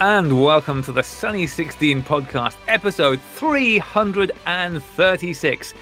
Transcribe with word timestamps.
And 0.00 0.42
welcome 0.42 0.82
to 0.84 0.92
the 0.92 1.02
Sunny 1.02 1.46
16 1.46 2.02
podcast, 2.04 2.56
episode 2.68 3.20
336. 3.34 5.74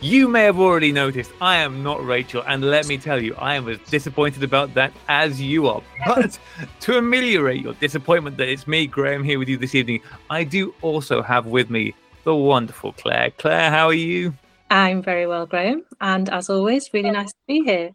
You 0.00 0.28
may 0.28 0.44
have 0.44 0.58
already 0.58 0.92
noticed 0.92 1.30
I 1.42 1.56
am 1.56 1.82
not 1.82 2.02
Rachel, 2.02 2.42
and 2.46 2.64
let 2.64 2.88
me 2.88 2.96
tell 2.96 3.22
you, 3.22 3.34
I 3.34 3.54
am 3.54 3.68
as 3.68 3.78
disappointed 3.80 4.42
about 4.42 4.72
that 4.72 4.94
as 5.08 5.42
you 5.42 5.68
are. 5.68 5.82
But 6.06 6.38
to 6.80 6.96
ameliorate 6.96 7.60
your 7.60 7.74
disappointment 7.74 8.38
that 8.38 8.48
it's 8.48 8.66
me, 8.66 8.86
Graham, 8.86 9.22
here 9.22 9.38
with 9.38 9.50
you 9.50 9.58
this 9.58 9.74
evening, 9.74 10.00
I 10.30 10.44
do 10.44 10.74
also 10.80 11.20
have 11.20 11.44
with 11.44 11.68
me 11.68 11.92
the 12.24 12.34
wonderful 12.34 12.94
Claire. 12.94 13.30
Claire, 13.32 13.70
how 13.70 13.88
are 13.88 13.92
you? 13.92 14.32
I'm 14.70 15.02
very 15.02 15.26
well, 15.26 15.46
Graham. 15.46 15.84
And 16.00 16.28
as 16.28 16.50
always, 16.50 16.90
really 16.92 17.10
nice 17.10 17.30
to 17.30 17.38
be 17.46 17.62
here. 17.62 17.90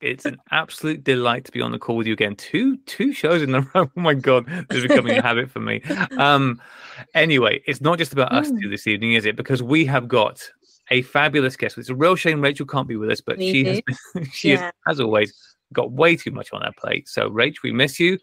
it's 0.00 0.24
an 0.24 0.38
absolute 0.50 1.04
delight 1.04 1.44
to 1.44 1.52
be 1.52 1.60
on 1.60 1.70
the 1.70 1.78
call 1.78 1.96
with 1.96 2.06
you 2.06 2.12
again. 2.12 2.34
Two 2.36 2.76
two 2.78 3.12
shows 3.12 3.42
in 3.42 3.54
a 3.54 3.60
row. 3.74 3.90
Oh 3.96 4.00
my 4.00 4.14
god, 4.14 4.46
this 4.68 4.78
is 4.78 4.82
becoming 4.82 5.18
a 5.18 5.22
habit 5.22 5.50
for 5.50 5.60
me. 5.60 5.82
Um 6.18 6.60
anyway, 7.14 7.62
it's 7.66 7.80
not 7.80 7.98
just 7.98 8.12
about 8.12 8.32
us 8.32 8.48
two 8.48 8.54
mm. 8.54 8.70
this 8.70 8.86
evening, 8.86 9.12
is 9.12 9.24
it? 9.24 9.36
Because 9.36 9.62
we 9.62 9.84
have 9.86 10.08
got 10.08 10.42
a 10.90 11.02
fabulous 11.02 11.56
guest. 11.56 11.78
It's 11.78 11.90
a 11.90 11.94
real 11.94 12.16
shame 12.16 12.40
Rachel 12.40 12.66
can't 12.66 12.88
be 12.88 12.96
with 12.96 13.10
us, 13.10 13.20
but 13.20 13.38
Me 13.38 13.52
she 13.52 13.64
has 13.64 13.80
been, 13.82 14.24
she 14.32 14.50
yeah. 14.50 14.70
has, 14.86 14.96
as 14.96 15.00
always, 15.00 15.32
got 15.72 15.92
way 15.92 16.16
too 16.16 16.32
much 16.32 16.52
on 16.52 16.62
her 16.62 16.72
plate. 16.76 17.08
So 17.08 17.30
Rach, 17.30 17.62
we 17.62 17.72
miss 17.72 18.00
you. 18.00 18.18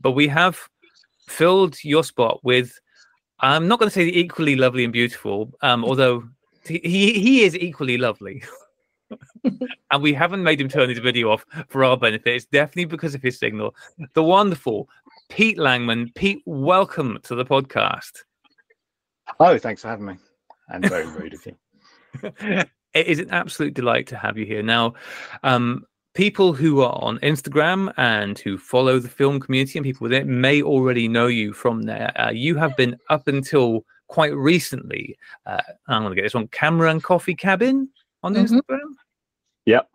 But 0.00 0.12
we 0.12 0.28
have 0.28 0.58
filled 1.28 1.82
your 1.84 2.04
spot 2.04 2.40
with 2.42 2.72
I'm 3.40 3.68
not 3.68 3.78
going 3.78 3.88
to 3.88 3.94
say 3.94 4.06
equally 4.06 4.56
lovely 4.56 4.82
and 4.82 4.92
beautiful, 4.92 5.52
um, 5.62 5.84
although 5.88 6.24
he 6.68 7.12
he 7.20 7.42
is 7.42 7.56
equally 7.56 7.98
lovely. 7.98 8.42
and 9.44 10.02
we 10.02 10.12
haven't 10.12 10.42
made 10.42 10.60
him 10.60 10.68
turn 10.68 10.88
his 10.88 10.98
video 10.98 11.30
off 11.30 11.44
for 11.68 11.84
our 11.84 11.96
benefit. 11.96 12.34
It's 12.34 12.44
definitely 12.46 12.84
because 12.86 13.14
of 13.14 13.22
his 13.22 13.38
signal. 13.38 13.74
The 14.14 14.22
wonderful 14.22 14.88
Pete 15.28 15.58
Langman. 15.58 16.14
Pete, 16.14 16.42
welcome 16.44 17.18
to 17.24 17.34
the 17.34 17.44
podcast. 17.44 18.18
Oh, 19.40 19.58
thanks 19.58 19.82
for 19.82 19.88
having 19.88 20.06
me. 20.06 20.16
And 20.68 20.88
very 20.88 21.06
rude 21.18 21.34
of 21.34 21.46
you. 21.46 21.56
it 22.94 23.06
is 23.06 23.18
an 23.18 23.30
absolute 23.30 23.74
delight 23.74 24.06
to 24.08 24.16
have 24.16 24.36
you 24.36 24.46
here. 24.46 24.62
Now, 24.62 24.94
um, 25.42 25.84
people 26.14 26.52
who 26.52 26.82
are 26.82 26.98
on 27.02 27.18
Instagram 27.18 27.92
and 27.96 28.38
who 28.38 28.58
follow 28.58 28.98
the 28.98 29.08
film 29.08 29.38
community 29.40 29.78
and 29.78 29.84
people 29.84 30.04
with 30.04 30.12
it 30.12 30.26
may 30.26 30.62
already 30.62 31.08
know 31.08 31.26
you 31.26 31.52
from 31.52 31.82
there. 31.82 32.12
Uh, 32.20 32.30
you 32.30 32.56
have 32.56 32.76
been 32.76 32.96
up 33.10 33.28
until 33.28 33.84
quite 34.08 34.34
recently. 34.34 35.16
Uh, 35.46 35.60
I'm 35.86 36.02
going 36.02 36.10
to 36.10 36.16
get 36.16 36.22
this 36.22 36.34
one. 36.34 36.48
Camera 36.48 36.90
and 36.90 37.02
Coffee 37.02 37.34
Cabin 37.34 37.88
on 38.22 38.34
mm-hmm. 38.34 38.56
Instagram. 38.56 38.94
Yep. 39.66 39.88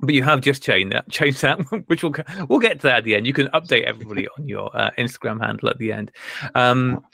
But 0.00 0.14
you 0.14 0.24
have 0.24 0.40
just 0.40 0.62
changed 0.62 0.92
that, 0.92 1.08
changed 1.08 1.42
that, 1.42 1.58
which 1.86 2.02
we'll 2.02 2.14
we'll 2.48 2.58
get 2.58 2.80
to 2.80 2.88
that 2.88 2.98
at 2.98 3.04
the 3.04 3.14
end. 3.14 3.26
You 3.26 3.32
can 3.32 3.46
update 3.48 3.84
everybody 3.84 4.26
on 4.36 4.48
your 4.48 4.76
uh, 4.76 4.90
Instagram 4.98 5.40
handle 5.40 5.68
at 5.68 5.78
the 5.78 5.92
end. 5.92 6.10
Um, 6.56 7.04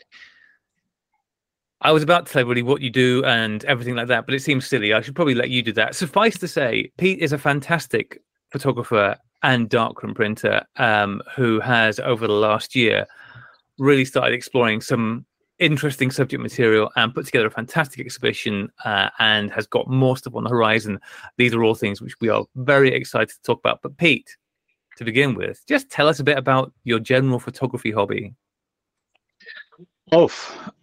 I 1.81 1.93
was 1.93 2.03
about 2.03 2.27
to 2.27 2.33
tell 2.33 2.41
everybody 2.41 2.63
what 2.63 2.81
you 2.81 2.91
do 2.91 3.23
and 3.25 3.65
everything 3.67 3.95
like 3.95 4.09
that, 4.09 4.27
but 4.27 4.35
it 4.35 4.43
seems 4.43 4.67
silly. 4.67 4.93
I 4.93 5.01
should 5.01 5.15
probably 5.15 5.35
let 5.35 5.51
you 5.51 5.63
do 5.63 5.73
that. 5.75 5.95
Suffice 5.95 6.37
to 6.39 6.49
say, 6.49 6.91
Pete 6.97 7.21
is 7.21 7.33
a 7.33 7.39
fantastic 7.39 8.21
photographer 8.51 9.17
and 9.45 9.69
darkroom 9.69 10.15
printer 10.15 10.65
um, 10.77 11.23
who 11.37 11.61
has, 11.61 12.01
over 12.01 12.27
the 12.27 12.33
last 12.33 12.75
year, 12.75 13.07
really 13.79 14.05
started 14.05 14.35
exploring 14.35 14.81
some 14.81 15.25
interesting 15.59 16.11
subject 16.11 16.43
material 16.43 16.91
and 16.97 17.15
put 17.15 17.27
together 17.27 17.47
a 17.47 17.51
fantastic 17.51 18.01
exhibition 18.01 18.71
uh, 18.85 19.11
and 19.19 19.51
has 19.53 19.67
got 19.67 19.89
more 19.89 20.17
stuff 20.17 20.35
on 20.35 20.45
the 20.45 20.51
horizon. 20.51 20.99
These 21.37 21.55
are 21.55 21.63
all 21.63 21.75
things 21.75 22.01
which 22.01 22.19
we 22.21 22.29
are 22.29 22.45
very 22.57 22.93
excited 22.95 23.31
to 23.31 23.43
talk 23.43 23.61
about. 23.61 23.81
But 23.83 23.97
Pete, 23.97 24.37
to 24.97 25.05
begin 25.05 25.35
with, 25.35 25.63
just 25.69 25.91
tell 25.91 26.09
us 26.09 26.21
a 26.21 26.25
bit 26.25 26.39
about 26.39 26.73
your 26.85 26.99
general 26.99 27.39
photography 27.39 27.91
hobby. 27.91 28.35
Oh, 30.11 30.31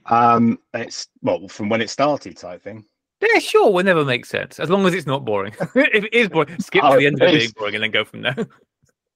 um, 0.06 0.59
it's 0.74 1.08
well 1.22 1.47
from 1.47 1.69
when 1.69 1.81
it 1.81 1.90
started, 1.90 2.38
type 2.38 2.62
thing. 2.62 2.85
Yeah, 3.22 3.40
sure. 3.40 3.72
Whenever 3.72 4.06
makes 4.06 4.30
sense, 4.30 4.59
as 4.59 4.69
long 4.69 4.85
as 4.85 4.94
it's 4.94 5.08
not 5.08 5.25
boring. 5.25 5.53
if 5.75 6.03
it 6.03 6.14
is 6.14 6.30
boring, 6.30 6.59
skip 6.59 6.84
oh, 6.84 6.91
to 6.94 7.00
the 7.00 7.08
end 7.08 7.22
of 7.22 7.30
it 7.30 7.40
being 7.40 7.52
boring 7.56 7.75
and 7.75 7.84
then 7.84 7.91
go 7.91 8.06
from 8.06 8.22
there. 8.22 8.35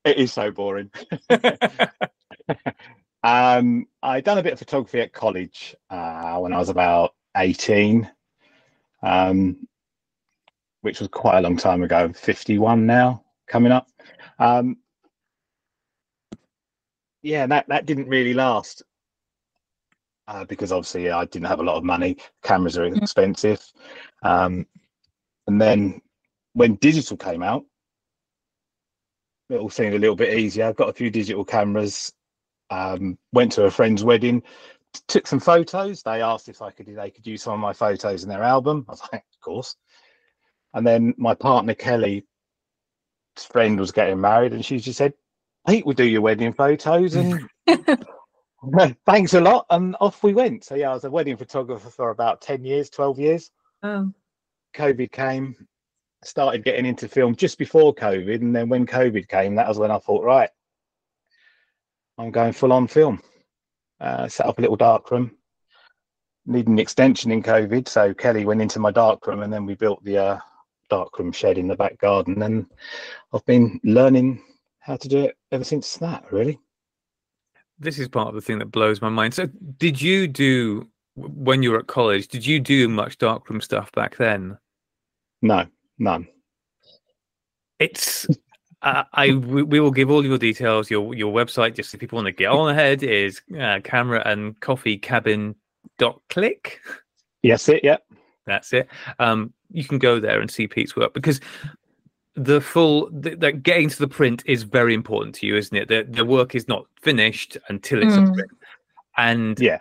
It 0.06 0.18
is 0.18 0.34
so 0.34 0.50
boring. 0.52 0.90
um, 3.24 3.86
I 4.02 4.22
done 4.22 4.38
a 4.38 4.44
bit 4.44 4.54
of 4.54 4.60
photography 4.60 5.02
at 5.02 5.14
college 5.14 5.76
uh, 5.90 6.38
when 6.38 6.54
I 6.54 6.58
was 6.58 6.70
about 6.70 7.14
eighteen, 7.38 8.10
um, 9.04 9.68
which 10.82 11.00
was 11.00 11.10
quite 11.10 11.40
a 11.40 11.42
long 11.42 11.58
time 11.58 11.84
ago. 11.84 12.12
Fifty-one 12.14 12.86
now, 12.86 13.24
coming 13.48 13.72
up. 13.72 13.88
Um, 14.40 14.78
yeah, 17.22 17.46
that 17.48 17.68
that 17.68 17.86
didn't 17.86 18.08
really 18.08 18.34
last 18.34 18.84
uh, 20.30 20.46
because 20.46 20.72
obviously 20.72 21.10
I 21.10 21.26
didn't 21.26 21.48
have 21.48 21.60
a 21.60 21.64
lot 21.64 21.76
of 21.76 21.84
money. 21.84 22.18
Cameras 22.44 22.78
are 22.78 22.88
mm. 22.88 23.02
expensive. 23.02 23.62
Um, 24.24 24.66
and 25.48 25.60
then 25.60 26.02
when 26.54 26.76
digital 26.76 27.18
came 27.18 27.42
out, 27.42 27.66
it 29.50 29.58
all 29.58 29.72
seemed 29.72 29.96
a 29.96 30.00
little 30.00 30.16
bit 30.16 30.38
easier. 30.38 30.66
I've 30.66 30.76
got 30.76 30.90
a 30.90 30.94
few 30.94 31.10
digital 31.10 31.44
cameras. 31.44 32.14
Um, 32.70 33.18
went 33.34 33.52
to 33.54 33.64
a 33.66 33.72
friend's 33.72 34.04
wedding, 34.04 34.44
took 35.08 35.26
some 35.26 35.40
photos. 35.40 36.04
They 36.04 36.22
asked 36.22 36.50
if 36.50 36.62
I 36.62 36.72
could 36.72 36.86
they 36.88 37.10
could 37.10 37.26
use 37.26 37.44
some 37.44 37.54
of 37.54 37.60
my 37.60 37.74
photos 37.74 38.24
in 38.24 38.30
their 38.30 38.44
album. 38.44 38.86
I 38.88 38.92
was 38.92 39.02
like, 39.12 39.24
of 39.34 39.42
course. 39.42 39.76
And 40.74 40.86
then 40.86 41.16
my 41.18 41.34
partner 41.34 41.74
Kelly's 41.74 42.24
friend 43.36 43.80
was 43.80 43.92
getting 43.92 44.22
married, 44.22 44.54
and 44.54 44.64
she 44.64 44.78
just 44.80 44.98
said, 44.98 45.14
"Pete 45.68 45.86
will 45.86 45.94
do 45.94 46.04
your 46.04 46.22
wedding 46.22 46.54
photos." 46.54 47.16
And 47.16 47.50
Thanks 49.06 49.34
a 49.34 49.42
lot. 49.42 49.66
And 49.70 49.96
off 50.00 50.24
we 50.24 50.34
went. 50.34 50.64
So, 50.64 50.76
yeah, 50.76 50.92
I 50.92 50.94
was 50.94 51.04
a 51.04 51.12
wedding 51.12 51.38
photographer 51.38 51.90
for 51.90 52.10
about 52.10 52.42
10 52.42 52.64
years, 52.64 52.90
12 52.90 53.20
years. 53.20 53.52
Oh. 53.84 54.12
COVID 54.76 55.12
came, 55.12 55.56
started 56.24 56.64
getting 56.64 56.86
into 56.86 57.08
film 57.08 57.36
just 57.36 57.58
before 57.58 57.96
COVID. 57.96 58.42
And 58.42 58.56
then 58.56 58.70
when 58.70 58.86
COVID 58.86 59.28
came, 59.28 59.56
that 59.56 59.68
was 59.68 59.80
when 59.80 59.92
I 59.92 60.00
thought, 60.00 60.24
right, 60.24 60.50
I'm 62.20 62.30
going 62.30 62.54
full 62.54 62.72
on 62.72 62.88
film. 62.88 63.20
Uh, 64.00 64.28
set 64.28 64.46
up 64.46 64.60
a 64.60 64.62
little 64.62 64.76
dark 64.76 65.10
room. 65.10 65.32
Needed 66.46 66.68
an 66.68 66.80
extension 66.80 67.32
in 67.32 67.42
COVID. 67.42 67.88
So, 67.88 68.14
Kelly 68.14 68.46
went 68.46 68.62
into 68.62 68.80
my 68.80 68.92
dark 68.92 69.26
room 69.26 69.42
and 69.42 69.52
then 69.52 69.66
we 69.66 69.74
built 69.74 70.04
the 70.04 70.18
uh, 70.18 70.40
dark 70.90 71.18
room 71.18 71.32
shed 71.32 71.58
in 71.58 71.68
the 71.68 71.76
back 71.76 71.98
garden. 71.98 72.44
And 72.44 72.68
I've 73.34 73.46
been 73.46 73.80
learning 73.84 74.44
how 74.80 74.98
to 74.98 75.08
do 75.08 75.20
it 75.20 75.38
ever 75.52 75.64
since 75.64 75.98
that, 75.98 76.32
really 76.32 76.60
this 77.80 77.98
is 77.98 78.08
part 78.08 78.28
of 78.28 78.36
the 78.36 78.42
thing 78.42 78.60
that 78.60 78.68
blows 78.68 79.02
my 79.02 79.10
mind. 79.10 79.34
So, 79.34 79.48
did 79.78 80.02
you 80.02 80.28
do 80.28 80.88
when 81.16 81.64
you 81.64 81.72
were 81.72 81.80
at 81.80 81.88
college? 81.88 82.28
Did 82.28 82.46
you 82.46 82.60
do 82.60 82.88
much 82.88 83.18
darkroom 83.18 83.62
stuff 83.62 83.92
back 83.94 84.18
then? 84.18 84.58
No, 85.42 85.66
none. 85.98 86.28
It's 87.80 88.28
uh, 88.82 89.04
I 89.14 89.34
we, 89.34 89.64
we, 89.64 89.80
will 89.80 89.92
give 89.92 90.10
all 90.10 90.26
your 90.26 90.38
details. 90.38 90.90
Your 90.90 91.14
your 91.14 91.34
website, 91.34 91.76
just 91.76 91.94
if 91.94 92.00
people 92.00 92.18
want 92.18 92.28
to 92.28 92.32
get 92.32 92.48
on 92.48 92.70
ahead, 92.70 93.04
is 93.04 93.42
uh, 93.60 93.80
camera 93.84 94.22
and 94.26 94.60
coffee 94.62 94.98
cabin 94.98 95.56
dot 95.98 96.22
click. 96.30 96.80
Yes, 97.42 97.68
it. 97.68 97.84
Yeah, 97.84 97.98
that's 98.46 98.72
it. 98.72 98.88
Um, 99.20 99.54
you 99.72 99.84
can 99.84 100.00
go 100.00 100.20
there 100.20 100.40
and 100.40 100.50
see 100.50 100.68
Pete's 100.68 100.96
work 100.96 101.14
because 101.14 101.42
the 102.36 102.62
full 102.62 103.10
that 103.12 103.64
getting 103.64 103.90
to 103.90 104.00
the 104.00 104.08
print 104.08 104.44
is 104.46 104.64
very 104.64 104.94
important 104.94 105.36
to 105.36 105.48
you, 105.48 105.58
isn't 105.58 105.76
it? 105.76 105.90
The 105.90 106.08
the 106.10 106.26
work 106.26 106.56
is 106.56 106.68
not 106.68 106.86
finished 107.02 107.58
until 107.68 108.02
it's 108.02 108.16
mm. 108.16 108.34
print, 108.34 108.52
and 109.18 109.60
yeah, 109.60 109.80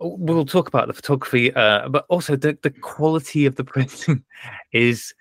we'll 0.00 0.44
talk 0.44 0.68
about 0.68 0.86
the 0.86 0.92
photography, 0.92 1.52
uh, 1.54 1.88
but 1.88 2.04
also 2.08 2.36
the 2.36 2.58
the 2.62 2.70
quality 2.70 3.46
of 3.46 3.56
the 3.56 3.64
printing 3.64 4.22
is 4.72 5.14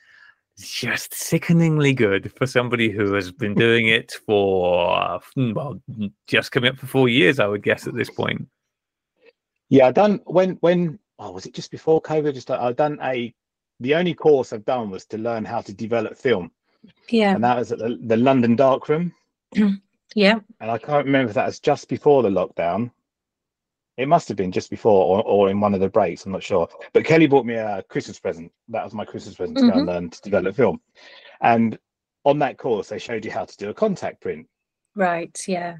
just 0.70 1.14
sickeningly 1.14 1.94
good 1.94 2.32
for 2.38 2.46
somebody 2.46 2.90
who 2.90 3.14
has 3.14 3.32
been 3.32 3.54
doing 3.54 3.88
it 3.88 4.14
for 4.26 5.20
hmm, 5.36 5.54
well, 5.54 5.82
just 6.28 6.52
coming 6.52 6.72
up 6.72 6.78
for 6.78 6.88
four 6.88 7.10
years, 7.10 7.40
I 7.40 7.48
would 7.48 7.64
guess 7.64 7.88
at 7.88 7.96
this 7.96 8.10
point. 8.10 8.48
Yeah, 9.70 9.88
I 9.88 9.92
done 9.92 10.20
when 10.26 10.52
when 10.62 11.00
oh 11.20 11.32
was 11.32 11.46
it 11.46 11.54
just 11.54 11.72
before 11.72 12.02
COVID? 12.02 12.34
Just 12.34 12.52
i've 12.52 12.76
done 12.76 13.00
a 13.02 13.34
the 13.82 13.96
only 13.96 14.14
course 14.14 14.54
I've 14.54 14.66
done 14.66 14.90
was 14.92 15.06
to 15.08 15.18
learn 15.18 15.44
how 15.44 15.62
to 15.62 15.74
develop 15.74 16.16
film. 16.16 16.52
Yeah. 17.10 17.34
And 17.34 17.44
that 17.44 17.58
was 17.58 17.72
at 17.72 17.80
the, 17.80 18.00
the 18.04 18.18
London 18.18 18.56
Darkroom. 18.56 19.12
yeah. 20.16 20.40
And 20.60 20.72
I 20.72 20.78
can't 20.78 21.06
remember 21.06 21.30
if 21.30 21.36
that 21.36 21.48
was 21.48 21.60
just 21.60 21.90
before 21.90 22.22
the 22.22 22.30
lockdown. 22.30 22.92
It 24.02 24.08
must 24.08 24.28
have 24.30 24.38
been 24.38 24.52
just 24.52 24.72
before 24.72 25.06
or, 25.06 25.24
or 25.24 25.50
in 25.50 25.60
one 25.60 25.76
of 25.76 25.80
the 25.80 25.90
breaks. 25.90 26.26
I'm 26.26 26.32
not 26.32 26.42
sure. 26.42 26.68
But 26.92 27.06
Kelly 27.06 27.28
bought 27.28 27.46
me 27.46 27.54
a 27.54 27.84
Christmas 27.88 28.20
present. 28.20 28.52
That 28.70 28.84
was 28.84 28.96
my 28.96 29.06
Christmas 29.06 29.36
present 29.36 29.60
to 29.60 29.64
mm-hmm. 29.64 29.72
go 29.72 29.78
and 29.78 29.88
learn 29.88 30.10
to 30.10 30.22
develop 30.22 30.56
film. 30.56 30.82
And 31.42 31.78
on 32.26 32.40
that 32.40 32.58
course, 32.58 32.90
they 32.90 32.98
showed 32.98 33.26
you 33.26 33.32
how 33.32 33.46
to 33.46 33.58
do 33.58 33.70
a 33.70 33.74
contact 33.76 34.22
print. 34.22 34.48
Right. 34.96 35.40
Yeah. 35.48 35.78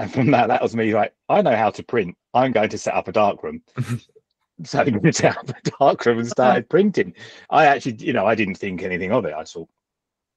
And 0.00 0.12
from 0.12 0.30
that, 0.32 0.48
that 0.48 0.60
was 0.60 0.74
me 0.74 0.92
like, 0.92 1.14
I 1.28 1.40
know 1.40 1.54
how 1.54 1.70
to 1.70 1.84
print. 1.84 2.16
I'm 2.34 2.50
going 2.50 2.68
to 2.68 2.78
set 2.78 2.94
up 2.94 3.06
a 3.06 3.12
darkroom. 3.12 3.62
so 4.64 4.80
I 4.80 4.84
went 4.84 5.24
out 5.24 5.46
the 5.46 5.54
darkroom 5.78 6.18
and 6.18 6.28
started 6.28 6.68
printing. 6.68 7.14
I 7.48 7.66
actually, 7.66 7.94
you 8.04 8.12
know, 8.12 8.26
I 8.26 8.34
didn't 8.34 8.56
think 8.56 8.82
anything 8.82 9.12
of 9.12 9.24
it. 9.24 9.34
I 9.34 9.44
thought, 9.44 9.68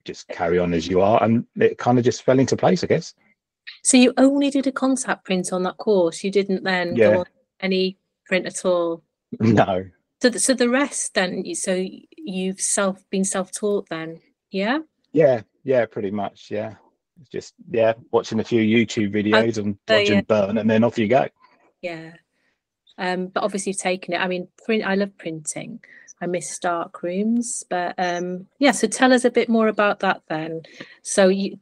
just 0.05 0.27
carry 0.29 0.59
on 0.59 0.73
as 0.73 0.87
you 0.87 1.01
are, 1.01 1.21
and 1.23 1.45
it 1.55 1.77
kind 1.77 1.97
of 1.97 2.05
just 2.05 2.23
fell 2.23 2.39
into 2.39 2.55
place, 2.55 2.83
I 2.83 2.87
guess. 2.87 3.13
So 3.83 3.97
you 3.97 4.13
only 4.17 4.49
did 4.49 4.67
a 4.67 4.71
contact 4.71 5.25
print 5.25 5.53
on 5.53 5.63
that 5.63 5.77
course. 5.77 6.23
You 6.23 6.31
didn't 6.31 6.63
then 6.63 6.95
Yeah. 6.95 7.13
go 7.13 7.19
on 7.19 7.25
any 7.59 7.97
print 8.25 8.45
at 8.45 8.65
all. 8.65 9.03
No. 9.39 9.85
So 10.21 10.29
the, 10.29 10.39
so 10.39 10.53
the 10.53 10.69
rest 10.69 11.13
then. 11.13 11.43
So 11.55 11.85
you've 12.17 12.59
self 12.59 13.07
been 13.09 13.23
self 13.23 13.51
taught 13.51 13.87
then. 13.89 14.19
Yeah. 14.51 14.79
Yeah, 15.13 15.41
yeah, 15.63 15.85
pretty 15.85 16.11
much. 16.11 16.51
Yeah. 16.51 16.75
It's 17.21 17.29
just 17.29 17.53
yeah, 17.69 17.93
watching 18.11 18.39
a 18.39 18.43
few 18.43 18.61
YouTube 18.61 19.13
videos 19.13 19.57
and 19.57 19.77
dodge 19.85 20.09
and 20.09 20.27
burn, 20.27 20.57
and 20.57 20.69
then 20.69 20.83
off 20.83 20.97
you 20.97 21.07
go. 21.07 21.27
Yeah. 21.81 22.13
Um, 22.97 23.27
but 23.27 23.43
obviously 23.43 23.71
you've 23.71 23.79
taken 23.79 24.13
it. 24.13 24.17
I 24.21 24.27
mean, 24.27 24.47
print. 24.65 24.83
I 24.85 24.95
love 24.95 25.17
printing. 25.17 25.79
I 26.21 26.25
miss 26.27 26.59
dark 26.59 27.01
rooms, 27.01 27.63
but 27.69 27.95
um, 27.97 28.47
yeah. 28.59 28.71
So 28.71 28.87
tell 28.87 29.13
us 29.13 29.25
a 29.25 29.31
bit 29.31 29.49
more 29.49 29.67
about 29.67 29.99
that 29.99 30.21
then. 30.27 30.63
So 31.01 31.27
you 31.29 31.59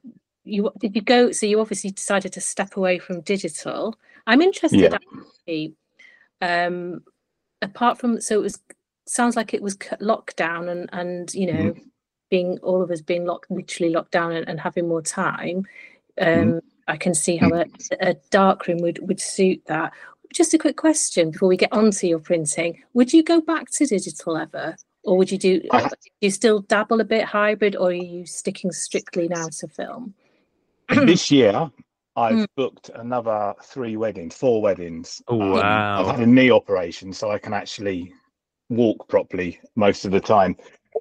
you 0.48 0.72
did 0.80 0.96
you 0.96 1.02
go? 1.02 1.32
So 1.32 1.46
you 1.46 1.60
obviously 1.60 1.92
decided 1.92 2.34
to 2.34 2.42
step 2.42 2.78
away 2.78 3.00
from 3.00 3.22
digital. 3.22 3.98
I'm 4.26 4.42
interested. 4.42 4.80
Yeah. 4.80 4.98
Actually, 5.48 5.74
um, 6.42 7.04
apart 7.62 7.98
from 8.00 8.22
so 8.22 8.36
it 8.40 8.44
was 8.44 8.60
sounds 9.08 9.36
like 9.36 9.54
it 9.54 9.62
was 9.62 9.78
lockdown 9.78 10.70
and 10.70 10.90
and 10.94 11.34
you 11.34 11.52
know 11.54 11.74
being 12.30 12.58
all 12.60 12.82
of 12.82 12.92
us 12.92 13.02
being 13.02 13.26
locked 13.26 13.50
literally 13.50 13.94
locked 13.94 14.12
down 14.12 14.32
and, 14.34 14.48
and 14.50 14.60
having 14.60 14.88
more 14.88 15.02
time. 15.02 15.66
Um, 16.20 16.26
Mhm. 16.28 16.62
I 16.90 16.98
can 16.98 17.14
see 17.14 17.36
how 17.36 17.50
a, 17.54 17.66
a 18.00 18.16
dark 18.32 18.68
room 18.68 18.78
would 18.80 19.00
would 19.08 19.20
suit 19.20 19.62
that. 19.68 19.94
Just 20.34 20.54
a 20.54 20.58
quick 20.58 20.76
question 20.78 21.32
before 21.32 21.48
we 21.50 21.58
get 21.58 21.72
on 21.72 21.92
to 21.92 22.08
your 22.08 22.20
printing. 22.20 22.84
Would 22.94 23.14
you 23.14 23.24
go 23.24 23.40
back 23.42 23.70
to 23.72 23.86
digital 23.86 24.38
ever? 24.38 24.76
Or 25.04 25.18
would 25.18 25.32
you 25.32 25.38
do, 25.38 25.62
I- 25.72 25.88
do 25.88 25.96
you 26.20 26.30
still 26.32 26.60
dabble 26.62 27.00
a 27.00 27.06
bit 27.06 27.24
hybrid 27.24 27.78
or 27.78 27.90
are 27.90 27.94
you 27.94 28.26
sticking 28.26 28.74
strictly 28.74 29.30
now 29.30 29.48
to 29.60 29.68
film? 29.70 30.14
This 30.90 31.32
year, 31.32 31.70
I've 32.16 32.36
Mm. 32.36 32.48
booked 32.56 32.90
another 32.96 33.54
three 33.64 33.98
weddings, 33.98 34.36
four 34.36 34.62
weddings. 34.62 35.22
Oh, 35.28 35.40
Um, 35.40 35.50
wow. 35.58 36.00
I've 36.02 36.12
had 36.18 36.20
a 36.22 36.26
knee 36.32 36.52
operation, 36.52 37.14
so 37.14 37.30
I 37.32 37.38
can 37.38 37.54
actually 37.54 38.14
walk 38.70 39.08
properly 39.08 39.60
most 39.76 40.06
of 40.06 40.12
the 40.12 40.20
time. 40.20 40.58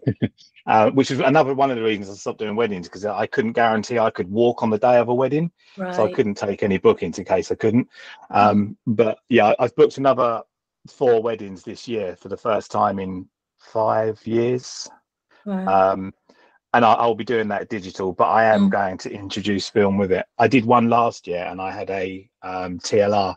uh, 0.67 0.91
which 0.91 1.11
is 1.11 1.21
another 1.21 1.55
one 1.55 1.71
of 1.71 1.77
the 1.77 1.83
reasons 1.83 2.11
I 2.11 2.15
stopped 2.15 2.39
doing 2.39 2.57
weddings 2.57 2.87
because 2.89 3.05
I 3.05 3.27
couldn't 3.27 3.53
guarantee 3.53 3.99
I 3.99 4.11
could 4.11 4.31
walk 4.31 4.63
on 4.63 4.71
the 4.71 4.79
day 4.79 4.99
of 4.99 5.09
a 5.09 5.15
wedding. 5.15 5.51
Right. 5.77 5.95
so 5.95 6.05
I 6.05 6.13
couldn't 6.13 6.35
take 6.37 6.63
any 6.63 6.79
bookings 6.79 7.19
in 7.19 7.25
case 7.25 7.51
I 7.53 7.55
couldn't. 7.55 7.89
Um, 8.31 8.77
but 8.87 9.19
yeah, 9.29 9.55
I've 9.59 9.75
booked 9.77 9.99
another 9.99 10.43
four 10.89 11.23
weddings 11.23 11.63
this 11.63 11.87
year 11.89 12.17
for 12.17 12.29
the 12.29 12.37
first 12.37 12.71
time 12.71 12.99
in 12.99 13.29
five 13.59 14.25
years. 14.27 14.89
right. 15.45 15.67
Um, 15.67 16.13
and 16.75 16.85
I, 16.85 16.93
I'll 16.95 17.15
be 17.15 17.25
doing 17.25 17.49
that 17.49 17.69
digital, 17.69 18.13
but 18.13 18.25
I 18.29 18.45
am 18.45 18.69
Mm. 18.69 18.71
going 18.71 18.99
to 18.99 19.11
introduce 19.13 19.69
film 19.69 19.97
with 19.99 20.13
it. 20.13 20.27
I 20.39 20.49
did 20.49 20.65
one 20.65 20.89
last 20.89 21.27
year, 21.27 21.45
and 21.45 21.61
I 21.61 21.71
had 21.71 21.91
a 21.91 22.29
um, 22.43 22.79
TLR, 22.79 23.35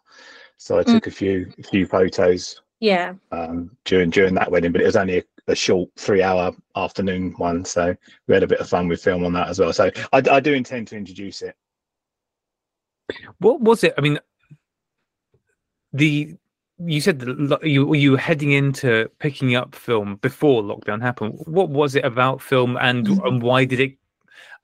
so 0.58 0.78
I 0.80 0.84
Mm. 0.84 0.92
took 0.94 1.08
a 1.08 1.12
few 1.12 1.52
a 1.58 1.64
few 1.64 1.86
photos 1.86 2.62
yeah. 2.80 3.14
um, 3.32 3.76
during 3.86 4.10
during 4.10 4.34
that 4.36 4.52
wedding, 4.52 4.72
but 4.72 4.82
it 4.82 4.86
was 4.86 4.96
only 4.96 5.20
a, 5.20 5.24
a 5.48 5.56
short 5.56 5.90
three 5.96 6.22
hour 6.24 6.52
afternoon 6.76 7.34
one, 7.38 7.64
so 7.66 7.96
we 8.28 8.34
had 8.34 8.44
a 8.44 8.48
bit 8.48 8.60
of 8.60 8.70
fun 8.70 8.88
with 8.88 9.04
film 9.04 9.26
on 9.26 9.34
that 9.34 9.48
as 9.50 9.60
well. 9.60 9.74
So 9.74 9.90
I, 10.14 10.18
I 10.32 10.40
do 10.40 10.54
intend 10.54 10.88
to 10.90 10.98
introduce 10.98 11.42
it. 11.42 11.56
What 13.40 13.62
was 13.62 13.84
it? 13.84 13.94
I 13.98 14.02
mean, 14.02 14.20
the 15.94 16.36
you 16.86 17.02
said 17.02 17.22
you 17.64 17.94
you 17.94 18.12
were 18.12 18.18
heading 18.18 18.52
into 18.52 19.10
picking 19.20 19.56
up 19.56 19.76
film 19.76 20.16
before 20.18 20.64
lockdown 20.64 21.02
happened. 21.02 21.40
What 21.46 21.70
was 21.70 21.96
it 21.96 22.06
about 22.06 22.42
film, 22.42 22.78
and 22.78 23.08
Mhm. 23.08 23.28
and 23.28 23.42
why 23.44 23.66
did 23.66 23.80
it? 23.80 23.98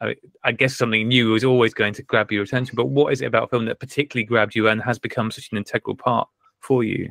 I, 0.01 0.15
I 0.43 0.51
guess 0.51 0.75
something 0.75 1.07
new 1.07 1.31
was 1.31 1.43
always 1.43 1.73
going 1.73 1.93
to 1.93 2.03
grab 2.03 2.31
your 2.31 2.43
attention, 2.43 2.75
but 2.75 2.87
what 2.87 3.13
is 3.13 3.21
it 3.21 3.25
about 3.25 3.49
film 3.49 3.65
that 3.65 3.79
particularly 3.79 4.25
grabbed 4.25 4.55
you 4.55 4.67
and 4.67 4.81
has 4.81 4.99
become 4.99 5.31
such 5.31 5.49
an 5.51 5.57
integral 5.57 5.95
part 5.95 6.27
for 6.59 6.83
you? 6.83 7.09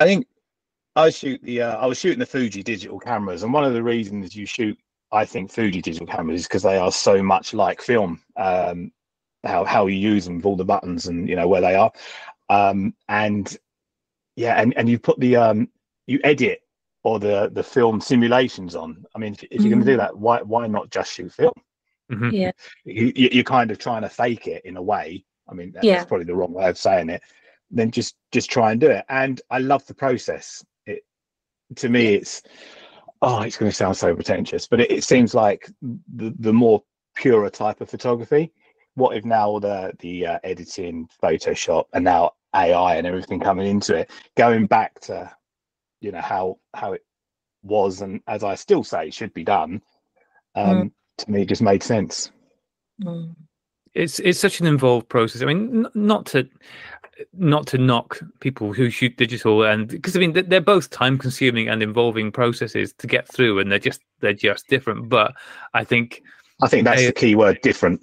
I 0.00 0.04
think 0.04 0.26
I 0.96 1.10
shoot 1.10 1.40
the 1.42 1.62
uh, 1.62 1.76
I 1.76 1.86
was 1.86 1.98
shooting 1.98 2.18
the 2.20 2.26
Fuji 2.26 2.62
digital 2.62 2.98
cameras, 2.98 3.42
and 3.42 3.52
one 3.52 3.64
of 3.64 3.72
the 3.72 3.82
reasons 3.82 4.34
you 4.34 4.46
shoot, 4.46 4.78
I 5.12 5.24
think, 5.24 5.50
Fuji 5.52 5.80
digital 5.82 6.06
cameras 6.06 6.40
is 6.40 6.46
because 6.48 6.62
they 6.62 6.76
are 6.76 6.92
so 6.92 7.22
much 7.22 7.54
like 7.54 7.82
film. 7.82 8.20
Um, 8.36 8.92
how 9.44 9.64
how 9.64 9.86
you 9.86 9.96
use 9.96 10.24
them 10.24 10.36
with 10.36 10.46
all 10.46 10.56
the 10.56 10.64
buttons 10.64 11.06
and 11.06 11.28
you 11.28 11.36
know 11.36 11.46
where 11.46 11.60
they 11.60 11.76
are, 11.76 11.92
um, 12.48 12.94
and 13.08 13.56
yeah, 14.36 14.60
and 14.60 14.76
and 14.76 14.88
you 14.88 14.98
put 14.98 15.18
the 15.20 15.36
um, 15.36 15.68
you 16.06 16.20
edit 16.24 16.60
or 17.02 17.18
the 17.18 17.50
the 17.52 17.62
film 17.62 18.00
simulations 18.00 18.74
on. 18.76 19.04
I 19.14 19.18
mean, 19.18 19.32
if, 19.34 19.42
if 19.44 19.60
you're 19.62 19.70
going 19.70 19.80
to 19.80 19.86
do 19.86 19.94
Mhm. 19.96 19.98
that, 19.98 20.16
why 20.16 20.42
why 20.42 20.66
not 20.66 20.90
just 20.90 21.12
shoot 21.12 21.32
film? 21.32 21.52
Mhm. 22.10 22.32
Yeah. 22.32 22.50
You, 22.84 23.12
you- 23.14 23.28
you're 23.32 23.44
kind 23.44 23.70
of 23.70 23.78
trying 23.78 24.02
to 24.02 24.08
fake 24.08 24.46
it 24.46 24.64
in 24.64 24.76
a 24.76 24.82
way. 24.82 25.24
I 25.48 25.54
mean, 25.54 25.72
that- 25.72 25.84
Yeah. 25.84 25.96
that's 25.96 26.08
probably 26.08 26.24
the 26.26 26.34
wrong 26.34 26.52
way 26.52 26.68
of 26.68 26.78
saying 26.78 27.10
it. 27.10 27.22
Then 27.70 27.90
just 27.90 28.16
just 28.32 28.50
try 28.50 28.72
and 28.72 28.80
do 28.80 28.90
it. 28.90 29.04
And 29.10 29.40
I 29.50 29.58
love 29.58 29.86
the 29.86 29.94
process. 29.94 30.64
It 30.86 31.04
to 31.76 31.88
me, 31.88 32.14
it's 32.14 32.42
oh, 33.20 33.42
it's 33.42 33.56
going 33.56 33.70
to 33.70 33.76
sound 33.76 33.96
so 33.96 34.14
pretentious, 34.14 34.66
but 34.68 34.80
it, 34.80 34.90
it 34.90 35.04
seems 35.04 35.34
like 35.34 35.68
the 35.82 36.32
the 36.38 36.52
more 36.52 36.82
purer 37.16 37.50
type 37.50 37.80
of 37.80 37.90
photography. 37.90 38.52
What 38.94 39.16
if 39.16 39.24
now 39.24 39.48
all 39.48 39.60
the 39.60 39.92
the 39.98 40.26
uh, 40.26 40.38
editing, 40.44 41.08
Photoshop, 41.22 41.84
and 41.92 42.04
now 42.04 42.32
AI 42.54 42.96
and 42.96 43.06
everything 43.06 43.40
coming 43.40 43.66
into 43.66 43.94
it, 43.94 44.10
going 44.36 44.66
back 44.66 45.00
to 45.02 45.30
you 46.00 46.12
know 46.12 46.20
how 46.20 46.58
how 46.74 46.92
it 46.92 47.04
was, 47.62 48.00
and 48.00 48.20
as 48.26 48.44
I 48.44 48.54
still 48.54 48.84
say, 48.84 49.08
it 49.08 49.14
should 49.14 49.34
be 49.34 49.44
done. 49.44 49.82
Um, 50.54 50.92
To 51.18 51.30
me, 51.30 51.42
it 51.42 51.48
just 51.48 51.62
made 51.62 51.82
sense. 51.82 52.30
Mm. 53.02 53.34
it's 53.94 54.18
it's 54.20 54.38
such 54.40 54.60
an 54.60 54.66
involved 54.66 55.08
process. 55.08 55.42
I 55.42 55.46
mean, 55.46 55.86
n- 55.86 55.92
not 55.94 56.26
to 56.26 56.48
not 57.32 57.66
to 57.68 57.78
knock 57.78 58.20
people 58.40 58.72
who 58.72 58.90
shoot 58.90 59.16
digital, 59.16 59.64
and 59.64 59.88
because 59.88 60.16
I 60.16 60.20
mean 60.20 60.32
they're, 60.32 60.42
they're 60.44 60.60
both 60.60 60.90
time 60.90 61.18
consuming 61.18 61.68
and 61.68 61.82
involving 61.82 62.30
processes 62.32 62.92
to 62.98 63.06
get 63.06 63.28
through, 63.28 63.58
and 63.58 63.70
they're 63.70 63.78
just 63.78 64.00
they're 64.20 64.32
just 64.32 64.68
different. 64.68 65.08
But 65.08 65.32
I 65.74 65.84
think 65.84 66.22
I 66.62 66.68
think 66.68 66.84
that's 66.84 67.02
I- 67.02 67.06
the 67.06 67.12
key 67.12 67.34
word, 67.34 67.60
different. 67.62 68.00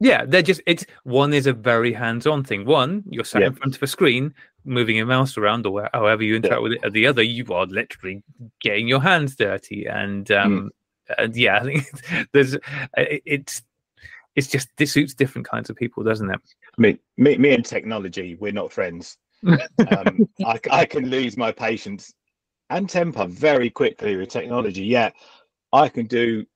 Yeah, 0.00 0.24
they're 0.24 0.42
just 0.42 0.60
it's 0.66 0.86
one 1.04 1.34
is 1.34 1.46
a 1.46 1.52
very 1.52 1.92
hands 1.92 2.26
on 2.26 2.44
thing. 2.44 2.64
One, 2.64 3.02
you're 3.08 3.24
sat 3.24 3.42
in 3.42 3.54
front 3.54 3.76
of 3.76 3.82
a 3.82 3.86
screen, 3.86 4.32
moving 4.64 4.96
your 4.96 5.06
mouse 5.06 5.36
around 5.36 5.66
or 5.66 5.88
however 5.92 6.22
you 6.22 6.36
interact 6.36 6.62
with 6.62 6.72
it. 6.72 6.92
The 6.92 7.06
other, 7.06 7.22
you 7.22 7.44
are 7.52 7.66
literally 7.66 8.22
getting 8.60 8.86
your 8.86 9.00
hands 9.00 9.34
dirty, 9.34 9.86
and 9.86 10.30
um, 10.30 10.70
and 11.16 11.36
yeah, 11.36 11.56
I 11.62 11.64
think 11.64 11.86
there's 12.32 12.56
it's 12.96 13.62
it's 14.36 14.46
just 14.46 14.68
this 14.76 14.92
suits 14.92 15.14
different 15.14 15.48
kinds 15.48 15.68
of 15.68 15.76
people, 15.76 16.04
doesn't 16.04 16.30
it? 16.30 16.40
I 16.78 16.80
mean, 16.80 16.98
me, 17.16 17.36
me 17.38 17.54
and 17.54 17.64
technology, 17.64 18.36
we're 18.38 18.52
not 18.52 18.72
friends. 18.72 19.18
Um, 19.44 20.28
I, 20.46 20.60
I 20.70 20.84
can 20.84 21.10
lose 21.10 21.36
my 21.36 21.50
patience 21.50 22.12
and 22.70 22.88
temper 22.88 23.26
very 23.26 23.68
quickly 23.68 24.16
with 24.16 24.28
technology. 24.28 24.84
Yeah, 24.84 25.10
I 25.72 25.88
can 25.88 26.06
do 26.06 26.46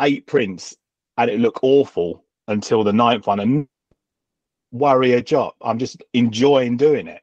eight 0.00 0.26
prints 0.26 0.74
and 1.18 1.30
it 1.30 1.40
look 1.40 1.58
awful 1.62 2.24
until 2.48 2.82
the 2.82 2.92
ninth 2.92 3.26
one 3.26 3.40
and 3.40 3.68
worry 4.72 5.12
a 5.12 5.22
jot. 5.22 5.54
I'm 5.62 5.78
just 5.78 6.02
enjoying 6.12 6.76
doing 6.76 7.06
it. 7.06 7.22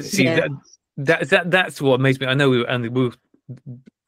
See 0.00 0.24
Yeah. 0.24 0.40
that, 0.40 0.50
that 0.96 1.30
that 1.30 1.50
that's 1.50 1.80
what 1.80 1.94
amazed 1.94 2.20
me. 2.20 2.26
I 2.26 2.34
know 2.34 2.50
we 2.50 2.58
were, 2.58 2.68
and 2.68 2.88
we'll 2.90 3.12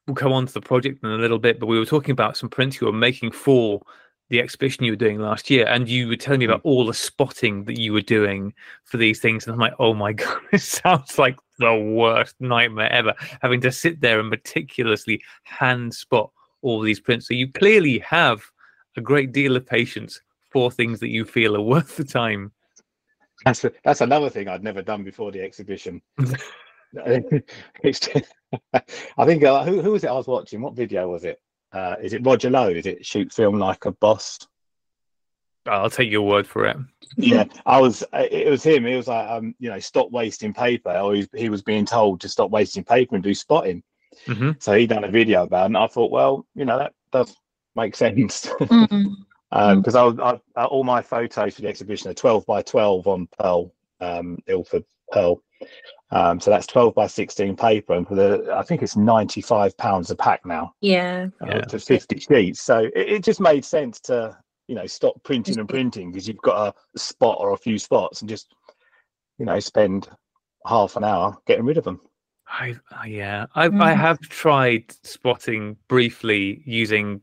we'll 0.07 0.15
come 0.15 0.33
on 0.33 0.47
to 0.47 0.53
the 0.53 0.61
project 0.61 1.05
in 1.05 1.11
a 1.11 1.17
little 1.17 1.39
bit, 1.39 1.61
but 1.61 1.67
we 1.67 1.79
were 1.79 1.85
talking 1.85 2.13
about 2.13 2.37
some 2.37 2.49
prints 2.49 2.81
you 2.81 2.87
were 2.87 2.93
making 2.93 3.33
for 3.33 3.83
the 4.31 4.41
exhibition 4.41 4.85
you 4.85 4.93
were 4.93 4.97
doing 4.97 5.19
last 5.19 5.49
year, 5.49 5.67
and 5.67 5.89
you 5.89 6.09
were 6.09 6.17
telling 6.17 6.41
me 6.41 6.45
about 6.45 6.63
hmm. 6.63 6.69
all 6.69 6.87
the 6.87 6.95
spotting 6.95 7.65
that 7.65 7.79
you 7.79 7.93
were 7.93 8.03
doing 8.03 8.53
for 8.85 8.97
these 8.97 9.21
things, 9.21 9.47
and 9.47 9.53
I'm 9.53 9.61
like, 9.61 9.75
oh 9.79 9.95
my 9.95 10.13
god, 10.25 10.41
it 10.53 10.61
sounds 10.61 11.19
like 11.19 11.37
the 11.59 11.75
worst 11.75 12.35
nightmare 12.41 12.93
ever, 12.93 13.15
having 13.43 13.61
to 13.63 13.73
sit 13.73 14.01
there 14.01 14.21
and 14.21 14.31
meticulously 14.31 15.21
hand 15.45 15.95
spot 15.95 16.31
all 16.63 16.81
these 16.81 17.01
prints. 17.01 17.29
So 17.29 17.35
you 17.35 17.51
clearly 17.51 17.99
have 18.01 18.43
a 18.97 19.01
great 19.01 19.33
deal 19.33 19.57
of 19.57 19.67
patience 19.67 20.21
for 20.51 20.71
things 20.71 21.01
that 21.01 21.09
you 21.09 21.25
feel 21.25 21.57
are 21.57 21.61
worth 21.75 21.97
the 21.97 22.05
time. 22.05 22.53
That's 23.45 23.65
that's 23.85 24.01
another 24.01 24.31
thing 24.31 24.49
I'd 24.49 24.65
never 24.65 24.83
done 24.83 25.05
before 25.05 25.31
the 25.31 25.43
exhibition. 25.43 26.03
it's 27.83 28.09
I 29.19 29.25
think 29.25 29.45
uh, 29.45 29.65
who 29.65 29.81
who 29.81 29.93
was 29.93 30.05
it 30.05 30.09
I 30.09 30.13
was 30.15 30.27
watching? 30.27 30.61
What 30.61 30.75
video 30.75 31.09
was 31.09 31.25
it? 31.25 31.41
Uh, 31.73 31.97
is 32.03 32.15
it 32.15 32.25
Roger 32.25 32.51
Lowe? 32.51 32.71
Is 32.71 32.87
it 32.87 33.05
shoot 33.05 33.33
film 33.33 33.59
like 33.59 33.85
a 33.85 33.93
boss? 33.93 34.39
I'll 35.67 35.91
take 35.91 36.11
your 36.11 36.23
word 36.23 36.47
for 36.47 36.65
it. 36.65 36.79
yeah 37.17 37.45
i 37.67 37.79
was 37.81 38.03
it 38.13 38.49
was 38.49 38.63
him 38.63 38.85
he 38.87 38.95
was 38.97 39.09
like 39.09 39.29
um 39.29 39.55
you 39.59 39.69
know 39.69 39.79
stop 39.79 40.11
wasting 40.11 40.53
paper 40.55 40.91
or 40.93 41.15
he, 41.15 41.29
he 41.35 41.49
was 41.49 41.63
being 41.63 41.85
told 41.85 42.21
to 42.21 42.29
stop 42.29 42.51
wasting 42.51 42.83
paper 42.85 43.15
and 43.15 43.25
do 43.25 43.35
spotting 43.35 43.83
hmm 44.27 44.53
so 44.59 44.73
he 44.73 44.87
done 44.87 45.05
a 45.05 45.11
video 45.11 45.43
about 45.45 45.63
it 45.65 45.67
and 45.67 45.77
i 45.77 45.87
thought 45.87 46.11
well 46.11 46.47
you 46.55 46.65
know 46.65 46.79
that 46.79 46.93
does 47.13 47.35
make 47.77 47.95
sense 47.97 48.47
Mm. 48.61 49.17
Um 49.53 49.81
because 49.81 49.95
I, 49.95 50.03
was- 50.05 50.19
I, 50.19 50.41
I 50.61 50.65
all 50.67 50.85
my 50.85 51.03
photos 51.03 51.55
for 51.55 51.63
the 51.63 51.69
exhibition 51.69 52.11
are 52.11 52.15
12 52.15 52.47
by 52.47 52.63
12 52.63 53.07
on 53.07 53.29
pearl 53.39 53.73
um 54.01 54.39
ilford 54.47 54.85
pearl 55.13 55.43
um 56.11 56.41
so 56.41 56.51
that's 56.51 56.67
12 56.67 56.95
by 56.95 57.07
16 57.07 57.57
paper 57.57 57.95
and 57.95 58.07
for 58.07 58.15
the 58.15 58.53
i 58.55 58.63
think 58.63 58.83
it's 58.83 58.97
95 58.97 59.77
pounds 59.77 60.11
a 60.11 60.17
pack 60.17 60.45
now 60.47 60.73
Yeah. 60.81 61.29
uh, 61.43 61.47
Yeah. 61.47 61.67
for 61.69 61.79
50 61.79 62.19
sheets 62.21 62.61
so 62.63 62.79
it, 62.79 62.93
it 62.95 63.25
just 63.25 63.41
made 63.41 63.65
sense 63.65 64.01
to 64.03 64.37
you 64.69 64.75
know 64.75 64.87
stop 64.87 65.23
printing 65.25 65.59
and 65.59 65.69
printing 65.69 66.11
because 66.13 66.29
you've 66.29 66.39
got 66.43 66.75
a 66.95 66.99
spot 66.99 67.39
or 67.41 67.53
a 67.53 67.57
few 67.57 67.79
spots 67.79 68.21
and 68.21 68.29
just 68.29 68.55
you 69.39 69.47
know 69.47 69.59
spend 69.61 70.09
half 70.67 70.97
an 70.97 71.05
hour 71.05 71.37
getting 71.47 71.65
rid 71.65 71.79
of 71.79 71.85
them. 71.85 72.01
I 72.51 72.77
uh, 72.91 73.05
yeah, 73.05 73.47
I 73.55 73.69
mm. 73.69 73.83
I 73.83 73.93
have 73.93 74.21
tried 74.21 74.85
spotting 75.03 75.77
briefly 75.87 76.63
using 76.65 77.23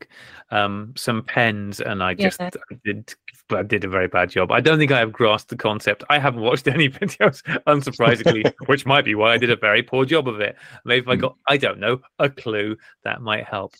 um, 0.50 0.92
some 0.96 1.22
pens, 1.22 1.80
and 1.80 2.02
I 2.02 2.14
just 2.14 2.40
yeah. 2.40 2.50
I 2.70 2.76
did 2.84 3.14
I 3.50 3.62
did 3.62 3.84
a 3.84 3.88
very 3.88 4.08
bad 4.08 4.30
job. 4.30 4.52
I 4.52 4.60
don't 4.60 4.78
think 4.78 4.92
I 4.92 4.98
have 5.00 5.12
grasped 5.12 5.50
the 5.50 5.56
concept. 5.56 6.04
I 6.08 6.18
haven't 6.18 6.42
watched 6.42 6.68
any 6.68 6.88
videos, 6.88 7.42
unsurprisingly, 7.66 8.52
which 8.66 8.86
might 8.86 9.04
be 9.04 9.14
why 9.14 9.32
I 9.32 9.38
did 9.38 9.50
a 9.50 9.56
very 9.56 9.82
poor 9.82 10.04
job 10.04 10.28
of 10.28 10.40
it. 10.40 10.56
Maybe 10.84 11.02
if 11.02 11.08
I 11.08 11.14
hmm. 11.14 11.22
got 11.22 11.36
I 11.48 11.56
don't 11.56 11.80
know 11.80 12.00
a 12.18 12.30
clue 12.30 12.76
that 13.02 13.20
might 13.20 13.44
help. 13.44 13.74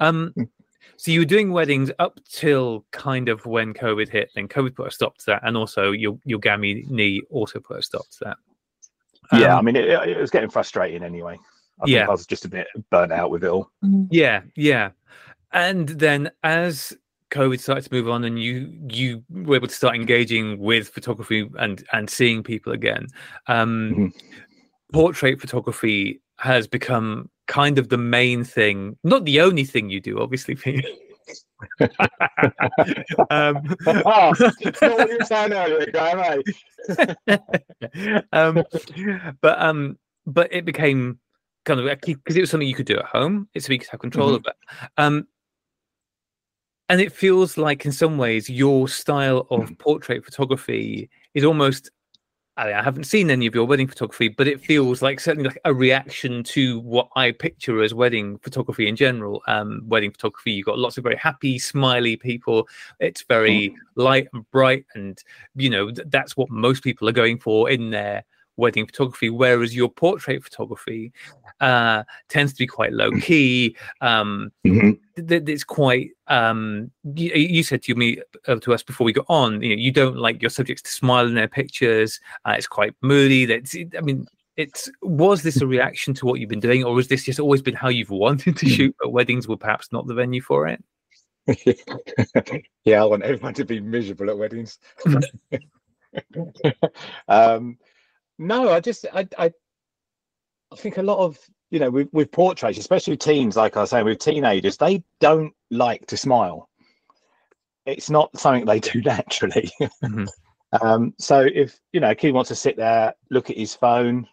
Um, 0.00 0.34
so 0.96 1.10
you 1.10 1.20
were 1.20 1.26
doing 1.26 1.50
weddings 1.50 1.90
up 1.98 2.20
till 2.28 2.84
kind 2.90 3.30
of 3.30 3.46
when 3.46 3.72
COVID 3.72 4.10
hit. 4.10 4.30
Then 4.34 4.48
COVID 4.48 4.74
put 4.74 4.88
a 4.88 4.90
stop 4.90 5.16
to 5.18 5.26
that, 5.26 5.42
and 5.44 5.56
also 5.56 5.92
your 5.92 6.18
your 6.24 6.38
gammy 6.38 6.84
knee 6.88 7.22
also 7.30 7.58
put 7.58 7.78
a 7.78 7.82
stop 7.82 8.08
to 8.10 8.24
that 8.24 8.36
yeah, 9.32 9.54
um, 9.54 9.58
I 9.58 9.62
mean, 9.62 9.76
it, 9.76 9.88
it, 9.88 10.18
was 10.18 10.30
getting 10.30 10.50
frustrating 10.50 11.02
anyway. 11.02 11.38
I 11.80 11.86
yeah, 11.86 12.06
I 12.06 12.10
was 12.10 12.26
just 12.26 12.44
a 12.44 12.48
bit 12.48 12.66
burnt 12.90 13.12
out 13.12 13.30
with 13.30 13.44
it 13.44 13.48
all. 13.48 13.70
Mm-hmm. 13.84 14.04
Yeah, 14.10 14.42
yeah. 14.56 14.90
And 15.52 15.88
then 15.88 16.30
as 16.42 16.96
COVID 17.30 17.60
started 17.60 17.84
to 17.84 17.94
move 17.94 18.08
on, 18.08 18.24
and 18.24 18.40
you 18.40 18.72
you 18.88 19.24
were 19.30 19.56
able 19.56 19.68
to 19.68 19.74
start 19.74 19.94
engaging 19.94 20.58
with 20.58 20.88
photography 20.88 21.48
and 21.58 21.84
and 21.92 22.10
seeing 22.10 22.42
people 22.42 22.72
again, 22.72 23.06
um, 23.46 23.92
mm-hmm. 23.92 24.28
portrait 24.92 25.40
photography 25.40 26.20
has 26.38 26.66
become 26.66 27.28
kind 27.46 27.78
of 27.78 27.88
the 27.88 27.98
main 27.98 28.44
thing, 28.44 28.96
not 29.04 29.24
the 29.24 29.40
only 29.40 29.64
thing 29.64 29.90
you 29.90 30.00
do, 30.00 30.20
obviously. 30.20 30.56
um, 33.30 33.76
oh, 33.86 34.32
not 34.38 34.80
what 34.80 35.10
you 35.10 35.24
saying 35.24 35.52
earlier, 35.52 36.42
um, 38.32 38.64
but 39.40 39.60
um, 39.60 39.98
but 40.26 40.52
it 40.52 40.64
became 40.64 41.18
kind 41.64 41.80
of 41.80 42.00
because 42.00 42.36
it 42.36 42.40
was 42.40 42.50
something 42.50 42.68
you 42.68 42.74
could 42.74 42.86
do 42.86 42.98
at 42.98 43.04
home. 43.04 43.48
It's 43.54 43.66
so 43.66 43.72
you 43.72 43.78
could 43.78 43.88
have 43.90 44.00
control 44.00 44.28
mm-hmm. 44.28 44.36
of 44.36 44.46
it. 44.46 44.56
Um, 44.96 45.26
and 46.88 47.00
it 47.00 47.12
feels 47.12 47.56
like, 47.56 47.86
in 47.86 47.92
some 47.92 48.18
ways, 48.18 48.50
your 48.50 48.88
style 48.88 49.46
of 49.50 49.60
mm. 49.70 49.78
portrait 49.78 50.24
photography 50.24 51.08
is 51.34 51.44
almost 51.44 51.88
I 52.68 52.82
haven't 52.82 53.04
seen 53.04 53.30
any 53.30 53.46
of 53.46 53.54
your 53.54 53.64
wedding 53.64 53.88
photography, 53.88 54.28
but 54.28 54.46
it 54.46 54.60
feels 54.60 55.00
like 55.02 55.18
certainly 55.18 55.48
like 55.48 55.60
a 55.64 55.72
reaction 55.72 56.42
to 56.44 56.80
what 56.80 57.08
I 57.16 57.32
picture 57.32 57.82
as 57.82 57.94
wedding 57.94 58.38
photography 58.38 58.88
in 58.88 58.96
general. 58.96 59.42
Um, 59.48 59.82
wedding 59.86 60.10
photography, 60.10 60.52
you've 60.52 60.66
got 60.66 60.78
lots 60.78 60.98
of 60.98 61.04
very 61.04 61.16
happy, 61.16 61.58
smiley 61.58 62.16
people. 62.16 62.68
It's 62.98 63.22
very 63.22 63.70
mm. 63.70 63.74
light 63.94 64.28
and 64.32 64.48
bright, 64.50 64.84
and 64.94 65.18
you 65.56 65.70
know 65.70 65.90
th- 65.90 66.08
that's 66.10 66.36
what 66.36 66.50
most 66.50 66.82
people 66.82 67.08
are 67.08 67.12
going 67.12 67.38
for 67.38 67.70
in 67.70 67.90
their 67.90 68.24
wedding 68.60 68.86
photography, 68.86 69.30
whereas 69.30 69.74
your 69.74 69.88
portrait 69.88 70.44
photography 70.44 71.12
uh, 71.60 72.04
tends 72.28 72.52
to 72.52 72.58
be 72.58 72.66
quite 72.66 72.92
low 72.92 73.10
key. 73.12 73.76
Um, 74.00 74.52
mm-hmm. 74.66 75.24
th- 75.26 75.48
it's 75.48 75.64
quite. 75.64 76.10
Um, 76.28 76.90
you, 77.14 77.32
you, 77.32 77.62
said 77.64 77.82
to 77.82 77.94
me 77.94 78.18
uh, 78.46 78.56
to 78.56 78.72
us 78.72 78.84
before 78.84 79.04
we 79.04 79.12
got 79.12 79.26
on, 79.28 79.62
you 79.62 79.70
know, 79.70 79.80
you 79.80 79.90
don't 79.90 80.16
like 80.16 80.40
your 80.40 80.50
subjects 80.50 80.82
to 80.82 80.90
smile 80.90 81.26
in 81.26 81.34
their 81.34 81.48
pictures. 81.48 82.20
Uh, 82.44 82.54
it's 82.56 82.68
quite 82.68 82.94
moody. 83.02 83.46
That's. 83.46 83.74
I 83.96 84.00
mean, 84.00 84.26
it's 84.56 84.90
was 85.02 85.42
this 85.42 85.60
a 85.60 85.66
reaction 85.66 86.14
to 86.14 86.26
what 86.26 86.38
you've 86.38 86.50
been 86.50 86.60
doing, 86.60 86.84
or 86.84 86.94
was 86.94 87.08
this 87.08 87.24
just 87.24 87.40
always 87.40 87.62
been 87.62 87.74
how 87.74 87.88
you've 87.88 88.10
wanted 88.10 88.56
to 88.58 88.68
shoot, 88.68 88.94
but 89.00 89.12
weddings 89.12 89.48
were 89.48 89.56
perhaps 89.56 89.90
not 89.92 90.06
the 90.06 90.14
venue 90.14 90.42
for 90.42 90.68
it? 90.68 90.84
yeah, 92.84 93.02
I 93.02 93.06
want 93.06 93.22
everyone 93.22 93.54
to 93.54 93.64
be 93.64 93.80
miserable 93.80 94.30
at 94.30 94.38
weddings. 94.38 94.78
um, 97.28 97.78
no, 98.40 98.70
I 98.70 98.80
just 98.80 99.06
I 99.12 99.28
I, 99.38 99.52
I 100.72 100.76
think 100.76 100.96
a 100.96 101.02
lot 101.02 101.18
of 101.18 101.38
you 101.70 101.78
know 101.78 101.90
with, 101.90 102.08
with 102.12 102.32
portraits, 102.32 102.78
especially 102.78 103.16
teens, 103.16 103.54
like 103.54 103.76
I 103.76 103.82
was 103.82 103.90
saying, 103.90 104.06
with 104.06 104.18
teenagers, 104.18 104.78
they 104.78 105.04
don't 105.20 105.52
like 105.70 106.06
to 106.06 106.16
smile. 106.16 106.68
It's 107.84 108.08
not 108.08 108.36
something 108.38 108.64
they 108.64 108.80
do 108.80 109.02
naturally. 109.02 109.70
Mm-hmm. 109.80 110.24
um, 110.80 111.14
so 111.18 111.46
if 111.54 111.78
you 111.92 112.00
know 112.00 112.10
a 112.10 112.14
kid 112.14 112.32
wants 112.32 112.48
to 112.48 112.56
sit 112.56 112.76
there, 112.76 113.14
look 113.30 113.50
at 113.50 113.58
his 113.58 113.74
phone, 113.74 114.26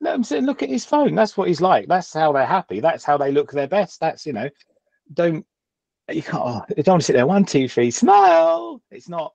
let 0.00 0.14
him 0.14 0.24
sit 0.24 0.38
and 0.38 0.46
look 0.46 0.62
at 0.62 0.70
his 0.70 0.86
phone. 0.86 1.14
That's 1.14 1.36
what 1.36 1.48
he's 1.48 1.60
like. 1.60 1.86
That's 1.86 2.14
how 2.14 2.32
they're 2.32 2.46
happy. 2.46 2.80
That's 2.80 3.04
how 3.04 3.18
they 3.18 3.30
look 3.30 3.52
their 3.52 3.68
best. 3.68 4.00
That's 4.00 4.24
you 4.24 4.32
know, 4.32 4.48
don't 5.12 5.44
you 6.10 6.22
can't. 6.22 6.42
Oh, 6.42 6.62
you 6.76 6.82
don't 6.82 6.94
want 6.94 7.02
to 7.02 7.06
sit 7.06 7.12
there. 7.12 7.26
One, 7.26 7.44
two, 7.44 7.68
three, 7.68 7.90
smile. 7.90 8.80
It's 8.90 9.08
not 9.08 9.34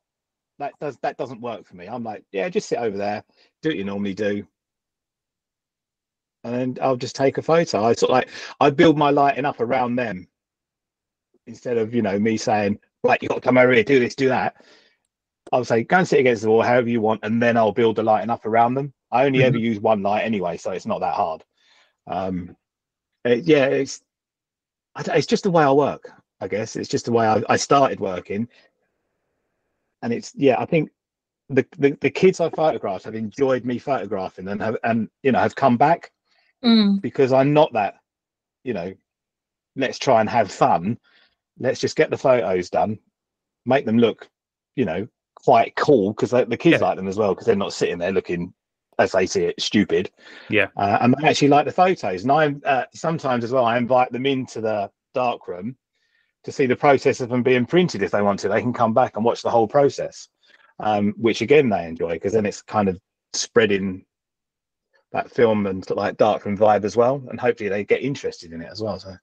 that 0.59 0.73
does 0.79 0.97
that 1.01 1.17
doesn't 1.17 1.41
work 1.41 1.65
for 1.65 1.75
me. 1.75 1.87
I'm 1.87 2.03
like, 2.03 2.23
yeah, 2.31 2.49
just 2.49 2.69
sit 2.69 2.77
over 2.77 2.97
there, 2.97 3.23
do 3.61 3.69
what 3.69 3.77
you 3.77 3.83
normally 3.83 4.13
do, 4.13 4.45
and 6.43 6.79
I'll 6.79 6.97
just 6.97 7.15
take 7.15 7.37
a 7.37 7.41
photo. 7.41 7.83
I 7.83 7.93
sort 7.93 8.11
of 8.11 8.13
like 8.13 8.29
I 8.59 8.69
build 8.69 8.97
my 8.97 9.09
lighting 9.09 9.45
up 9.45 9.59
around 9.59 9.95
them 9.95 10.27
instead 11.47 11.77
of 11.77 11.95
you 11.95 12.01
know 12.01 12.19
me 12.19 12.37
saying, 12.37 12.79
right, 13.03 13.21
you 13.21 13.29
got 13.29 13.35
to 13.35 13.41
come 13.41 13.57
over 13.57 13.73
here, 13.73 13.83
do 13.83 13.99
this, 13.99 14.15
do 14.15 14.29
that. 14.29 14.55
I'll 15.51 15.65
say, 15.65 15.83
go 15.83 15.97
and 15.97 16.07
sit 16.07 16.19
against 16.19 16.43
the 16.43 16.49
wall, 16.49 16.61
however 16.61 16.89
you 16.89 17.01
want, 17.01 17.21
and 17.23 17.41
then 17.41 17.57
I'll 17.57 17.71
build 17.71 17.95
the 17.95 18.03
lighting 18.03 18.29
up 18.29 18.45
around 18.45 18.75
them. 18.75 18.93
I 19.11 19.25
only 19.25 19.39
mm-hmm. 19.39 19.47
ever 19.47 19.57
use 19.57 19.79
one 19.79 20.03
light 20.03 20.21
anyway, 20.21 20.57
so 20.57 20.71
it's 20.71 20.85
not 20.85 20.99
that 20.99 21.15
hard. 21.15 21.43
Um, 22.05 22.55
it, 23.25 23.45
yeah, 23.45 23.65
it's 23.65 24.01
it's 25.07 25.27
just 25.27 25.43
the 25.43 25.51
way 25.51 25.63
I 25.63 25.71
work. 25.71 26.11
I 26.41 26.47
guess 26.47 26.75
it's 26.75 26.89
just 26.89 27.05
the 27.05 27.11
way 27.11 27.27
I, 27.27 27.41
I 27.49 27.57
started 27.57 27.99
working 27.99 28.47
and 30.01 30.13
it's 30.13 30.31
yeah, 30.35 30.59
I 30.59 30.65
think 30.65 30.89
the, 31.49 31.65
the, 31.77 31.97
the 32.01 32.09
kids 32.09 32.39
I 32.39 32.49
photographed 32.49 33.05
have 33.05 33.15
enjoyed 33.15 33.65
me 33.65 33.79
photographing 33.79 34.47
and 34.47 34.61
have 34.61 34.77
and 34.83 35.09
you 35.23 35.31
know 35.31 35.39
have 35.39 35.55
come 35.55 35.77
back 35.77 36.11
mm. 36.63 37.01
because 37.01 37.33
I'm 37.33 37.53
not 37.53 37.73
that 37.73 37.95
you 38.63 38.73
know 38.73 38.93
let's 39.75 39.99
try 39.99 40.21
and 40.21 40.29
have 40.29 40.51
fun. 40.51 40.97
Let's 41.59 41.79
just 41.79 41.95
get 41.95 42.09
the 42.09 42.17
photos 42.17 42.69
done 42.69 42.99
make 43.65 43.85
them 43.85 43.97
look 43.97 44.29
you 44.75 44.85
know 44.85 45.07
quite 45.35 45.75
cool 45.75 46.11
because 46.11 46.31
the 46.31 46.57
kids 46.57 46.81
yeah. 46.81 46.87
like 46.87 46.97
them 46.97 47.07
as 47.07 47.17
well 47.17 47.33
because 47.33 47.45
they're 47.45 47.55
not 47.55 47.73
sitting 47.73 47.97
there 47.97 48.11
looking 48.11 48.53
as 48.97 49.13
they 49.13 49.25
see 49.25 49.45
it 49.45 49.61
stupid. 49.61 50.11
Yeah. 50.49 50.67
Uh, 50.75 50.97
and 50.99 51.15
they 51.17 51.29
actually 51.29 51.47
like 51.47 51.65
the 51.65 51.71
photos. 51.71 52.23
And 52.23 52.31
I 52.31 52.55
uh, 52.65 52.85
sometimes 52.93 53.45
as 53.45 53.51
well 53.51 53.63
I 53.63 53.77
invite 53.77 54.11
them 54.11 54.25
into 54.25 54.59
the 54.59 54.91
dark 55.13 55.47
room 55.47 55.77
to 56.43 56.51
see 56.51 56.65
the 56.65 56.75
process 56.75 57.21
of 57.21 57.29
them 57.29 57.43
being 57.43 57.65
printed 57.65 58.01
if 58.01 58.11
they 58.11 58.21
want 58.21 58.39
to. 58.39 58.49
They 58.49 58.61
can 58.61 58.73
come 58.73 58.93
back 58.93 59.15
and 59.15 59.25
watch 59.25 59.41
the 59.41 59.49
whole 59.49 59.67
process, 59.67 60.29
um, 60.79 61.13
which 61.17 61.41
again 61.41 61.69
they 61.69 61.85
enjoy 61.85 62.11
because 62.11 62.33
then 62.33 62.45
it's 62.45 62.61
kind 62.61 62.89
of 62.89 62.99
spreading 63.33 64.05
that 65.11 65.31
film 65.31 65.65
and 65.65 65.87
like 65.89 66.17
darkroom 66.17 66.57
vibe 66.57 66.83
as 66.83 66.95
well, 66.95 67.23
and 67.29 67.39
hopefully 67.39 67.69
they 67.69 67.83
get 67.83 68.01
interested 68.01 68.51
in 68.51 68.61
it 68.61 68.69
as 68.71 68.81
well. 68.81 68.99
So. 68.99 69.15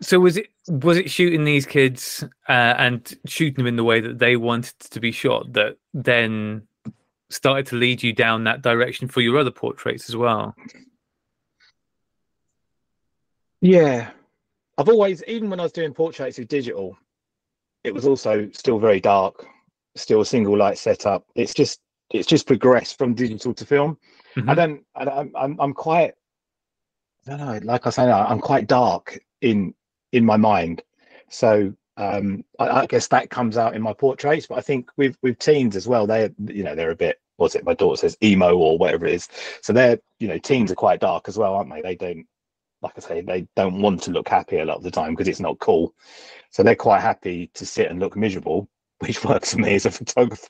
So 0.00 0.18
was 0.18 0.36
it 0.36 0.48
was 0.66 0.98
it 0.98 1.10
shooting 1.10 1.44
these 1.44 1.64
kids 1.64 2.24
uh, 2.48 2.74
and 2.76 3.16
shooting 3.24 3.54
them 3.54 3.68
in 3.68 3.76
the 3.76 3.84
way 3.84 4.00
that 4.00 4.18
they 4.18 4.36
wanted 4.36 4.76
to 4.80 4.98
be 4.98 5.12
shot 5.12 5.52
that 5.52 5.76
then 5.94 6.66
started 7.30 7.66
to 7.66 7.76
lead 7.76 8.02
you 8.02 8.12
down 8.12 8.44
that 8.44 8.62
direction 8.62 9.06
for 9.06 9.20
your 9.20 9.38
other 9.38 9.52
portraits 9.52 10.08
as 10.08 10.16
well? 10.16 10.56
Yeah, 13.60 14.10
I've 14.82 14.88
always, 14.88 15.22
even 15.28 15.48
when 15.48 15.60
I 15.60 15.62
was 15.62 15.70
doing 15.70 15.94
portraits 15.94 16.38
with 16.38 16.48
digital, 16.48 16.98
it 17.84 17.94
was 17.94 18.04
also 18.04 18.48
still 18.52 18.80
very 18.80 18.98
dark, 18.98 19.46
still 19.94 20.22
a 20.22 20.26
single 20.26 20.58
light 20.58 20.76
setup. 20.76 21.24
It's 21.36 21.54
just, 21.54 21.78
it's 22.10 22.26
just 22.26 22.48
progressed 22.48 22.98
from 22.98 23.14
digital 23.14 23.54
to 23.54 23.64
film. 23.64 23.96
Mm-hmm. 24.34 24.50
I 24.50 24.54
don't, 24.54 24.84
I, 24.96 25.04
I'm, 25.36 25.60
I'm 25.60 25.72
quite, 25.72 26.14
I 27.28 27.30
don't 27.30 27.46
know, 27.46 27.60
like 27.62 27.86
I 27.86 27.90
say, 27.90 28.10
I'm 28.10 28.40
quite 28.40 28.66
dark 28.66 29.20
in 29.40 29.72
in 30.10 30.26
my 30.26 30.36
mind. 30.36 30.82
So 31.28 31.72
um, 31.96 32.44
I, 32.58 32.68
I, 32.68 32.86
guess 32.86 33.06
that 33.06 33.30
comes 33.30 33.56
out 33.56 33.76
in 33.76 33.82
my 33.82 33.92
portraits. 33.92 34.48
But 34.48 34.58
I 34.58 34.62
think 34.62 34.90
with 34.96 35.16
with 35.22 35.38
teens 35.38 35.76
as 35.76 35.86
well, 35.86 36.08
they're 36.08 36.32
you 36.48 36.64
know 36.64 36.74
they're 36.74 36.90
a 36.90 36.96
bit 36.96 37.20
what's 37.36 37.54
it? 37.54 37.64
My 37.64 37.74
daughter 37.74 37.96
says 37.96 38.16
emo 38.20 38.56
or 38.56 38.78
whatever 38.78 39.06
it 39.06 39.14
is. 39.14 39.28
So 39.60 39.72
they're 39.72 40.00
you 40.18 40.26
know 40.26 40.38
teens 40.38 40.72
are 40.72 40.74
quite 40.74 40.98
dark 40.98 41.28
as 41.28 41.38
well, 41.38 41.54
aren't 41.54 41.70
they? 41.70 41.82
They 41.82 41.94
don't 41.94 42.26
like 42.82 42.94
I 42.96 43.00
say, 43.00 43.20
they 43.20 43.46
don't 43.56 43.80
want 43.80 44.02
to 44.02 44.10
look 44.10 44.28
happy 44.28 44.58
a 44.58 44.64
lot 44.64 44.78
of 44.78 44.82
the 44.82 44.90
time 44.90 45.12
because 45.12 45.28
it's 45.28 45.40
not 45.40 45.58
cool. 45.60 45.94
So 46.50 46.62
they're 46.62 46.74
quite 46.74 47.00
happy 47.00 47.50
to 47.54 47.64
sit 47.64 47.90
and 47.90 48.00
look 48.00 48.16
miserable, 48.16 48.68
which 48.98 49.24
works 49.24 49.54
for 49.54 49.60
me 49.60 49.74
as 49.74 49.86
a 49.86 49.90
photographer. 49.90 50.48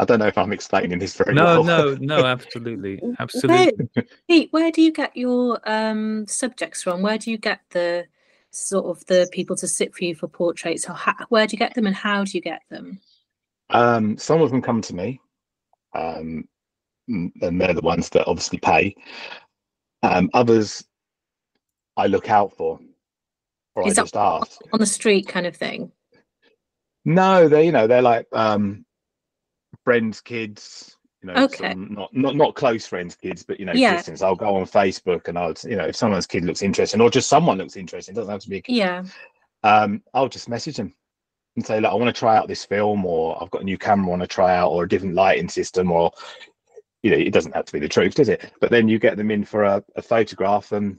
I 0.00 0.06
don't 0.06 0.18
know 0.18 0.26
if 0.26 0.38
I'm 0.38 0.52
explaining 0.52 0.98
this 0.98 1.14
very 1.14 1.34
no, 1.34 1.44
well. 1.44 1.64
No, 1.64 1.94
no, 1.94 2.20
no, 2.22 2.26
absolutely, 2.26 3.02
absolutely. 3.18 3.86
Where, 3.92 4.04
Pete, 4.28 4.48
where 4.50 4.72
do 4.72 4.80
you 4.80 4.92
get 4.92 5.14
your 5.14 5.60
um, 5.66 6.26
subjects 6.26 6.82
from? 6.82 7.02
Where 7.02 7.18
do 7.18 7.30
you 7.30 7.36
get 7.36 7.60
the 7.70 8.06
sort 8.50 8.86
of 8.86 9.04
the 9.06 9.28
people 9.30 9.56
to 9.56 9.68
sit 9.68 9.94
for 9.94 10.04
you 10.04 10.14
for 10.14 10.26
portraits? 10.26 10.88
Or 10.88 10.94
how, 10.94 11.14
where 11.28 11.46
do 11.46 11.52
you 11.52 11.58
get 11.58 11.74
them, 11.74 11.86
and 11.86 11.94
how 11.94 12.24
do 12.24 12.30
you 12.32 12.40
get 12.40 12.62
them? 12.70 12.98
Um, 13.68 14.16
some 14.16 14.40
of 14.40 14.50
them 14.50 14.62
come 14.62 14.80
to 14.80 14.94
me, 14.94 15.20
um, 15.94 16.48
and 17.06 17.60
they're 17.60 17.74
the 17.74 17.82
ones 17.82 18.08
that 18.10 18.26
obviously 18.26 18.58
pay. 18.58 18.96
Um, 20.02 20.30
others 20.32 20.84
I 21.96 22.06
look 22.06 22.30
out 22.30 22.56
for. 22.56 22.78
or 23.76 23.86
Is 23.88 23.98
I 23.98 24.02
just 24.02 24.16
ask. 24.16 24.60
On 24.72 24.78
the 24.80 24.86
street 24.86 25.28
kind 25.28 25.46
of 25.46 25.56
thing. 25.56 25.92
No, 27.04 27.48
they 27.48 27.64
you 27.66 27.72
know 27.72 27.86
they're 27.86 28.02
like 28.02 28.26
um 28.32 28.84
friends, 29.84 30.20
kids. 30.20 30.96
You 31.22 31.28
know, 31.28 31.44
Okay. 31.44 31.74
not 31.74 32.14
not 32.14 32.34
not 32.36 32.54
close 32.54 32.86
friends, 32.86 33.14
kids, 33.14 33.42
but 33.42 33.60
you 33.60 33.66
know, 33.66 33.72
Yeah. 33.74 33.96
distance. 33.96 34.22
I'll 34.22 34.34
go 34.34 34.56
on 34.56 34.64
Facebook 34.64 35.28
and 35.28 35.38
I'll 35.38 35.54
you 35.64 35.76
know 35.76 35.84
if 35.86 35.96
someone's 35.96 36.26
kid 36.26 36.44
looks 36.44 36.62
interesting 36.62 37.00
or 37.00 37.10
just 37.10 37.28
someone 37.28 37.58
looks 37.58 37.76
interesting, 37.76 38.14
it 38.14 38.16
doesn't 38.16 38.32
have 38.32 38.40
to 38.42 38.48
be 38.50 38.58
a 38.58 38.62
kid. 38.62 38.76
Yeah. 38.76 39.04
Um, 39.62 40.02
I'll 40.14 40.28
just 40.30 40.48
message 40.48 40.76
them 40.76 40.94
and 41.56 41.66
say, 41.66 41.80
look, 41.80 41.90
I 41.92 41.94
want 41.94 42.14
to 42.14 42.18
try 42.18 42.36
out 42.36 42.48
this 42.48 42.64
film, 42.64 43.04
or 43.04 43.42
I've 43.42 43.50
got 43.50 43.60
a 43.60 43.64
new 43.64 43.76
camera 43.76 44.06
I 44.06 44.10
want 44.10 44.22
to 44.22 44.28
try 44.28 44.56
out, 44.56 44.70
or 44.70 44.84
a 44.84 44.88
different 44.88 45.14
lighting 45.14 45.48
system, 45.50 45.90
or 45.90 46.10
you 47.02 47.10
know, 47.10 47.16
it 47.16 47.32
doesn't 47.32 47.54
have 47.54 47.64
to 47.66 47.72
be 47.72 47.78
the 47.78 47.88
truth, 47.88 48.14
does 48.14 48.28
it? 48.28 48.52
But 48.60 48.70
then 48.70 48.88
you 48.88 48.98
get 48.98 49.16
them 49.16 49.30
in 49.30 49.44
for 49.44 49.64
a, 49.64 49.82
a 49.96 50.02
photograph 50.02 50.72
and 50.72 50.98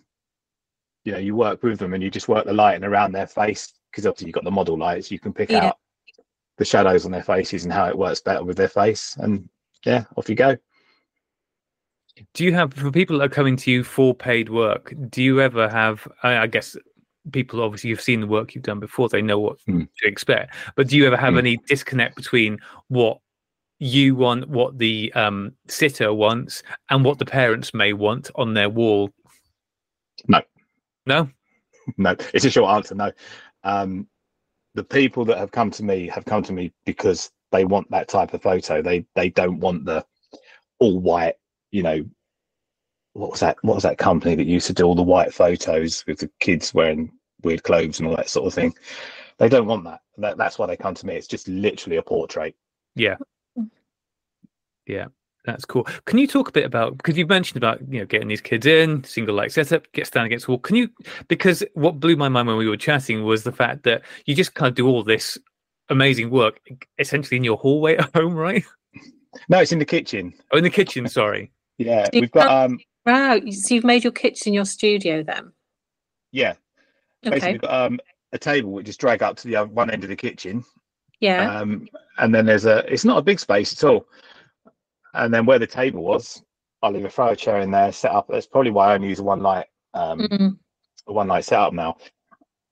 you 1.03 1.11
know, 1.11 1.17
you 1.17 1.35
work 1.35 1.63
with 1.63 1.79
them 1.79 1.93
and 1.93 2.03
you 2.03 2.11
just 2.11 2.27
work 2.27 2.45
the 2.45 2.53
lighting 2.53 2.83
around 2.83 3.11
their 3.11 3.27
face 3.27 3.73
because 3.91 4.05
obviously 4.05 4.27
you've 4.27 4.35
got 4.35 4.43
the 4.43 4.51
model 4.51 4.77
lights, 4.77 5.09
you 5.11 5.19
can 5.19 5.33
pick 5.33 5.49
Yeah. 5.49 5.67
out 5.67 5.77
the 6.57 6.65
shadows 6.65 7.05
on 7.05 7.11
their 7.11 7.23
faces 7.23 7.63
and 7.63 7.73
how 7.73 7.87
it 7.87 7.97
works 7.97 8.21
better 8.21 8.43
with 8.43 8.57
their 8.57 8.67
face. 8.67 9.15
And 9.19 9.49
yeah, 9.85 10.03
off 10.15 10.29
you 10.29 10.35
go. 10.35 10.55
Do 12.33 12.43
you 12.43 12.53
have 12.53 12.73
for 12.73 12.91
people 12.91 13.17
that 13.17 13.25
are 13.25 13.29
coming 13.29 13.55
to 13.57 13.71
you 13.71 13.83
for 13.83 14.13
paid 14.13 14.49
work? 14.49 14.93
Do 15.09 15.23
you 15.23 15.41
ever 15.41 15.67
have? 15.69 16.07
I, 16.23 16.39
I 16.39 16.47
guess 16.47 16.75
people 17.31 17.61
obviously 17.63 17.89
you've 17.89 18.01
seen 18.01 18.19
the 18.21 18.27
work 18.27 18.53
you've 18.53 18.63
done 18.63 18.79
before; 18.79 19.09
they 19.09 19.21
know 19.21 19.39
what 19.39 19.57
Hmm. 19.65 19.83
to 20.01 20.07
expect. 20.07 20.53
But 20.75 20.87
do 20.87 20.97
you 20.97 21.07
ever 21.07 21.17
have 21.17 21.33
Hmm. 21.33 21.39
any 21.39 21.57
disconnect 21.67 22.15
between 22.15 22.59
what 22.89 23.19
you 23.81 24.15
want, 24.15 24.47
what 24.47 24.77
the 24.77 25.11
um, 25.13 25.53
sitter 25.67 26.13
wants, 26.13 26.61
and 26.91 27.03
what 27.03 27.17
the 27.17 27.25
parents 27.25 27.73
may 27.73 27.93
want 27.93 28.29
on 28.35 28.53
their 28.53 28.69
wall? 28.69 29.09
No. 30.27 30.41
No. 31.07 31.29
no, 31.97 32.15
it's 32.33 32.45
a 32.45 32.51
short 32.51 32.75
answer. 32.75 32.93
No. 32.93 33.11
Um, 33.63 34.07
the 34.75 34.83
people 34.83 35.25
that 35.25 35.39
have 35.39 35.51
come 35.51 35.71
to 35.71 35.83
me 35.83 36.07
have 36.07 36.25
come 36.25 36.43
to 36.43 36.53
me 36.53 36.71
because 36.85 37.31
they 37.51 37.65
want 37.65 37.89
that 37.89 38.07
type 38.07 38.35
of 38.35 38.43
photo. 38.43 38.83
They 38.83 39.05
they 39.15 39.29
don't 39.29 39.59
want 39.59 39.85
the 39.85 40.05
all 40.79 40.99
white, 40.99 41.35
you 41.71 41.81
know. 41.81 42.05
What 43.13 43.31
was 43.31 43.39
that? 43.39 43.57
What 43.63 43.73
was 43.73 43.83
that 43.83 43.97
company 43.97 44.35
that 44.35 44.45
used 44.45 44.67
to 44.67 44.73
do 44.73 44.83
all 44.83 44.95
the 44.95 45.01
white 45.01 45.33
photos 45.33 46.05
with 46.05 46.19
the 46.19 46.29
kids 46.39 46.73
wearing 46.73 47.11
weird 47.41 47.63
clothes 47.63 47.99
and 47.99 48.07
all 48.07 48.15
that 48.15 48.29
sort 48.29 48.45
of 48.45 48.53
thing? 48.53 48.73
They 49.39 49.49
don't 49.49 49.65
want 49.65 49.83
that. 49.85 50.01
that 50.19 50.37
that's 50.37 50.59
why 50.59 50.67
they 50.67 50.77
come 50.77 50.93
to 50.93 51.05
me. 51.07 51.15
It's 51.15 51.27
just 51.27 51.47
literally 51.47 51.97
a 51.97 52.03
portrait. 52.03 52.55
Yeah. 52.95 53.15
Yeah. 54.91 55.05
That's 55.45 55.65
cool. 55.65 55.87
Can 56.05 56.19
you 56.19 56.27
talk 56.27 56.49
a 56.49 56.51
bit 56.51 56.65
about 56.65 56.97
because 56.97 57.17
you've 57.17 57.29
mentioned 57.29 57.57
about 57.57 57.79
you 57.91 57.99
know 57.99 58.05
getting 58.05 58.27
these 58.27 58.41
kids 58.41 58.67
in 58.67 59.03
single 59.03 59.33
light 59.33 59.51
setup, 59.51 59.91
get 59.93 60.05
stand 60.05 60.27
against 60.27 60.45
the 60.45 60.51
wall. 60.51 60.59
Can 60.59 60.75
you 60.75 60.87
because 61.29 61.63
what 61.73 61.99
blew 61.99 62.15
my 62.15 62.29
mind 62.29 62.47
when 62.47 62.57
we 62.57 62.67
were 62.69 62.77
chatting 62.77 63.23
was 63.23 63.43
the 63.43 63.51
fact 63.51 63.81
that 63.83 64.03
you 64.25 64.35
just 64.35 64.53
kind 64.53 64.69
of 64.69 64.75
do 64.75 64.87
all 64.87 65.03
this 65.03 65.39
amazing 65.89 66.29
work 66.29 66.59
essentially 66.99 67.37
in 67.37 67.43
your 67.43 67.57
hallway 67.57 67.95
at 67.97 68.13
home, 68.15 68.35
right? 68.35 68.63
No, 69.49 69.59
it's 69.59 69.71
in 69.71 69.79
the 69.79 69.85
kitchen. 69.85 70.31
Oh, 70.51 70.57
in 70.57 70.63
the 70.63 70.69
kitchen. 70.69 71.07
Sorry. 71.07 71.51
Yeah, 71.79 72.07
you 72.13 72.21
we've 72.21 72.31
got 72.31 72.47
um, 72.65 72.79
Wow. 73.07 73.39
So 73.49 73.73
you've 73.73 73.83
made 73.83 74.03
your 74.03 74.13
kitchen 74.13 74.53
your 74.53 74.65
studio 74.65 75.23
then? 75.23 75.51
yeah, 76.31 76.53
basically 77.23 77.37
Okay. 77.39 77.51
we've 77.53 77.61
got 77.61 77.85
um 77.87 77.99
a 78.31 78.37
table 78.37 78.71
which 78.73 78.85
just 78.85 78.99
drag 78.99 79.23
up 79.23 79.37
to 79.37 79.47
the 79.47 79.55
other 79.55 79.71
one 79.71 79.89
end 79.89 80.03
of 80.03 80.09
the 80.09 80.15
kitchen 80.15 80.63
Yeah. 81.19 81.51
um, 81.57 81.87
and 82.19 82.33
then 82.35 82.45
there's 82.45 82.65
a 82.65 82.85
it's 82.93 83.03
not 83.05 83.17
a 83.17 83.21
big 83.23 83.39
space 83.39 83.73
at 83.73 83.89
all 83.89 84.05
and 85.13 85.33
then 85.33 85.45
where 85.45 85.59
the 85.59 85.67
table 85.67 86.03
was 86.03 86.43
i'll 86.81 87.09
throw 87.09 87.29
a 87.29 87.35
chair 87.35 87.59
in 87.59 87.71
there 87.71 87.91
set 87.91 88.11
up. 88.11 88.27
That's 88.29 88.47
probably 88.47 88.71
why 88.71 88.91
i 88.91 88.95
only 88.95 89.09
use 89.09 89.19
a 89.19 89.23
one 89.23 89.41
light 89.41 89.67
um 89.93 90.19
Mm, 90.21 90.57
a 91.07 91.13
one 91.13 91.27
light 91.27 91.45
setup 91.45 91.73
now. 91.73 91.97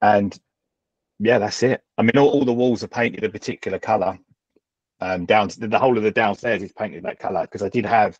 And 0.01 0.37
yeah 1.19 1.39
that's 1.39 1.61
it. 1.63 1.81
I 1.97 2.01
mean 2.01 2.17
all, 2.17 2.29
all 2.29 2.45
the 2.45 2.53
walls 2.53 2.83
are 2.83 2.87
painted 2.87 3.23
a 3.23 3.29
particular 3.29 3.79
color. 3.79 4.17
Um 5.01 5.25
down 5.25 5.49
the 5.57 5.79
whole 5.79 5.97
of 5.97 6.03
the 6.03 6.11
downstairs 6.11 6.63
is 6.63 6.73
painted 6.73 7.03
that 7.03 7.19
color 7.19 7.41
because 7.41 7.63
i 7.63 7.69
did 7.69 7.85
have 7.85 8.19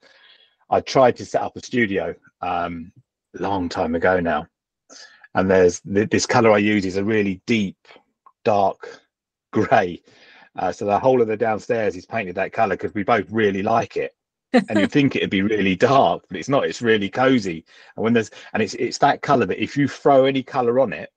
i 0.69 0.79
tried 0.81 1.15
to 1.17 1.25
set 1.25 1.41
up 1.41 1.55
a 1.55 1.63
studio 1.63 2.13
um 2.41 2.91
a 3.37 3.41
long 3.41 3.69
time 3.69 3.95
ago 3.95 4.19
now. 4.19 4.47
And 5.35 5.49
there's 5.49 5.79
th- 5.81 6.09
this 6.09 6.25
color 6.25 6.51
i 6.51 6.57
use 6.57 6.85
is 6.85 6.97
a 6.97 7.03
really 7.03 7.41
deep 7.45 7.77
dark 8.43 8.99
gray 9.51 10.01
uh, 10.59 10.71
so 10.73 10.85
the 10.85 10.99
whole 10.99 11.21
of 11.21 11.27
the 11.27 11.37
downstairs 11.37 11.95
is 11.95 12.05
painted 12.05 12.35
that 12.35 12.51
color 12.51 12.75
because 12.75 12.93
we 12.93 13.03
both 13.03 13.25
really 13.31 13.63
like 13.63 13.95
it. 13.95 14.13
And 14.51 14.79
you 14.79 14.87
think 14.87 15.15
it'd 15.15 15.29
be 15.29 15.41
really 15.41 15.75
dark 15.75 16.23
but 16.27 16.37
it's 16.37 16.49
not. 16.49 16.65
It's 16.65 16.81
really 16.81 17.09
cozy. 17.09 17.63
And 17.95 18.03
when 18.03 18.13
there's 18.13 18.31
and 18.53 18.61
it's 18.61 18.73
it's 18.73 18.97
that 18.97 19.21
color 19.21 19.45
that 19.45 19.63
if 19.63 19.77
you 19.77 19.87
throw 19.87 20.25
any 20.25 20.43
color 20.43 20.79
on 20.79 20.91
it 20.91 21.11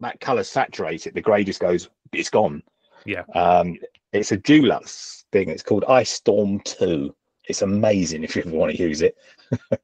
that 0.00 0.20
color 0.20 0.42
saturates 0.42 1.06
it 1.06 1.14
the 1.14 1.20
gray 1.20 1.44
just 1.44 1.60
goes 1.60 1.90
it's 2.12 2.30
gone. 2.30 2.62
Yeah. 3.04 3.24
um 3.34 3.76
it's 4.12 4.32
a 4.32 4.38
dulux 4.38 5.24
thing. 5.32 5.50
It's 5.50 5.62
called 5.62 5.84
ice 5.88 6.10
storm 6.10 6.60
2 6.60 7.14
it's 7.46 7.62
amazing 7.62 8.24
if 8.24 8.36
you 8.36 8.42
ever 8.46 8.56
want 8.56 8.72
to 8.72 8.78
use 8.82 9.02
it 9.02 9.16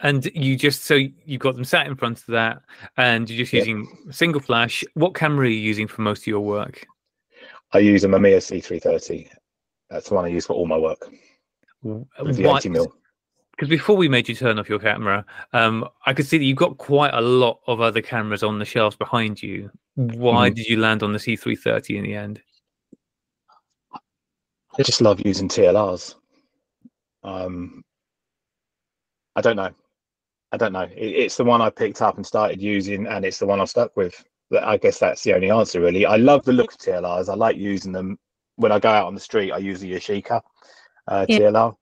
And 0.00 0.24
you 0.34 0.56
just 0.56 0.84
so 0.84 0.94
you've 1.24 1.40
got 1.40 1.54
them 1.54 1.64
sat 1.64 1.86
in 1.86 1.94
front 1.96 2.18
of 2.18 2.26
that, 2.26 2.62
and 2.96 3.28
you're 3.30 3.38
just 3.38 3.52
Yep. 3.52 3.60
using 3.66 3.88
single 4.10 4.40
flash. 4.40 4.84
What 4.94 5.14
camera 5.14 5.46
are 5.46 5.50
you 5.50 5.56
using 5.56 5.86
for 5.86 6.02
most 6.02 6.22
of 6.22 6.26
your 6.26 6.40
work? 6.40 6.86
i 7.72 7.78
use 7.78 8.04
a 8.04 8.08
mamiya 8.08 8.36
c330 8.38 9.28
that's 9.90 10.08
the 10.08 10.14
one 10.14 10.24
i 10.24 10.28
use 10.28 10.46
for 10.46 10.52
all 10.52 10.66
my 10.66 10.76
work 10.78 11.08
with 11.82 12.36
the 12.36 12.44
80 12.48 12.68
mil 12.68 12.94
Because 13.50 13.68
before 13.68 13.96
we 13.96 14.08
made 14.08 14.28
you 14.28 14.34
turn 14.36 14.58
off 14.60 14.68
your 14.68 14.78
camera, 14.78 15.24
um, 15.52 15.88
I 16.06 16.12
could 16.12 16.26
see 16.26 16.38
that 16.38 16.44
you've 16.44 16.56
got 16.56 16.78
quite 16.78 17.12
a 17.14 17.20
lot 17.20 17.60
of 17.66 17.80
other 17.80 18.00
cameras 18.00 18.42
on 18.44 18.58
the 18.60 18.64
shelves 18.64 18.96
behind 18.96 19.42
you. 19.42 19.70
Why 19.96 20.50
Mhm. 20.50 20.54
did 20.56 20.66
you 20.68 20.76
land 20.78 21.02
on 21.02 21.12
the 21.12 21.18
C330 21.18 21.96
in 21.96 22.04
the 22.04 22.14
end? 22.14 22.40
I 23.92 24.82
just 24.82 25.00
love 25.00 25.20
using 25.24 25.48
TLRs. 25.48 26.14
Um, 27.24 27.82
I 29.36 29.40
don't 29.40 29.56
know. 29.56 29.74
I 30.54 30.56
don't 30.56 30.72
know. 30.72 30.82
It, 30.82 30.94
it's 30.96 31.36
the 31.36 31.42
one 31.42 31.60
I 31.60 31.68
picked 31.68 32.00
up 32.00 32.16
and 32.16 32.24
started 32.24 32.62
using, 32.62 33.08
and 33.08 33.24
it's 33.24 33.40
the 33.40 33.46
one 33.46 33.60
I've 33.60 33.68
stuck 33.68 33.96
with. 33.96 34.24
I 34.62 34.76
guess 34.76 35.00
that's 35.00 35.24
the 35.24 35.34
only 35.34 35.50
answer, 35.50 35.80
really. 35.80 36.06
I 36.06 36.14
love 36.14 36.44
the 36.44 36.52
look 36.52 36.72
of 36.72 36.78
TLRs. 36.78 37.28
I 37.28 37.34
like 37.34 37.56
using 37.56 37.90
them 37.90 38.20
when 38.54 38.70
I 38.70 38.78
go 38.78 38.88
out 38.88 39.08
on 39.08 39.14
the 39.14 39.20
street. 39.20 39.50
I 39.50 39.58
use 39.58 39.80
the 39.80 39.92
Yashica 39.92 40.40
uh, 41.08 41.26
Yeah. 41.28 41.38
TLR, 41.38 41.76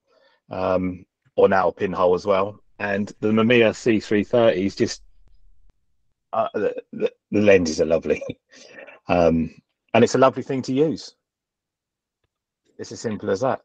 um, 0.49 1.05
or 1.35 1.47
now 1.47 1.67
a 1.67 1.71
pinhole 1.71 2.15
as 2.15 2.25
well. 2.25 2.59
And 2.79 3.13
the 3.19 3.27
Mamiya 3.27 3.73
C330 3.73 4.55
is 4.55 4.75
just 4.75 5.03
uh, 6.33 6.47
the, 6.55 6.75
the, 6.93 7.13
the 7.29 7.41
lenses 7.41 7.79
are 7.79 7.85
lovely, 7.85 8.23
um, 9.07 9.53
and 9.93 10.03
it's 10.03 10.15
a 10.15 10.17
lovely 10.17 10.41
thing 10.41 10.63
to 10.63 10.73
use. 10.73 11.13
It's 12.79 12.91
as 12.91 13.01
simple 13.01 13.29
as 13.29 13.41
that. 13.41 13.61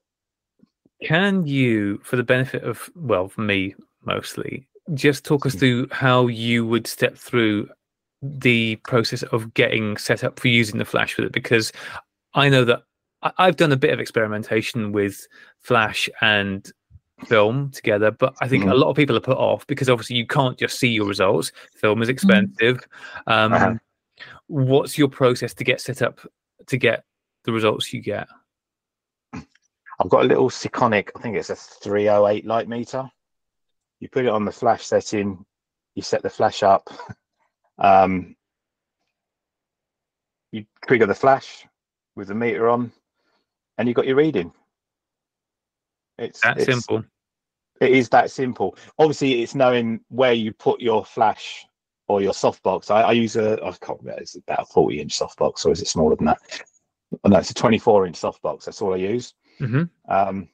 Can 1.02 1.46
you, 1.46 1.98
for 2.04 2.16
the 2.16 2.22
benefit 2.22 2.62
of, 2.62 2.90
well, 2.94 3.28
for 3.28 3.40
me 3.40 3.74
mostly, 4.04 4.68
just 4.94 5.24
talk 5.24 5.46
us 5.46 5.54
through 5.54 5.88
how 5.90 6.26
you 6.26 6.66
would 6.66 6.86
step 6.86 7.16
through 7.16 7.68
the 8.22 8.76
process 8.76 9.22
of 9.24 9.52
getting 9.54 9.96
set 9.96 10.24
up 10.24 10.40
for 10.40 10.48
using 10.48 10.78
the 10.78 10.84
flash 10.84 11.16
with 11.16 11.26
it? 11.26 11.32
Because 11.32 11.72
I 12.34 12.48
know 12.48 12.64
that 12.64 12.82
I- 13.22 13.32
I've 13.38 13.56
done 13.56 13.72
a 13.72 13.76
bit 13.76 13.92
of 13.92 13.98
experimentation 14.00 14.92
with 14.92 15.26
flash 15.58 16.08
and 16.20 16.70
film 17.26 17.70
together, 17.72 18.12
but 18.12 18.34
I 18.40 18.46
think 18.46 18.64
a 18.64 18.68
Mhm. 18.68 18.78
lot 18.78 18.90
of 18.90 18.96
people 18.96 19.16
are 19.16 19.20
put 19.20 19.36
off 19.38 19.66
because 19.66 19.88
obviously 19.88 20.16
you 20.16 20.26
can't 20.26 20.56
just 20.56 20.78
see 20.78 20.88
your 20.88 21.06
results. 21.06 21.50
Film 21.74 22.00
is 22.00 22.08
expensive. 22.08 22.78
Um, 23.26 23.52
Uh-huh. 23.52 23.74
What's 24.46 24.96
your 24.96 25.08
process 25.08 25.52
to 25.54 25.64
get 25.64 25.80
set 25.80 26.00
up 26.00 26.20
to 26.66 26.76
get 26.76 27.04
the 27.44 27.52
results 27.52 27.92
you 27.92 28.00
get? 28.00 28.26
I've 29.34 30.08
got 30.08 30.24
a 30.24 30.28
little 30.28 30.48
Sekonic, 30.48 31.10
I 31.16 31.20
think 31.20 31.36
it's 31.36 31.50
a 31.50 31.56
308 31.56 32.46
light 32.46 32.68
meter. 32.68 33.10
You 34.00 34.08
put 34.08 34.24
it 34.24 34.30
on 34.30 34.44
the 34.44 34.52
flash 34.52 34.84
setting, 34.86 35.44
you 35.94 36.02
set 36.02 36.22
the 36.22 36.30
flash 36.30 36.62
up, 36.62 36.88
um, 37.78 38.36
you 40.52 40.64
trigger 40.86 41.06
the 41.06 41.14
flash 41.14 41.66
with 42.16 42.28
the 42.28 42.34
meter 42.34 42.68
on, 42.68 42.92
and 43.76 43.88
you 43.88 43.94
got 43.94 44.06
your 44.06 44.16
reading. 44.16 44.52
It's 46.18 46.40
That 46.40 46.58
it's- 46.58 46.66
simple. 46.84 47.04
It 47.80 47.92
is 47.92 48.08
that 48.08 48.32
simple. 48.32 48.76
Obviously, 48.98 49.40
it's 49.40 49.54
knowing 49.54 50.00
where 50.08 50.32
you 50.32 50.52
put 50.52 50.80
your 50.80 51.04
flash 51.04 51.64
or 52.08 52.20
your 52.20 52.32
softbox. 52.32 52.90
I, 52.90 53.02
I 53.02 53.12
use 53.12 53.36
a, 53.36 53.52
I 53.64 53.70
can't 53.80 54.00
remember, 54.00 54.20
it's 54.20 54.34
about 54.34 54.62
a 54.62 54.64
40 54.64 55.00
inch 55.00 55.16
softbox, 55.16 55.64
or 55.64 55.70
is 55.70 55.80
it 55.80 55.86
smaller 55.86 56.16
than 56.16 56.26
that? 56.26 56.38
Oh, 57.22 57.28
no, 57.28 57.38
it's 57.38 57.50
a 57.50 57.54
24 57.54 58.06
inch 58.08 58.20
softbox. 58.20 58.64
That's 58.64 58.82
all 58.82 58.94
I 58.94 58.96
use. 58.96 59.32
hmm 59.60 59.84
Um, 60.08 60.48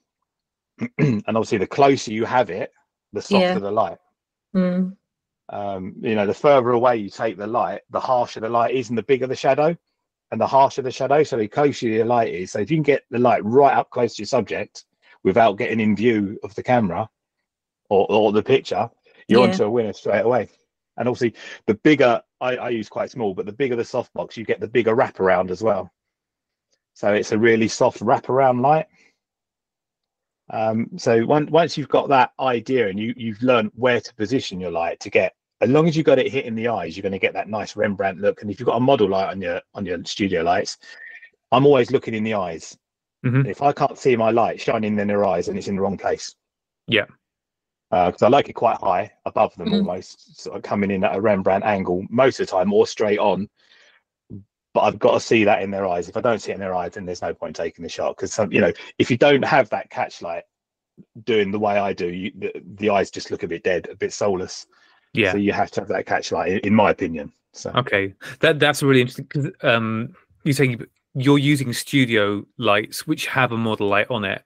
and 0.98 1.24
obviously, 1.28 1.56
the 1.56 1.66
closer 1.66 2.12
you 2.12 2.26
have 2.26 2.50
it, 2.50 2.70
the 3.14 3.22
softer 3.22 3.38
Yeah. 3.38 3.58
the 3.58 3.70
light. 3.70 3.98
Mm, 4.54 4.96
Um, 5.48 5.94
you 6.00 6.14
know, 6.14 6.26
the 6.26 6.34
further 6.34 6.70
away 6.70 6.96
you 6.96 7.10
take 7.10 7.36
the 7.36 7.46
light, 7.46 7.82
the 7.90 8.00
harsher 8.00 8.40
the 8.40 8.48
light 8.48 8.74
is, 8.74 8.88
and 8.88 8.96
the 8.98 9.02
bigger 9.02 9.26
the 9.26 9.36
shadow, 9.36 9.76
and 10.30 10.40
the 10.40 10.46
harsher 10.46 10.82
the 10.82 10.90
shadow. 10.90 11.22
So 11.22 11.36
the 11.36 11.48
closer 11.48 11.88
your 11.88 12.06
light 12.06 12.32
is. 12.32 12.52
So 12.52 12.60
if 12.60 12.70
you 12.70 12.76
can 12.76 12.82
get 12.82 13.04
the 13.10 13.18
light 13.18 13.44
right 13.44 13.76
up 13.76 13.90
close 13.90 14.16
to 14.16 14.22
your 14.22 14.26
subject 14.26 14.84
without 15.22 15.58
getting 15.58 15.80
in 15.80 15.96
view 15.96 16.38
of 16.42 16.54
the 16.54 16.62
camera 16.62 17.08
or, 17.90 18.06
or 18.10 18.32
the 18.32 18.42
picture, 18.42 18.90
you're 19.28 19.40
Yeah. 19.40 19.48
onto 19.48 19.64
a 19.64 19.70
winner 19.70 19.92
straight 19.92 20.24
away. 20.24 20.48
And 20.96 21.08
obviously, 21.08 21.34
the 21.66 21.74
bigger 21.74 22.22
I, 22.40 22.56
I 22.56 22.68
use 22.70 22.88
quite 22.88 23.10
small, 23.10 23.34
but 23.34 23.46
the 23.46 23.52
bigger 23.52 23.76
the 23.76 23.82
softbox, 23.82 24.36
you 24.36 24.44
get 24.44 24.60
the 24.60 24.68
bigger 24.68 24.94
wraparound 24.96 25.50
as 25.50 25.62
well. 25.62 25.90
So 26.94 27.12
it's 27.12 27.32
a 27.32 27.38
really 27.38 27.68
soft 27.68 28.00
wraparound 28.00 28.60
light. 28.62 28.86
Um, 30.50 30.88
so 30.96 31.24
once 31.24 31.50
once 31.50 31.78
you've 31.78 31.88
got 31.88 32.08
that 32.10 32.32
idea 32.38 32.88
and 32.88 32.98
you 33.00 33.14
you've 33.16 33.42
learned 33.42 33.70
where 33.74 34.00
to 34.00 34.14
position 34.14 34.60
your 34.60 34.70
light 34.70 35.00
to 35.00 35.10
get, 35.10 35.34
as 35.60 35.70
long 35.70 35.88
as 35.88 35.96
you've 35.96 36.06
got 36.06 36.18
it 36.18 36.30
hitting 36.30 36.54
the 36.54 36.68
eyes, 36.68 36.96
you're 36.96 37.02
going 37.02 37.12
to 37.12 37.18
get 37.18 37.32
that 37.32 37.48
nice 37.48 37.76
Rembrandt 37.76 38.20
look. 38.20 38.42
And 38.42 38.50
if 38.50 38.60
you've 38.60 38.66
got 38.66 38.76
a 38.76 38.80
model 38.80 39.08
light 39.08 39.30
on 39.30 39.40
your 39.40 39.60
on 39.74 39.86
your 39.86 40.04
studio 40.04 40.42
lights, 40.42 40.76
I'm 41.50 41.64
always 41.66 41.90
looking 41.90 42.14
in 42.14 42.24
the 42.24 42.34
eyes. 42.34 42.76
Mhm. 43.24 43.48
If 43.48 43.62
I 43.62 43.72
can't 43.72 43.98
see 43.98 44.16
my 44.16 44.30
light 44.30 44.60
shining 44.60 44.98
in 44.98 45.08
their 45.08 45.24
eyes, 45.24 45.48
and 45.48 45.56
it's 45.56 45.68
in 45.68 45.76
the 45.76 45.82
wrong 45.82 45.96
place. 45.96 46.34
Yeah. 46.86 47.06
Because 47.90 48.22
I 48.22 48.28
like 48.28 48.48
it 48.48 48.54
quite 48.54 48.76
high 48.78 49.12
above 49.24 49.54
them, 49.54 49.68
Mhm. 49.68 49.78
almost 49.78 50.42
sort 50.42 50.56
of 50.56 50.62
coming 50.62 50.90
in 50.90 51.04
at 51.04 51.14
a 51.16 51.20
Rembrandt 51.20 51.64
angle 51.64 52.04
most 52.10 52.38
of 52.40 52.46
the 52.46 52.50
time, 52.50 52.72
or 52.72 52.86
straight 52.86 53.18
on. 53.18 53.48
But 54.74 54.80
I've 54.82 54.98
got 54.98 55.12
to 55.12 55.20
see 55.20 55.44
that 55.44 55.62
in 55.62 55.70
their 55.70 55.86
eyes. 55.86 56.08
If 56.08 56.16
I 56.16 56.20
don't 56.20 56.40
see 56.40 56.50
it 56.50 56.54
in 56.54 56.60
their 56.60 56.74
eyes, 56.74 56.92
then 56.92 57.06
there's 57.06 57.22
no 57.22 57.32
point 57.32 57.56
taking 57.56 57.84
the 57.84 57.88
shot. 57.88 58.16
Because 58.16 58.36
you 58.52 58.60
know, 58.60 58.72
if 58.98 59.10
you 59.10 59.16
don't 59.16 59.44
have 59.44 59.70
that 59.70 59.88
catch 59.88 60.20
light 60.20 60.42
doing 61.24 61.52
the 61.52 61.58
way 61.58 61.78
I 61.78 61.92
do, 61.92 62.08
you, 62.08 62.32
the, 62.36 62.52
the 62.76 62.90
eyes 62.90 63.10
just 63.10 63.30
look 63.30 63.44
a 63.44 63.48
bit 63.48 63.62
dead, 63.62 63.88
a 63.90 63.96
bit 63.96 64.12
soulless. 64.12 64.66
Yeah. 65.12 65.30
So 65.32 65.38
you 65.38 65.52
have 65.52 65.70
to 65.72 65.80
have 65.80 65.88
that 65.88 66.06
catch 66.06 66.32
light, 66.32 66.64
in, 66.64 66.74
my 66.74 66.90
opinion. 66.90 67.32
So 67.52 67.70
Okay, 67.70 68.14
that 68.40 68.58
that's 68.58 68.82
really 68.82 69.00
interesting 69.00 69.26
because 69.26 69.52
um, 69.62 70.14
you're 70.42 70.54
saying 70.54 70.84
you're 71.14 71.38
using 71.38 71.72
studio 71.72 72.44
lights 72.58 73.06
which 73.06 73.26
have 73.26 73.52
a 73.52 73.56
model 73.56 73.88
light 73.88 74.10
on 74.10 74.24
it. 74.24 74.42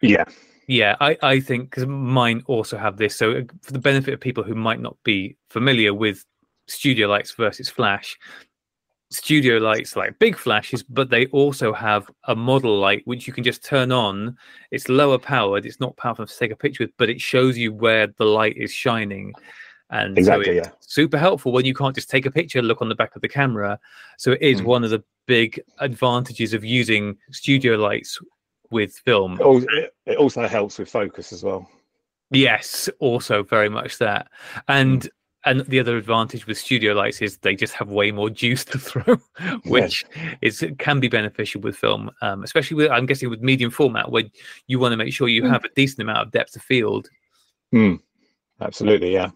yeah, 0.00 0.24
Yeah, 0.66 0.96
I 1.00 1.16
I 1.22 1.40
think 1.40 1.70
because 1.70 1.86
mine 1.86 2.42
also 2.46 2.76
have 2.78 2.96
this. 2.96 3.14
So 3.14 3.30
uh, 3.30 3.42
for 3.62 3.72
the 3.72 3.78
benefit 3.78 4.12
of 4.12 4.20
people 4.20 4.42
who 4.42 4.56
might 4.56 4.80
not 4.80 4.96
be 5.04 5.36
familiar 5.50 5.94
with 5.94 6.24
studio 6.66 7.06
lights 7.06 7.30
versus 7.32 7.68
flash, 7.68 8.18
studio 9.12 9.58
lights 9.58 9.94
like 9.96 10.18
big 10.18 10.36
flashes, 10.36 10.82
but 10.82 11.10
they 11.10 11.26
also 11.26 11.72
have 11.72 12.10
a 12.24 12.34
model 12.34 12.78
light 12.78 13.02
which 13.04 13.26
you 13.26 13.32
can 13.32 13.44
just 13.44 13.64
turn 13.64 13.92
on. 13.92 14.36
It's 14.70 14.88
lower 14.88 15.18
powered. 15.18 15.66
It's 15.66 15.80
not 15.80 15.96
powerful 15.96 16.22
enough 16.22 16.32
to 16.32 16.38
take 16.38 16.50
a 16.50 16.56
picture 16.56 16.84
with, 16.84 16.92
but 16.96 17.10
it 17.10 17.20
shows 17.20 17.56
you 17.58 17.72
where 17.72 18.06
the 18.06 18.24
light 18.24 18.56
is 18.56 18.72
shining. 18.72 19.34
And 19.90 20.16
Exactly, 20.16 20.46
so 20.46 20.50
it's 20.52 20.66
yeah. 20.68 20.72
super 20.80 21.18
helpful 21.18 21.52
when 21.52 21.66
you 21.66 21.74
can't 21.74 21.94
just 21.94 22.08
take 22.08 22.24
a 22.24 22.30
picture, 22.30 22.62
look 22.62 22.80
on 22.80 22.88
the 22.88 22.94
back 22.94 23.14
of 23.14 23.22
the 23.22 23.28
camera. 23.28 23.78
So 24.16 24.32
it 24.32 24.40
is 24.40 24.60
Mm. 24.62 24.64
one 24.64 24.84
of 24.84 24.90
the 24.90 25.04
big 25.26 25.60
advantages 25.78 26.54
of 26.54 26.64
using 26.64 27.16
studio 27.30 27.76
lights 27.76 28.18
with 28.70 28.96
film. 29.04 29.38
it 30.06 30.16
also 30.16 30.48
helps 30.48 30.78
with 30.78 30.88
focus 30.88 31.32
as 31.32 31.44
well. 31.44 31.68
Yes, 32.30 32.88
also 32.98 33.42
very 33.42 33.68
much 33.68 33.98
that. 33.98 34.28
And 34.68 35.08
and 35.44 35.60
the 35.66 35.80
other 35.80 35.96
advantage 35.96 36.46
with 36.46 36.56
studio 36.58 36.94
lights 36.94 37.20
is 37.22 37.38
they 37.38 37.54
just 37.56 37.74
have 37.74 37.88
way 37.88 38.10
more 38.12 38.30
juice 38.42 38.64
to 38.66 38.78
throw, 38.78 39.16
which 39.66 40.04
is 40.40 40.64
can 40.78 41.00
be 41.00 41.08
beneficial 41.08 41.60
with 41.60 41.76
film, 41.76 42.10
um, 42.22 42.42
especially 42.44 42.76
with 42.76 42.90
I'm 42.90 43.06
guessing 43.06 43.30
with 43.30 43.40
medium 43.40 43.70
format 43.70 44.10
where 44.10 44.24
you 44.66 44.78
want 44.78 44.92
to 44.92 44.96
make 44.96 45.12
sure 45.12 45.28
you 45.28 45.42
Mm. 45.42 45.50
have 45.50 45.64
a 45.64 45.68
decent 45.74 46.00
amount 46.00 46.26
of 46.26 46.30
depth 46.32 46.54
of 46.56 46.62
field. 46.62 47.08
Absolutely, 48.60 49.12
yeah. 49.12 49.30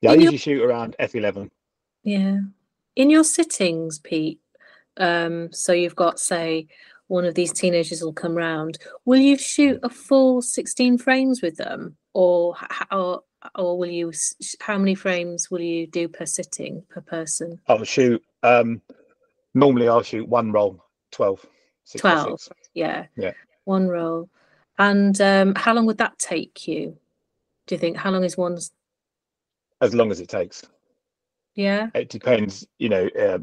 Yeah, 0.00 0.10
I 0.10 0.14
In 0.14 0.20
your- 0.20 0.32
usually 0.32 0.38
shoot 0.56 0.62
around 0.64 0.96
f11. 0.98 1.50
Yeah. 2.04 2.38
In 2.96 3.10
your 3.10 3.24
sittings, 3.24 3.98
Pete, 3.98 4.40
um, 4.96 5.52
so 5.52 5.72
you've 5.72 5.96
got, 5.96 6.18
say, 6.18 6.66
one 7.08 7.24
of 7.24 7.34
these 7.34 7.52
teenagers 7.52 8.02
will 8.02 8.12
come 8.12 8.34
round. 8.34 8.78
Will 9.04 9.18
you 9.20 9.36
shoot 9.36 9.78
a 9.82 9.90
full 9.90 10.40
16 10.42 10.96
frames 10.98 11.42
with 11.42 11.56
them? 11.56 11.96
Or, 12.14 12.56
h- 12.62 12.86
or, 12.90 13.22
or 13.54 13.78
will 13.78 13.88
you, 13.88 14.12
how 14.60 14.78
many 14.78 14.94
frames 14.94 15.50
will 15.50 15.60
you 15.60 15.86
do 15.86 16.08
per 16.08 16.26
sitting, 16.26 16.82
per 16.88 17.00
person? 17.00 17.60
I'll 17.68 17.84
shoot. 17.84 18.22
Um, 18.42 18.80
normally, 19.54 19.88
I'll 19.88 20.02
shoot 20.02 20.28
one 20.28 20.52
roll, 20.52 20.84
12. 21.12 21.46
six 21.84 22.00
12. 22.00 22.40
six. 22.40 22.56
Yeah. 22.74 23.06
Yeah. 23.16 23.32
One 23.64 23.88
roll. 23.88 24.28
And 24.78 25.20
um, 25.20 25.54
how 25.54 25.74
long 25.74 25.86
would 25.86 25.98
that 25.98 26.18
take 26.18 26.66
you? 26.66 26.96
Do 27.66 27.74
you 27.74 27.78
think? 27.78 27.96
How 27.96 28.10
long 28.10 28.24
is 28.24 28.36
one's? 28.36 28.72
As 29.80 29.94
long 29.94 30.10
as 30.10 30.20
it 30.20 30.28
takes. 30.28 30.62
Yeah. 31.54 31.88
It 31.94 32.08
depends, 32.08 32.66
you 32.78 32.88
know. 32.88 33.08
Uh, 33.18 33.38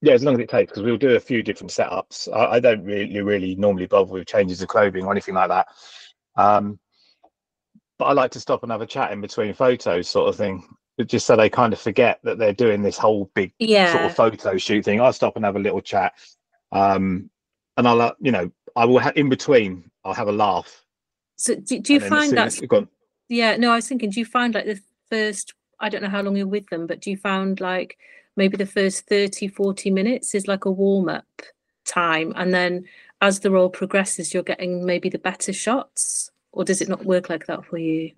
yeah, 0.00 0.12
as 0.12 0.22
long 0.22 0.34
as 0.34 0.40
it 0.40 0.48
takes, 0.48 0.70
because 0.70 0.82
we'll 0.82 0.96
do 0.96 1.16
a 1.16 1.20
few 1.20 1.42
different 1.42 1.70
setups. 1.70 2.28
I, 2.32 2.56
I 2.56 2.60
don't 2.60 2.84
really, 2.84 3.20
really 3.22 3.54
normally 3.54 3.86
bother 3.86 4.12
with 4.12 4.26
changes 4.26 4.60
of 4.60 4.68
clothing 4.68 5.04
or 5.04 5.12
anything 5.12 5.34
like 5.34 5.48
that. 5.48 5.68
Um, 6.36 6.78
but 8.04 8.10
I 8.10 8.12
like 8.12 8.32
to 8.32 8.40
stop 8.40 8.62
and 8.62 8.70
have 8.70 8.82
a 8.82 8.86
chat 8.86 9.12
in 9.12 9.22
between 9.22 9.54
photos, 9.54 10.10
sort 10.10 10.28
of 10.28 10.36
thing, 10.36 10.62
just 11.06 11.26
so 11.26 11.36
they 11.36 11.48
kind 11.48 11.72
of 11.72 11.80
forget 11.80 12.20
that 12.22 12.36
they're 12.36 12.52
doing 12.52 12.82
this 12.82 12.98
whole 12.98 13.30
big 13.34 13.54
Yeah. 13.58 13.90
sort 13.92 14.04
of 14.04 14.14
photo 14.14 14.58
shoot 14.58 14.84
thing. 14.84 15.00
I'll 15.00 15.14
stop 15.14 15.36
and 15.36 15.44
have 15.46 15.56
a 15.56 15.58
little 15.58 15.80
chat, 15.80 16.12
um, 16.70 17.30
and 17.78 17.88
I'll, 17.88 18.02
uh, 18.02 18.12
you 18.20 18.30
know, 18.30 18.50
I 18.76 18.84
will 18.84 18.98
have 18.98 19.16
in 19.16 19.30
between. 19.30 19.90
I'll 20.04 20.12
have 20.12 20.28
a 20.28 20.32
laugh. 20.32 20.84
So 21.36 21.54
do, 21.54 21.80
do 21.80 21.94
you 21.94 22.00
and 22.00 22.12
then 22.12 22.12
as 22.12 22.28
find 22.28 22.68
that? 22.68 22.88
Yeah, 23.30 23.56
no, 23.56 23.72
I 23.72 23.76
was 23.76 23.88
thinking, 23.88 24.10
do 24.10 24.20
you 24.20 24.26
find 24.26 24.54
like 24.54 24.66
the 24.66 24.80
first, 25.08 25.54
I 25.80 25.88
don't 25.88 26.02
know 26.02 26.10
how 26.10 26.20
long 26.20 26.36
you're 26.36 26.46
with 26.46 26.68
them, 26.68 26.86
but 26.86 27.00
do 27.00 27.10
you 27.10 27.16
find 27.16 27.58
like 27.58 27.96
maybe 28.36 28.58
the 28.58 28.66
first 28.66 29.08
30, 29.08 29.48
40 29.48 29.90
minutes 29.90 30.34
is 30.34 30.46
like 30.46 30.66
a 30.66 30.70
warm 30.70 31.08
up 31.08 31.24
time? 31.86 32.34
And 32.36 32.52
then 32.52 32.84
as 33.22 33.40
the 33.40 33.50
role 33.50 33.70
progresses, 33.70 34.34
you're 34.34 34.42
getting 34.42 34.84
maybe 34.84 35.08
the 35.08 35.18
better 35.18 35.54
shots? 35.54 36.30
Or 36.54 36.64
does 36.64 36.80
it 36.80 36.88
not 36.88 37.04
work 37.04 37.28
like 37.28 37.46
that 37.46 37.64
for 37.66 37.78
you? 37.78 38.12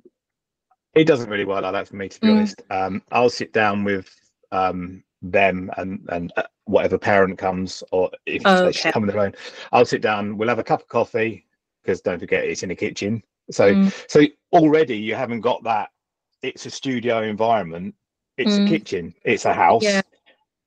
It 0.94 1.06
doesn't 1.06 1.30
really 1.30 1.44
work 1.46 1.62
like 1.62 1.72
that 1.72 1.88
for 1.88 1.96
me, 1.96 2.08
to 2.08 2.20
be 2.20 2.28
Mm. 2.28 2.32
honest. 2.32 2.62
Um, 2.70 3.02
I'll 3.10 3.30
sit 3.30 3.52
down 3.52 3.82
with 3.82 4.14
um, 4.52 5.02
them 5.22 5.70
and 5.76 6.06
and 6.10 6.32
uh, 6.36 6.44
whatever 6.66 6.98
parent 6.98 7.38
comes, 7.38 7.82
or 7.92 8.10
if 8.26 8.42
Oh, 8.44 8.62
they 8.62 8.68
okay. 8.68 8.72
should 8.72 8.92
come 8.92 9.02
on 9.04 9.08
their 9.08 9.18
own. 9.18 9.34
I'll 9.72 9.84
sit 9.86 10.02
down. 10.02 10.36
We'll 10.36 10.48
have 10.48 10.58
a 10.58 10.64
cup 10.64 10.82
of 10.82 10.88
coffee 10.88 11.46
because 11.82 12.00
don't 12.00 12.18
forget 12.20 12.44
it's 12.44 12.62
in 12.62 12.68
the 12.68 12.74
kitchen. 12.76 13.22
So 13.50 13.74
Mm. 13.74 14.10
so 14.10 14.22
already 14.52 14.96
you 14.98 15.14
haven't 15.14 15.40
got 15.40 15.64
that. 15.64 15.90
It's 16.42 16.66
a 16.66 16.70
studio 16.70 17.22
environment. 17.22 17.94
It's 18.36 18.56
Mm. 18.58 18.66
a 18.66 18.68
kitchen. 18.68 19.14
It's 19.24 19.46
a 19.46 19.52
house. 19.54 19.82
Yeah. 19.82 20.02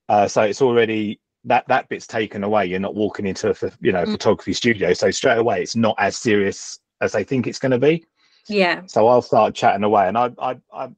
Uh, 0.10 0.28
so 0.28 0.42
it's 0.42 0.62
already 0.62 1.20
that 1.46 1.68
that 1.68 1.88
bit's 1.88 2.08
taken 2.08 2.44
away. 2.44 2.66
You're 2.66 2.80
not 2.80 2.96
walking 2.96 3.28
into 3.28 3.52
a 3.52 3.72
you 3.80 3.92
know 3.92 4.06
Mm. 4.06 4.12
photography 4.12 4.54
studio. 4.54 4.94
So 4.94 5.12
straight 5.12 5.38
away 5.38 5.62
it's 5.62 5.76
not 5.76 5.96
as 6.00 6.18
serious 6.18 6.80
as 7.02 7.12
they 7.12 7.24
think 7.24 7.48
it's 7.48 7.60
going 7.60 7.72
to 7.72 7.80
be. 7.80 8.06
Yeah. 8.48 8.82
So 8.88 9.08
I'll 9.08 9.22
start 9.22 9.56
chatting 9.56 9.84
away, 9.84 10.08
and 10.08 10.18
I, 10.18 10.32
I, 10.40 10.58
I, 10.74 10.90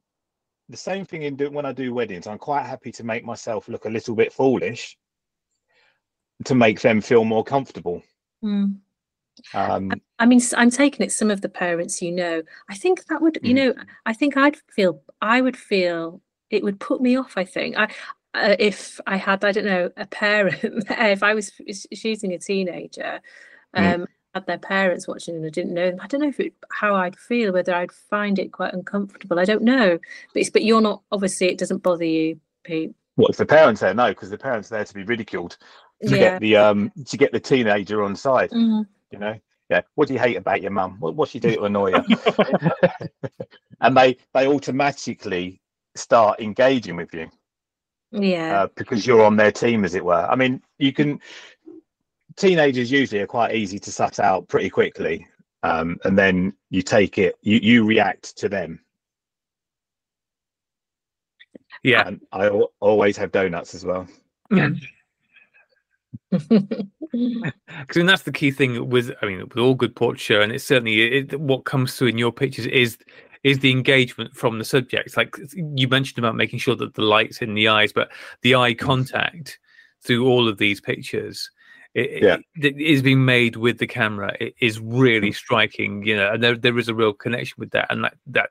the 0.68 0.76
same 0.76 1.04
thing 1.04 1.22
in 1.22 1.36
do, 1.36 1.50
when 1.50 1.66
I 1.66 1.72
do 1.72 1.92
weddings. 1.92 2.26
I'm 2.26 2.38
quite 2.38 2.64
happy 2.64 2.92
to 2.92 3.04
make 3.04 3.24
myself 3.24 3.68
look 3.68 3.84
a 3.84 3.90
little 3.90 4.14
bit 4.14 4.32
foolish 4.32 4.96
to 6.44 6.54
make 6.54 6.80
them 6.80 7.00
feel 7.00 7.24
more 7.24 7.44
comfortable. 7.44 8.02
Mm. 8.42 8.76
Um, 9.54 9.92
I 10.18 10.26
mean, 10.26 10.40
I'm 10.56 10.70
taking 10.70 11.06
it 11.06 11.12
some 11.12 11.30
of 11.30 11.40
the 11.40 11.48
parents 11.48 12.02
you 12.02 12.12
know. 12.12 12.42
I 12.68 12.74
think 12.74 13.04
that 13.06 13.20
would, 13.22 13.38
you 13.42 13.54
Mm. 13.54 13.56
know, 13.56 13.74
I 14.06 14.12
think 14.12 14.36
I'd 14.36 14.56
feel, 14.74 15.02
I 15.20 15.40
would 15.40 15.56
feel 15.56 16.20
it 16.50 16.62
would 16.62 16.80
put 16.80 17.00
me 17.00 17.16
off. 17.16 17.36
I 17.36 17.44
think 17.44 17.76
I, 17.76 17.84
uh, 18.34 18.56
if 18.58 19.00
I 19.06 19.16
had, 19.16 19.44
I 19.44 19.52
don't 19.52 19.64
know, 19.64 19.90
a 19.96 20.06
parent, 20.06 20.60
if 20.90 21.22
I 21.22 21.34
was 21.34 21.52
shooting 21.92 22.32
a 22.32 22.38
teenager, 22.38 23.20
Mm. 23.74 24.06
Had 24.34 24.46
their 24.46 24.58
parents 24.58 25.06
watching 25.06 25.36
and 25.36 25.44
I 25.46 25.50
didn't 25.50 25.74
know 25.74 25.90
them. 25.90 26.00
I 26.00 26.06
don't 26.06 26.20
know 26.20 26.28
if 26.28 26.40
it, 26.40 26.54
how 26.70 26.94
I'd 26.94 27.16
feel, 27.18 27.52
whether 27.52 27.74
I'd 27.74 27.92
find 27.92 28.38
it 28.38 28.52
quite 28.52 28.72
uncomfortable. 28.72 29.38
I 29.38 29.44
don't 29.44 29.62
know. 29.62 29.98
But 30.32 30.40
it's, 30.40 30.50
but 30.50 30.64
you're 30.64 30.80
not. 30.80 31.02
Obviously, 31.12 31.48
it 31.48 31.58
doesn't 31.58 31.82
bother 31.82 32.04
you, 32.04 32.40
Pete. 32.64 32.94
what 33.16 33.30
if 33.30 33.36
the 33.36 33.46
parents 33.46 33.80
there? 33.82 33.94
No, 33.94 34.08
because 34.08 34.30
the 34.30 34.38
parents 34.38 34.70
are 34.72 34.76
there 34.76 34.84
to 34.84 34.94
be 34.94 35.04
ridiculed 35.04 35.56
to 36.02 36.10
Yeah. 36.10 36.16
get 36.18 36.40
the 36.40 36.56
um 36.56 36.92
to 37.06 37.16
get 37.16 37.32
the 37.32 37.40
teenager 37.40 38.02
on 38.02 38.16
side. 38.16 38.50
Mhm. 38.50 38.86
You 39.10 39.18
know, 39.18 39.34
yeah. 39.68 39.82
What 39.94 40.08
do 40.08 40.14
you 40.14 40.20
hate 40.20 40.36
about 40.36 40.62
your 40.62 40.70
mum? 40.72 40.96
What 40.98 41.14
what 41.14 41.28
she 41.28 41.38
do 41.38 41.54
to 41.56 41.64
annoy 41.64 41.92
you? 42.08 42.18
and 43.82 43.96
they 43.96 44.16
they 44.32 44.46
automatically 44.46 45.60
start 45.94 46.40
engaging 46.40 46.96
with 46.96 47.12
you. 47.12 47.28
Yeah. 48.14 48.62
uh, 48.64 48.66
because 48.76 49.06
you're 49.06 49.24
on 49.24 49.36
their 49.36 49.52
team, 49.52 49.84
as 49.86 49.94
it 49.94 50.04
were. 50.04 50.26
I 50.30 50.36
mean, 50.36 50.62
you 50.78 50.92
can. 50.92 51.18
Teenagers 52.36 52.90
usually 52.90 53.20
are 53.20 53.26
quite 53.26 53.54
easy 53.54 53.78
to 53.78 53.92
suss 53.92 54.18
out 54.18 54.48
pretty 54.48 54.70
quickly, 54.70 55.26
um, 55.62 55.98
and 56.04 56.18
then 56.18 56.52
you 56.70 56.82
take 56.82 57.18
it. 57.18 57.36
You 57.42 57.58
you 57.62 57.84
react 57.84 58.36
to 58.38 58.48
them. 58.48 58.80
Yeah. 61.82 62.06
And 62.06 62.20
I 62.32 62.46
al- 62.46 62.72
always 62.80 63.16
have 63.16 63.32
donuts 63.32 63.74
as 63.74 63.84
well. 63.84 64.06
Because 66.30 67.96
and 67.96 68.08
that's 68.08 68.22
the 68.22 68.32
key 68.32 68.50
thing 68.50 68.88
with 68.88 69.10
I 69.20 69.26
mean 69.26 69.40
with 69.40 69.58
all 69.58 69.74
good 69.74 69.94
portraiture, 69.94 70.40
and 70.40 70.50
it's 70.50 70.64
certainly 70.64 71.18
it, 71.18 71.38
what 71.38 71.66
comes 71.66 71.94
through 71.94 72.08
in 72.08 72.16
your 72.16 72.32
pictures 72.32 72.64
is 72.66 72.96
is 73.44 73.58
the 73.58 73.70
engagement 73.70 74.34
from 74.34 74.58
the 74.58 74.64
subjects. 74.64 75.14
Like 75.16 75.36
you 75.54 75.88
mentioned 75.88 76.18
about 76.18 76.36
making 76.36 76.60
sure 76.60 76.74
that 76.76 76.94
the 76.94 77.02
light's 77.02 77.42
in 77.42 77.52
the 77.52 77.68
eyes, 77.68 77.92
but 77.92 78.10
the 78.40 78.54
eye 78.54 78.72
contact 78.72 79.58
through 80.02 80.26
all 80.26 80.48
of 80.48 80.56
these 80.56 80.80
pictures. 80.80 81.50
It, 81.94 82.22
Yeah. 82.22 82.36
it 82.56 82.80
is 82.80 83.02
being 83.02 83.24
made 83.24 83.56
with 83.56 83.78
the 83.78 83.86
camera. 83.86 84.34
It 84.40 84.54
is 84.60 84.80
really 84.80 85.30
striking, 85.32 86.06
you 86.06 86.16
know, 86.16 86.32
and 86.32 86.42
there 86.42 86.56
there 86.56 86.78
is 86.78 86.88
a 86.88 86.94
real 86.94 87.12
connection 87.12 87.56
with 87.58 87.70
that, 87.72 87.88
and 87.90 88.04
that 88.04 88.14
that 88.28 88.50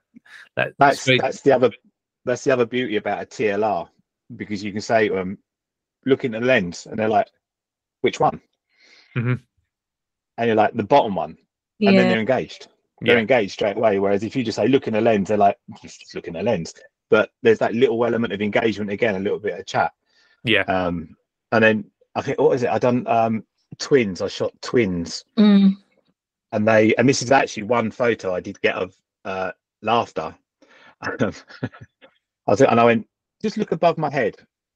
that 0.55 0.73
That's 0.77 1.05
very- 1.05 1.17
that's 1.19 1.41
the 1.41 1.51
other 1.53 1.71
that's 2.25 2.43
the 2.43 2.51
other 2.51 2.65
beauty 2.67 2.97
about 2.97 3.23
a 3.23 3.25
TLR 3.25 3.89
because 4.35 4.63
you 4.63 4.71
can 4.71 4.81
say 4.81 5.07
to 5.07 5.15
them, 5.15 5.39
look 6.05 6.23
in 6.23 6.31
the 6.33 6.39
lens, 6.39 6.85
and 6.85 6.99
they're 6.99 7.09
like, 7.09 7.27
which 8.01 8.19
one? 8.19 8.39
Mhm. 9.15 9.41
And 10.37 10.47
you're 10.47 10.55
like, 10.55 10.73
the 10.73 10.83
bottom 10.83 11.15
one. 11.15 11.37
And 11.79 11.87
then 11.89 11.93
Yeah. 11.95 12.09
they're 12.09 12.19
engaged. 12.19 12.67
They're 13.01 13.15
Yeah. 13.15 13.21
engaged 13.21 13.53
straight 13.53 13.75
away. 13.75 13.97
Whereas 13.97 14.23
if 14.23 14.35
you 14.35 14.43
just 14.43 14.55
say, 14.57 14.67
look 14.67 14.87
in 14.87 14.93
the 14.93 15.01
lens, 15.01 15.29
they're 15.29 15.37
like, 15.37 15.57
just 15.81 16.13
look 16.13 16.27
in 16.27 16.35
the 16.35 16.43
lens. 16.43 16.75
But 17.09 17.31
there's 17.41 17.57
that 17.59 17.73
little 17.73 18.05
element 18.05 18.33
of 18.33 18.41
engagement 18.41 18.91
again, 18.91 19.15
a 19.15 19.19
little 19.19 19.39
bit 19.39 19.59
of 19.59 19.65
chat. 19.65 19.91
Yeah. 20.43 20.61
Um, 20.61 21.17
and 21.51 21.63
then 21.63 21.91
I 22.15 22.21
think, 22.21 22.39
what 22.39 22.55
is 22.55 22.63
it? 22.63 22.69
I 22.69 22.77
done 22.79 23.07
um, 23.07 23.43
twins. 23.77 24.21
I 24.21 24.27
shot 24.27 24.53
twins 24.61 25.23
Mm. 25.37 25.75
and 26.51 26.67
they 26.67 26.93
and 26.95 27.07
this 27.07 27.21
is 27.21 27.31
actually 27.31 27.63
one 27.63 27.91
photo 27.91 28.33
I 28.33 28.39
did 28.41 28.59
get 28.61 28.75
of 28.75 28.95
uh, 29.25 29.51
laughter. 29.81 30.35
I 31.01 31.33
was 32.47 32.61
and 32.61 32.79
I 32.79 32.83
went 32.83 33.07
just 33.41 33.57
look 33.57 33.71
above 33.71 33.97
my 33.97 34.11
head 34.11 34.35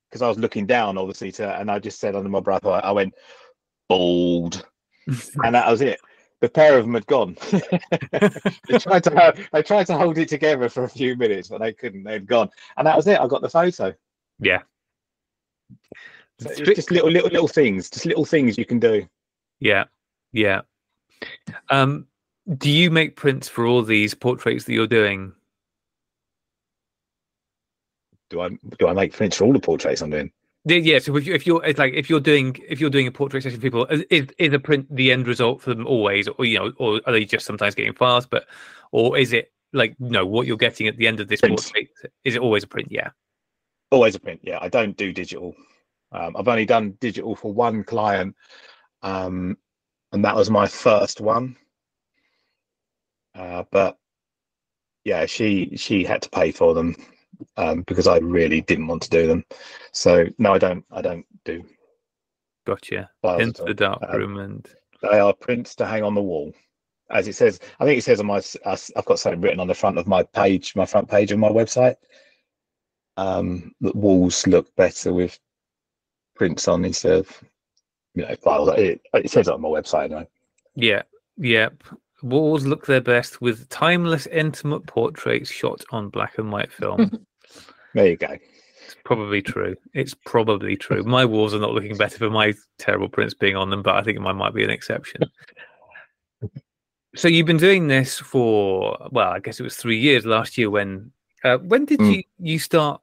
because 0.09 0.21
I 0.21 0.29
was 0.29 0.39
looking 0.39 0.65
down 0.65 0.97
obviously 0.97 1.31
to 1.33 1.59
and 1.59 1.69
I 1.69 1.79
just 1.79 1.99
said 1.99 2.15
under 2.15 2.29
my 2.29 2.39
breath 2.39 2.65
I 2.65 2.91
went 2.91 3.13
bald 3.89 4.65
and 5.07 5.55
that 5.55 5.69
was 5.69 5.81
it. 5.81 5.99
The 6.41 6.49
pair 6.49 6.77
of 6.77 6.85
them 6.85 6.93
had 6.93 7.05
gone. 7.07 7.35
they 8.11 8.77
tried 8.79 9.03
to 9.05 9.33
they 9.51 9.61
tried 9.63 9.87
to 9.87 9.97
hold 9.97 10.17
it 10.17 10.29
together 10.29 10.69
for 10.69 10.83
a 10.85 10.89
few 10.89 11.15
minutes 11.15 11.49
but 11.49 11.59
they 11.59 11.73
couldn't. 11.73 12.03
They'd 12.03 12.25
gone 12.27 12.49
and 12.77 12.87
that 12.87 12.95
was 12.95 13.07
it. 13.07 13.19
I 13.19 13.27
got 13.27 13.41
the 13.41 13.49
photo. 13.49 13.93
yeah. 14.39 14.61
So 16.39 16.49
it's 16.49 16.57
Strict- 16.57 16.75
just 16.75 16.91
little 16.91 17.09
little 17.09 17.29
little 17.29 17.47
things, 17.47 17.89
just 17.89 18.05
little 18.05 18.25
things 18.25 18.57
you 18.57 18.65
can 18.65 18.79
do. 18.79 19.07
Yeah, 19.59 19.85
yeah. 20.33 20.61
Um, 21.69 22.07
do 22.57 22.69
you 22.69 22.91
make 22.91 23.15
prints 23.15 23.47
for 23.47 23.65
all 23.65 23.81
these 23.81 24.13
portraits 24.13 24.65
that 24.65 24.73
you're 24.73 24.87
doing? 24.87 25.33
Do 28.29 28.41
I 28.41 28.49
do 28.79 28.87
I 28.87 28.93
make 28.93 29.13
prints 29.13 29.37
for 29.37 29.45
all 29.45 29.53
the 29.53 29.59
portraits 29.59 30.01
I'm 30.01 30.09
doing? 30.09 30.31
Yeah. 30.65 30.99
So 30.99 31.15
if, 31.15 31.25
you, 31.25 31.33
if 31.33 31.47
you're 31.47 31.63
it's 31.63 31.79
like 31.79 31.93
if 31.93 32.09
you're 32.09 32.19
doing 32.19 32.57
if 32.67 32.81
you're 32.81 32.89
doing 32.89 33.07
a 33.07 33.11
portrait 33.11 33.43
session 33.43 33.59
for 33.59 33.63
people, 33.63 33.85
is, 33.85 34.03
is 34.09 34.27
is 34.37 34.53
a 34.53 34.59
print 34.59 34.93
the 34.93 35.11
end 35.11 35.27
result 35.27 35.61
for 35.61 35.73
them 35.73 35.87
always, 35.87 36.27
or 36.27 36.43
you 36.43 36.59
know, 36.59 36.73
or 36.77 37.01
are 37.05 37.13
they 37.13 37.23
just 37.23 37.45
sometimes 37.45 37.75
getting 37.75 37.93
files? 37.93 38.25
But 38.25 38.45
or 38.91 39.17
is 39.17 39.31
it 39.31 39.53
like 39.71 39.95
no, 39.99 40.25
what 40.25 40.47
you're 40.47 40.57
getting 40.57 40.87
at 40.87 40.97
the 40.97 41.07
end 41.07 41.19
of 41.19 41.27
this 41.27 41.39
Print. 41.39 41.57
portrait 41.57 41.87
is 42.23 42.35
it 42.35 42.41
always 42.41 42.63
a 42.63 42.67
print? 42.67 42.91
Yeah, 42.91 43.09
always 43.91 44.15
a 44.15 44.19
print 44.19 44.39
yeah 44.43 44.57
i 44.61 44.67
don't 44.67 44.97
do 44.97 45.11
digital 45.11 45.55
um, 46.11 46.35
i've 46.37 46.47
only 46.47 46.65
done 46.65 46.91
digital 46.99 47.35
for 47.35 47.51
one 47.53 47.83
client 47.83 48.35
um, 49.01 49.57
and 50.11 50.23
that 50.25 50.35
was 50.35 50.49
my 50.49 50.65
first 50.67 51.21
one. 51.21 51.55
Uh, 53.35 53.63
but 53.71 53.97
yeah 55.03 55.25
she 55.25 55.75
she 55.75 56.03
had 56.03 56.21
to 56.21 56.29
pay 56.29 56.51
for 56.51 56.73
them 56.73 56.95
um, 57.57 57.81
because 57.83 58.07
i 58.07 58.17
really 58.19 58.61
didn't 58.61 58.87
want 58.87 59.01
to 59.03 59.09
do 59.09 59.27
them. 59.27 59.43
So 59.91 60.25
no 60.37 60.53
i 60.53 60.57
don't 60.57 60.85
i 60.91 61.01
don't 61.01 61.25
do 61.43 61.63
gotcha. 62.65 63.09
Into 63.37 63.63
the 63.63 63.73
dark 63.73 64.01
Um, 64.07 64.19
room 64.19 64.39
and 64.39 64.67
they 65.01 65.19
are 65.19 65.33
prints 65.33 65.75
to 65.75 65.85
hang 65.85 66.03
on 66.03 66.15
the 66.15 66.21
wall. 66.21 66.53
As 67.11 67.27
it 67.27 67.35
says 67.35 67.59
i 67.79 67.85
think 67.85 67.99
it 67.99 68.03
says 68.03 68.19
on 68.21 68.25
my 68.27 68.41
i've 68.65 69.05
got 69.05 69.19
something 69.19 69.41
written 69.41 69.59
on 69.59 69.67
the 69.67 69.75
front 69.75 69.97
of 69.97 70.07
my 70.07 70.23
page 70.23 70.75
my 70.75 70.85
front 70.85 71.09
page 71.09 71.31
of 71.31 71.39
my 71.39 71.49
website 71.49 71.97
um 73.17 73.73
that 73.81 73.95
walls 73.95 74.47
look 74.47 74.73
better 74.75 75.13
with 75.13 75.37
prints 76.35 76.67
on 76.67 76.85
instead 76.85 77.13
of 77.19 77.43
you 78.13 78.23
know 78.23 78.35
files 78.43 78.69
it, 78.77 79.01
it 79.13 79.29
says 79.31 79.47
it 79.47 79.53
on 79.53 79.61
my 79.61 79.69
website 79.69 80.05
anyway 80.05 80.27
yeah, 80.75 81.03
yep. 81.37 81.81
Walls 82.21 82.65
look 82.65 82.85
their 82.85 82.99
best 83.01 83.39
with 83.39 83.69
timeless, 83.69 84.27
intimate 84.27 84.85
portraits 84.87 85.49
shot 85.49 85.83
on 85.91 86.09
black 86.09 86.37
and 86.37 86.51
white 86.51 86.71
film. 86.73 87.25
there 87.93 88.07
you 88.07 88.17
go 88.17 88.27
It's 88.83 88.95
probably 89.05 89.41
true. 89.41 89.75
It's 89.93 90.13
probably 90.25 90.75
true. 90.75 91.03
My 91.03 91.23
walls 91.23 91.53
are 91.53 91.59
not 91.59 91.71
looking 91.71 91.95
better 91.95 92.17
for 92.17 92.29
my 92.29 92.53
terrible 92.77 93.07
prints 93.07 93.33
being 93.33 93.55
on 93.55 93.69
them, 93.69 93.83
but 93.83 93.95
I 93.95 94.03
think 94.03 94.19
mine 94.19 94.35
might 94.35 94.53
be 94.53 94.63
an 94.65 94.69
exception. 94.69 95.21
so 97.15 97.27
you've 97.29 97.47
been 97.47 97.57
doing 97.57 97.87
this 97.87 98.19
for 98.19 98.97
well, 99.11 99.29
I 99.29 99.39
guess 99.39 99.59
it 99.59 99.63
was 99.63 99.77
three 99.77 99.99
years 99.99 100.25
last 100.25 100.57
year. 100.57 100.69
When 100.69 101.11
uh, 101.43 101.57
when 101.59 101.85
did 101.85 101.99
Mm. 101.99 102.15
you 102.17 102.23
you 102.39 102.59
start? 102.59 103.01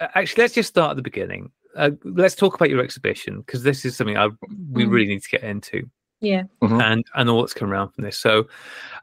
uh, 0.00 0.08
Actually, 0.14 0.42
let's 0.44 0.54
just 0.54 0.68
start 0.68 0.90
at 0.90 0.96
the 0.96 1.02
beginning. 1.02 1.50
Uh, 1.76 1.90
let's 2.04 2.34
talk 2.34 2.54
about 2.54 2.68
your 2.70 2.82
exhibition 2.82 3.40
because 3.40 3.62
this 3.62 3.84
is 3.84 3.96
something 3.96 4.16
I 4.16 4.28
we 4.72 4.84
Mm. 4.84 4.90
really 4.90 5.06
need 5.06 5.22
to 5.22 5.28
get 5.28 5.42
into 5.44 5.88
Yeah. 6.20 6.44
Mhm. 6.62 6.82
and 6.82 7.04
and 7.14 7.30
all 7.30 7.40
that's 7.40 7.54
come 7.54 7.70
around 7.72 7.90
from 7.90 8.04
this. 8.04 8.18
So 8.18 8.48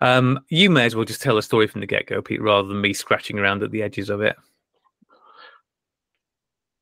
um, 0.01 0.39
you 0.49 0.69
may 0.69 0.85
as 0.85 0.95
well 0.95 1.05
just 1.05 1.21
tell 1.21 1.37
a 1.37 1.41
story 1.43 1.67
from 1.67 1.81
the 1.81 1.87
get 1.87 2.07
go, 2.07 2.21
Pete, 2.21 2.41
rather 2.41 2.67
than 2.67 2.81
me 2.81 2.93
scratching 2.93 3.39
around 3.39 3.63
at 3.63 3.71
the 3.71 3.81
edges 3.83 4.09
of 4.09 4.21
it. 4.21 4.35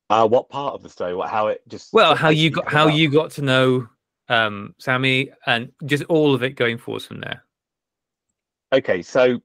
uh 0.08 0.26
what 0.26 0.48
part 0.48 0.72
of 0.74 0.82
the 0.84 0.88
story 0.88 1.14
what 1.16 1.28
how 1.28 1.48
it 1.48 1.60
just 1.66 1.92
Well, 1.92 2.14
how 2.14 2.28
you 2.28 2.50
got 2.50 2.68
how 2.70 2.84
about? 2.86 2.96
you 2.96 3.10
got 3.10 3.30
to 3.32 3.42
know 3.42 3.88
um, 4.28 4.74
Sammy 4.78 5.30
and 5.46 5.70
just 5.84 6.02
all 6.04 6.34
of 6.34 6.42
it 6.44 6.50
going 6.56 6.78
forwards 6.78 7.06
from 7.06 7.20
there. 7.20 7.42
okay 8.72 9.02
so 9.02 9.40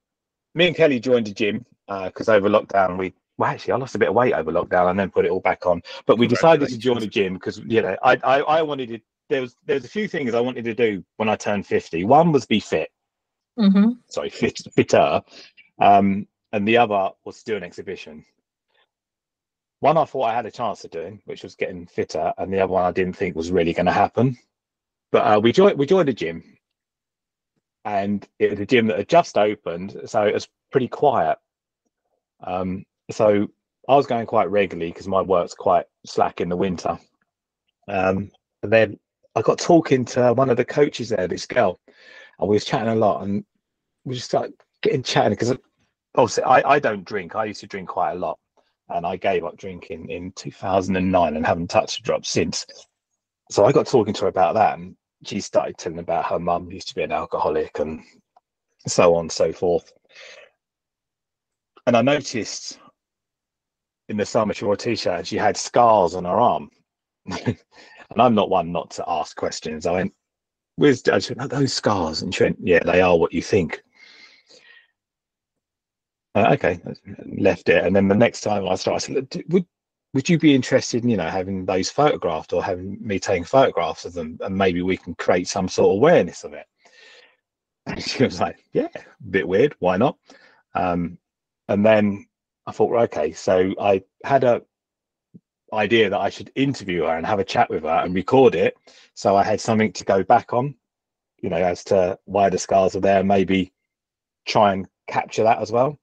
me 0.55 0.67
and 0.67 0.75
kelly 0.75 0.99
joined 0.99 1.27
a 1.27 1.33
gym 1.33 1.65
because 1.87 2.29
over 2.29 2.47
lockdown 2.49 2.97
we 2.97 3.13
well 3.41 3.49
actually 3.49 3.73
i 3.73 3.75
lost 3.75 3.95
a 3.95 3.97
bit 3.97 4.09
of 4.09 4.13
weight 4.13 4.33
over 4.33 4.51
lockdown 4.51 4.91
and 4.91 4.99
then 4.99 5.09
put 5.09 5.25
it 5.25 5.31
all 5.31 5.39
back 5.39 5.65
on. 5.65 5.81
But 6.05 6.19
we 6.19 6.27
decided 6.27 6.69
to 6.69 6.77
join 6.77 7.01
a 7.01 7.07
gym 7.07 7.33
because 7.33 7.57
you 7.65 7.81
know 7.81 7.97
I, 8.03 8.17
I 8.23 8.41
i 8.41 8.61
wanted 8.61 8.89
to 8.89 8.99
there 9.29 9.41
was 9.41 9.55
there 9.65 9.75
was 9.75 9.85
a 9.85 9.89
few 9.89 10.07
things 10.07 10.35
i 10.35 10.39
wanted 10.39 10.63
to 10.65 10.75
do 10.75 11.03
when 11.17 11.27
i 11.27 11.35
turned 11.35 11.65
50 11.65 12.05
one 12.05 12.31
was 12.31 12.45
be 12.45 12.59
fit. 12.59 12.91
Hmm 13.57 13.93
sorry 14.07 14.29
fit, 14.41 14.59
fitter. 14.75 15.21
Um 15.79 16.27
and 16.53 16.67
the 16.67 16.77
other 16.77 17.09
was 17.25 17.39
to 17.39 17.51
do 17.51 17.57
an 17.57 17.63
exhibition. 17.63 18.23
One 19.79 19.97
i 19.97 20.05
thought 20.05 20.29
i 20.29 20.35
had 20.35 20.45
a 20.45 20.51
chance 20.51 20.85
of 20.85 20.91
doing 20.91 21.19
which 21.25 21.41
was 21.41 21.55
getting 21.55 21.87
fitter 21.87 22.31
and 22.37 22.53
the 22.53 22.59
other 22.59 22.73
one 22.73 22.85
i 22.85 22.91
didn't 22.91 23.17
think 23.17 23.35
was 23.35 23.51
really 23.51 23.73
going 23.73 23.87
to 23.87 23.91
happen. 23.91 24.37
But 25.11 25.25
uh, 25.25 25.39
we 25.39 25.51
joined 25.51 25.79
we 25.79 25.87
joined 25.87 26.09
a 26.09 26.13
gym. 26.13 26.43
And 27.83 28.27
it 28.37 28.51
was 28.51 28.59
a 28.59 28.65
gym 28.67 28.85
that 28.87 28.99
had 28.99 29.09
just 29.09 29.35
opened 29.35 29.99
so 30.05 30.27
it 30.27 30.35
was 30.35 30.47
pretty 30.71 30.87
quiet. 30.87 31.39
Um 32.45 32.85
so 33.09 33.47
i 33.89 33.95
was 33.95 34.07
going 34.07 34.25
quite 34.25 34.49
regularly 34.49 34.91
because 34.91 35.07
my 35.07 35.21
work's 35.21 35.53
quite 35.53 35.85
slack 36.05 36.41
in 36.41 36.49
the 36.49 36.57
winter. 36.57 36.97
Um 37.87 38.31
and 38.63 38.71
then 38.71 38.99
i 39.35 39.41
got 39.41 39.59
talking 39.59 40.05
to 40.05 40.33
one 40.33 40.49
of 40.49 40.57
the 40.57 40.65
coaches 40.65 41.09
there 41.09 41.27
this 41.27 41.45
girl 41.45 41.79
and 42.39 42.49
we 42.49 42.55
was 42.55 42.65
chatting 42.65 42.89
a 42.89 42.95
lot 42.95 43.23
and 43.23 43.43
we 44.03 44.15
just 44.15 44.27
started 44.27 44.53
getting 44.81 45.03
chatting 45.03 45.31
because 45.31 45.55
obviously 46.15 46.43
I, 46.43 46.73
I 46.73 46.79
don't 46.79 47.05
drink. 47.05 47.35
I 47.35 47.45
used 47.45 47.61
to 47.61 47.67
drink 47.67 47.89
quite 47.89 48.13
a 48.13 48.19
lot 48.19 48.37
and 48.89 49.05
i 49.05 49.15
gave 49.15 49.45
up 49.45 49.57
drinking 49.57 50.09
in 50.09 50.31
2009 50.33 51.35
and 51.35 51.45
haven't 51.45 51.69
touched 51.69 51.99
a 51.99 52.01
drop 52.01 52.25
since. 52.25 52.65
So 53.49 53.65
i 53.65 53.71
got 53.71 53.87
talking 53.87 54.13
to 54.15 54.21
her 54.21 54.27
about 54.27 54.55
that 54.55 54.77
and 54.77 54.95
she 55.23 55.39
started 55.39 55.77
telling 55.77 55.99
about 55.99 56.25
her 56.25 56.39
mum 56.39 56.71
used 56.71 56.87
to 56.89 56.95
be 56.95 57.03
an 57.03 57.11
alcoholic 57.11 57.79
and 57.79 58.01
so 58.87 59.15
on 59.15 59.21
and 59.25 59.31
so 59.31 59.53
forth. 59.53 59.91
And 61.87 61.95
i 61.95 62.01
noticed 62.01 62.79
in 64.11 64.17
the 64.17 64.25
summer 64.25 64.53
she 64.53 64.65
wore 64.65 64.75
a 64.75 64.77
t-shirt 64.77 65.19
and 65.19 65.27
she 65.27 65.37
had 65.37 65.57
scars 65.57 66.13
on 66.13 66.25
her 66.25 66.39
arm. 66.39 66.69
And 68.11 68.21
i'm 68.21 68.35
not 68.35 68.49
one 68.49 68.73
not 68.73 68.91
to 68.91 69.05
ask 69.07 69.37
questions. 69.37 69.85
I 69.85 69.93
went 69.93 70.13
where's 70.75 71.07
I 71.07 71.19
said, 71.19 71.37
"Oh, 71.39 71.47
those 71.47 71.71
scars? 71.73 72.21
And 72.21 72.35
she 72.35 72.43
went 72.43 72.57
yeah 72.61 72.83
they 72.83 72.99
are 73.01 73.17
what 73.17 73.31
you 73.31 73.41
think. 73.41 73.81
Uh, 76.35 76.49
okay 76.53 76.81
left 77.37 77.69
it. 77.69 77.85
And 77.85 77.95
then 77.95 78.09
the 78.09 78.15
next 78.15 78.41
time 78.41 78.67
i 78.67 78.75
started 78.75 78.95
I 78.95 78.99
said, 78.99 79.15
"Look, 79.15 79.45
would 79.47 79.65
would 80.13 80.27
you 80.29 80.37
be 80.37 80.53
interested 80.53 81.03
in 81.03 81.09
you 81.09 81.15
know 81.15 81.29
having 81.29 81.65
those 81.65 81.89
photographed 81.89 82.51
or 82.51 82.61
having 82.61 82.97
me 82.99 83.17
taking 83.17 83.45
photographs 83.45 84.03
of 84.03 84.11
them? 84.13 84.37
And 84.41 84.57
maybe 84.57 84.81
we 84.81 84.97
can 84.97 85.15
create 85.15 85.47
some 85.47 85.69
sort 85.69 85.91
of 85.91 85.95
awareness 85.95 86.43
of 86.43 86.51
it. 86.53 86.65
And 87.85 88.03
she 88.03 88.23
was 88.25 88.41
like 88.41 88.57
yeah 88.73 88.89
a 88.95 89.29
bit 89.29 89.47
weird. 89.47 89.73
Why 89.79 89.95
not? 89.95 90.17
Um 90.75 91.17
and 91.69 91.85
then 91.85 92.25
i 92.67 92.71
thought 92.71 92.93
okay 93.03 93.31
so 93.31 93.73
i 93.79 94.01
had 94.23 94.43
a 94.43 94.61
idea 95.73 96.09
that 96.09 96.19
i 96.19 96.29
should 96.29 96.51
interview 96.55 97.03
her 97.03 97.15
and 97.17 97.25
have 97.25 97.39
a 97.39 97.43
chat 97.45 97.69
with 97.69 97.83
her 97.83 98.01
and 98.03 98.13
record 98.13 98.55
it 98.55 98.75
so 99.13 99.35
i 99.35 99.43
had 99.43 99.59
something 99.61 99.91
to 99.91 100.03
go 100.03 100.21
back 100.23 100.53
on 100.53 100.75
you 101.41 101.49
know 101.49 101.57
as 101.57 101.83
to 101.83 102.17
why 102.25 102.49
the 102.49 102.57
scars 102.57 102.95
are 102.95 102.99
there 103.01 103.23
maybe 103.23 103.71
try 104.45 104.73
and 104.73 104.87
capture 105.07 105.43
that 105.43 105.59
as 105.59 105.71
well 105.71 105.97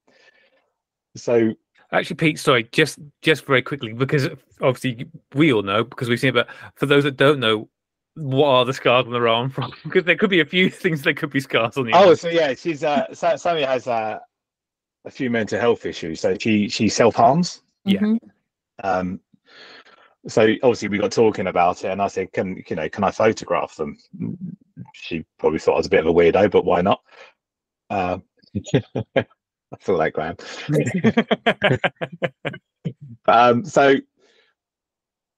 so 1.17 1.53
Actually, 1.91 2.17
Pete, 2.17 2.39
sorry, 2.39 2.69
just 2.71 2.99
just 3.23 3.47
very 3.47 3.63
quickly 3.63 3.95
because 3.95 4.29
obviously 4.61 5.07
we 5.35 5.53
all 5.53 5.63
know 5.63 5.85
because 5.85 6.09
we've 6.09 6.21
seen 6.21 6.31
it, 6.31 6.35
but 6.35 6.49
for 6.75 6.85
those 6.85 7.05
that 7.05 7.17
don't 7.17 7.41
know, 7.41 7.69
what 8.15 8.49
are 8.49 8.65
the 8.67 8.75
scars 8.75 9.07
on 9.07 9.13
the 9.13 9.27
arm 9.27 9.49
from? 9.49 9.73
Because 9.85 10.05
there 10.05 10.17
could 10.17 10.29
be 10.29 10.41
a 10.41 10.45
few 10.45 10.69
things 10.85 11.01
that 11.03 11.17
could 11.17 11.31
be 11.31 11.41
scars 11.41 11.79
on 11.79 11.87
the 11.87 11.93
Oh, 11.95 12.09
arm. 12.09 12.17
so 12.17 12.29
yeah, 12.29 12.53
she's 12.55 12.85
uh, 12.85 13.07
Sammy 13.15 13.63
has 13.63 13.87
uh, 13.87 14.19
a 15.05 15.11
few 15.11 15.31
mental 15.31 15.59
health 15.59 15.87
issues, 15.87 16.21
so 16.21 16.37
she 16.39 16.69
she 16.69 16.89
self 16.89 17.15
harms. 17.15 17.63
Yeah. 17.85 18.01
Mhm. 18.01 18.19
Um, 18.83 19.21
so 20.27 20.43
obviously 20.63 20.89
we 20.89 20.99
got 20.99 21.13
talking 21.13 21.47
about 21.47 21.85
it, 21.85 21.91
and 21.91 22.03
I 22.03 22.09
said, 22.09 22.33
"Can 22.33 22.63
you 22.69 22.77
know? 22.77 22.89
Can 22.89 23.05
I 23.05 23.11
photograph 23.11 23.77
them?" 23.77 23.97
She 24.93 25.25
probably 25.39 25.59
thought 25.59 25.75
I 25.75 25.79
was 25.79 25.87
a 25.87 25.91
bit 25.91 26.01
of 26.01 26.07
a 26.07 26.13
weirdo, 26.13 26.51
but 26.51 26.65
why 26.65 26.83
not? 26.83 27.03
Uh, 27.91 28.19
I 29.17 29.77
feel 29.81 29.97
like 29.97 30.15
Graham. 30.15 30.37
um, 33.27 33.65
so 33.65 33.97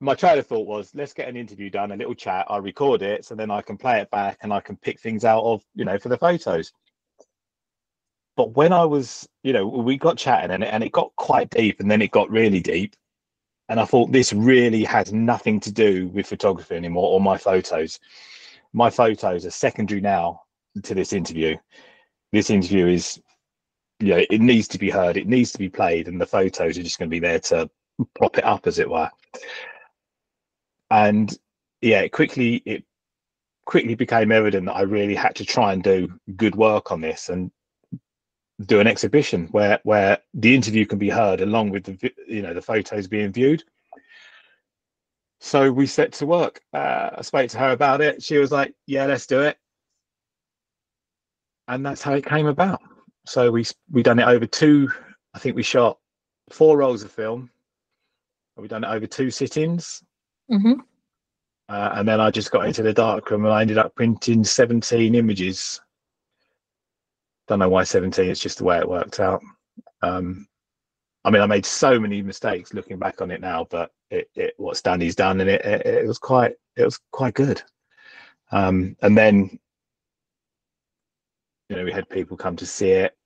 my 0.00 0.14
train 0.14 0.38
of 0.38 0.46
thought 0.46 0.66
was 0.66 0.92
let's 0.94 1.12
get 1.12 1.28
an 1.28 1.36
interview 1.36 1.68
done, 1.70 1.92
a 1.92 1.96
little 1.96 2.14
chat. 2.14 2.46
I 2.48 2.56
record 2.56 3.02
it, 3.02 3.24
so 3.24 3.34
then 3.34 3.50
I 3.50 3.60
can 3.60 3.76
play 3.76 4.00
it 4.00 4.10
back 4.10 4.38
and 4.42 4.52
I 4.52 4.60
can 4.60 4.76
pick 4.76 5.00
things 5.00 5.24
out 5.24 5.44
of 5.44 5.62
you 5.74 5.84
know 5.84 5.98
for 5.98 6.08
the 6.08 6.18
photos. 6.18 6.72
But 8.40 8.56
when 8.56 8.72
I 8.72 8.86
was, 8.86 9.28
you 9.42 9.52
know, 9.52 9.66
we 9.66 9.98
got 9.98 10.16
chatting 10.16 10.50
and 10.50 10.64
it, 10.64 10.68
and 10.72 10.82
it 10.82 10.92
got 10.92 11.14
quite 11.16 11.50
deep, 11.50 11.78
and 11.78 11.90
then 11.90 12.00
it 12.00 12.10
got 12.10 12.30
really 12.30 12.60
deep, 12.60 12.96
and 13.68 13.78
I 13.78 13.84
thought 13.84 14.12
this 14.12 14.32
really 14.32 14.82
has 14.84 15.12
nothing 15.12 15.60
to 15.60 15.70
do 15.70 16.08
with 16.08 16.26
photography 16.26 16.74
anymore 16.74 17.12
or 17.12 17.20
my 17.20 17.36
photos. 17.36 18.00
My 18.72 18.88
photos 18.88 19.44
are 19.44 19.50
secondary 19.50 20.00
now 20.00 20.40
to 20.84 20.94
this 20.94 21.12
interview. 21.12 21.58
This 22.32 22.48
interview 22.48 22.86
is, 22.86 23.20
you 23.98 24.14
know, 24.14 24.24
it 24.30 24.40
needs 24.40 24.68
to 24.68 24.78
be 24.78 24.88
heard, 24.88 25.18
it 25.18 25.26
needs 25.26 25.52
to 25.52 25.58
be 25.58 25.68
played, 25.68 26.08
and 26.08 26.18
the 26.18 26.24
photos 26.24 26.78
are 26.78 26.82
just 26.82 26.98
going 26.98 27.10
to 27.10 27.14
be 27.14 27.20
there 27.20 27.40
to 27.40 27.68
prop 28.14 28.38
it 28.38 28.44
up, 28.44 28.66
as 28.66 28.78
it 28.78 28.88
were 28.88 29.10
and 30.90 31.38
yeah, 31.82 32.00
it 32.00 32.12
quickly 32.12 32.62
it 32.64 32.84
quickly 33.66 33.94
became 33.94 34.32
evident 34.32 34.64
that 34.64 34.76
I 34.76 34.80
really 34.80 35.14
had 35.14 35.34
to 35.36 35.44
try 35.44 35.74
and 35.74 35.82
do 35.82 36.18
good 36.36 36.56
work 36.56 36.90
on 36.90 37.02
this 37.02 37.28
and 37.28 37.50
do 38.66 38.80
an 38.80 38.86
exhibition 38.86 39.48
where 39.52 39.80
where 39.84 40.18
the 40.34 40.54
interview 40.54 40.84
can 40.84 40.98
be 40.98 41.08
heard 41.08 41.40
along 41.40 41.70
with 41.70 41.84
the 41.84 42.12
you 42.26 42.42
know 42.42 42.54
the 42.54 42.62
photos 42.62 43.06
being 43.06 43.32
viewed. 43.32 43.64
So 45.40 45.72
we 45.72 45.86
set 45.86 46.12
to 46.14 46.26
work. 46.26 46.60
Uh, 46.74 47.10
I 47.16 47.22
spoke 47.22 47.48
to 47.50 47.58
her 47.58 47.70
about 47.70 48.02
it. 48.02 48.22
She 48.22 48.36
was 48.38 48.52
like, 48.52 48.74
"Yeah, 48.86 49.06
let's 49.06 49.26
do 49.26 49.40
it," 49.40 49.56
and 51.68 51.84
that's 51.84 52.02
how 52.02 52.12
it 52.14 52.26
came 52.26 52.46
about. 52.46 52.80
So 53.26 53.50
we 53.50 53.64
we 53.90 54.02
done 54.02 54.18
it 54.18 54.28
over 54.28 54.46
two. 54.46 54.90
I 55.34 55.38
think 55.38 55.56
we 55.56 55.62
shot 55.62 55.98
four 56.50 56.76
rolls 56.78 57.02
of 57.02 57.10
film. 57.10 57.50
We 58.56 58.68
done 58.68 58.84
it 58.84 58.88
over 58.88 59.06
two 59.06 59.30
sittings. 59.30 60.02
Mm-hmm. 60.50 60.80
Uh, 61.68 61.90
and 61.94 62.08
then 62.08 62.20
I 62.20 62.30
just 62.30 62.50
got 62.50 62.66
into 62.66 62.82
the 62.82 62.92
darkroom 62.92 63.44
and 63.44 63.54
I 63.54 63.62
ended 63.62 63.78
up 63.78 63.94
printing 63.94 64.42
17 64.44 65.14
images. 65.14 65.80
Don't 67.50 67.58
know 67.58 67.68
why 67.68 67.82
17, 67.82 68.30
it's 68.30 68.38
just 68.38 68.58
the 68.58 68.64
way 68.64 68.78
it 68.78 68.88
worked 68.88 69.18
out. 69.18 69.42
Um, 70.02 70.46
I 71.24 71.30
mean, 71.30 71.42
I 71.42 71.46
made 71.46 71.66
so 71.66 71.98
many 71.98 72.22
mistakes 72.22 72.72
looking 72.72 72.96
back 72.96 73.20
on 73.20 73.32
it 73.32 73.40
now, 73.40 73.66
but 73.68 73.90
it, 74.08 74.30
it 74.36 74.54
what's 74.56 74.82
done 74.82 75.02
is 75.02 75.16
done, 75.16 75.40
and 75.40 75.50
it, 75.50 75.64
it, 75.64 75.84
it 75.84 76.06
was 76.06 76.16
quite 76.16 76.52
it 76.76 76.84
was 76.84 77.00
quite 77.10 77.34
good. 77.34 77.60
Um, 78.52 78.96
and 79.02 79.18
then, 79.18 79.58
you 81.68 81.74
know, 81.74 81.84
we 81.84 81.90
had 81.90 82.08
people 82.08 82.36
come 82.36 82.54
to 82.54 82.66
see 82.66 82.90
it. 82.90 83.16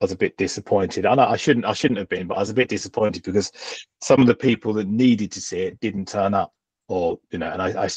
I 0.00 0.04
was 0.06 0.12
a 0.12 0.16
bit 0.16 0.38
disappointed. 0.38 1.04
I 1.04 1.14
know 1.14 1.26
I 1.26 1.36
shouldn't 1.36 1.66
I 1.66 1.74
shouldn't 1.74 1.98
have 1.98 2.08
been, 2.08 2.26
but 2.26 2.38
I 2.38 2.40
was 2.40 2.48
a 2.48 2.54
bit 2.54 2.70
disappointed 2.70 3.22
because 3.22 3.52
some 4.00 4.22
of 4.22 4.26
the 4.26 4.34
people 4.34 4.72
that 4.72 4.88
needed 4.88 5.30
to 5.32 5.42
see 5.42 5.58
it 5.58 5.78
didn't 5.80 6.08
turn 6.08 6.32
up 6.32 6.54
or 6.88 7.18
you 7.30 7.38
know 7.38 7.50
and 7.50 7.60
I, 7.60 7.84
I 7.84 7.88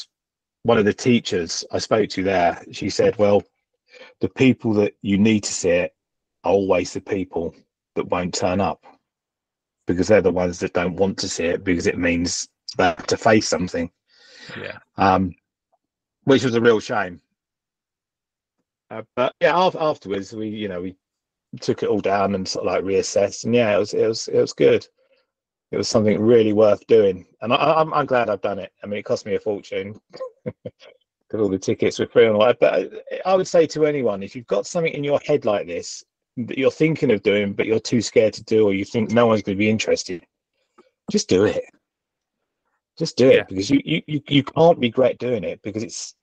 one 0.64 0.76
of 0.76 0.84
the 0.84 0.92
teachers 0.92 1.64
i 1.72 1.78
spoke 1.78 2.08
to 2.10 2.22
there 2.22 2.62
she 2.72 2.90
said 2.90 3.16
well 3.16 3.42
the 4.20 4.28
people 4.28 4.72
that 4.74 4.94
you 5.02 5.18
need 5.18 5.44
to 5.44 5.52
see 5.52 5.70
it 5.70 5.94
are 6.44 6.52
always 6.52 6.92
the 6.92 7.00
people 7.00 7.54
that 7.94 8.08
won't 8.08 8.34
turn 8.34 8.60
up 8.60 8.84
because 9.86 10.08
they're 10.08 10.20
the 10.20 10.30
ones 10.30 10.58
that 10.58 10.72
don't 10.72 10.96
want 10.96 11.18
to 11.18 11.28
see 11.28 11.44
it 11.44 11.64
because 11.64 11.86
it 11.86 11.98
means 11.98 12.48
they 12.76 12.84
have 12.84 13.06
to 13.06 13.16
face 13.16 13.48
something. 13.48 13.90
Yeah. 14.58 14.78
Um 14.96 15.34
which 16.24 16.44
was 16.44 16.54
a 16.54 16.60
real 16.60 16.80
shame. 16.80 17.20
Uh, 18.90 19.02
but 19.16 19.34
yeah 19.40 19.56
afterwards 19.56 20.32
we 20.32 20.48
you 20.48 20.68
know 20.68 20.82
we 20.82 20.96
took 21.60 21.82
it 21.82 21.88
all 21.88 22.00
down 22.00 22.34
and 22.34 22.46
sort 22.46 22.66
of 22.66 22.72
like 22.72 22.84
reassessed 22.84 23.44
and 23.44 23.54
yeah 23.54 23.74
it 23.74 23.78
was 23.78 23.94
it 23.94 24.06
was 24.06 24.28
it 24.28 24.40
was 24.40 24.52
good. 24.52 24.86
It 25.70 25.76
was 25.76 25.88
something 25.88 26.18
really 26.18 26.54
worth 26.54 26.86
doing, 26.86 27.26
and 27.42 27.52
I, 27.52 27.56
am 27.56 27.88
I'm, 27.88 27.94
I'm 27.94 28.06
glad 28.06 28.30
I've 28.30 28.40
done 28.40 28.58
it. 28.58 28.72
I 28.82 28.86
mean, 28.86 29.00
it 29.00 29.04
cost 29.04 29.26
me 29.26 29.34
a 29.34 29.40
fortune 29.40 30.00
because 31.28 31.42
all 31.42 31.50
the 31.50 31.58
tickets 31.58 31.98
were 31.98 32.06
free 32.06 32.26
and 32.26 32.34
all 32.34 32.46
that. 32.46 32.58
But 32.58 32.90
I 33.26 33.34
would 33.34 33.48
say 33.48 33.66
to 33.68 33.86
anyone, 33.86 34.22
if 34.22 34.34
you've 34.34 34.46
got 34.46 34.66
something 34.66 34.92
in 34.92 35.04
your 35.04 35.20
head 35.20 35.44
like 35.44 35.66
this 35.66 36.04
that 36.38 36.56
you're 36.56 36.70
thinking 36.70 37.10
of 37.10 37.22
doing, 37.22 37.52
but 37.52 37.66
you're 37.66 37.80
too 37.80 38.00
scared 38.00 38.32
to 38.34 38.44
do, 38.44 38.66
or 38.66 38.72
you 38.72 38.84
think 38.84 39.10
no 39.10 39.26
one's 39.26 39.42
going 39.42 39.56
to 39.56 39.58
be 39.58 39.68
interested, 39.68 40.24
just 41.10 41.28
do 41.28 41.44
it. 41.44 41.64
Just 42.98 43.16
do 43.16 43.26
yeah. 43.26 43.34
it 43.34 43.48
because 43.48 43.70
you, 43.70 43.80
you 43.84 44.20
you 44.28 44.42
can't 44.42 44.78
regret 44.78 45.18
doing 45.18 45.44
it 45.44 45.60
because 45.62 45.84
it's 45.84 46.14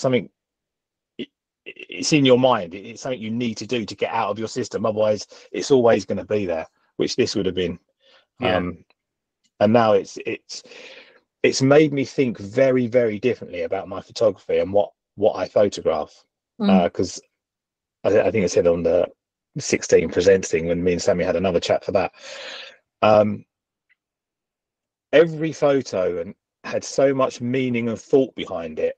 something 0.00 0.28
it's 1.66 2.12
in 2.12 2.24
your 2.24 2.38
mind. 2.38 2.74
It's 2.74 3.02
something 3.02 3.20
you 3.20 3.30
need 3.30 3.56
to 3.58 3.66
do 3.66 3.84
to 3.84 3.94
get 3.94 4.12
out 4.12 4.30
of 4.30 4.38
your 4.38 4.48
system. 4.48 4.86
Otherwise, 4.86 5.26
it's 5.52 5.70
always 5.70 6.04
going 6.04 6.18
to 6.18 6.24
be 6.24 6.46
there, 6.46 6.66
which 6.96 7.16
this 7.16 7.34
would 7.34 7.46
have 7.46 7.54
been. 7.54 7.78
Yeah. 8.40 8.56
Um, 8.56 8.84
and 9.60 9.72
now 9.72 9.92
it's 9.92 10.18
it's 10.26 10.62
it's 11.46 11.62
made 11.62 11.92
me 11.92 12.04
think 12.04 12.38
very 12.38 12.86
very 12.86 13.18
differently 13.18 13.62
about 13.62 13.88
my 13.88 14.00
photography 14.00 14.58
and 14.58 14.72
what 14.72 14.90
what 15.14 15.34
I 15.34 15.48
photograph 15.48 16.24
because 16.58 17.20
mm. 18.04 18.14
uh, 18.14 18.20
I, 18.20 18.28
I, 18.28 18.30
think 18.30 18.44
I 18.44 18.48
said 18.48 18.66
on 18.66 18.82
the 18.82 19.06
16 19.58 20.10
presents 20.10 20.50
thing 20.50 20.66
when 20.66 20.82
me 20.82 20.92
and 20.92 21.02
Sammy 21.02 21.24
had 21.24 21.36
another 21.36 21.60
chat 21.60 21.84
for 21.84 21.92
that. 21.92 22.12
Um, 23.02 23.44
every 25.12 25.52
photo 25.52 26.20
and 26.20 26.34
had 26.64 26.84
so 26.84 27.14
much 27.14 27.40
meaning 27.40 27.88
and 27.88 28.00
thought 28.00 28.34
behind 28.34 28.78
it. 28.78 28.96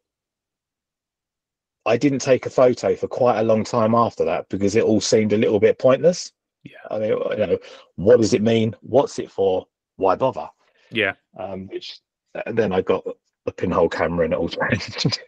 I 1.87 1.97
didn't 1.97 2.21
take 2.21 2.47
a 2.47 2.51
photo 2.51 2.95
for 2.95 3.09
quite 3.09 3.39
a 3.39 3.45
long 3.45 3.65
time 3.65 3.95
after 3.95 4.25
that 4.25 4.49
because 4.49 4.77
it 4.77 4.85
all 4.85 5.01
seemed 5.01 5.33
a 5.33 5.39
little 5.39 5.61
bit 5.61 5.79
pointless. 5.79 6.33
Yeah. 6.65 6.77
I 6.91 6.99
mean, 6.99 7.11
you 7.11 7.47
know, 7.47 7.59
what 7.97 8.21
does 8.21 8.35
it 8.35 8.43
mean? 8.43 8.75
What's 8.81 9.19
it 9.19 9.31
for? 9.31 9.67
Why 9.97 10.17
bother? 10.17 10.49
Yeah. 10.91 11.15
Um, 11.39 11.69
which 11.69 12.01
then 12.47 12.73
I 12.73 12.81
got 12.83 13.05
a 13.47 13.53
pinhole 13.53 13.89
camera 13.89 14.25
and 14.25 14.35
it 14.35 14.39
all 14.39 14.49
changed. 14.71 15.21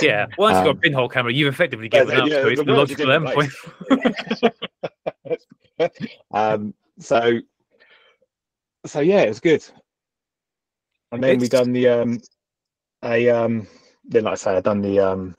yeah. 0.00 0.26
Once 0.38 0.56
um, 0.56 0.66
you've 0.66 0.66
got 0.66 0.66
a 0.66 0.70
um, 0.70 0.78
pinhole 0.78 1.08
camera, 1.08 1.32
you've 1.32 1.52
effectively 1.52 1.88
given 1.88 2.08
yeah, 2.08 2.22
up. 2.22 2.28
Yeah, 2.28 2.42
so 2.42 2.48
it's 2.48 2.62
the 2.62 2.72
logical 2.72 3.06
endpoint. 3.06 3.52
um, 6.32 6.74
so, 6.98 7.40
so 8.86 9.00
yeah, 9.00 9.22
it 9.22 9.28
was 9.28 9.40
good. 9.40 9.64
And 11.12 11.22
then 11.22 11.36
it's... 11.36 11.42
we 11.42 11.48
done 11.48 11.72
the 11.72 11.88
um, 11.88 12.20
a 13.04 13.28
um, 13.30 13.66
then 14.04 14.24
like 14.24 14.32
I 14.32 14.36
say, 14.36 14.56
I 14.56 14.60
done 14.60 14.82
the 14.82 14.98
um, 15.00 15.36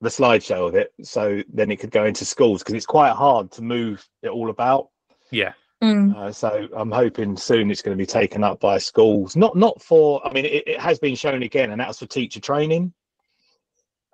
the 0.00 0.08
slideshow 0.08 0.68
of 0.68 0.74
it, 0.74 0.92
so 1.02 1.42
then 1.52 1.70
it 1.70 1.76
could 1.76 1.90
go 1.90 2.04
into 2.04 2.24
schools 2.24 2.62
because 2.62 2.74
it's 2.74 2.86
quite 2.86 3.12
hard 3.12 3.50
to 3.52 3.62
move 3.62 4.06
it 4.22 4.28
all 4.28 4.50
about. 4.50 4.90
Yeah. 5.30 5.52
Mm. 5.82 6.16
Uh, 6.16 6.32
so 6.32 6.68
I'm 6.74 6.90
hoping 6.90 7.36
soon 7.36 7.70
it's 7.70 7.82
going 7.82 7.96
to 7.96 8.00
be 8.00 8.06
taken 8.06 8.42
up 8.42 8.58
by 8.58 8.78
schools. 8.78 9.36
Not 9.36 9.56
not 9.56 9.80
for. 9.80 10.26
I 10.26 10.32
mean, 10.32 10.44
it, 10.44 10.66
it 10.66 10.80
has 10.80 10.98
been 10.98 11.14
shown 11.14 11.42
again, 11.42 11.70
and 11.70 11.80
that's 11.80 12.00
for 12.00 12.06
teacher 12.06 12.40
training. 12.40 12.92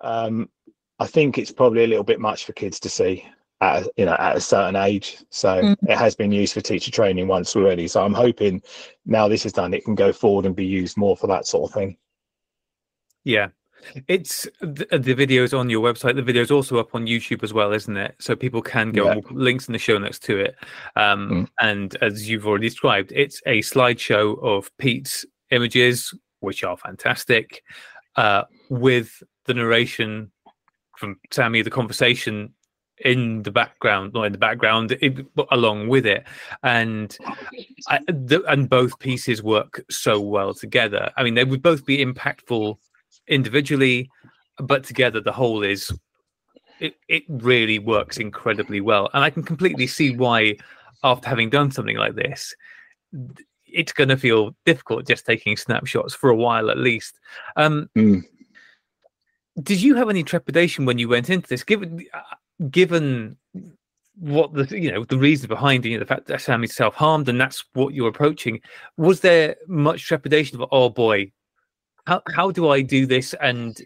Um, 0.01 0.49
I 0.99 1.07
think 1.07 1.37
it's 1.37 1.51
probably 1.51 1.83
a 1.83 1.87
little 1.87 2.03
bit 2.03 2.19
much 2.19 2.45
for 2.45 2.53
kids 2.53 2.79
to 2.81 2.89
see 2.89 3.25
at 3.61 3.83
a, 3.83 3.91
you 3.97 4.05
know 4.05 4.15
at 4.19 4.37
a 4.37 4.41
certain 4.41 4.75
age. 4.75 5.17
So 5.29 5.61
mm. 5.61 5.75
it 5.87 5.97
has 5.97 6.15
been 6.15 6.31
used 6.31 6.53
for 6.53 6.61
teacher 6.61 6.91
training 6.91 7.27
once 7.27 7.55
already. 7.55 7.87
So 7.87 8.03
I'm 8.03 8.13
hoping 8.13 8.61
now 9.05 9.27
this 9.27 9.45
is 9.45 9.53
done, 9.53 9.73
it 9.73 9.85
can 9.85 9.95
go 9.95 10.13
forward 10.13 10.45
and 10.45 10.55
be 10.55 10.65
used 10.65 10.97
more 10.97 11.17
for 11.17 11.27
that 11.27 11.47
sort 11.47 11.69
of 11.69 11.73
thing. 11.73 11.97
Yeah, 13.23 13.47
it's 14.07 14.47
the, 14.61 14.85
the 14.91 15.15
videos 15.15 15.57
on 15.57 15.69
your 15.69 15.81
website. 15.81 16.15
The 16.15 16.21
video's 16.21 16.51
also 16.51 16.77
up 16.77 16.95
on 16.95 17.05
YouTube 17.05 17.43
as 17.43 17.53
well, 17.53 17.71
isn't 17.71 17.97
it? 17.97 18.15
So 18.19 18.35
people 18.35 18.61
can 18.61 18.91
go. 18.91 19.11
Yeah. 19.11 19.21
Links 19.31 19.67
in 19.67 19.73
the 19.73 19.79
show 19.79 19.97
notes 19.97 20.19
to 20.19 20.37
it. 20.37 20.55
Um, 20.95 21.29
mm. 21.29 21.47
And 21.59 21.95
as 22.01 22.29
you've 22.29 22.47
already 22.47 22.69
described, 22.69 23.11
it's 23.15 23.41
a 23.45 23.59
slideshow 23.59 24.41
of 24.43 24.75
Pete's 24.77 25.25
images, 25.51 26.13
which 26.39 26.63
are 26.63 26.77
fantastic, 26.77 27.63
uh, 28.15 28.43
with 28.69 29.23
the 29.45 29.53
narration 29.53 30.31
from 30.97 31.19
Sammy, 31.31 31.61
the 31.61 31.69
conversation 31.69 32.53
in 32.99 33.43
the 33.43 33.51
background, 33.51 34.13
not 34.13 34.23
in 34.23 34.31
the 34.31 34.37
background, 34.37 34.97
it, 35.01 35.25
along 35.51 35.89
with 35.89 36.05
it, 36.05 36.23
and 36.63 37.17
I, 37.89 37.99
the, 38.07 38.41
and 38.47 38.69
both 38.69 38.97
pieces 38.99 39.43
work 39.43 39.83
so 39.89 40.21
well 40.21 40.53
together. 40.53 41.11
I 41.17 41.23
mean, 41.23 41.33
they 41.33 41.43
would 41.43 41.61
both 41.61 41.85
be 41.85 42.03
impactful 42.03 42.77
individually, 43.27 44.09
but 44.57 44.83
together 44.83 45.21
the 45.21 45.31
whole 45.31 45.63
is 45.63 45.91
it, 46.79 46.95
it 47.07 47.23
really 47.29 47.79
works 47.79 48.17
incredibly 48.17 48.81
well. 48.81 49.09
And 49.13 49.23
I 49.23 49.29
can 49.29 49.43
completely 49.43 49.87
see 49.87 50.15
why, 50.15 50.57
after 51.03 51.29
having 51.29 51.49
done 51.49 51.71
something 51.71 51.97
like 51.97 52.15
this, 52.15 52.53
it's 53.65 53.93
going 53.93 54.09
to 54.09 54.17
feel 54.17 54.55
difficult 54.65 55.07
just 55.07 55.25
taking 55.25 55.57
snapshots 55.57 56.13
for 56.13 56.29
a 56.29 56.35
while 56.35 56.69
at 56.69 56.77
least. 56.77 57.19
Um, 57.55 57.89
mm. 57.97 58.23
Did 59.61 59.81
you 59.81 59.95
have 59.95 60.09
any 60.09 60.23
trepidation 60.23 60.85
when 60.85 60.97
you 60.97 61.07
went 61.07 61.29
into 61.29 61.47
this, 61.47 61.63
given 61.63 62.05
given 62.69 63.37
what 64.17 64.53
the 64.53 64.79
you 64.79 64.91
know 64.91 65.03
the 65.05 65.17
reason 65.17 65.47
behind 65.47 65.85
you 65.85 65.93
know, 65.93 65.99
the 65.99 66.05
fact 66.05 66.27
that 66.27 66.41
Sammy 66.41 66.67
self 66.67 66.95
harmed 66.95 67.29
and 67.29 67.39
that's 67.39 67.63
what 67.73 67.93
you're 67.93 68.09
approaching? 68.09 68.59
Was 68.97 69.21
there 69.21 69.55
much 69.67 70.05
trepidation 70.05 70.59
of 70.59 70.67
oh 70.71 70.89
boy, 70.89 71.31
how 72.07 72.21
how 72.33 72.51
do 72.51 72.69
I 72.69 72.81
do 72.81 73.05
this 73.05 73.33
and 73.41 73.79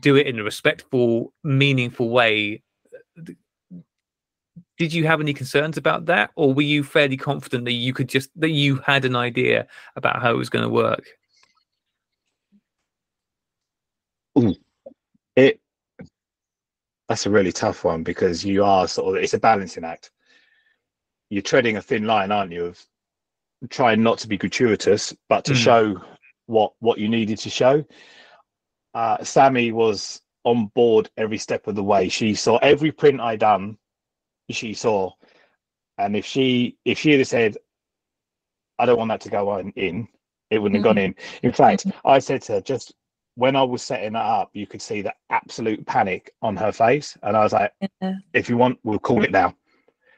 do 0.00 0.16
it 0.16 0.26
in 0.26 0.38
a 0.38 0.44
respectful, 0.44 1.32
meaningful 1.44 2.10
way? 2.10 2.62
did 4.78 4.92
you 4.92 5.06
have 5.06 5.20
any 5.20 5.32
concerns 5.32 5.76
about 5.76 6.06
that, 6.06 6.30
or 6.36 6.52
were 6.52 6.62
you 6.62 6.84
fairly 6.84 7.16
confident 7.16 7.64
that 7.64 7.72
you 7.72 7.92
could 7.92 8.08
just 8.08 8.30
that 8.36 8.50
you 8.50 8.76
had 8.76 9.04
an 9.04 9.16
idea 9.16 9.66
about 9.96 10.20
how 10.20 10.30
it 10.30 10.36
was 10.36 10.50
going 10.50 10.62
to 10.62 10.68
work? 10.68 11.04
It 15.34 15.60
that's 17.08 17.26
a 17.26 17.30
really 17.30 17.52
tough 17.52 17.84
one 17.84 18.02
because 18.02 18.44
you 18.44 18.64
are 18.64 18.86
sort 18.86 19.16
of 19.16 19.22
it's 19.22 19.34
a 19.34 19.38
balancing 19.38 19.84
act. 19.84 20.10
You're 21.30 21.42
treading 21.42 21.76
a 21.76 21.82
thin 21.82 22.04
line, 22.04 22.30
aren't 22.30 22.52
you, 22.52 22.66
of 22.66 22.86
trying 23.70 24.02
not 24.02 24.18
to 24.18 24.28
be 24.28 24.36
gratuitous, 24.36 25.14
but 25.28 25.44
to 25.46 25.52
Mm. 25.52 25.56
show 25.56 26.04
what 26.46 26.72
what 26.80 26.98
you 26.98 27.08
needed 27.08 27.38
to 27.38 27.50
show. 27.50 27.84
Uh, 28.94 29.22
Sammy 29.22 29.72
was 29.72 30.22
on 30.44 30.66
board 30.74 31.10
every 31.16 31.38
step 31.38 31.66
of 31.66 31.74
the 31.74 31.82
way. 31.82 32.08
She 32.08 32.34
saw 32.34 32.56
every 32.58 32.92
print 32.92 33.20
I 33.20 33.36
done. 33.36 33.76
She 34.50 34.74
saw, 34.74 35.10
and 35.98 36.16
if 36.16 36.24
she 36.24 36.78
if 36.84 36.98
she 36.98 37.12
had 37.12 37.26
said, 37.26 37.56
"I 38.78 38.86
don't 38.86 38.98
want 38.98 39.08
that 39.08 39.20
to 39.22 39.28
go 39.28 39.50
on 39.50 39.70
in," 39.76 40.08
it 40.50 40.58
wouldn't 40.58 40.76
have 40.76 40.84
gone 40.84 40.98
in. 40.98 41.14
In 41.42 41.52
fact, 41.52 41.86
I 42.04 42.20
said 42.20 42.42
to 42.42 42.54
her 42.54 42.60
just 42.60 42.94
when 43.34 43.54
I 43.54 43.62
was 43.62 43.82
setting 43.82 44.14
that 44.14 44.24
up, 44.24 44.50
you 44.54 44.66
could 44.66 44.80
see 44.80 45.02
the 45.02 45.12
absolute 45.30 45.84
panic 45.84 46.32
on 46.40 46.56
her 46.56 46.72
face, 46.72 47.18
and 47.22 47.36
I 47.36 47.40
was 47.42 47.52
like, 47.52 47.72
Yeah. 48.00 48.14
"If 48.32 48.48
you 48.48 48.56
want, 48.56 48.78
we'll 48.82 48.98
call 48.98 49.24
it 49.24 49.30
now." 49.32 49.54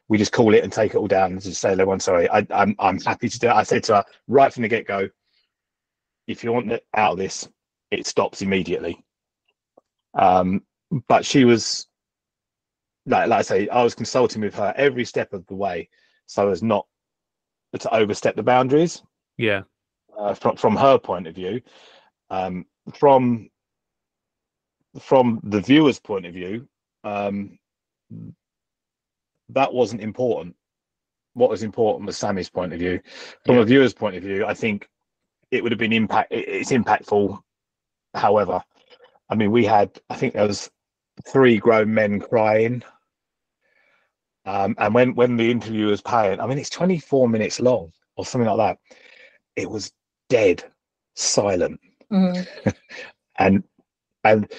We 0.08 0.16
just 0.18 0.32
call 0.32 0.54
it 0.54 0.64
and 0.64 0.72
take 0.72 0.94
it 0.94 0.96
all 0.98 1.06
down 1.08 1.32
and 1.32 1.42
just 1.42 1.60
say, 1.60 1.72
"Everyone, 1.72 2.00
sorry, 2.00 2.30
I, 2.30 2.46
I'm 2.50 2.76
I'm 2.78 3.00
happy 3.00 3.28
to 3.28 3.38
do 3.38 3.48
it." 3.48 3.54
I 3.54 3.62
said 3.62 3.82
to 3.84 3.96
her 3.96 4.04
right 4.26 4.52
from 4.52 4.62
the 4.62 4.68
get 4.68 4.86
go, 4.86 5.08
"If 6.28 6.44
you 6.44 6.52
want 6.52 6.70
it 6.70 6.86
out 6.94 7.12
of 7.12 7.18
this, 7.18 7.48
it 7.90 8.06
stops 8.06 8.42
immediately." 8.42 9.04
Um, 10.14 10.62
but 11.08 11.24
she 11.26 11.44
was 11.44 11.88
like, 13.06 13.28
like 13.28 13.38
I 13.40 13.42
say, 13.42 13.68
I 13.68 13.82
was 13.82 13.94
consulting 13.94 14.42
with 14.42 14.54
her 14.54 14.72
every 14.76 15.04
step 15.04 15.32
of 15.32 15.46
the 15.46 15.54
way, 15.54 15.88
so 16.26 16.50
as 16.50 16.62
not 16.62 16.86
to 17.78 17.94
overstep 17.94 18.36
the 18.36 18.42
boundaries 18.42 19.02
Yeah, 19.36 19.62
uh, 20.16 20.34
from 20.34 20.56
from 20.56 20.76
her 20.76 20.98
point 20.98 21.26
of 21.26 21.34
view. 21.34 21.60
Um, 22.30 22.66
from 22.94 23.50
from 25.00 25.40
the 25.44 25.60
viewer's 25.60 25.98
point 26.00 26.26
of 26.26 26.34
view, 26.34 26.68
um, 27.04 27.58
that 29.50 29.72
wasn't 29.72 30.00
important. 30.02 30.56
What 31.34 31.50
was 31.50 31.62
important 31.62 32.06
was 32.06 32.16
Sammy's 32.16 32.50
point 32.50 32.72
of 32.72 32.78
view. 32.78 33.00
From 33.44 33.56
Yeah. 33.56 33.62
a 33.62 33.64
viewer's 33.64 33.94
point 33.94 34.16
of 34.16 34.22
view, 34.22 34.44
I 34.44 34.54
think 34.54 34.88
it 35.50 35.62
would 35.62 35.72
have 35.72 35.78
been 35.78 35.92
impact. 35.92 36.28
It's 36.30 36.72
impactful. 36.72 37.38
However, 38.14 38.62
I 39.28 39.34
mean, 39.34 39.50
we 39.50 39.64
had 39.64 39.98
I 40.10 40.16
think 40.16 40.34
there 40.34 40.46
was 40.46 40.70
three 41.26 41.58
grown 41.58 41.92
men 41.92 42.20
crying. 42.20 42.82
Um, 44.44 44.74
and 44.78 44.94
when 44.94 45.14
when 45.14 45.36
the 45.36 45.50
interview 45.50 45.86
was 45.86 46.00
playing, 46.00 46.40
I 46.40 46.46
mean, 46.46 46.58
it's 46.58 46.70
24 46.70 47.28
minutes 47.28 47.60
long 47.60 47.92
or 48.16 48.24
something 48.24 48.48
like 48.48 48.56
that. 48.56 48.78
It 49.56 49.70
was 49.70 49.92
dead 50.28 50.64
silent 51.14 51.80
Mm. 52.12 52.46
and 53.38 53.62
and 54.24 54.50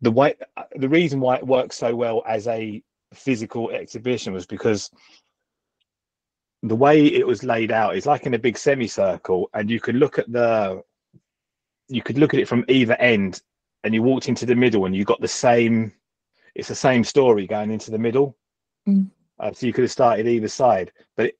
the 0.00 0.10
way 0.10 0.34
the 0.76 0.88
reason 0.88 1.20
why 1.20 1.36
it 1.36 1.46
works 1.46 1.76
so 1.76 1.94
well 1.94 2.22
as 2.26 2.46
a 2.46 2.82
physical 3.14 3.70
exhibition 3.70 4.32
was 4.32 4.46
because 4.46 4.90
the 6.62 6.76
way 6.76 7.06
it 7.06 7.26
was 7.26 7.44
laid 7.44 7.70
out 7.70 7.96
is 7.96 8.06
like 8.06 8.26
in 8.26 8.34
a 8.34 8.38
big 8.38 8.58
semicircle 8.58 9.48
and 9.54 9.70
you 9.70 9.80
could 9.80 9.94
look 9.94 10.18
at 10.18 10.30
the 10.32 10.82
you 11.88 12.02
could 12.02 12.18
look 12.18 12.34
at 12.34 12.40
it 12.40 12.48
from 12.48 12.64
either 12.68 12.94
end 12.94 13.40
and 13.84 13.94
you 13.94 14.02
walked 14.02 14.28
into 14.28 14.44
the 14.44 14.54
middle 14.54 14.84
and 14.84 14.94
you 14.94 15.04
got 15.04 15.20
the 15.20 15.28
same 15.28 15.92
it's 16.54 16.68
the 16.68 16.74
same 16.74 17.04
story 17.04 17.46
going 17.46 17.70
into 17.70 17.90
the 17.90 17.98
middle. 17.98 18.36
Mm. 18.88 19.10
uh, 19.38 19.52
so 19.52 19.66
you 19.66 19.72
could 19.72 19.84
have 19.84 19.90
started 19.90 20.26
either 20.26 20.48
side 20.48 20.92
but 21.16 21.26
it, 21.26 21.38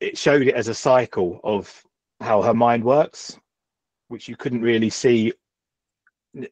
it 0.00 0.18
showed 0.18 0.46
it 0.46 0.54
as 0.54 0.68
a 0.68 0.74
cycle 0.74 1.40
of 1.42 1.82
how 2.20 2.42
her 2.42 2.54
mind 2.54 2.84
works 2.84 3.38
which 4.08 4.28
you 4.28 4.36
couldn't 4.36 4.62
really 4.62 4.90
see. 4.90 5.32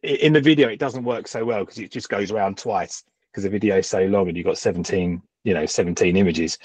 In 0.03 0.33
the 0.33 0.41
video 0.41 0.69
it 0.69 0.79
doesn't 0.79 1.05
work 1.05 1.29
so 1.29 1.45
well 1.45 1.65
because 1.65 1.79
it 1.79 1.91
just 1.91 2.09
goes 2.09 2.31
around 2.31 2.57
twice 2.57 3.05
because 3.31 3.45
the 3.45 3.51
video 3.51 3.79
is 3.79 3.87
so 3.87 4.05
long 4.07 4.29
and 4.29 4.37
you've 4.37 4.47
got 4.47 4.59
17 4.59 5.21
you 5.45 5.55
know 5.55 5.67
17 5.67 6.17
images 6.17 6.59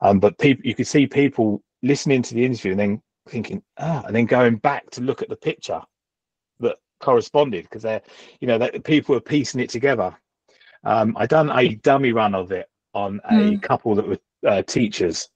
um 0.00 0.20
but 0.20 0.38
people 0.38 0.64
you 0.66 0.74
could 0.74 0.86
see 0.86 1.06
people 1.06 1.62
listening 1.82 2.22
to 2.22 2.34
the 2.34 2.44
interview 2.44 2.72
and 2.72 2.80
then 2.80 3.02
thinking 3.28 3.62
ah 3.78 4.02
and 4.06 4.14
then 4.14 4.26
going 4.26 4.56
back 4.56 4.88
to 4.90 5.00
look 5.00 5.22
at 5.22 5.28
the 5.28 5.36
picture 5.36 5.80
that 6.60 6.76
corresponded 7.00 7.64
because 7.64 7.82
they're 7.82 8.02
you 8.40 8.48
know 8.48 8.58
that 8.58 8.82
people 8.84 9.14
are 9.14 9.20
piecing 9.20 9.60
it 9.60 9.70
together. 9.70 10.16
Um 10.84 11.16
i 11.18 11.26
done 11.26 11.50
a 11.50 11.74
dummy 11.76 12.12
run 12.12 12.34
of 12.34 12.52
it 12.52 12.68
on 12.94 13.20
a 13.24 13.34
Mm. 13.34 13.62
couple 13.62 13.94
that 13.94 14.08
were 14.08 14.18
uh, 14.46 14.62
teachers. 14.62 15.28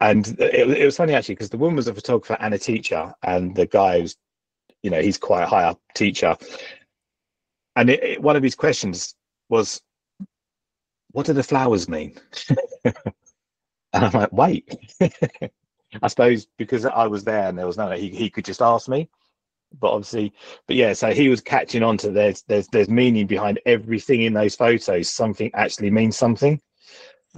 And 0.00 0.26
it, 0.40 0.68
it 0.70 0.84
was 0.84 0.96
funny 0.96 1.14
actually 1.14 1.36
because 1.36 1.50
the 1.50 1.56
woman 1.58 1.76
was 1.76 1.88
a 1.88 1.94
photographer 1.94 2.36
and 2.40 2.52
a 2.54 2.58
teacher 2.58 3.14
and 3.22 3.54
the 3.54 3.66
guy 3.66 4.00
was 4.00 4.16
you 4.82 4.90
know 4.90 5.00
he's 5.00 5.18
quite 5.18 5.42
a 5.42 5.46
high 5.46 5.64
up 5.64 5.80
teacher. 5.94 6.36
And 7.76 7.90
it, 7.90 8.02
it- 8.02 8.22
one 8.22 8.36
of 8.36 8.42
his 8.42 8.54
questions 8.54 9.14
was 9.48 9.80
what 11.16 11.24
do 11.24 11.32
the 11.32 11.42
flowers 11.42 11.88
mean? 11.88 12.14
And 13.92 14.04
i'm 14.04 14.12
like 14.12 14.32
wait. 14.32 14.68
I 16.02 16.08
suppose 16.08 16.46
because 16.58 16.84
i 16.84 17.06
was 17.06 17.24
there 17.24 17.48
and 17.48 17.56
there 17.56 17.66
was 17.66 17.78
no 17.78 17.92
he, 17.92 18.10
he 18.10 18.28
could 18.28 18.44
just 18.44 18.60
ask 18.60 18.86
me. 18.86 19.08
But 19.80 19.92
obviously 19.92 20.34
but 20.66 20.76
yeah 20.76 20.92
so 20.92 21.14
he 21.14 21.30
was 21.30 21.40
catching 21.40 21.82
on 21.82 21.96
to 21.98 22.10
there's 22.10 22.42
there's 22.48 22.68
there's 22.68 22.90
meaning 22.90 23.26
behind 23.26 23.60
everything 23.64 24.22
in 24.22 24.34
those 24.34 24.56
photos. 24.56 25.08
Something 25.08 25.50
actually 25.54 25.90
means 25.90 26.18
something. 26.18 26.60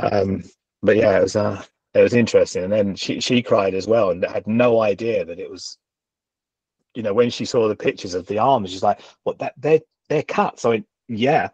Um 0.00 0.42
but 0.82 0.96
yeah 0.96 1.18
it 1.18 1.22
was 1.22 1.36
uh 1.36 1.62
it 1.94 2.02
was 2.02 2.14
interesting. 2.14 2.64
And 2.64 2.72
then 2.72 2.96
she 2.96 3.20
she 3.20 3.42
cried 3.42 3.74
as 3.74 3.86
well 3.86 4.10
and 4.10 4.24
had 4.24 4.48
no 4.48 4.80
idea 4.80 5.24
that 5.24 5.38
it 5.38 5.48
was 5.48 5.78
you 6.94 7.04
know 7.04 7.14
when 7.14 7.30
she 7.30 7.44
saw 7.44 7.68
the 7.68 7.76
pictures 7.76 8.14
of 8.14 8.26
the 8.26 8.38
arms 8.38 8.72
she's 8.72 8.82
like 8.82 9.00
what 9.22 9.38
that 9.38 9.54
they're 9.56 9.82
they're 10.08 10.24
cuts." 10.24 10.64
I 10.64 10.70
went, 10.70 10.86
yeah. 11.06 11.50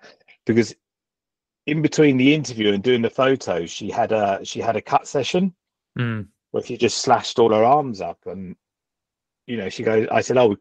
Because 0.47 0.75
in 1.67 1.81
between 1.83 2.17
the 2.17 2.35
interview 2.35 2.73
and 2.73 2.83
doing 2.83 3.03
the 3.03 3.11
photos 3.11 3.71
she 3.71 3.91
had 3.91 4.12
a 4.12 4.41
she 4.45 4.61
had 4.61 4.77
a 4.77 4.83
cut 4.83 5.07
session 5.07 5.55
Mm. 5.97 6.27
where 6.51 6.62
she 6.65 6.77
just 6.77 6.99
slashed 6.99 7.39
all 7.39 7.53
her 7.53 7.62
arms 7.65 8.01
up 8.01 8.19
and 8.27 8.57
you 9.47 9.57
know 9.57 9.69
she 9.69 9.85
goes 9.85 10.09
i 10.11 10.21
said 10.21 10.37
oh 10.37 10.57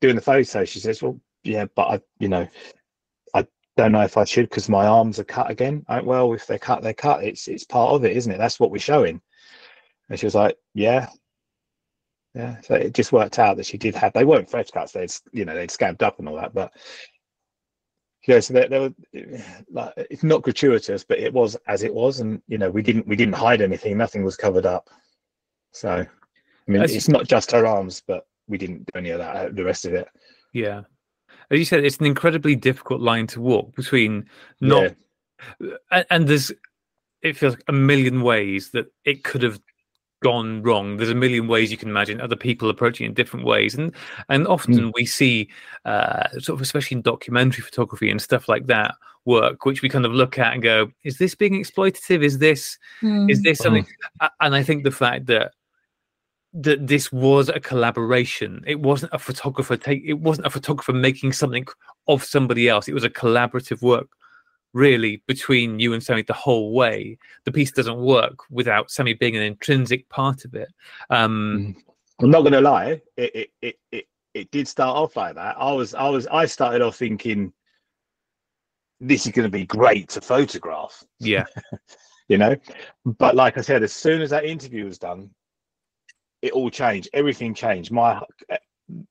doing 0.00 0.16
the 0.16 0.22
photo. 0.22 0.64
She 0.64 0.78
says 0.80 1.02
well 1.02 1.20
yeah 1.44 1.66
but 1.76 1.88
i 1.88 2.00
you 2.18 2.28
know 2.28 2.48
i 3.34 3.46
don't 3.76 3.92
know 3.92 4.00
if 4.00 4.16
i 4.16 4.24
should 4.24 4.48
because 4.48 4.70
my 4.70 4.86
arms 4.86 5.18
are 5.18 5.24
cut 5.24 5.50
again. 5.50 5.84
I, 5.88 5.96
went, 5.96 6.06
well 6.06 6.32
if 6.32 6.46
they're 6.46 6.58
cut 6.58 6.82
they're 6.82 6.94
cut. 6.94 7.22
It's 7.22 7.48
it's 7.48 7.64
part 7.64 7.92
of 7.92 8.04
it 8.06 8.16
isn't 8.16 8.32
it? 8.32 8.38
That's 8.38 8.58
what 8.58 8.70
we're 8.70 8.78
showing. 8.78 9.20
And 10.08 10.18
she 10.18 10.24
was 10.24 10.34
like 10.34 10.56
yeah. 10.74 11.08
Yeah. 12.34 12.58
So 12.62 12.74
it 12.76 12.94
just 12.94 13.12
worked 13.12 13.38
out 13.38 13.58
that 13.58 13.66
she 13.66 13.76
did 13.76 13.94
have 13.94 14.14
they 14.14 14.24
weren't 14.24 14.48
fresh 14.48 14.70
cuts 14.70 14.92
they'd 14.92 15.12
you 15.32 15.44
know 15.44 15.54
they'd 15.54 15.70
scabbed 15.70 16.02
up 16.02 16.18
and 16.18 16.28
all 16.28 16.36
that 16.36 16.54
but 16.54 16.72
yeah 18.28 18.40
so 18.40 18.54
there, 18.54 18.68
there 18.68 18.80
were 18.82 18.94
like 19.70 19.92
it's 19.96 20.22
not 20.22 20.42
gratuitous 20.42 21.04
but 21.04 21.18
it 21.18 21.32
was 21.32 21.56
as 21.66 21.82
it 21.82 21.92
was 21.92 22.20
and 22.20 22.40
you 22.48 22.58
know 22.58 22.70
we 22.70 22.82
didn't 22.82 23.06
we 23.06 23.16
didn't 23.16 23.34
hide 23.34 23.60
anything 23.60 23.96
nothing 23.98 24.24
was 24.24 24.36
covered 24.36 24.66
up 24.66 24.88
so 25.72 25.90
i 25.90 26.70
mean 26.70 26.82
As- 26.82 26.94
it's 26.94 27.08
not 27.08 27.26
just 27.26 27.50
her 27.52 27.66
arms 27.66 28.02
but 28.06 28.26
we 28.48 28.58
didn't 28.58 28.84
do 28.92 28.98
any 28.98 29.10
of 29.10 29.18
that 29.18 29.36
uh, 29.36 29.48
the 29.52 29.64
rest 29.64 29.84
of 29.84 29.94
it 29.94 30.08
Yeah. 30.52 30.82
As 31.50 31.58
you 31.58 31.64
said, 31.64 31.84
it's 31.84 31.98
an 31.98 32.06
incredibly 32.06 32.56
difficult 32.56 33.00
line 33.00 33.26
to 33.28 33.40
walk 33.40 33.74
between 33.76 34.26
not 34.60 34.94
Yeah. 35.60 35.76
and, 35.90 36.06
and 36.10 36.28
there's 36.28 36.50
it 37.22 37.36
feels 37.36 37.54
like 37.54 37.64
a 37.68 37.72
million 37.72 38.22
ways 38.22 38.70
that 38.70 38.86
it 39.04 39.22
could 39.24 39.42
have 39.42 39.60
gone 40.22 40.62
wrong. 40.62 40.96
There's 40.96 41.10
a 41.10 41.14
million 41.14 41.48
ways 41.48 41.70
you 41.70 41.76
can 41.76 41.88
imagine 41.88 42.20
other 42.20 42.36
people 42.36 42.70
approaching 42.70 43.04
it 43.04 43.08
in 43.10 43.14
different 43.14 43.44
ways. 43.46 43.74
And 43.74 43.92
and 44.28 44.46
often 44.46 44.92
we 44.94 45.04
see 45.06 45.48
uh 45.84 46.28
sort 46.38 46.56
of 46.58 46.60
especially 46.62 46.96
in 46.96 47.02
documentary 47.02 47.62
photography 47.62 48.10
and 48.10 48.20
stuff 48.22 48.48
like 48.48 48.66
that 48.66 48.94
work 49.24 49.64
which 49.64 49.82
we 49.82 49.88
kind 49.88 50.04
of 50.04 50.12
look 50.12 50.36
at 50.38 50.52
and 50.52 50.62
go 50.62 50.90
is 51.04 51.18
this 51.18 51.34
being 51.34 51.54
exploitative? 51.62 52.22
Is 52.22 52.38
this 52.38 52.78
is 53.02 53.40
Mm. 53.40 53.42
this 53.42 53.58
something 53.58 53.86
A- 54.20 54.30
and 54.40 54.54
i 54.54 54.62
think 54.62 54.82
the 54.84 54.90
fact 54.90 55.26
that 55.26 55.52
that 56.54 56.86
this 56.86 57.10
was 57.10 57.48
a 57.48 57.58
collaboration. 57.60 58.62
It 58.66 58.80
wasn't 58.80 59.14
a 59.14 59.18
photographer 59.18 59.76
take 59.76 60.02
it 60.04 60.18
wasn't 60.28 60.46
a 60.46 60.50
photographer 60.50 60.92
making 60.92 61.32
something 61.32 61.66
of 62.08 62.22
somebody 62.24 62.68
else. 62.68 62.88
It 62.88 62.94
was 62.94 63.04
a 63.04 63.10
collaborative 63.10 63.80
work 63.80 64.08
really 64.72 65.22
between 65.26 65.78
you 65.78 65.92
and 65.92 66.02
Sammy 66.02 66.22
the 66.22 66.32
whole 66.32 66.72
way. 66.72 67.18
The 67.44 67.52
piece 67.52 67.72
doesn't 67.72 67.98
work 67.98 68.38
without 68.50 68.90
Sammy 68.90 69.14
being 69.14 69.36
an 69.36 69.42
intrinsic 69.42 70.08
part 70.08 70.44
of 70.44 70.54
it. 70.54 70.68
Um, 71.10 71.76
i'm 72.20 72.30
not 72.30 72.42
gonna 72.42 72.60
lie 72.60 73.00
it 73.16 73.34
it, 73.34 73.50
it 73.62 73.76
it 73.90 74.04
it 74.34 74.50
did 74.50 74.68
start 74.68 74.96
off 74.96 75.16
like 75.16 75.34
that. 75.34 75.56
I 75.58 75.72
was 75.72 75.94
i 75.94 76.08
was 76.08 76.26
i 76.28 76.46
started 76.46 76.82
off 76.82 76.96
thinking 76.96 77.52
this 79.00 79.26
is 79.26 79.32
going 79.32 79.50
to 79.50 79.50
be 79.50 79.66
great 79.66 80.10
to 80.10 80.20
photograph. 80.20 81.02
Yeah, 81.18 81.44
you 82.28 82.38
know? 82.38 82.56
But 83.04 83.34
like 83.34 83.58
i 83.58 83.60
said 83.60 83.82
as 83.82 83.92
soon 83.92 84.22
as 84.22 84.30
that 84.30 84.44
interview 84.44 84.84
was 84.84 84.98
done 84.98 85.30
it 86.42 86.52
all 86.52 86.70
changed. 86.70 87.08
Everything 87.12 87.54
changed. 87.54 87.90
My 87.90 88.20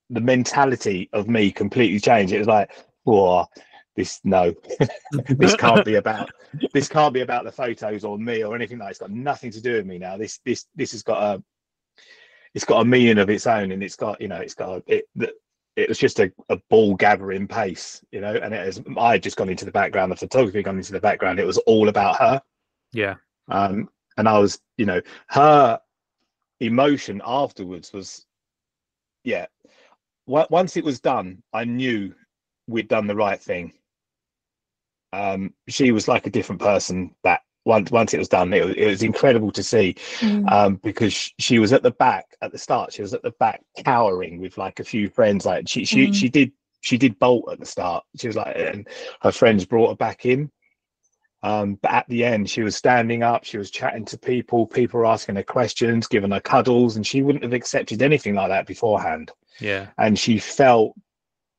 the 0.09 0.22
mentality 0.22 1.09
of 1.14 1.28
me 1.28 1.51
completely 1.51 1.99
changed. 1.99 2.34
It 2.34 2.39
was 2.39 2.47
like 2.47 2.72
well 3.05 3.49
this 3.95 4.19
no, 4.23 4.53
this 5.29 5.55
can't 5.55 5.85
be 5.85 5.95
about 5.95 6.29
this 6.73 6.87
can't 6.87 7.13
be 7.13 7.21
about 7.21 7.43
the 7.43 7.51
photos 7.51 8.03
or 8.03 8.17
me 8.17 8.43
or 8.43 8.55
anything 8.55 8.77
like. 8.77 8.87
That. 8.87 8.91
It's 8.91 8.99
got 8.99 9.11
nothing 9.11 9.51
to 9.51 9.61
do 9.61 9.73
with 9.73 9.85
me 9.85 9.97
now. 9.97 10.17
This 10.17 10.39
this 10.45 10.65
this 10.75 10.91
has 10.93 11.03
got 11.03 11.21
a 11.21 11.43
it's 12.53 12.65
got 12.65 12.81
a 12.81 12.85
meaning 12.85 13.17
of 13.17 13.29
its 13.29 13.47
own, 13.47 13.71
and 13.71 13.83
it's 13.83 13.95
got 13.95 14.19
you 14.21 14.27
know 14.27 14.37
it's 14.37 14.55
got 14.55 14.77
a, 14.77 14.83
it. 14.87 15.05
It 15.77 15.87
was 15.87 15.97
just 15.97 16.19
a, 16.19 16.29
a 16.49 16.57
ball 16.69 16.95
gathering 16.95 17.47
pace, 17.47 18.03
you 18.11 18.19
know, 18.19 18.35
and 18.35 18.53
it 18.53 18.65
has 18.65 18.81
I 18.97 19.13
had 19.13 19.23
just 19.23 19.37
gone 19.37 19.47
into 19.47 19.63
the 19.63 19.71
background, 19.71 20.11
the 20.11 20.17
photography 20.17 20.61
gone 20.61 20.77
into 20.77 20.91
the 20.91 20.99
background. 20.99 21.39
It 21.39 21.47
was 21.47 21.57
all 21.59 21.87
about 21.87 22.17
her. 22.17 22.41
Yeah. 22.91 23.15
Um, 23.47 23.89
and 24.17 24.27
I 24.27 24.37
was, 24.37 24.59
you 24.77 24.85
know, 24.85 25.01
her 25.29 25.79
emotion 26.59 27.21
afterwards 27.25 27.93
was, 27.93 28.25
yeah. 29.23 29.45
Once 30.27 30.77
it 30.77 30.83
was 30.83 30.99
done, 30.99 31.41
I 31.53 31.65
knew 31.65 32.13
we'd 32.67 32.87
done 32.87 33.07
the 33.07 33.15
right 33.15 33.41
thing. 33.41 33.73
Um, 35.14 35.53
she 35.68 35.91
was 35.91 36.07
like 36.07 36.26
a 36.26 36.32
different 36.32 36.62
person 36.62 37.16
that 37.24 37.41
once 37.66 37.91
once 37.91 38.14
it 38.14 38.18
was 38.18 38.30
done, 38.30 38.53
it 38.53 38.66
was, 38.66 38.76
it 38.76 38.88
was 38.88 39.03
incredible 39.03 39.51
to 39.51 39.64
see 39.64 39.95
mm. 40.20 40.51
um, 40.51 40.76
because 40.78 41.32
she 41.38 41.59
was 41.59 41.74
at 41.74 41.84
the 41.84 41.91
back 41.91 42.26
at 42.41 42.51
the 42.51 42.57
start. 42.57 42.93
She 42.93 43.01
was 43.01 43.14
at 43.14 43.22
the 43.22 43.32
back 43.39 43.62
cowering 43.84 44.39
with 44.39 44.57
like 44.57 44.80
a 44.80 44.84
few 44.84 45.09
friends. 45.09 45.45
Like 45.45 45.68
she 45.68 45.86
she 45.86 46.07
mm. 46.07 46.14
she 46.16 46.30
did 46.30 46.51
she 46.82 46.97
did 46.97 47.20
bolt 47.20 47.51
at 47.51 47.59
the 47.59 47.66
start. 47.66 48.03
She 48.18 48.28
was 48.28 48.36
like, 48.36 48.55
and 48.57 48.88
her 49.22 49.32
friends 49.32 49.66
brought 49.66 49.89
her 49.89 49.95
back 49.95 50.26
in. 50.26 50.51
Um, 51.43 51.76
but 51.82 51.91
at 51.91 52.07
the 52.07 52.24
end, 52.24 52.49
she 52.49 52.62
was 52.62 52.76
standing 52.76 53.24
up. 53.24 53.43
She 53.45 53.57
was 53.57 53.72
chatting 53.72 54.05
to 54.05 54.18
people. 54.18 54.68
People 54.68 54.99
were 54.99 55.05
asking 55.07 55.36
her 55.36 55.43
questions, 55.43 56.07
giving 56.07 56.32
her 56.32 56.39
cuddles, 56.39 56.95
and 56.95 57.05
she 57.05 57.22
wouldn't 57.22 57.43
have 57.43 57.53
accepted 57.53 58.01
anything 58.01 58.36
like 58.36 58.49
that 58.49 58.68
beforehand. 58.68 59.32
Yeah, 59.59 59.88
and 59.97 60.18
she 60.18 60.38
felt, 60.38 60.93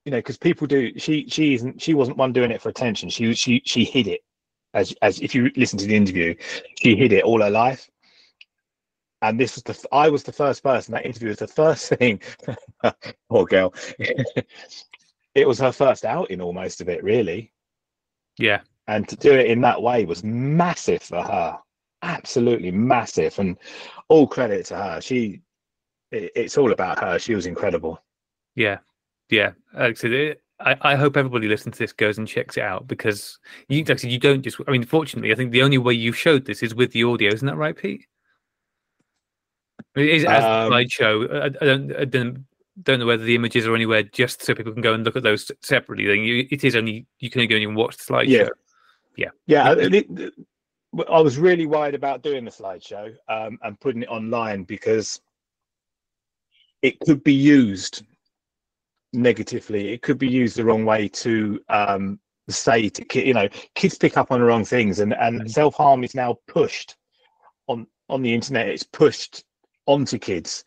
you 0.04 0.10
know, 0.10 0.18
because 0.18 0.36
people 0.36 0.66
do. 0.66 0.98
She 0.98 1.28
she 1.28 1.54
isn't. 1.54 1.80
She 1.80 1.94
wasn't 1.94 2.16
one 2.16 2.32
doing 2.32 2.50
it 2.50 2.60
for 2.60 2.68
attention. 2.68 3.08
She 3.08 3.34
she 3.34 3.62
she 3.64 3.84
hid 3.84 4.08
it 4.08 4.20
as 4.74 4.94
as 5.02 5.20
if 5.20 5.34
you 5.34 5.50
listen 5.56 5.78
to 5.78 5.86
the 5.86 5.96
interview, 5.96 6.34
she 6.80 6.96
hid 6.96 7.12
it 7.12 7.24
all 7.24 7.40
her 7.42 7.50
life. 7.50 7.88
And 9.20 9.38
this 9.38 9.54
was 9.54 9.62
the 9.62 9.88
I 9.92 10.08
was 10.08 10.22
the 10.22 10.32
first 10.32 10.62
person 10.62 10.92
that 10.92 11.06
interview 11.06 11.28
was 11.28 11.38
the 11.38 11.46
first 11.46 11.88
thing. 11.96 12.20
Poor 13.28 13.44
girl. 13.44 13.74
it 15.34 15.46
was 15.46 15.58
her 15.60 15.72
first 15.72 16.04
outing 16.04 16.40
almost 16.40 16.80
of 16.80 16.88
it, 16.88 17.02
really. 17.04 17.52
Yeah. 18.38 18.60
And 18.88 19.08
to 19.08 19.16
do 19.16 19.32
it 19.32 19.46
in 19.46 19.60
that 19.60 19.80
way 19.80 20.04
was 20.04 20.24
massive 20.24 21.02
for 21.02 21.22
her. 21.22 21.58
Absolutely 22.02 22.72
massive. 22.72 23.38
And 23.38 23.56
all 24.08 24.26
credit 24.26 24.66
to 24.66 24.76
her. 24.76 25.00
She 25.00 25.40
it, 26.10 26.32
it's 26.34 26.58
all 26.58 26.72
about 26.72 26.98
her. 26.98 27.18
She 27.18 27.34
was 27.34 27.46
incredible. 27.46 28.02
Yeah. 28.56 28.78
Yeah. 29.32 29.52
Actually, 29.78 30.36
I, 30.60 30.76
I, 30.82 30.94
hope 30.94 31.16
everybody 31.16 31.48
listening 31.48 31.72
to 31.72 31.78
this 31.78 31.94
goes 31.94 32.18
and 32.18 32.28
checks 32.28 32.58
it 32.58 32.62
out 32.62 32.86
because 32.86 33.38
you 33.68 33.82
actually 33.88 34.10
you 34.10 34.18
don't 34.18 34.42
just. 34.42 34.58
I 34.68 34.70
mean, 34.70 34.84
fortunately, 34.84 35.32
I 35.32 35.34
think 35.34 35.52
the 35.52 35.62
only 35.62 35.78
way 35.78 35.94
you 35.94 36.12
showed 36.12 36.44
this 36.44 36.62
is 36.62 36.74
with 36.74 36.92
the 36.92 37.04
audio. 37.04 37.32
Isn't 37.32 37.48
that 37.48 37.56
right, 37.56 37.74
Pete? 37.74 38.06
It 39.96 40.08
is 40.08 40.24
as 40.24 40.44
um, 40.44 40.70
a 40.72 40.76
slideshow. 40.76 41.42
I, 41.42 41.46
I, 41.46 41.48
don't. 41.64 41.96
I 41.96 42.04
don't. 42.04 42.44
Don't 42.82 43.00
know 43.00 43.06
whether 43.06 43.24
the 43.24 43.34
images 43.34 43.66
are 43.66 43.74
anywhere 43.74 44.02
just 44.02 44.42
so 44.42 44.54
people 44.54 44.72
can 44.72 44.82
go 44.82 44.94
and 44.94 45.04
look 45.04 45.16
at 45.16 45.22
those 45.22 45.50
separately. 45.62 46.06
Then 46.06 46.20
you, 46.20 46.46
it 46.50 46.62
is 46.62 46.76
only 46.76 47.06
you 47.18 47.30
can 47.30 47.46
go 47.48 47.56
and 47.56 47.74
watch 47.74 47.96
the 47.96 48.04
slideshow. 48.12 48.50
Yeah, 49.16 49.28
yeah, 49.46 49.74
yeah. 49.74 49.74
It, 49.78 50.34
I 51.10 51.20
was 51.20 51.38
really 51.38 51.66
worried 51.66 51.94
about 51.94 52.22
doing 52.22 52.44
the 52.44 52.50
slideshow 52.50 53.14
um, 53.28 53.58
and 53.62 53.80
putting 53.80 54.02
it 54.02 54.08
online 54.08 54.64
because 54.64 55.20
it 56.82 57.00
could 57.00 57.24
be 57.24 57.32
used 57.32 58.02
negatively. 59.12 59.92
It 59.92 60.02
could 60.02 60.18
be 60.18 60.28
used 60.28 60.56
the 60.56 60.64
wrong 60.64 60.84
way 60.84 61.08
to 61.08 61.60
um, 61.68 62.18
say 62.48 62.88
to 62.88 63.04
kids. 63.04 63.26
You 63.26 63.34
know, 63.34 63.48
kids 63.74 63.98
pick 63.98 64.16
up 64.16 64.30
on 64.30 64.40
the 64.40 64.46
wrong 64.46 64.64
things, 64.64 65.00
and 65.00 65.14
and 65.14 65.40
mm-hmm. 65.40 65.48
self 65.48 65.74
harm 65.74 66.04
is 66.04 66.14
now 66.14 66.38
pushed 66.48 66.96
on 67.68 67.86
on 68.08 68.22
the 68.22 68.32
internet. 68.32 68.68
It's 68.68 68.82
pushed 68.82 69.44
onto 69.86 70.18
kids. 70.18 70.64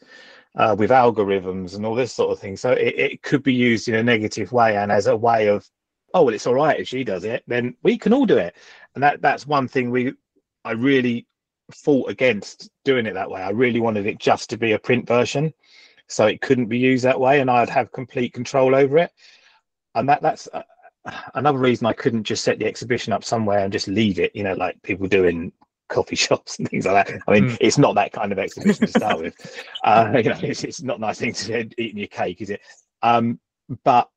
Uh, 0.57 0.73
with 0.79 0.89
algorithms 0.89 1.75
and 1.75 1.85
all 1.85 1.95
this 1.95 2.13
sort 2.13 2.31
of 2.31 2.39
thing, 2.39 2.55
so 2.55 2.71
it, 2.71 2.95
it 2.97 3.21
could 3.23 3.43
be 3.43 3.53
used 3.53 3.89
in 3.89 3.95
a 3.95 4.01
negative 4.01 4.53
way 4.53 4.77
and 4.77 4.89
as 4.89 5.07
a 5.07 5.17
way 5.17 5.49
of, 5.49 5.69
oh 6.13 6.23
well, 6.23 6.33
it's 6.33 6.47
all 6.47 6.53
right 6.53 6.79
if 6.79 6.87
she 6.87 7.03
does 7.03 7.25
it, 7.25 7.43
then 7.45 7.75
we 7.83 7.97
can 7.97 8.13
all 8.13 8.25
do 8.25 8.37
it, 8.37 8.55
and 8.93 9.03
that 9.03 9.21
that's 9.21 9.45
one 9.45 9.67
thing 9.67 9.91
we, 9.91 10.13
I 10.63 10.71
really 10.71 11.27
fought 11.73 12.09
against 12.09 12.69
doing 12.85 13.05
it 13.05 13.15
that 13.15 13.29
way. 13.29 13.41
I 13.41 13.49
really 13.49 13.81
wanted 13.81 14.05
it 14.05 14.17
just 14.17 14.49
to 14.51 14.57
be 14.57 14.71
a 14.71 14.79
print 14.79 15.05
version 15.05 15.53
so 16.07 16.27
it 16.27 16.41
couldn't 16.41 16.67
be 16.67 16.77
used 16.77 17.05
that 17.05 17.19
way, 17.19 17.39
and 17.39 17.49
I'd 17.49 17.69
have 17.69 17.91
complete 17.91 18.33
control 18.33 18.75
over 18.75 18.97
it. 18.97 19.11
And 19.95 20.09
that 20.09 20.21
that's 20.21 20.47
uh, 20.53 20.63
another 21.33 21.57
reason 21.57 21.87
I 21.87 21.93
couldn't 21.93 22.23
just 22.23 22.43
set 22.43 22.59
the 22.59 22.65
exhibition 22.65 23.13
up 23.13 23.23
somewhere 23.23 23.59
and 23.59 23.71
just 23.71 23.87
leave 23.87 24.19
it, 24.19 24.35
you 24.35 24.43
know, 24.43 24.53
like 24.53 24.81
people 24.81 25.07
do 25.07 25.25
in 25.25 25.51
coffee 25.87 26.15
shops 26.15 26.57
and 26.57 26.69
things 26.69 26.85
like 26.85 27.07
that. 27.07 27.21
I 27.27 27.31
mean, 27.31 27.49
mm. 27.49 27.57
it's 27.59 27.77
not 27.77 27.95
that 27.95 28.11
kind 28.11 28.31
of 28.31 28.39
exhibition 28.39 28.87
to 28.87 28.91
start 28.91 29.19
with. 29.19 29.35
Uh, 29.83 30.13
you 30.17 30.23
know, 30.23 30.39
it's, 30.41 30.63
it's 30.63 30.81
not 30.81 30.97
a 30.97 31.01
nice 31.01 31.19
thing 31.19 31.31
to 31.31 31.69
eat 31.77 31.95
your 31.95 32.07
cake, 32.07 32.41
is 32.41 32.49
it? 32.49 32.59
Um, 33.03 33.39
but 33.83 34.09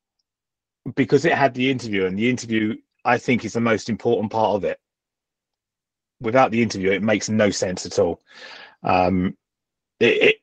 because 0.95 1.27
it 1.27 1.35
had 1.35 1.53
the 1.53 1.71
interview, 1.71 2.07
and 2.07 2.19
the 2.19 2.31
interview, 2.31 2.75
I 3.05 3.19
think, 3.19 3.45
is 3.45 3.53
the 3.53 3.61
most 3.61 3.91
important 3.91 4.33
part 4.33 4.57
of 4.57 4.65
it. 4.65 4.79
Without 6.23 6.53
the 6.53 6.63
interview, 6.63 6.93
it 6.93 7.03
makes 7.03 7.29
no 7.29 7.51
sense 7.51 7.85
at 7.85 7.99
all. 7.99 8.23
Um, 8.83 9.37
it, 10.01 10.23
it 10.23 10.37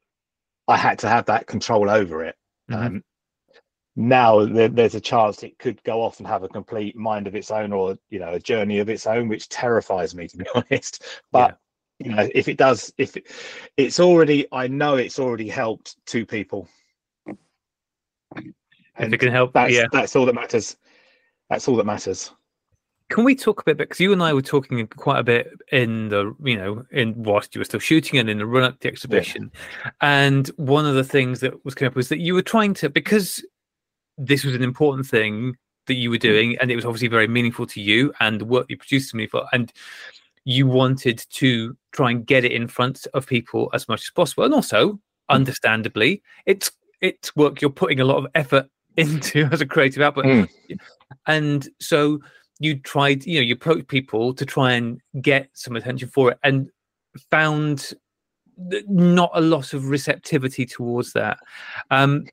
I 0.68 0.78
had 0.78 0.99
to 0.99 1.09
have 1.09 1.26
that 1.26 1.47
control 1.47 1.89
over 1.89 2.24
it. 2.24 2.36
Mm-hmm. 2.70 2.86
Um, 2.86 3.03
now 3.95 4.45
there, 4.45 4.68
there's 4.68 4.95
a 4.95 5.01
chance 5.01 5.41
it 5.41 5.57
could 5.57 5.82
go 5.84 6.01
off 6.01 6.20
and 6.20 6.28
have 6.28 6.43
a 6.43 6.49
complete 6.49 6.95
mind 6.95 7.28
of 7.28 7.36
its 7.36 7.51
own, 7.51 7.72
or 7.72 7.97
you 8.09 8.20
know, 8.20 8.34
a 8.34 8.39
journey 8.39 8.80
of 8.80 8.89
its 8.89 9.07
own, 9.07 9.30
which 9.30 9.47
terrifies 9.49 10.16
me 10.16 10.28
to 10.28 10.38
be 10.38 10.45
honest. 10.55 11.03
But 11.32 11.57
yeah. 11.99 12.07
you 12.07 12.16
know, 12.16 12.30
if 12.34 12.47
it 12.47 12.57
does, 12.57 12.93
if 12.97 13.16
it, 13.16 13.28
it's 13.78 13.99
already, 13.99 14.47
I 14.51 14.68
know 14.68 14.95
it's 14.95 15.20
already 15.20 15.47
helped 15.47 15.95
two 16.05 16.26
people. 16.26 16.68
And 18.36 18.53
if 18.97 19.13
it 19.13 19.18
can 19.20 19.32
help, 19.32 19.53
that's, 19.53 19.74
yeah, 19.74 19.86
that's 19.91 20.16
all 20.16 20.26
that 20.26 20.36
matters. 20.36 20.78
That's 21.49 21.68
all 21.68 21.76
that 21.78 21.86
matters. 21.86 22.32
Can 23.10 23.24
we 23.24 23.36
talk 23.36 23.62
a 23.62 23.64
bit 23.64 23.78
because 23.78 23.99
you 23.99 24.12
and 24.12 24.24
I 24.24 24.34
were 24.34 24.41
talking 24.41 24.86
quite 24.88 25.20
a 25.20 25.24
bit 25.24 25.51
in 25.72 26.10
the 26.10 26.36
you 26.43 26.58
know 26.58 26.86
in 26.91 27.14
whilst 27.22 27.53
you 27.53 27.60
were 27.60 27.66
still 27.66 27.80
shooting 27.80 28.18
and 28.18 28.30
in 28.30 28.39
the 28.39 28.47
run 28.47 28.64
up 28.64 28.74
to 28.74 28.80
the 28.80 28.88
exhibition, 28.88 29.51
yeah. 29.84 29.91
and 30.01 30.47
one 30.58 30.86
of 30.88 30.95
the 30.95 31.03
things 31.03 31.39
that 31.41 31.64
was 31.64 31.76
coming 31.76 31.89
up 31.89 31.95
was 31.95 32.10
that 32.10 32.20
you 32.20 32.34
were 32.34 32.41
trying 32.41 32.74
to 32.76 32.89
because 32.89 33.45
this 34.18 34.43
was 34.43 34.56
an 34.56 34.64
important 34.64 35.06
thing 35.06 35.56
that 35.88 35.95
you 35.95 36.10
were 36.10 36.18
mm. 36.18 36.22
doing 36.22 36.58
and 36.60 36.72
it 36.72 36.76
was 36.76 36.86
obviously 36.86 37.08
very 37.08 37.28
meaningful 37.28 37.66
to 37.68 37.82
you 37.82 38.14
and 38.20 38.41
the 38.41 38.45
work 38.45 38.66
you 38.70 38.78
produced 38.78 39.12
to 39.12 39.18
me 39.18 39.28
for 39.28 39.45
and 39.53 39.72
you 40.45 40.68
wanted 40.68 41.24
to 41.30 41.76
try 41.91 42.12
and 42.12 42.26
get 42.26 42.45
it 42.45 42.51
in 42.51 42.68
front 42.68 43.08
of 43.14 43.26
people 43.26 43.70
as 43.74 43.88
much 43.88 44.01
as 44.01 44.10
possible 44.12 44.43
and 44.43 44.53
also 44.53 44.93
mm. 44.93 44.99
understandably 45.30 46.22
it's 46.45 46.72
it's 47.01 47.36
work 47.36 47.62
you're 47.62 47.70
putting 47.70 47.99
a 47.99 48.06
lot 48.06 48.18
of 48.18 48.28
effort 48.36 48.68
into 48.97 49.43
as 49.51 49.62
a 49.62 49.66
creative 49.66 50.01
output 50.01 50.26
mm. 50.26 50.49
and 51.28 51.70
so 51.80 52.20
you 52.60 52.80
tried, 52.80 53.26
you 53.26 53.39
know, 53.39 53.43
you 53.45 53.53
approached 53.53 53.88
people 53.88 54.34
to 54.34 54.45
try 54.45 54.74
and 54.74 55.01
get 55.22 55.49
some 55.53 55.76
attention 55.76 56.08
for 56.10 56.32
it 56.32 56.39
and 56.43 56.70
found 57.30 57.93
not 58.58 59.32
a 59.34 59.41
lot 59.41 59.74
of 59.74 59.89
receptivity 59.89 60.66
towards 60.66 61.14
that. 61.14 61.38
Um, 61.91 62.26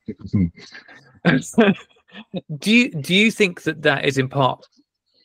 do 2.58 2.70
you 2.70 2.90
do 2.90 3.14
you 3.14 3.30
think 3.30 3.62
that 3.62 3.82
that 3.82 4.04
is 4.04 4.18
in 4.18 4.28
part 4.28 4.66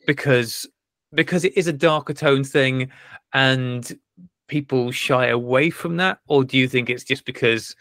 because 0.05 0.65
because 1.13 1.43
it 1.45 1.55
is 1.57 1.67
a 1.67 1.73
darker 1.73 2.13
tone 2.13 2.43
thing 2.43 2.89
and 3.33 3.97
people 4.47 4.91
shy 4.91 5.27
away 5.27 5.69
from 5.69 5.97
that, 5.97 6.19
or 6.27 6.43
do 6.43 6.57
you 6.57 6.67
think 6.67 6.89
it's 6.89 7.03
just 7.03 7.25
because 7.25 7.75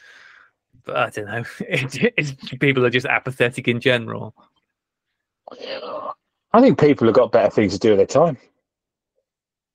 I 0.89 1.11
don't 1.11 1.27
know, 1.27 1.45
it, 1.61 2.61
people 2.61 2.85
are 2.85 2.91
just 2.91 3.07
apathetic 3.07 3.69
in 3.69 3.81
general? 3.81 4.35
I 6.57 6.63
think 6.63 6.81
people 6.81 7.07
have 7.07 7.15
got 7.15 7.33
better 7.33 7.51
things 7.51 7.75
to 7.75 7.79
do 7.79 7.91
with 7.91 7.99
their 7.99 8.07
time. 8.07 8.39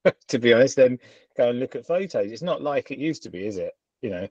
to 0.28 0.38
be 0.40 0.52
honest, 0.52 0.74
then 0.74 0.98
go 1.36 1.50
and 1.50 1.60
look 1.60 1.76
at 1.76 1.86
photos. 1.86 2.32
It's 2.32 2.42
not 2.42 2.60
like 2.60 2.90
it 2.90 2.98
used 2.98 3.22
to 3.22 3.30
be, 3.30 3.46
is 3.46 3.56
it? 3.56 3.72
You 4.00 4.10
know, 4.10 4.28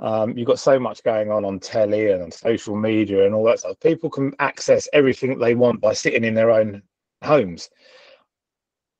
um, 0.00 0.38
you've 0.38 0.46
got 0.46 0.58
so 0.58 0.78
much 0.78 1.02
going 1.02 1.30
on 1.30 1.44
on 1.44 1.60
telly 1.60 2.12
and 2.12 2.22
on 2.22 2.30
social 2.30 2.76
media 2.76 3.26
and 3.26 3.34
all 3.34 3.44
that 3.44 3.58
stuff. 3.58 3.78
People 3.80 4.08
can 4.08 4.32
access 4.38 4.88
everything 4.94 5.38
they 5.38 5.54
want 5.54 5.82
by 5.82 5.92
sitting 5.92 6.24
in 6.24 6.32
their 6.32 6.50
own 6.50 6.82
homes. 7.22 7.68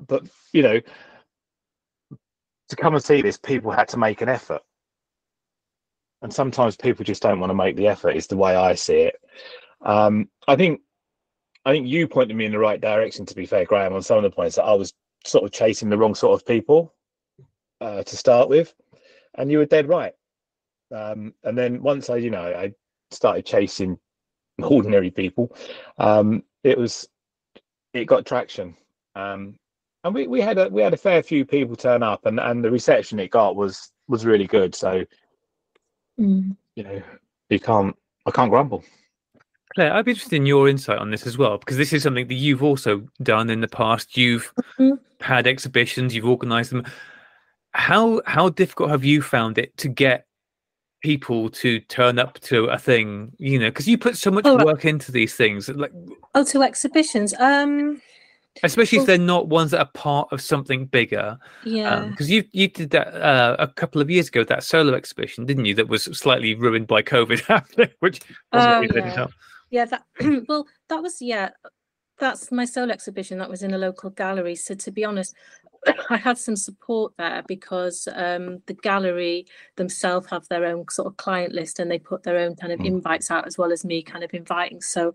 But 0.07 0.25
you 0.53 0.63
know, 0.63 0.79
to 2.69 2.77
come 2.77 2.95
and 2.95 3.03
see 3.03 3.23
this, 3.23 3.39
people 3.39 3.71
had 3.71 3.89
to 3.89 3.97
make 3.97 4.21
an 4.21 4.29
effort. 4.29 4.61
And 6.21 6.31
sometimes 6.31 6.77
people 6.77 7.07
just 7.07 7.23
don't 7.23 7.41
want 7.41 7.49
to 7.49 7.55
make 7.55 7.77
the 7.77 7.89
effort, 7.89 8.17
is 8.17 8.27
the 8.27 8.37
way 8.37 8.55
I 8.55 8.75
see 8.75 9.01
it. 9.01 9.17
Um, 9.81 10.29
I 10.47 10.57
think 10.57 10.81
I 11.67 11.73
think 11.73 11.89
you 11.89 12.07
pointed 12.07 12.37
me 12.37 12.45
in 12.47 12.53
the 12.53 12.59
right 12.61 12.81
direction. 12.81 13.27
To 13.27 13.35
be 13.35 13.45
fair, 13.45 13.65
Graham, 13.65 13.93
on 13.93 14.01
some 14.01 14.17
of 14.19 14.23
the 14.23 14.31
points 14.31 14.55
that 14.55 14.63
I 14.63 14.73
was 14.73 14.95
sort 15.25 15.45
of 15.45 15.51
chasing 15.51 15.89
the 15.91 15.99
wrong 15.99 16.15
sort 16.15 16.41
of 16.41 16.47
people 16.47 16.95
uh, 17.81 18.05
to 18.05 18.17
start 18.17 18.49
with, 18.49 18.73
and 19.35 19.51
you 19.51 19.59
were 19.59 19.67
dead 19.67 19.89
right. 19.89 20.13
Um, 20.95 21.35
and 21.43 21.59
then 21.59 21.83
once 21.83 22.09
I, 22.09 22.17
you 22.19 22.31
know, 22.31 22.41
I 22.45 22.73
started 23.11 23.45
chasing 23.45 23.99
ordinary 24.63 25.11
people, 25.11 25.55
um, 25.99 26.45
it 26.63 26.79
was 26.79 27.09
it 27.93 28.05
got 28.05 28.25
traction. 28.25 28.77
Um, 29.17 29.59
and 30.05 30.15
we, 30.15 30.29
we 30.29 30.41
had 30.41 30.59
a 30.59 30.69
we 30.69 30.83
had 30.83 30.95
a 30.95 30.97
fair 30.99 31.21
few 31.21 31.45
people 31.45 31.75
turn 31.75 32.05
up, 32.05 32.27
and, 32.27 32.39
and 32.39 32.63
the 32.65 32.71
reception 32.71 33.19
it 33.19 33.33
got 33.33 33.57
was 33.57 33.91
was 34.09 34.25
really 34.25 34.47
good. 34.47 34.75
So 34.75 35.05
Mm. 36.19 36.57
you 36.77 36.83
know 36.83 37.03
you 37.51 37.61
can't 37.61 37.95
I 38.25 38.31
can't 38.31 38.51
grumble. 38.51 38.83
Claire, 39.77 39.93
I'd 39.93 40.07
be 40.07 40.13
interested 40.13 40.37
in 40.37 40.47
your 40.47 40.71
insight 40.71 40.99
on 40.99 41.11
this 41.11 41.27
as 41.27 41.37
well, 41.37 41.59
because 41.59 41.77
this 41.77 41.93
is 41.93 42.03
something 42.03 42.27
that 42.29 42.35
you've 42.35 42.63
also 42.63 43.07
done 43.23 43.51
in 43.51 43.61
the 43.61 43.69
past. 43.69 44.17
You've 44.17 44.51
Mhm. 44.79 44.99
had 45.21 45.47
exhibitions, 45.47 46.15
you've 46.15 46.25
organised 46.27 46.71
them. 46.71 46.83
How 47.73 48.23
how 48.25 48.49
difficult 48.49 48.89
have 48.89 49.05
you 49.05 49.21
found 49.21 49.59
it 49.59 49.77
to 49.77 49.89
get 49.89 50.25
people 51.03 51.51
to 51.51 51.79
turn 51.81 52.19
up 52.19 52.41
to 52.41 52.65
a 52.69 52.79
thing? 52.79 53.33
You 53.37 53.59
know, 53.59 53.67
because 53.69 53.87
you 53.87 53.99
put 53.99 54.17
so 54.17 54.31
much 54.31 54.47
Oh, 54.47 54.65
work 54.65 54.87
into 54.87 55.13
these 55.13 55.35
things, 55.35 55.69
like 55.69 55.93
Oh, 56.35 56.43
to 56.45 56.63
exhibitions. 56.63 57.35
Um, 57.39 58.01
especially 58.63 58.97
if 59.01 59.05
they're 59.05 59.19
not 59.19 59.49
ones 59.49 59.73
that 59.73 59.81
are 59.81 59.91
part 59.93 60.29
of 60.33 60.41
something 60.41 60.87
bigger. 60.87 61.37
yeah. 61.65 62.07
Because 62.09 62.31
you 62.31 62.45
you 62.53 62.69
did 62.69 62.89
that 62.93 63.09
uh, 63.09 63.57
a 63.59 63.69
couple 63.69 64.01
of 64.01 64.09
years 64.09 64.29
ago, 64.29 64.43
that 64.45 64.65
solo 64.65 64.95
exhibition, 64.95 65.45
didn't 65.45 65.67
you? 65.67 65.75
That 65.75 65.89
was 65.89 66.05
slightly 66.05 66.55
ruined 66.55 66.87
by 66.87 67.03
COVID 67.03 67.41
happening, 67.47 67.91
which 68.01 68.21
wasn't 68.55 68.75
Oh, 68.77 68.81
really 68.81 69.11
yeah. 69.11 69.27
Yeah, 69.71 69.85
that 69.87 70.05
well, 70.49 70.67
that 70.89 71.03
was 71.03 71.21
yeah, 71.21 71.51
that's 72.19 72.51
my 72.53 72.65
solo 72.65 72.93
exhibition. 72.93 73.39
That 73.39 73.51
was 73.51 73.63
in 73.63 73.75
a 73.75 73.79
local 73.79 74.11
gallery. 74.11 74.55
So 74.55 74.75
to 74.75 74.91
be 74.91 75.05
honest, 75.05 75.35
I 76.11 76.17
had 76.17 76.39
some 76.39 76.57
support 76.57 77.13
there 77.19 77.43
because 77.47 78.09
um, 78.15 78.59
the 78.67 78.75
gallery 78.75 79.47
themselves 79.77 80.29
have 80.31 80.47
their 80.49 80.65
own 80.67 80.85
sort 80.91 81.09
of 81.09 81.17
client 81.17 81.53
list 81.53 81.79
and 81.79 81.91
they 81.91 81.99
put 81.99 82.23
their 82.23 82.39
own 82.39 82.57
kind 82.57 82.73
of 82.73 82.81
Mm. 82.81 82.87
invites 82.87 83.31
out 83.31 83.47
as 83.47 83.59
well 83.59 83.73
as 83.73 83.85
me 83.85 84.03
kind 84.03 84.25
of 84.25 84.33
inviting. 84.35 84.81
So 84.81 85.15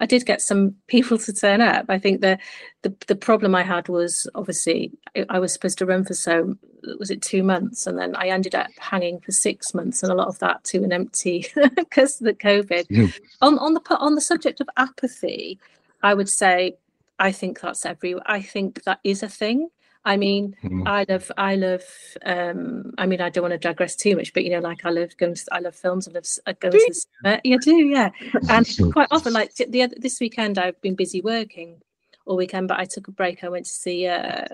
I 0.00 0.06
did 0.06 0.26
get 0.26 0.40
some 0.42 0.74
people 0.88 1.18
to 1.18 1.32
turn 1.32 1.60
up. 1.60 1.86
I 1.88 1.98
think 1.98 2.20
the 2.20 2.38
the, 2.82 2.94
the 3.06 3.16
problem 3.16 3.54
I 3.54 3.62
had 3.62 3.88
was 3.88 4.28
obviously 4.34 4.92
I, 5.16 5.26
I 5.28 5.38
was 5.38 5.52
supposed 5.52 5.78
to 5.78 5.86
run 5.86 6.04
for 6.04 6.14
so 6.14 6.56
was 6.98 7.10
it 7.10 7.22
two 7.22 7.42
months 7.44 7.86
and 7.86 7.96
then 7.96 8.16
I 8.16 8.28
ended 8.28 8.54
up 8.56 8.68
hanging 8.78 9.20
for 9.20 9.30
six 9.30 9.72
months 9.72 10.02
and 10.02 10.10
a 10.10 10.16
lot 10.16 10.26
of 10.26 10.38
that 10.40 10.64
to 10.64 10.82
an 10.82 10.92
empty 10.92 11.46
because 11.76 12.20
of 12.20 12.26
the 12.26 12.34
COVID 12.34 12.86
Mm. 12.88 13.12
on 13.40 13.58
on 13.58 13.74
the 13.74 13.82
on 13.98 14.14
the 14.14 14.20
subject 14.20 14.60
of 14.60 14.68
apathy, 14.76 15.58
I 16.02 16.14
would 16.14 16.28
say 16.28 16.76
I 17.18 17.30
think 17.30 17.60
that's 17.60 17.86
every. 17.86 18.16
I 18.26 18.42
think 18.42 18.82
that 18.84 18.98
is 19.04 19.22
a 19.22 19.28
thing. 19.28 19.68
I 20.04 20.16
mean, 20.16 20.56
Mm. 20.64 20.86
I 20.86 21.04
love, 21.08 21.30
I 21.36 21.54
love. 21.56 21.84
Um, 22.24 22.92
I 22.98 23.06
mean, 23.06 23.20
I 23.20 23.30
don't 23.30 23.42
want 23.42 23.52
to 23.52 23.58
digress 23.58 23.94
too 23.94 24.16
much, 24.16 24.32
but 24.32 24.44
you 24.44 24.50
know, 24.50 24.58
like 24.60 24.84
I 24.84 24.90
love 24.90 25.16
going. 25.16 25.34
To, 25.34 25.44
I 25.52 25.60
love 25.60 25.76
films. 25.76 26.08
I 26.08 26.12
love 26.12 26.24
uh, 26.46 26.52
going 26.60 26.72
Do 26.72 26.78
to 26.78 26.86
the 26.88 26.94
cinema. 26.94 27.40
Yeah, 27.44 27.56
do 27.62 27.76
yeah. 27.76 28.10
And 28.48 28.66
quite 28.92 29.08
often, 29.10 29.32
like 29.32 29.54
the 29.54 29.82
other, 29.82 29.94
this 29.98 30.18
weekend, 30.20 30.58
I've 30.58 30.80
been 30.80 30.96
busy 30.96 31.20
working 31.20 31.80
all 32.26 32.36
weekend, 32.36 32.68
but 32.68 32.78
I 32.80 32.84
took 32.84 33.08
a 33.08 33.12
break. 33.12 33.44
I 33.44 33.48
went 33.48 33.66
to 33.66 33.72
see 33.72 34.06
uh, 34.06 34.44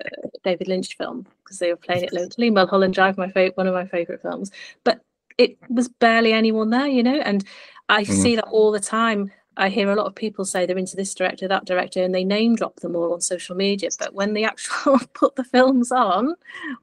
David 0.44 0.68
Lynch 0.68 0.96
film 0.96 1.26
because 1.44 1.59
they 1.59 1.70
were 1.70 1.76
playing 1.76 2.05
it 2.05 2.12
locally. 2.12 2.51
Mulholland 2.51 2.94
Drive, 2.94 3.16
my 3.16 3.28
favorite, 3.30 3.57
one 3.57 3.66
of 3.66 3.74
my 3.74 3.86
favorite 3.86 4.22
films. 4.22 4.51
But 4.84 5.01
it 5.38 5.57
was 5.70 5.88
barely 5.88 6.32
anyone 6.32 6.70
there, 6.70 6.86
you 6.86 7.03
know, 7.03 7.20
and 7.20 7.44
I 7.88 8.03
Mhm. 8.03 8.07
see 8.07 8.36
that 8.36 8.49
all 8.49 8.70
the 8.72 8.80
time. 8.80 9.32
I 9.59 9.68
hear 9.68 9.90
a 9.90 9.96
lot 9.96 10.06
of 10.06 10.14
people 10.14 10.44
say 10.44 10.64
they're 10.66 10.78
into 10.78 10.96
this 10.96 11.14
director, 11.14 11.48
that 11.48 11.64
director, 11.66 12.02
and 12.02 12.14
they 12.14 12.24
name 12.24 12.54
drop 12.54 12.76
them 12.76 12.96
all 12.96 13.12
on 13.12 13.20
social 13.20 13.56
media. 13.56 13.88
But 13.98 14.14
when 14.14 14.32
they 14.34 14.44
actually 14.44 14.98
put 15.14 15.36
the 15.36 15.44
films 15.44 15.92
on 15.92 16.34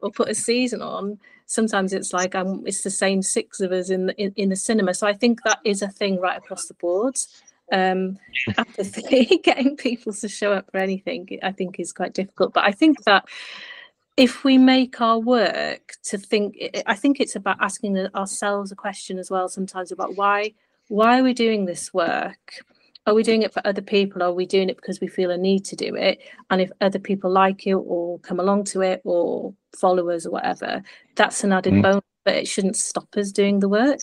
or 0.01 0.11
put 0.11 0.29
a 0.29 0.35
season 0.35 0.81
on, 0.81 1.17
sometimes 1.45 1.93
it's 1.93 2.13
like 2.13 2.35
um, 2.35 2.63
it's 2.67 2.83
the 2.83 2.89
same 2.91 3.21
six 3.21 3.61
of 3.61 3.71
us 3.71 3.89
in 3.89 4.07
the, 4.07 4.15
in, 4.21 4.33
in 4.35 4.49
the 4.49 4.55
cinema. 4.57 4.93
So 4.93 5.07
I 5.07 5.13
think 5.13 5.41
that 5.43 5.59
is 5.63 5.81
a 5.81 5.87
thing 5.87 6.19
right 6.19 6.37
across 6.37 6.65
the 6.67 6.73
board. 6.75 7.15
Um, 7.71 8.17
apathy, 8.57 9.25
getting 9.43 9.77
people 9.77 10.13
to 10.13 10.27
show 10.27 10.53
up 10.53 10.69
for 10.71 10.77
anything, 10.77 11.27
I 11.43 11.53
think 11.53 11.79
is 11.79 11.93
quite 11.93 12.13
difficult. 12.13 12.53
But 12.53 12.65
I 12.65 12.71
think 12.71 13.03
that 13.05 13.25
if 14.17 14.43
we 14.43 14.57
make 14.57 15.01
our 15.01 15.19
work 15.19 15.93
to 16.03 16.17
think, 16.17 16.57
I- 16.61 16.83
I 16.87 16.95
think 16.95 17.19
it's 17.19 17.35
about 17.35 17.57
asking 17.61 17.97
ourselves 18.15 18.71
a 18.71 18.75
question 18.75 19.17
as 19.17 19.31
well 19.31 19.47
sometimes 19.49 19.91
about 19.91 20.15
why 20.15 20.53
why 20.87 21.19
are 21.19 21.23
we 21.23 21.33
doing 21.33 21.65
this 21.65 21.93
work? 21.93 22.63
Are 23.07 23.13
we 23.13 23.21
doing 23.23 23.43
it 23.43 23.53
for 23.53 23.61
other 23.65 23.81
people? 23.81 24.23
Are 24.23 24.33
we 24.33 24.45
doing 24.45 24.69
it 24.69 24.77
because 24.77 24.99
we 24.99 25.07
feel 25.07 25.29
a 25.31 25.37
need 25.37 25.63
to 25.65 25.75
do 25.75 25.95
it? 25.95 26.19
And 26.49 26.59
if 26.59 26.71
other 26.81 26.99
people 26.99 27.29
like 27.29 27.67
it 27.67 27.73
or 27.75 28.19
come 28.19 28.39
along 28.39 28.63
to 28.65 28.81
it 28.81 29.01
or 29.03 29.53
followers 29.77 30.25
or 30.25 30.31
whatever, 30.31 30.81
that's 31.15 31.43
an 31.43 31.53
added 31.53 31.73
Mm. 31.73 31.81
bonus, 31.83 32.03
but 32.23 32.35
it 32.35 32.47
shouldn't 32.47 32.75
stop 32.77 33.15
us 33.15 33.31
doing 33.31 33.59
the 33.59 33.69
work. 33.69 33.99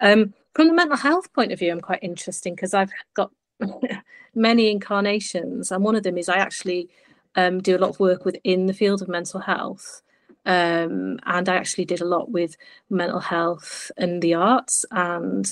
Um, 0.00 0.34
from 0.54 0.66
the 0.66 0.74
mental 0.74 0.96
health 0.96 1.32
point 1.32 1.52
of 1.52 1.60
view, 1.60 1.70
I'm 1.70 1.80
quite 1.80 2.02
interesting 2.02 2.54
because 2.56 2.74
I've 2.74 2.90
got 3.14 3.30
many 4.34 4.70
incarnations, 4.70 5.70
and 5.70 5.84
one 5.84 5.94
of 5.94 6.02
them 6.02 6.18
is 6.18 6.28
I 6.28 6.36
actually 6.36 6.88
um, 7.36 7.60
do 7.60 7.76
a 7.76 7.78
lot 7.78 7.90
of 7.90 8.00
work 8.00 8.24
within 8.24 8.66
the 8.66 8.74
field 8.74 9.00
of 9.02 9.08
mental 9.08 9.40
health. 9.40 10.02
Um, 10.46 11.18
and 11.26 11.48
I 11.48 11.56
actually 11.56 11.84
did 11.84 12.00
a 12.00 12.06
lot 12.06 12.30
with 12.30 12.56
mental 12.88 13.20
health 13.20 13.90
and 13.96 14.22
the 14.22 14.34
arts 14.34 14.84
and 14.90 15.44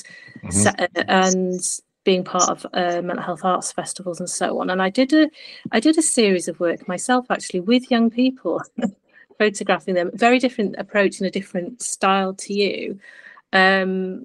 Mhm. 0.44 0.52
se- 0.52 0.88
and 1.08 1.60
being 2.04 2.24
part 2.24 2.48
of 2.48 2.66
uh, 2.72 3.02
mental 3.02 3.22
health 3.24 3.44
arts 3.44 3.70
festivals 3.72 4.18
and 4.18 4.30
so 4.30 4.60
on. 4.60 4.70
And 4.70 4.80
I 4.80 4.88
did 4.90 5.12
a 5.12 5.28
I 5.72 5.80
did 5.80 5.98
a 5.98 6.02
series 6.02 6.48
of 6.48 6.58
work 6.60 6.88
myself 6.88 7.26
actually 7.30 7.60
with 7.60 7.90
young 7.90 8.08
people, 8.10 8.62
photographing 9.38 9.94
them. 9.94 10.10
Very 10.14 10.38
different 10.38 10.76
approach 10.78 11.18
and 11.18 11.26
a 11.26 11.30
different 11.30 11.82
style 11.82 12.32
to 12.34 12.54
you. 12.54 12.98
Um, 13.52 14.24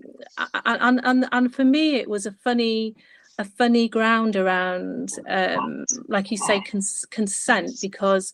and 0.66 1.02
and 1.04 1.26
and 1.32 1.54
for 1.54 1.66
me, 1.66 1.96
it 1.96 2.10
was 2.10 2.26
a 2.26 2.32
funny 2.32 2.96
a 3.40 3.44
funny 3.46 3.90
ground 3.90 4.36
around, 4.36 5.10
um, 5.28 5.86
like 6.08 6.30
you 6.32 6.38
say, 6.38 6.62
cons- 6.62 7.06
consent 7.10 7.72
because 7.82 8.34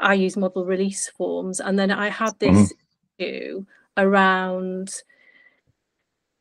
I 0.00 0.14
use 0.14 0.36
model 0.36 0.64
release 0.64 1.08
forms, 1.08 1.60
and 1.60 1.78
then 1.78 1.90
I 1.90 2.08
had 2.08 2.38
this 2.38 2.72
issue 3.18 3.64
around 3.96 5.02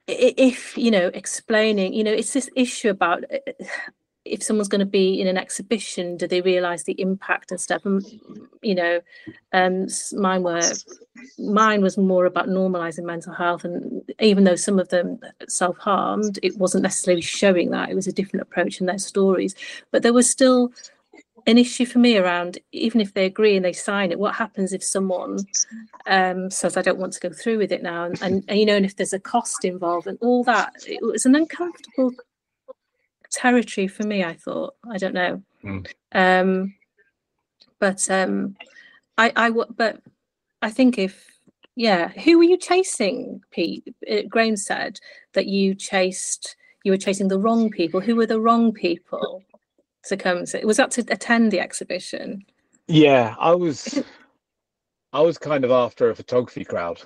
if 0.08 0.78
you 0.78 0.90
know 0.90 1.12
explaining 1.14 1.94
you 1.94 2.04
know 2.04 2.14
it's 2.14 2.34
this 2.34 2.50
issue 2.56 2.90
about 2.90 3.26
uh, 3.32 3.64
if 4.24 4.44
someone's 4.44 4.68
going 4.68 4.80
to 4.80 4.86
be 4.86 5.22
in 5.22 5.28
an 5.28 5.38
exhibition 5.38 6.18
do 6.18 6.28
they 6.28 6.42
realize 6.42 6.84
the 6.84 7.00
impact 7.00 7.52
and 7.52 7.60
stuff? 7.60 7.86
And 7.86 8.06
you 8.62 8.76
know 8.76 9.02
um 9.54 9.88
mine 10.14 10.44
were 10.44 10.62
mine 11.38 11.82
was 11.82 11.98
more 11.98 12.26
about 12.26 12.48
normalizing 12.48 13.04
mental 13.04 13.34
health 13.34 13.66
and 13.66 14.02
even 14.20 14.44
though 14.44 14.56
some 14.56 14.80
of 14.80 14.90
them 14.90 15.20
self-harmed 15.48 16.40
it 16.44 16.58
wasn't 16.58 16.84
necessarily 16.84 17.22
showing 17.22 17.72
that 17.72 17.90
it 17.90 17.96
was 17.96 18.08
a 18.08 18.14
different 18.14 18.42
approach 18.42 18.80
in 18.80 18.86
their 18.86 19.00
stories. 19.00 19.56
But 19.92 20.04
there 20.04 20.14
was 20.14 20.30
still 20.30 20.72
an 21.48 21.58
issue 21.58 21.86
for 21.86 22.00
me 22.00 22.18
around 22.18 22.60
even 22.74 23.02
if 23.02 23.14
they 23.14 23.26
agree 23.26 23.56
and 23.56 23.66
they 23.66 23.74
sign 23.74 24.12
it 24.12 24.20
what 24.20 24.36
happens 24.36 24.74
if 24.74 24.84
someone 24.84 25.40
um, 26.08 26.52
says 26.52 26.78
I 26.78 26.82
don't 26.82 27.00
want 27.00 27.14
to 27.14 27.20
go 27.20 27.30
through 27.34 27.58
with 27.58 27.72
it 27.72 27.82
now, 27.84 28.04
and, 28.06 28.22
and, 28.22 28.44
and 28.48 28.60
you 28.60 28.66
know, 28.66 28.76
and 28.76 28.86
if 28.86 28.96
there's 28.96 29.14
a 29.14 29.20
cost 29.20 29.66
involved 29.66 30.08
and 30.08 30.18
all 30.22 30.44
that, 30.46 30.74
it 30.88 31.02
was 31.02 31.26
an 31.26 31.36
uncomfortable 31.36 32.12
territory 33.32 33.88
for 33.88 34.04
me. 34.04 34.24
I 34.24 34.34
thought 34.34 34.76
I 34.90 34.98
don't 34.98 35.14
know, 35.14 35.42
Mm. 35.64 35.88
um, 36.14 36.76
but 37.80 38.10
um, 38.10 38.56
I 39.18 39.32
I 39.36 39.48
w- 39.50 39.74
but 39.76 40.02
I 40.62 40.70
think 40.70 40.98
if 40.98 41.40
yeah, 41.76 42.10
who 42.10 42.38
were 42.38 42.44
you 42.44 42.58
chasing, 42.58 43.42
Pete? 43.52 43.94
Uh, 44.10 44.22
Graham 44.30 44.56
said 44.58 45.00
that 45.34 45.48
you 45.48 45.76
chased 45.76 46.56
you 46.84 46.92
were 46.92 46.98
chasing 46.98 47.28
the 47.28 47.40
wrong 47.40 47.70
people. 47.70 48.00
Who 48.00 48.16
were 48.16 48.26
the 48.28 48.40
wrong 48.40 48.72
people 48.72 49.44
to 50.08 50.18
come 50.18 50.46
to? 50.46 50.66
Was 50.66 50.78
that 50.78 50.92
to 50.92 51.06
attend 51.10 51.52
the 51.52 51.60
exhibition? 51.60 52.46
Yeah, 52.88 53.36
I 53.40 53.54
was 53.56 54.00
I 55.14 55.22
was 55.22 55.38
kind 55.38 55.64
of 55.64 55.72
after 55.72 56.10
a 56.10 56.16
photography 56.16 56.64
crowd 56.66 57.02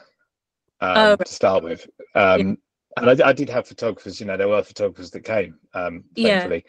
um, 0.80 0.98
Oh, 0.98 1.10
right. 1.12 1.26
to 1.26 1.34
start 1.34 1.64
with. 1.64 1.88
Um, 2.16 2.58
and 2.98 3.22
I, 3.22 3.30
I 3.30 3.34
did 3.34 3.50
have 3.50 3.68
photographers, 3.68 4.20
you 4.20 4.26
know, 4.26 4.36
there 4.38 4.50
were 4.50 4.64
photographers 4.64 5.12
that 5.12 5.22
came, 5.24 5.58
um, 5.74 6.04
Yeah. 6.16 6.42
thankfully. 6.42 6.66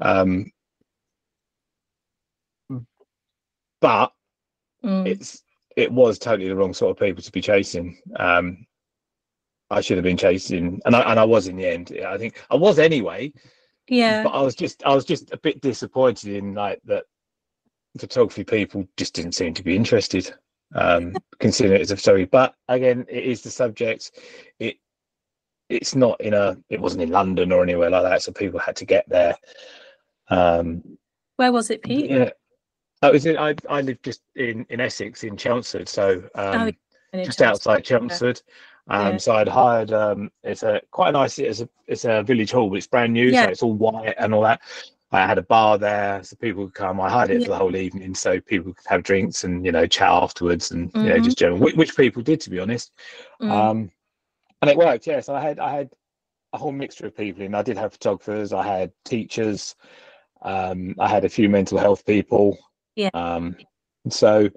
Um, 0.00 0.50
but 3.80 4.12
Mm, 4.84 5.06
it's 5.06 5.42
it 5.76 5.90
was 5.90 6.18
totally 6.18 6.48
the 6.48 6.54
wrong 6.56 6.74
sort 6.74 6.90
of 6.90 6.98
people 7.04 7.22
to 7.22 7.32
be 7.32 7.40
chasing. 7.40 7.98
Um, 8.16 8.66
I 9.70 9.80
should 9.80 9.96
have 9.96 10.04
been 10.04 10.18
chasing, 10.18 10.80
and 10.84 10.94
I 10.94 11.00
and 11.10 11.18
I 11.18 11.24
was 11.24 11.48
in 11.48 11.56
the 11.56 11.66
end. 11.66 11.98
I 12.06 12.18
think 12.18 12.38
I 12.50 12.56
was 12.56 12.78
anyway. 12.78 13.32
Yeah, 13.88 14.22
But 14.22 14.30
I 14.30 14.42
was 14.42 14.54
just 14.54 14.82
I 14.84 14.94
was 14.94 15.04
just 15.04 15.32
a 15.32 15.36
bit 15.36 15.60
disappointed 15.60 16.34
in 16.34 16.54
like 16.54 16.80
that 16.84 17.04
photography 17.98 18.44
people 18.44 18.86
just 18.96 19.14
didn't 19.14 19.32
seem 19.32 19.54
to 19.54 19.62
be 19.62 19.76
interested, 19.76 20.32
um, 20.74 21.14
considering 21.38 21.76
it 21.76 21.82
as 21.82 21.90
a 21.90 21.96
story. 21.96 22.24
But 22.24 22.54
again, 22.68 23.06
it 23.08 23.24
is 23.24 23.42
the 23.42 23.50
subject. 23.50 24.12
It 24.58 24.76
it's 25.68 25.94
not 25.94 26.20
in 26.20 26.34
a 26.34 26.56
it 26.68 26.80
wasn't 26.80 27.02
in 27.02 27.10
London 27.10 27.52
or 27.52 27.62
anywhere 27.62 27.90
like 27.90 28.02
that, 28.02 28.22
so 28.22 28.32
people 28.32 28.58
had 28.58 28.76
to 28.76 28.84
get 28.84 29.08
there. 29.08 29.36
Um, 30.28 30.82
where 31.36 31.52
was 31.52 31.70
it, 31.70 31.82
Pete? 31.82 32.10
yeah. 32.10 32.30
I 33.02 33.10
was 33.10 33.26
in, 33.26 33.36
I 33.36 33.54
I 33.68 33.82
live 33.82 34.00
just 34.02 34.22
in 34.36 34.64
in 34.70 34.80
Essex 34.80 35.24
in 35.24 35.36
Chelmsford, 35.36 35.88
so 35.88 36.22
um, 36.34 36.68
it 36.68 37.24
just 37.24 37.42
outside 37.42 37.84
Chelmsford. 37.84 38.40
Um, 38.88 39.12
Yeah. 39.12 39.16
So 39.18 39.34
I'd 39.34 39.48
hired. 39.48 39.92
Um, 39.92 40.30
it's 40.42 40.62
a 40.62 40.80
quite 40.90 41.10
a 41.10 41.12
nice. 41.12 41.38
It's 41.38 41.60
a 41.60 41.68
it's 41.86 42.04
a 42.04 42.22
village 42.22 42.52
hall, 42.52 42.68
but 42.68 42.76
it's 42.76 42.86
brand 42.86 43.12
new, 43.12 43.28
Yeah. 43.28 43.44
so 43.44 43.50
it's 43.50 43.62
all 43.62 43.74
white 43.74 44.14
and 44.18 44.34
all 44.34 44.42
that. 44.42 44.60
I 45.12 45.26
had 45.26 45.38
a 45.38 45.42
bar 45.42 45.78
there, 45.78 46.22
so 46.24 46.34
people 46.36 46.64
could 46.64 46.74
come. 46.74 47.00
I 47.00 47.08
hired 47.08 47.30
it 47.30 47.40
Yeah. 47.40 47.46
for 47.46 47.50
the 47.52 47.58
whole 47.58 47.76
evening, 47.76 48.14
so 48.14 48.40
people 48.40 48.74
could 48.74 48.86
have 48.86 49.02
drinks 49.04 49.44
and 49.44 49.64
you 49.64 49.72
know 49.72 49.86
chat 49.86 50.10
afterwards, 50.10 50.70
and 50.72 50.90
you 50.94 51.02
know 51.04 51.16
Mhm. 51.16 51.24
just 51.24 51.38
general, 51.38 51.60
which, 51.60 51.76
which 51.76 51.96
people 51.96 52.22
did 52.22 52.40
to 52.42 52.50
be 52.50 52.58
honest. 52.58 52.92
Mm. 53.40 53.50
Um, 53.50 53.90
and 54.60 54.70
it 54.70 54.76
worked. 54.76 55.06
Yes, 55.06 55.28
I 55.28 55.40
had 55.40 55.58
I 55.60 55.70
had 55.70 55.90
a 56.52 56.58
whole 56.58 56.72
mixture 56.72 57.06
of 57.06 57.16
people 57.16 57.42
in. 57.42 57.54
I 57.54 57.62
did 57.62 57.76
have 57.78 57.92
photographers. 57.92 58.52
I 58.52 58.66
had 58.66 58.92
teachers. 59.04 59.76
Um, 60.42 60.94
I 60.98 61.08
had 61.08 61.24
a 61.24 61.28
few 61.28 61.48
mental 61.48 61.78
health 61.78 62.04
people. 62.04 62.58
Yeah. 62.96 63.10
Um, 63.14 63.56
so 64.10 64.50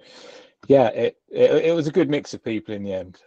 yeah, 0.67 0.87
it, 0.89 1.17
it 1.29 1.65
it 1.65 1.75
was 1.75 1.87
a 1.87 1.91
good 1.91 2.09
mix 2.09 2.33
of 2.33 2.43
people 2.43 2.73
in 2.75 2.83
the 2.83 2.93
end. 2.93 3.21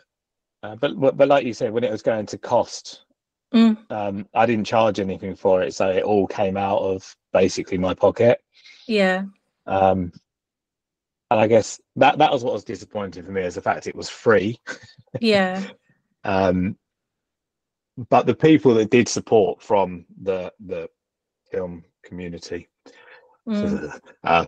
Uh, 0.63 0.77
but 0.77 0.99
but 1.01 1.17
but 1.17 1.29
like 1.29 1.47
you 1.47 1.55
said, 1.55 1.73
when 1.73 1.85
it 1.85 1.91
was 1.91 2.03
going 2.03 2.27
to 2.27 2.39
cost, 2.39 3.05
Mm. 3.53 3.77
um, 3.91 4.29
I 4.33 4.47
didn't 4.47 4.67
charge 4.67 5.01
anything 5.01 5.35
for 5.35 5.61
it, 5.61 5.75
so 5.75 5.91
it 5.91 6.05
all 6.05 6.27
came 6.29 6.57
out 6.57 6.79
of 6.79 7.17
basically 7.33 7.79
my 7.79 7.95
pocket. 7.95 8.41
yeah. 8.87 9.25
Um, 9.67 10.13
and 11.33 11.41
I 11.41 11.47
guess 11.49 11.81
that 11.97 12.19
that 12.19 12.31
was 12.33 12.45
what 12.45 12.53
was 12.55 12.63
disappointing 12.65 13.25
for 13.25 13.33
me, 13.33 13.43
is 13.43 13.57
the 13.57 13.61
fact 13.61 13.87
it 13.89 13.95
was 13.97 14.09
free. 14.09 14.59
Yeah. 15.21 15.63
Um, 16.23 16.77
but 18.11 18.27
the 18.27 18.35
people 18.35 18.75
that 18.75 18.91
did 18.91 19.09
support 19.09 19.63
from 19.63 20.05
the 20.23 20.53
the 20.65 20.89
film 21.51 21.83
community, 22.05 22.69
Mm. 23.51 24.01
uh, 24.25 24.47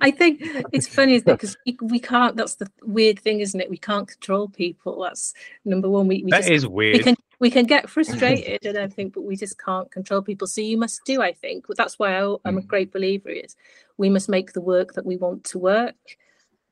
I 0.00 0.10
think 0.10 0.40
it's 0.72 0.86
funny, 0.86 1.14
isn't 1.14 1.28
it? 1.28 1.38
Because 1.38 1.56
we 1.82 1.98
can't. 1.98 2.36
That's 2.36 2.56
the 2.56 2.68
weird 2.82 3.18
thing, 3.18 3.40
isn't 3.40 3.60
it? 3.60 3.70
We 3.70 3.78
can't 3.78 4.06
control 4.08 4.48
people. 4.48 5.02
That's 5.02 5.34
number 5.64 5.88
one. 5.88 6.06
We, 6.08 6.22
we 6.22 6.30
That 6.30 6.38
just 6.40 6.50
is 6.50 6.66
we 6.66 6.74
weird. 6.74 7.04
can 7.04 7.16
we 7.40 7.50
can 7.50 7.66
get 7.66 7.88
frustrated 7.88 8.64
and 8.64 8.76
everything, 8.76 9.10
but 9.10 9.22
we 9.22 9.36
just 9.36 9.58
can't 9.58 9.90
control 9.90 10.22
people. 10.22 10.46
So 10.46 10.60
you 10.60 10.76
must 10.76 11.04
do. 11.04 11.22
I 11.22 11.32
think 11.32 11.66
that's 11.76 11.98
why 11.98 12.18
I, 12.20 12.36
I'm 12.44 12.58
a 12.58 12.62
Mm. 12.62 12.66
great 12.66 12.92
believer. 12.92 13.30
Is 13.30 13.56
we 13.96 14.10
must 14.10 14.28
make 14.28 14.52
the 14.52 14.60
work 14.60 14.94
that 14.94 15.06
we 15.06 15.16
want 15.16 15.44
to 15.44 15.58
work. 15.58 15.94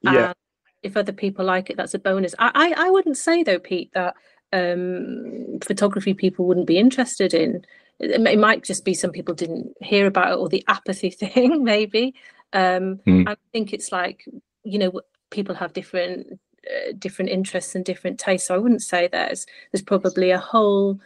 yeah, 0.02 0.26
And 0.26 0.34
if 0.82 0.96
other 0.96 1.12
people 1.12 1.44
like 1.44 1.70
it, 1.70 1.76
that's 1.76 1.94
a 1.94 1.98
bonus. 1.98 2.34
I 2.38 2.50
I, 2.54 2.86
I 2.86 2.90
wouldn't 2.90 3.16
say 3.16 3.42
though, 3.42 3.58
Pete, 3.58 3.92
that 3.94 4.14
um, 4.52 5.58
photography 5.64 6.14
people 6.14 6.46
wouldn't 6.46 6.66
be 6.66 6.78
interested 6.78 7.34
in. 7.34 7.64
It, 7.98 8.10
it 8.26 8.38
might 8.38 8.62
just 8.64 8.84
be 8.84 8.94
some 8.94 9.10
people 9.10 9.34
didn't 9.34 9.74
hear 9.80 10.06
about 10.06 10.32
it 10.32 10.38
or 10.38 10.48
the 10.48 10.64
apathy 10.68 11.10
thing, 11.22 11.64
maybe. 11.64 12.14
Um, 12.52 13.00
Mm. 13.06 13.28
I 13.28 13.36
think 13.52 13.72
it's 13.72 13.92
like 13.92 14.24
you 14.64 14.78
know 14.78 15.00
people 15.30 15.54
have 15.54 15.72
different 15.72 16.38
uh, 16.66 16.92
different 16.98 17.30
interests 17.30 17.74
and 17.74 17.84
different 17.84 18.18
tastes. 18.18 18.48
So 18.48 18.54
I 18.54 18.58
wouldn't 18.58 18.82
say 18.82 19.08
there's 19.08 19.46
there's 19.72 19.82
probably 19.82 20.30
a 20.30 20.38
whole 20.38 21.00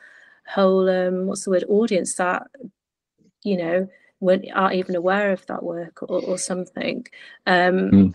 whole 0.46 0.88
um, 0.88 1.26
what's 1.26 1.44
the 1.44 1.50
word 1.50 1.64
audience 1.68 2.14
that 2.16 2.42
you 3.42 3.56
know 3.56 3.88
weren't 4.20 4.46
aren't 4.54 4.74
even 4.74 4.94
aware 4.94 5.32
of 5.32 5.44
that 5.46 5.62
work 5.62 6.02
or, 6.02 6.22
or 6.22 6.38
something. 6.38 7.06
Um, 7.46 7.90
Mm. 7.90 8.14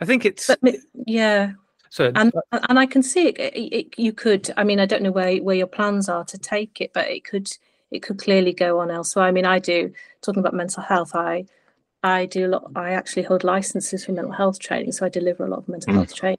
I 0.00 0.04
think 0.04 0.24
it's 0.24 0.46
but 0.46 0.76
yeah, 1.06 1.52
so. 1.90 2.12
and 2.14 2.32
and 2.68 2.78
I 2.78 2.86
can 2.86 3.02
see 3.02 3.28
it, 3.28 3.38
it, 3.38 3.74
it. 3.74 3.98
You 3.98 4.12
could. 4.12 4.50
I 4.56 4.64
mean, 4.64 4.80
I 4.80 4.86
don't 4.86 5.02
know 5.02 5.10
where 5.12 5.36
where 5.38 5.56
your 5.56 5.66
plans 5.66 6.08
are 6.08 6.24
to 6.24 6.38
take 6.38 6.80
it, 6.80 6.92
but 6.92 7.08
it 7.08 7.24
could 7.24 7.50
it 7.90 8.00
could 8.02 8.18
clearly 8.18 8.52
go 8.52 8.78
on 8.80 8.90
elsewhere. 8.90 9.26
I 9.26 9.32
mean, 9.32 9.46
I 9.46 9.58
do 9.58 9.92
talking 10.22 10.40
about 10.40 10.54
mental 10.54 10.82
health. 10.82 11.14
I 11.14 11.46
I 12.02 12.26
do 12.26 12.46
a 12.46 12.48
lot. 12.48 12.70
I 12.76 12.90
actually 12.92 13.24
hold 13.24 13.44
licenses 13.44 14.04
for 14.04 14.12
mental 14.12 14.32
health 14.32 14.58
training, 14.58 14.92
so 14.92 15.04
I 15.06 15.08
deliver 15.10 15.44
a 15.44 15.48
lot 15.50 15.58
of 15.60 15.68
mental 15.68 15.92
Mm. 15.92 15.96
health 15.96 16.14
training. 16.14 16.38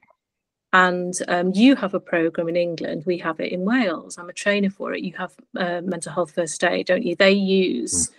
And 0.74 1.14
um, 1.28 1.52
you 1.54 1.76
have 1.76 1.94
a 1.94 2.00
program 2.00 2.48
in 2.48 2.56
England. 2.56 3.04
We 3.06 3.18
have 3.20 3.40
it 3.42 3.52
in 3.52 3.66
Wales. 3.66 4.18
I'm 4.18 4.30
a 4.30 4.34
trainer 4.34 4.70
for 4.70 4.94
it. 4.94 5.02
You 5.04 5.14
have 5.18 5.34
uh, 5.58 5.82
mental 5.82 6.14
health 6.14 6.32
first 6.34 6.64
aid, 6.64 6.88
don't 6.88 7.04
you? 7.04 7.16
They 7.16 7.32
use 7.32 8.10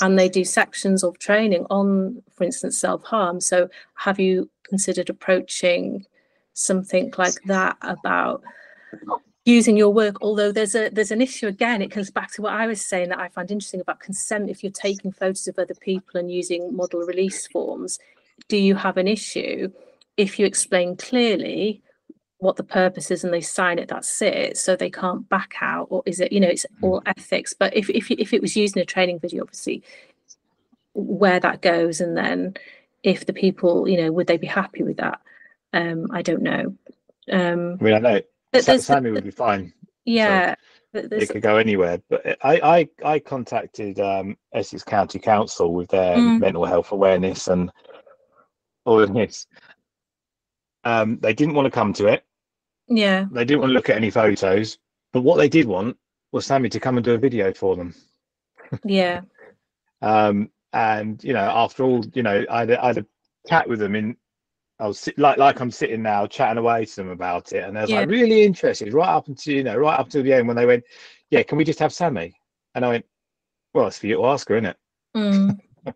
and 0.00 0.18
they 0.18 0.28
do 0.28 0.44
sections 0.44 1.04
of 1.04 1.18
training 1.18 1.66
on, 1.68 2.22
for 2.34 2.44
instance, 2.44 2.78
self 2.78 3.04
harm. 3.04 3.40
So, 3.40 3.68
have 3.96 4.18
you 4.18 4.48
considered 4.64 5.10
approaching 5.10 6.06
something 6.54 7.12
like 7.18 7.34
that 7.46 7.76
about 7.82 8.42
using 9.44 9.76
your 9.76 9.90
work? 9.90 10.16
Although 10.22 10.52
there's 10.52 10.74
a 10.74 10.88
there's 10.90 11.10
an 11.10 11.22
issue 11.22 11.46
again. 11.46 11.82
It 11.82 11.90
comes 11.90 12.10
back 12.10 12.32
to 12.32 12.42
what 12.42 12.52
I 12.52 12.66
was 12.66 12.84
saying 12.84 13.10
that 13.10 13.18
I 13.18 13.28
find 13.28 13.50
interesting 13.50 13.80
about 13.80 14.00
consent. 14.00 14.50
If 14.50 14.62
you're 14.62 14.72
taking 14.72 15.12
photos 15.12 15.48
of 15.48 15.58
other 15.58 15.74
people 15.74 16.18
and 16.18 16.30
using 16.30 16.74
model 16.76 17.00
release 17.00 17.46
forms, 17.46 17.98
do 18.48 18.56
you 18.56 18.74
have 18.74 18.96
an 18.96 19.08
issue 19.08 19.70
if 20.16 20.38
you 20.38 20.46
explain 20.46 20.96
clearly? 20.96 21.82
what 22.40 22.56
the 22.56 22.64
purpose 22.64 23.10
is 23.10 23.22
and 23.22 23.32
they 23.32 23.40
sign 23.40 23.78
it 23.78 23.88
that's 23.88 24.20
it 24.22 24.56
so 24.56 24.74
they 24.74 24.90
can't 24.90 25.28
back 25.28 25.54
out 25.60 25.86
or 25.90 26.02
is 26.06 26.20
it 26.20 26.32
you 26.32 26.40
know 26.40 26.48
it's 26.48 26.64
all 26.80 27.02
ethics 27.04 27.54
but 27.56 27.76
if 27.76 27.88
if, 27.90 28.10
if 28.10 28.32
it 28.32 28.40
was 28.40 28.56
used 28.56 28.76
in 28.76 28.82
a 28.82 28.86
training 28.86 29.18
video 29.18 29.42
obviously 29.42 29.82
where 30.94 31.38
that 31.38 31.60
goes 31.60 32.00
and 32.00 32.16
then 32.16 32.54
if 33.02 33.26
the 33.26 33.32
people 33.32 33.86
you 33.86 34.00
know 34.00 34.10
would 34.10 34.26
they 34.26 34.38
be 34.38 34.46
happy 34.46 34.82
with 34.82 34.96
that 34.96 35.20
um 35.74 36.06
i 36.12 36.22
don't 36.22 36.42
know 36.42 36.74
um 37.30 37.76
I 37.78 37.84
mean, 37.84 37.94
I 37.94 37.98
know 37.98 38.20
but 38.52 38.80
Sammy 38.80 39.10
would 39.10 39.24
be 39.24 39.30
fine. 39.30 39.72
yeah 40.04 40.54
but 40.92 41.04
It 41.12 41.28
could 41.28 41.42
go 41.42 41.56
anywhere. 41.56 42.02
But 42.08 42.36
I, 42.42 42.88
I, 43.04 43.12
I 43.14 43.18
contacted 43.20 44.00
um, 44.00 44.36
Essex 44.52 44.82
County 44.82 45.18
Council 45.20 45.72
with 45.72 45.88
their 45.90 46.16
Mm. 46.16 46.40
mental 46.40 46.64
health 46.64 46.90
awareness 46.92 47.46
and 47.48 47.70
all 48.84 49.00
of 49.00 49.14
this. 49.14 49.46
Um, 50.84 51.18
they 51.20 51.32
didn't 51.34 51.54
want 51.54 51.66
to 51.66 51.70
come 51.70 51.92
to 51.94 52.06
it. 52.06 52.24
yeah 52.88 53.26
They 53.30 53.44
didn't 53.44 53.60
want 53.60 53.70
to 53.70 53.74
look 53.74 53.90
at 53.90 53.96
any 53.96 54.10
photos. 54.10 54.78
But 55.12 55.22
what 55.22 55.36
they 55.36 55.48
did 55.48 55.66
want 55.66 55.96
was 56.32 56.46
Sammy 56.46 56.68
to 56.70 56.80
come 56.80 56.96
and 56.96 57.04
do 57.04 57.14
a 57.14 57.18
video 57.18 57.52
for 57.52 57.76
them. 57.76 57.94
yeah 58.84 59.20
Um, 60.02 60.50
and 60.72 61.22
you 61.22 61.34
know, 61.34 61.40
after 61.54 61.82
all, 61.84 62.02
you 62.14 62.22
know, 62.22 62.44
I 62.50 62.60
had, 62.60 62.70
a- 62.70 62.82
I 62.82 62.86
had 62.88 62.98
a 62.98 63.06
chat 63.48 63.68
with 63.68 63.78
them 63.80 63.94
in. 63.94 64.16
I 64.80 64.86
was 64.86 64.98
sit, 64.98 65.18
like 65.18 65.36
like 65.36 65.60
I'm 65.60 65.70
sitting 65.70 66.02
now 66.02 66.26
chatting 66.26 66.58
away 66.58 66.86
to 66.86 66.96
them 66.96 67.10
about 67.10 67.52
it, 67.52 67.64
and 67.64 67.76
they 67.76 67.82
was 67.82 67.90
like 67.90 68.08
really 68.08 68.42
interested 68.42 68.94
right 68.94 69.08
up 69.08 69.28
until 69.28 69.54
you 69.54 69.62
know 69.62 69.76
right 69.76 69.98
up 69.98 70.08
to 70.10 70.22
the 70.22 70.32
end 70.32 70.48
when 70.48 70.56
they 70.56 70.66
went, 70.66 70.84
yeah, 71.30 71.42
can 71.42 71.58
we 71.58 71.64
just 71.64 71.78
have 71.78 71.92
Sammy? 71.92 72.32
And 72.74 72.84
I 72.84 72.88
went, 72.88 73.04
well, 73.74 73.88
it's 73.88 73.98
for 73.98 74.06
you 74.06 74.16
to 74.16 74.26
ask 74.26 74.48
her, 74.48 74.56
isn't 74.56 74.66
it? 74.66 74.76
Mm. 75.16 75.58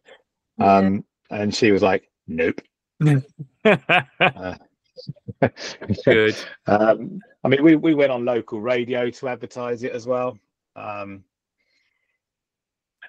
Yeah. 0.56 0.76
Um, 0.76 1.04
and 1.30 1.52
she 1.52 1.72
was 1.72 1.82
like, 1.82 2.08
nope. 2.28 2.60
Good. 3.00 3.24
um, 6.66 7.20
I 7.42 7.48
mean, 7.48 7.62
we 7.62 7.74
we 7.74 7.94
went 7.94 8.12
on 8.12 8.24
local 8.24 8.60
radio 8.60 9.10
to 9.10 9.28
advertise 9.28 9.82
it 9.82 9.92
as 9.92 10.06
well. 10.06 10.38
Um, 10.76 11.24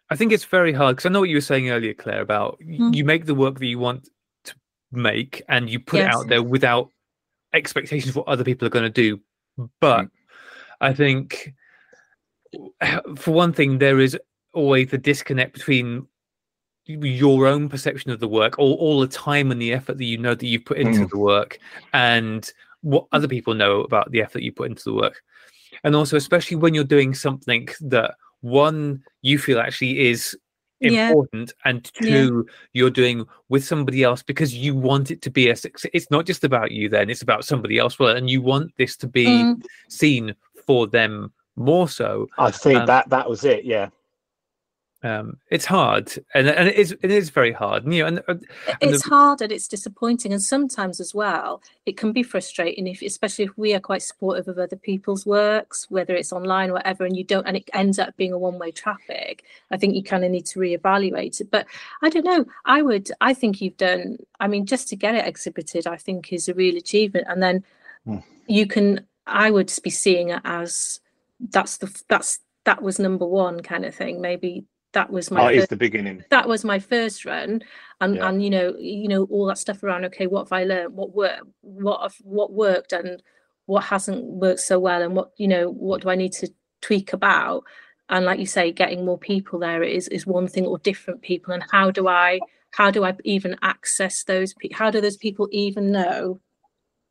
I 0.09 0.15
think 0.15 0.32
it's 0.32 0.45
very 0.45 0.73
hard 0.73 0.95
because 0.95 1.07
I 1.07 1.13
know 1.13 1.19
what 1.19 1.30
you 1.30 1.38
were 1.38 1.41
saying 1.41 1.69
earlier, 1.69 1.93
Claire, 1.93 2.21
about 2.21 2.59
Mm. 2.61 2.95
you 2.95 3.05
make 3.05 3.26
the 3.26 3.36
work 3.36 3.59
that 3.59 3.67
you 3.67 3.78
want 3.78 4.05
to 4.05 4.11
make 4.91 5.41
and 5.49 5.69
you 5.69 5.79
put 5.79 6.01
it 6.01 6.07
out 6.07 6.27
there 6.27 6.43
without 6.43 6.89
expectations 7.53 8.13
for 8.13 8.19
what 8.19 8.27
other 8.27 8.43
people 8.43 8.65
are 8.65 8.71
going 8.71 8.83
to 8.83 8.89
do. 8.89 9.19
But 9.79 10.07
I 10.81 10.93
think, 10.93 11.53
for 13.15 13.31
one 13.31 13.53
thing, 13.53 13.77
there 13.77 13.99
is 13.99 14.17
always 14.53 14.89
the 14.89 14.97
disconnect 14.97 15.53
between 15.53 16.07
your 16.86 17.47
own 17.47 17.67
perception 17.67 18.11
of 18.11 18.19
the 18.19 18.27
work, 18.27 18.59
all, 18.59 18.73
all 18.75 18.99
the 18.99 19.07
time 19.07 19.51
and 19.51 19.61
the 19.61 19.73
effort 19.73 19.97
that 19.97 20.05
you 20.05 20.17
know 20.17 20.36
that 20.36 20.45
you've 20.45 20.65
put 20.65 20.77
into 20.77 21.05
Mm. 21.05 21.09
the 21.09 21.17
work, 21.17 21.57
and 21.93 22.51
what 22.81 23.07
other 23.11 23.27
people 23.27 23.53
know 23.53 23.81
about 23.81 24.11
the 24.11 24.21
effort 24.21 24.43
you 24.43 24.51
put 24.51 24.69
into 24.69 24.83
the 24.83 24.93
work. 24.93 25.23
And 25.83 25.95
also, 25.95 26.15
especially 26.15 26.57
when 26.57 26.73
you're 26.73 26.83
doing 26.83 27.13
something 27.13 27.67
that 27.81 28.15
one 28.41 29.03
you 29.23 29.39
feel 29.39 29.59
actually 29.59 30.07
is 30.07 30.38
Yeah. 30.82 31.07
important 31.09 31.53
and 31.63 31.89
Yeah. 32.01 32.09
two 32.09 32.47
you're 32.73 32.89
doing 32.89 33.26
with 33.49 33.63
somebody 33.63 34.03
else 34.03 34.21
because 34.21 34.53
you 34.53 34.76
want 34.76 35.09
it 35.09 35.21
to 35.21 35.30
be 35.32 35.49
a 35.49 35.55
success 35.55 35.89
it's 35.93 36.11
not 36.11 36.26
just 36.26 36.43
about 36.43 36.71
you 36.71 36.89
then 36.89 37.09
it's 37.09 37.21
about 37.21 37.45
somebody 37.45 37.78
else 37.80 37.97
well 37.97 38.15
and 38.15 38.30
you 38.30 38.41
want 38.41 38.71
this 38.78 38.97
to 38.97 39.07
be 39.07 39.26
Mm. 39.26 39.63
seen 39.89 40.36
for 40.67 40.88
them 40.88 41.32
more 41.55 41.88
so 41.88 42.28
I 42.38 42.51
think 42.51 42.80
Um, 42.82 42.86
that 42.88 43.09
that 43.09 43.30
was 43.30 43.45
it. 43.45 43.63
Yeah. 43.63 43.88
Um 45.06 45.38
it's 45.51 45.66
hard 45.66 46.12
and 46.34 46.47
and 46.47 46.68
it 46.68 46.76
is 46.76 46.95
it 47.03 47.12
is 47.12 47.30
very 47.30 47.51
hard 47.51 47.84
and, 47.84 47.93
you 47.93 48.01
know 48.01 48.08
and, 48.08 48.20
uh, 48.28 48.34
and 48.82 48.91
it's 48.91 49.03
hard 49.03 49.41
and 49.41 49.51
it's 49.51 49.68
disappointing 49.68 50.34
and 50.34 50.41
sometimes 50.41 50.99
as 50.99 51.14
well 51.14 51.62
it 51.86 51.95
can 51.97 52.12
be 52.12 52.24
frustrating 52.24 52.88
if 52.88 53.01
especially 53.01 53.45
if 53.45 53.58
we 53.58 53.74
are 53.74 53.80
quite 53.80 54.01
supportive 54.01 54.47
of 54.47 54.58
other 54.58 54.76
people's 54.76 55.26
works 55.26 55.86
whether 55.89 56.16
it's 56.16 56.34
online 56.34 56.70
or 56.70 56.74
whatever 56.74 57.06
and 57.06 57.16
you 57.16 57.24
don't 57.24 57.47
and 57.47 57.58
it 57.58 57.70
ends 57.74 57.99
up 57.99 58.16
being 58.18 58.34
a 58.34 58.38
one-way 58.38 58.72
traffic 58.72 59.43
i 59.72 59.78
think 59.78 59.95
you 59.95 60.03
kind 60.03 60.26
of 60.26 60.32
need 60.32 60.45
to 60.45 60.60
reevaluate 60.60 61.39
it 61.39 61.51
but 61.51 61.68
i 62.01 62.10
don't 62.10 62.26
know 62.26 62.43
i 62.66 62.82
would 62.82 63.10
i 63.22 63.34
think 63.34 63.62
you've 63.62 63.78
done 63.78 64.18
i 64.39 64.47
mean 64.47 64.66
just 64.66 64.89
to 64.89 64.95
get 64.95 65.16
it 65.16 65.28
exhibited 65.28 65.86
i 65.88 65.95
think 65.97 66.34
is 66.34 66.49
a 66.49 66.53
real 66.53 66.78
achievement 66.78 67.28
and 67.30 67.41
then 67.41 67.64
Hmm. 68.06 68.18
you 68.47 68.68
can 68.68 69.06
i 69.26 69.49
would 69.49 69.72
be 69.84 69.89
seeing 69.89 70.30
it 70.30 70.41
as 70.45 70.99
that's 71.49 71.78
the 71.78 72.03
that's 72.08 72.39
that 72.66 72.82
was 72.82 72.99
number 72.99 73.26
one 73.26 73.60
kind 73.62 73.86
of 73.86 73.95
thing 73.95 74.22
maybe 74.22 74.66
that 74.96 75.10
was 75.12 75.30
my 75.30 75.41
Oh, 75.41 75.48
first 75.50 75.58
it's 75.60 75.70
the 75.70 75.76
beginning. 75.88 76.24
that 76.32 76.48
was 76.48 76.66
my 76.66 76.80
first 76.80 77.26
run 77.26 77.62
and 78.02 78.16
Yeah. 78.16 78.28
and 78.28 78.43
you 78.43 78.50
know 78.50 78.68
you 78.80 79.08
know 79.08 79.24
all 79.34 79.46
that 79.48 79.58
stuff 79.60 79.84
around 79.84 80.04
okay 80.06 80.28
what 80.28 80.46
have 80.46 80.54
i 80.54 80.64
learned 80.64 80.93
what 81.00 81.14
worked 81.16 81.43
what 81.62 82.02
have, 82.02 82.16
what 82.24 82.52
worked 82.52 82.91
and 82.93 83.22
what 83.68 83.84
hasn't 83.84 84.24
worked 84.24 84.62
so 84.72 84.80
well 84.80 85.02
and 85.02 85.16
what 85.16 85.32
you 85.38 85.48
know 85.48 85.70
what 85.70 86.02
do 86.02 86.10
i 86.10 86.16
need 86.16 86.34
to 86.41 86.48
tweak 86.82 87.14
about 87.14 87.64
and 88.10 88.26
like 88.26 88.39
you 88.39 88.46
say 88.46 88.72
getting 88.72 89.06
more 89.06 89.18
people 89.18 89.60
there 89.60 89.84
is 89.84 90.08
is 90.10 90.26
one 90.26 90.48
thing 90.48 90.66
or 90.66 90.78
different 90.80 91.22
people 91.22 91.54
and 91.54 91.64
how 91.72 91.89
do 91.91 92.08
i 92.08 92.39
how 92.72 92.89
do 92.91 93.04
i 93.04 93.12
even 93.24 93.56
access 93.62 94.24
those 94.24 94.54
people 94.54 94.78
how 94.78 94.89
do 94.91 95.02
those 95.02 95.18
people 95.18 95.48
even 95.52 95.91
know 95.91 96.39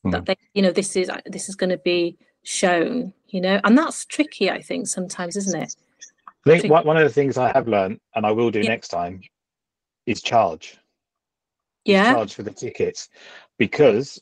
mm. 0.07 0.13
that 0.13 0.27
they 0.27 0.37
you 0.55 0.63
know 0.63 0.71
this 0.73 0.97
is 0.97 1.11
this 1.27 1.49
is 1.49 1.57
going 1.57 1.71
to 1.71 1.79
be 1.79 2.17
shown 2.45 3.13
you 3.29 3.41
know 3.41 3.59
and 3.65 3.77
that's 3.77 4.05
tricky 4.05 4.51
i 4.51 4.61
think 4.61 4.87
sometimes 4.87 5.37
isn't 5.37 5.61
it 5.61 5.75
I 6.47 6.59
think 6.59 6.73
one 6.73 6.97
of 6.97 7.03
the 7.03 7.11
things 7.11 7.39
I 7.39 7.53
have 7.53 7.69
learned, 7.69 8.01
and 8.15 8.27
I 8.27 8.33
will 8.33 8.51
do 8.51 8.61
yeah. 8.61 8.69
next 8.69 8.89
time, 8.89 9.23
is 10.07 10.23
charge. 10.23 10.79
Yeah. 11.85 12.11
Is 12.11 12.15
charge 12.15 12.35
for 12.35 12.43
the 12.43 12.51
tickets, 12.51 13.09
because 13.59 14.21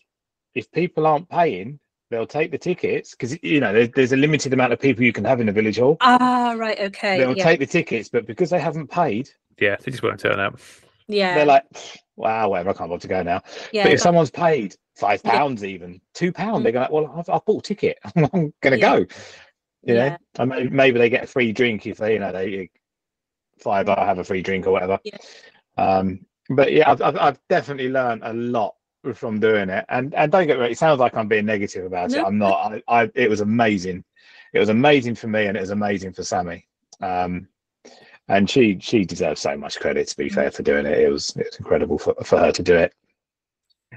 if 0.55 0.71
people 0.73 1.07
aren't 1.07 1.29
paying, 1.29 1.79
they'll 2.11 2.27
take 2.27 2.51
the 2.51 2.59
tickets 2.59 3.13
because 3.13 3.43
you 3.43 3.59
know 3.59 3.73
there's, 3.73 3.89
there's, 3.95 4.13
a 4.13 4.17
limited 4.17 4.53
amount 4.53 4.73
of 4.73 4.79
people 4.79 5.03
you 5.03 5.13
can 5.13 5.25
have 5.25 5.41
in 5.41 5.49
a 5.49 5.53
village 5.53 5.79
hall. 5.79 5.97
Ah, 6.01 6.55
right, 6.57 6.79
okay. 6.79 7.19
They'll 7.19 7.37
yeah. 7.37 7.45
take 7.45 7.59
the 7.59 7.67
tickets, 7.67 8.09
but 8.09 8.27
because 8.27 8.51
they 8.51 8.61
haven't 8.61 8.89
paid, 8.89 9.31
yeah, 9.59 9.77
they 9.83 9.91
just 9.91 10.03
won't 10.03 10.21
turn 10.21 10.39
up. 10.39 10.59
Yeah, 11.09 11.35
they're 11.35 11.47
like, 11.47 11.65
wow, 12.17 12.51
whatever, 12.51 12.71
I 12.71 12.73
can't 12.75 12.91
want 12.91 13.03
to 13.03 13.09
go 13.09 13.23
now. 13.23 13.43
Yeah, 13.73 13.85
but 13.85 13.93
if 13.93 13.99
but... 13.99 14.03
someone's 14.03 14.31
paid 14.31 14.77
five 14.95 15.23
pounds, 15.23 15.63
yeah. 15.63 15.71
even 15.71 16.01
two 16.15 16.33
pounds, 16.33 16.61
mm. 16.61 16.63
they're 16.65 16.73
going, 16.73 16.89
well, 16.91 17.13
I've, 17.17 17.29
I've, 17.29 17.45
bought 17.45 17.65
a 17.65 17.69
ticket, 17.69 17.99
I'm 18.17 18.53
going 18.61 18.73
to 18.73 18.79
yeah. 18.79 18.99
go. 18.99 19.07
You 19.85 19.95
know, 19.95 20.17
I 20.39 20.45
mean, 20.45 20.75
maybe 20.75 20.99
they 20.99 21.11
get 21.11 21.25
a 21.25 21.27
free 21.27 21.53
drink 21.53 21.87
if 21.87 21.99
they, 21.99 22.15
you 22.15 22.21
know, 22.21 22.33
they 22.33 22.71
five 23.59 23.89
I 23.89 24.05
have 24.05 24.19
a 24.19 24.25
free 24.25 24.43
drink 24.43 24.67
or 24.67 24.73
whatever. 24.73 24.99
Yeah. 25.05 25.17
Um, 25.77 26.27
but 26.51 26.73
yeah, 26.73 26.91
I've, 26.91 27.03
I've, 27.03 27.17
I've 27.17 27.41
definitely 27.49 27.89
learned 27.89 28.23
a 28.25 28.33
lot 28.33 28.75
from 29.15 29.41
doing 29.41 29.69
it. 29.69 29.85
And 29.89 30.15
and 30.15 30.31
don't 30.31 30.47
get 30.47 30.57
me 30.57 30.63
wrong, 30.63 30.71
it 30.71 30.79
sounds 30.79 31.01
like 31.01 31.17
I'm 31.17 31.29
being 31.29 31.47
negative 31.47 31.85
about 31.85 32.11
no. 32.11 32.19
it. 32.19 32.25
I'm 32.25 32.39
not. 32.39 32.73
I, 32.73 33.03
I 33.03 33.11
it 33.15 33.29
was 33.29 33.41
amazing. 33.41 34.05
It 34.53 34.59
was 34.59 34.69
amazing 34.69 35.15
for 35.15 35.29
me, 35.29 35.47
and 35.47 35.57
it 35.57 35.61
was 35.61 35.71
amazing 35.71 36.13
for 36.13 36.25
Sammy. 36.25 36.67
Um, 37.01 37.49
and 38.29 38.49
she 38.49 38.79
she 38.81 39.05
deserves 39.05 39.41
so 39.41 39.57
much 39.57 39.81
credit. 39.81 40.09
To 40.09 40.17
be 40.17 40.29
fair, 40.29 40.51
for 40.51 40.63
doing 40.63 40.87
it, 40.87 40.99
it 40.99 41.11
was 41.11 41.31
it 41.37 41.47
was 41.47 41.57
incredible 41.59 41.99
for, 41.99 42.15
for 42.25 42.39
her 42.39 42.53
to 42.53 42.63
do 42.63 42.77
it. 42.77 42.95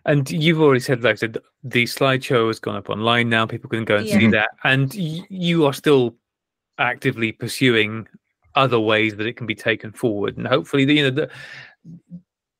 And 0.03 0.29
you've 0.29 0.61
already 0.61 0.81
said, 0.81 1.03
like 1.03 1.13
I 1.13 1.15
said, 1.15 1.37
the 1.63 1.85
slideshow 1.85 2.47
has 2.47 2.59
gone 2.59 2.75
up 2.75 2.89
online 2.89 3.29
now. 3.29 3.45
People 3.45 3.69
can 3.69 3.85
go 3.85 3.97
and 3.97 4.05
yeah. 4.05 4.19
see 4.19 4.27
that, 4.27 4.49
and 4.63 4.93
y- 4.95 5.25
you 5.29 5.65
are 5.65 5.73
still 5.73 6.15
actively 6.77 7.31
pursuing 7.31 8.07
other 8.55 8.79
ways 8.79 9.15
that 9.15 9.25
it 9.25 9.37
can 9.37 9.47
be 9.47 9.55
taken 9.55 9.91
forward, 9.91 10.37
and 10.37 10.47
hopefully, 10.47 10.85
the, 10.85 10.93
you 10.93 11.03
know, 11.03 11.09
the, 11.09 11.29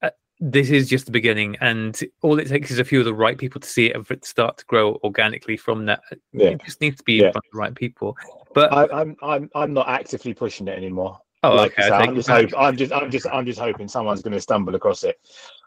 uh, 0.01 0.09
this 0.39 0.69
is 0.69 0.89
just 0.89 1.05
the 1.05 1.11
beginning, 1.11 1.57
and 1.61 1.99
all 2.21 2.39
it 2.39 2.47
takes 2.47 2.71
is 2.71 2.79
a 2.79 2.85
few 2.85 2.99
of 2.99 3.05
the 3.05 3.13
right 3.13 3.37
people 3.37 3.59
to 3.59 3.67
see 3.67 3.87
it 3.87 3.95
and 3.95 4.07
for 4.07 4.13
it 4.13 4.21
to 4.21 4.29
start 4.29 4.57
to 4.57 4.65
grow 4.65 4.99
organically 5.03 5.57
from 5.57 5.85
that. 5.85 6.01
Yeah. 6.31 6.47
It 6.47 6.63
just 6.63 6.81
needs 6.81 6.97
to 6.97 7.03
be 7.03 7.15
yeah. 7.15 7.31
the 7.31 7.41
right 7.53 7.75
people. 7.75 8.17
But 8.53 8.71
I, 8.71 8.83
am 8.83 8.91
I'm, 8.91 9.17
I'm 9.21 9.49
I'm 9.55 9.73
not 9.73 9.89
actively 9.89 10.33
pushing 10.33 10.67
it 10.67 10.77
anymore. 10.77 11.19
Oh, 11.45 11.55
like 11.55 11.77
okay. 11.79 11.89
I'm 11.89 12.15
just 12.15 12.29
hoping. 12.29 12.55
I'm 12.57 12.75
just 12.75 12.91
I'm 12.91 13.11
just 13.11 13.27
I'm 13.27 13.45
just 13.45 13.59
hoping 13.59 13.87
someone's 13.87 14.21
going 14.21 14.33
to 14.33 14.41
stumble 14.41 14.75
across 14.75 15.03
it, 15.03 15.19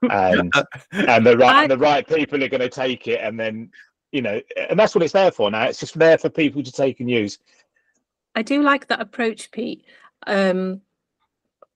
and 0.02 0.52
and 0.92 1.26
the 1.26 1.36
right 1.36 1.54
I, 1.54 1.62
and 1.62 1.70
the 1.70 1.78
right 1.78 2.06
people 2.06 2.42
are 2.42 2.48
going 2.48 2.60
to 2.60 2.68
take 2.68 3.06
it, 3.06 3.20
and 3.22 3.38
then 3.38 3.70
you 4.12 4.22
know, 4.22 4.40
and 4.56 4.78
that's 4.78 4.94
what 4.94 5.04
it's 5.04 5.12
there 5.12 5.30
for 5.30 5.50
now. 5.50 5.64
It's 5.64 5.80
just 5.80 5.98
there 5.98 6.18
for 6.18 6.30
people 6.30 6.62
to 6.62 6.72
take 6.72 7.00
and 7.00 7.10
use. 7.10 7.38
I 8.34 8.42
do 8.42 8.62
like 8.62 8.88
that 8.88 9.00
approach, 9.00 9.50
Pete. 9.50 9.84
Um, 10.26 10.80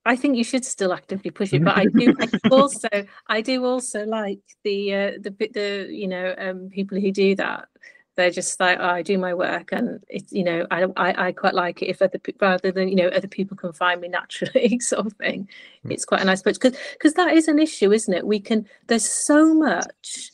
I 0.05 0.17
think 0.17 0.37
you 0.37 0.45
should 0.45 0.65
still 0.65 0.93
actively 0.93 1.31
push 1.31 1.53
it, 1.53 1.63
but 1.63 1.77
I 1.77 1.85
do 1.85 2.15
I 2.19 2.29
also 2.51 2.89
I 3.29 3.41
do 3.41 3.65
also 3.65 4.05
like 4.05 4.41
the 4.65 4.95
uh, 4.95 5.11
the 5.21 5.31
the 5.53 5.87
you 5.91 6.09
know 6.09 6.35
um, 6.37 6.71
people 6.71 7.01
who 7.01 7.13
do 7.13 7.37
that. 7.37 7.69
They're 8.17 8.31
just 8.31 8.61
like 8.61 8.79
oh, 8.81 8.85
I 8.85 9.03
do 9.03 9.17
my 9.19 9.35
work, 9.35 9.71
and 9.73 10.03
it's 10.09 10.33
you 10.33 10.45
know 10.45 10.67
I, 10.71 10.85
I 10.97 11.29
I 11.29 11.33
quite 11.33 11.55
like 11.55 11.83
it 11.83 11.87
if 11.87 12.03
other 12.03 12.21
rather 12.41 12.71
than 12.71 12.89
you 12.89 12.97
know 12.97 13.09
other 13.09 13.29
people 13.29 13.57
can 13.57 13.73
find 13.73 14.01
me 14.01 14.09
naturally 14.09 14.79
sort 14.81 15.07
of 15.07 15.13
thing. 15.15 15.49
Mm. 15.85 15.93
It's 15.93 16.05
quite 16.05 16.21
a 16.21 16.25
nice 16.25 16.41
approach 16.41 16.61
because 16.61 16.79
because 16.93 17.15
that 17.15 17.35
is 17.35 17.49
an 17.49 17.59
issue, 17.59 17.93
isn't 17.93 18.13
it? 18.13 18.27
We 18.27 18.41
can 18.41 18.67
there's 18.89 19.09
so 19.09 19.55
much 19.55 20.31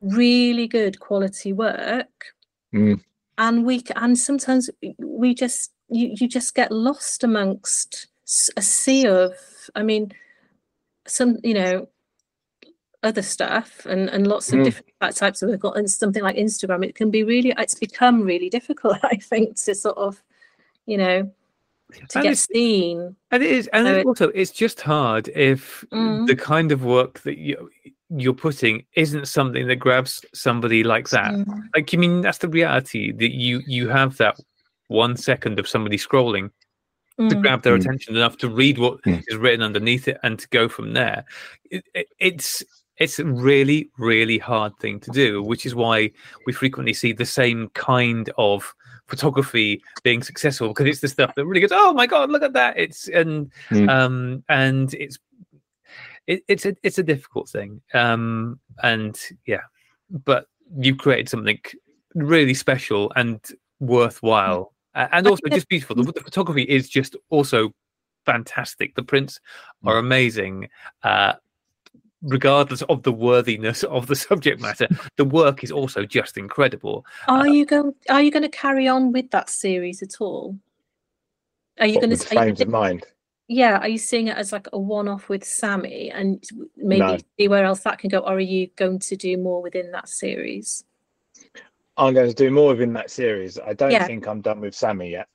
really 0.00 0.66
good 0.66 1.00
quality 1.00 1.52
work, 1.52 2.26
mm. 2.74 3.00
and 3.38 3.64
we 3.64 3.82
and 3.96 4.18
sometimes 4.18 4.68
we 4.98 5.34
just 5.34 5.72
you 5.88 6.14
you 6.18 6.28
just 6.28 6.54
get 6.54 6.72
lost 6.72 7.22
amongst 7.22 8.08
a 8.56 8.62
sea 8.62 9.06
of 9.06 9.34
i 9.74 9.82
mean 9.82 10.10
some 11.06 11.36
you 11.42 11.54
know 11.54 11.86
other 13.02 13.22
stuff 13.22 13.84
and 13.86 14.08
and 14.10 14.26
lots 14.26 14.52
of 14.52 14.60
mm. 14.60 14.64
different 14.64 15.16
types 15.16 15.42
of 15.42 15.48
work 15.48 15.76
and 15.76 15.90
something 15.90 16.22
like 16.22 16.36
instagram 16.36 16.84
it 16.84 16.94
can 16.94 17.10
be 17.10 17.22
really 17.22 17.52
it's 17.58 17.74
become 17.74 18.22
really 18.22 18.48
difficult 18.48 18.96
i 19.02 19.16
think 19.16 19.56
to 19.56 19.74
sort 19.74 19.96
of 19.96 20.22
you 20.86 20.96
know 20.96 21.30
to 22.08 22.18
and 22.18 22.28
get 22.28 22.38
seen 22.38 23.14
and 23.30 23.42
it 23.42 23.50
is 23.50 23.68
and 23.72 23.86
so 23.86 24.02
also 24.02 24.28
it's 24.30 24.50
just 24.50 24.80
hard 24.80 25.28
if 25.28 25.84
mm. 25.92 26.26
the 26.26 26.36
kind 26.36 26.72
of 26.72 26.84
work 26.84 27.20
that 27.20 27.38
you 27.38 27.68
you're 28.14 28.32
putting 28.32 28.84
isn't 28.94 29.26
something 29.26 29.66
that 29.68 29.76
grabs 29.76 30.24
somebody 30.32 30.84
like 30.84 31.08
that 31.10 31.32
mm. 31.32 31.62
like 31.74 31.92
i 31.92 31.96
mean 31.96 32.20
that's 32.20 32.38
the 32.38 32.48
reality 32.48 33.12
that 33.12 33.34
you 33.34 33.60
you 33.66 33.88
have 33.88 34.16
that 34.16 34.36
one 34.88 35.16
second 35.16 35.58
of 35.58 35.68
somebody 35.68 35.98
scrolling 35.98 36.50
mm. 37.18 37.28
to 37.28 37.36
grab 37.36 37.62
their 37.62 37.76
mm. 37.76 37.80
attention 37.80 38.16
enough 38.16 38.36
to 38.38 38.48
read 38.48 38.78
what 38.78 39.02
mm. 39.02 39.22
is 39.26 39.36
written 39.36 39.62
underneath 39.62 40.08
it 40.08 40.18
and 40.22 40.38
to 40.38 40.48
go 40.48 40.68
from 40.68 40.92
there. 40.92 41.24
It, 41.70 41.84
it, 41.94 42.08
it's 42.18 42.62
it's 43.02 43.18
a 43.18 43.24
really 43.24 43.90
really 43.98 44.38
hard 44.38 44.72
thing 44.78 45.00
to 45.00 45.10
do, 45.10 45.42
which 45.42 45.66
is 45.66 45.74
why 45.74 46.10
we 46.46 46.52
frequently 46.52 46.94
see 46.94 47.12
the 47.12 47.26
same 47.26 47.68
kind 47.74 48.30
of 48.38 48.74
photography 49.08 49.82
being 50.04 50.22
successful 50.22 50.68
because 50.68 50.86
it's 50.86 51.00
the 51.00 51.08
stuff 51.08 51.34
that 51.34 51.44
really 51.44 51.60
goes, 51.60 51.72
oh 51.72 51.92
my 51.92 52.06
god, 52.06 52.30
look 52.30 52.42
at 52.42 52.52
that! 52.52 52.78
It's 52.78 53.08
and 53.08 53.50
mm. 53.70 53.88
um 53.90 54.44
and 54.48 54.94
it's 54.94 55.18
it, 56.26 56.44
it's 56.48 56.64
a 56.64 56.76
it's 56.82 56.98
a 56.98 57.02
difficult 57.02 57.48
thing 57.48 57.80
um 57.94 58.60
and 58.82 59.18
yeah, 59.46 59.64
but 60.24 60.46
you've 60.78 60.98
created 60.98 61.28
something 61.28 61.58
really 62.14 62.54
special 62.54 63.12
and 63.16 63.40
worthwhile 63.80 64.72
uh, 64.94 65.08
and 65.12 65.26
also 65.26 65.48
just 65.50 65.68
beautiful. 65.68 65.96
The, 65.96 66.12
the, 66.12 66.20
photography 66.20 66.62
is 66.62 66.88
just 66.88 67.16
also 67.30 67.72
fantastic. 68.26 68.94
The 68.94 69.02
prints 69.02 69.40
mm. 69.84 69.90
are 69.90 69.98
amazing. 69.98 70.68
Uh, 71.02 71.34
regardless 72.22 72.82
of 72.82 73.02
the 73.02 73.12
worthiness 73.12 73.82
of 73.84 74.06
the 74.06 74.16
subject 74.28 74.60
matter, 74.60 74.88
the 75.16 75.24
work 75.24 75.64
is 75.64 75.72
also 75.72 76.04
just 76.04 76.36
incredible. 76.36 77.04
Are 77.28 77.40
uh, 77.40 77.44
you 77.44 77.66
going? 77.66 77.94
Are 78.08 78.22
you 78.22 78.30
going 78.30 78.42
to 78.42 78.48
carry 78.48 78.88
on 78.88 79.12
with 79.12 79.30
that 79.30 79.50
series 79.50 80.02
at 80.02 80.20
all? 80.20 80.58
Are 81.80 81.86
you 81.86 81.96
going 81.96 82.10
to? 82.10 82.16
Frames 82.16 82.60
of 82.60 82.68
mind. 82.68 83.04
Yeah, 83.48 83.78
are 83.78 83.88
you 83.88 83.98
seeing 83.98 84.28
it 84.28 84.36
as 84.36 84.52
like 84.52 84.68
a 84.72 84.78
one-off 84.78 85.28
with 85.28 85.44
Sammy, 85.44 86.10
and 86.10 86.42
maybe 86.76 87.00
no. 87.00 87.18
see 87.38 87.48
where 87.48 87.64
else 87.64 87.80
that 87.80 87.98
can 87.98 88.08
go, 88.08 88.18
or 88.18 88.36
are 88.36 88.40
you 88.40 88.68
going 88.76 88.98
to 89.00 89.16
do 89.16 89.36
more 89.36 89.60
within 89.60 89.90
that 89.92 90.08
series? 90.08 90.84
I'm 91.96 92.14
going 92.14 92.28
to 92.28 92.34
do 92.34 92.50
more 92.50 92.68
within 92.68 92.92
that 92.94 93.10
series. 93.10 93.58
I 93.58 93.74
don't 93.74 93.90
yeah. 93.90 94.06
think 94.06 94.26
I'm 94.26 94.40
done 94.40 94.60
with 94.60 94.74
Sammy 94.74 95.10
yet. 95.10 95.28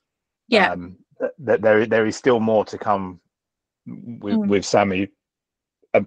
Yeah. 0.48 0.72
Um, 0.72 0.96
that 1.38 1.62
there 1.62 1.86
there 1.86 2.06
is 2.06 2.16
still 2.16 2.40
more 2.40 2.64
to 2.64 2.78
come 2.78 3.20
with, 3.86 4.34
mm. 4.34 4.48
with 4.48 4.64
Sammy, 4.64 5.08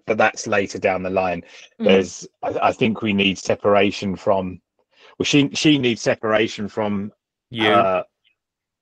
but 0.05 0.17
that's 0.17 0.47
later 0.47 0.79
down 0.79 1.03
the 1.03 1.09
line. 1.09 1.43
Mm. 1.79 1.85
There's 1.85 2.27
I, 2.43 2.69
I, 2.69 2.71
think 2.71 3.01
we 3.01 3.13
need 3.13 3.37
separation 3.37 4.15
from. 4.15 4.61
Well, 5.17 5.25
she 5.25 5.49
she 5.53 5.77
needs 5.77 6.01
separation 6.01 6.67
from 6.67 7.11
you. 7.49 7.69
Uh, 7.69 8.03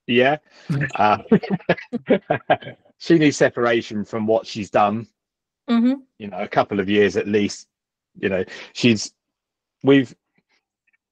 yeah. 0.07 0.37
uh, 0.95 1.19
she 2.97 3.17
needs 3.17 3.37
separation 3.37 4.03
from 4.05 4.27
what 4.27 4.45
she's 4.45 4.69
done. 4.69 5.07
Mm-hmm. 5.69 6.01
You 6.17 6.27
know, 6.27 6.39
a 6.39 6.47
couple 6.47 6.79
of 6.79 6.89
years 6.89 7.17
at 7.17 7.27
least. 7.27 7.67
You 8.19 8.29
know, 8.29 8.43
she's 8.73 9.13
we've 9.83 10.13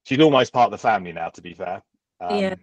she's 0.04 0.20
almost 0.20 0.52
part 0.52 0.66
of 0.66 0.72
the 0.72 0.78
family 0.78 1.14
now. 1.14 1.30
To 1.30 1.41
be 1.41 1.54
fair, 1.54 1.82
um, 2.20 2.38
yeah. 2.38 2.56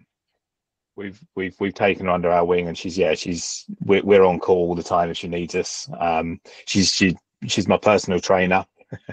We've 0.95 1.19
we've 1.35 1.55
we've 1.59 1.73
taken 1.73 2.05
her 2.05 2.11
under 2.11 2.31
our 2.31 2.45
wing, 2.45 2.67
and 2.67 2.77
she's 2.77 2.97
yeah 2.97 3.15
she's 3.15 3.65
we're, 3.83 4.03
we're 4.03 4.23
on 4.23 4.39
call 4.39 4.69
all 4.69 4.75
the 4.75 4.83
time 4.83 5.09
if 5.09 5.17
she 5.17 5.27
needs 5.27 5.55
us. 5.55 5.89
Um, 5.99 6.39
she's 6.65 6.93
she 6.93 7.17
she's 7.47 7.67
my 7.67 7.77
personal 7.77 8.19
trainer. 8.19 8.65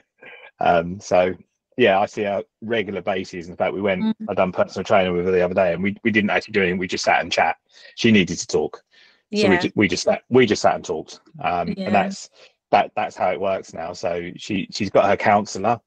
um, 0.60 1.00
so 1.00 1.34
yeah, 1.76 1.98
I 1.98 2.06
see 2.06 2.22
her 2.22 2.42
regular 2.60 3.02
basis. 3.02 3.48
In 3.48 3.56
fact, 3.56 3.74
we 3.74 3.80
went. 3.80 4.02
Mm-hmm. 4.02 4.30
I 4.30 4.34
done 4.34 4.52
personal 4.52 4.84
training 4.84 5.14
with 5.14 5.26
her 5.26 5.32
the 5.32 5.44
other 5.44 5.54
day, 5.54 5.72
and 5.72 5.82
we, 5.82 5.96
we 6.04 6.10
didn't 6.10 6.30
actually 6.30 6.52
do 6.52 6.62
anything. 6.62 6.78
We 6.78 6.86
just 6.86 7.04
sat 7.04 7.20
and 7.20 7.32
chat. 7.32 7.56
She 7.96 8.12
needed 8.12 8.38
to 8.38 8.46
talk, 8.46 8.82
yeah. 9.30 9.44
so 9.44 9.50
we 9.50 9.58
just, 9.58 9.76
we 9.76 9.88
just 9.88 10.02
sat 10.04 10.22
we 10.28 10.46
just 10.46 10.62
sat 10.62 10.74
and 10.74 10.84
talked. 10.84 11.20
Um, 11.42 11.68
yeah. 11.76 11.86
and 11.86 11.94
that's 11.94 12.30
that 12.70 12.92
that's 12.94 13.16
how 13.16 13.30
it 13.30 13.40
works 13.40 13.72
now. 13.72 13.92
So 13.92 14.30
she 14.36 14.68
she's 14.70 14.90
got 14.90 15.06
her 15.06 15.16
counsellor. 15.16 15.80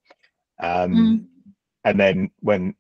Um, 0.60 0.94
mm 0.94 1.26
and 1.86 2.00
then 2.00 2.30
when 2.42 2.76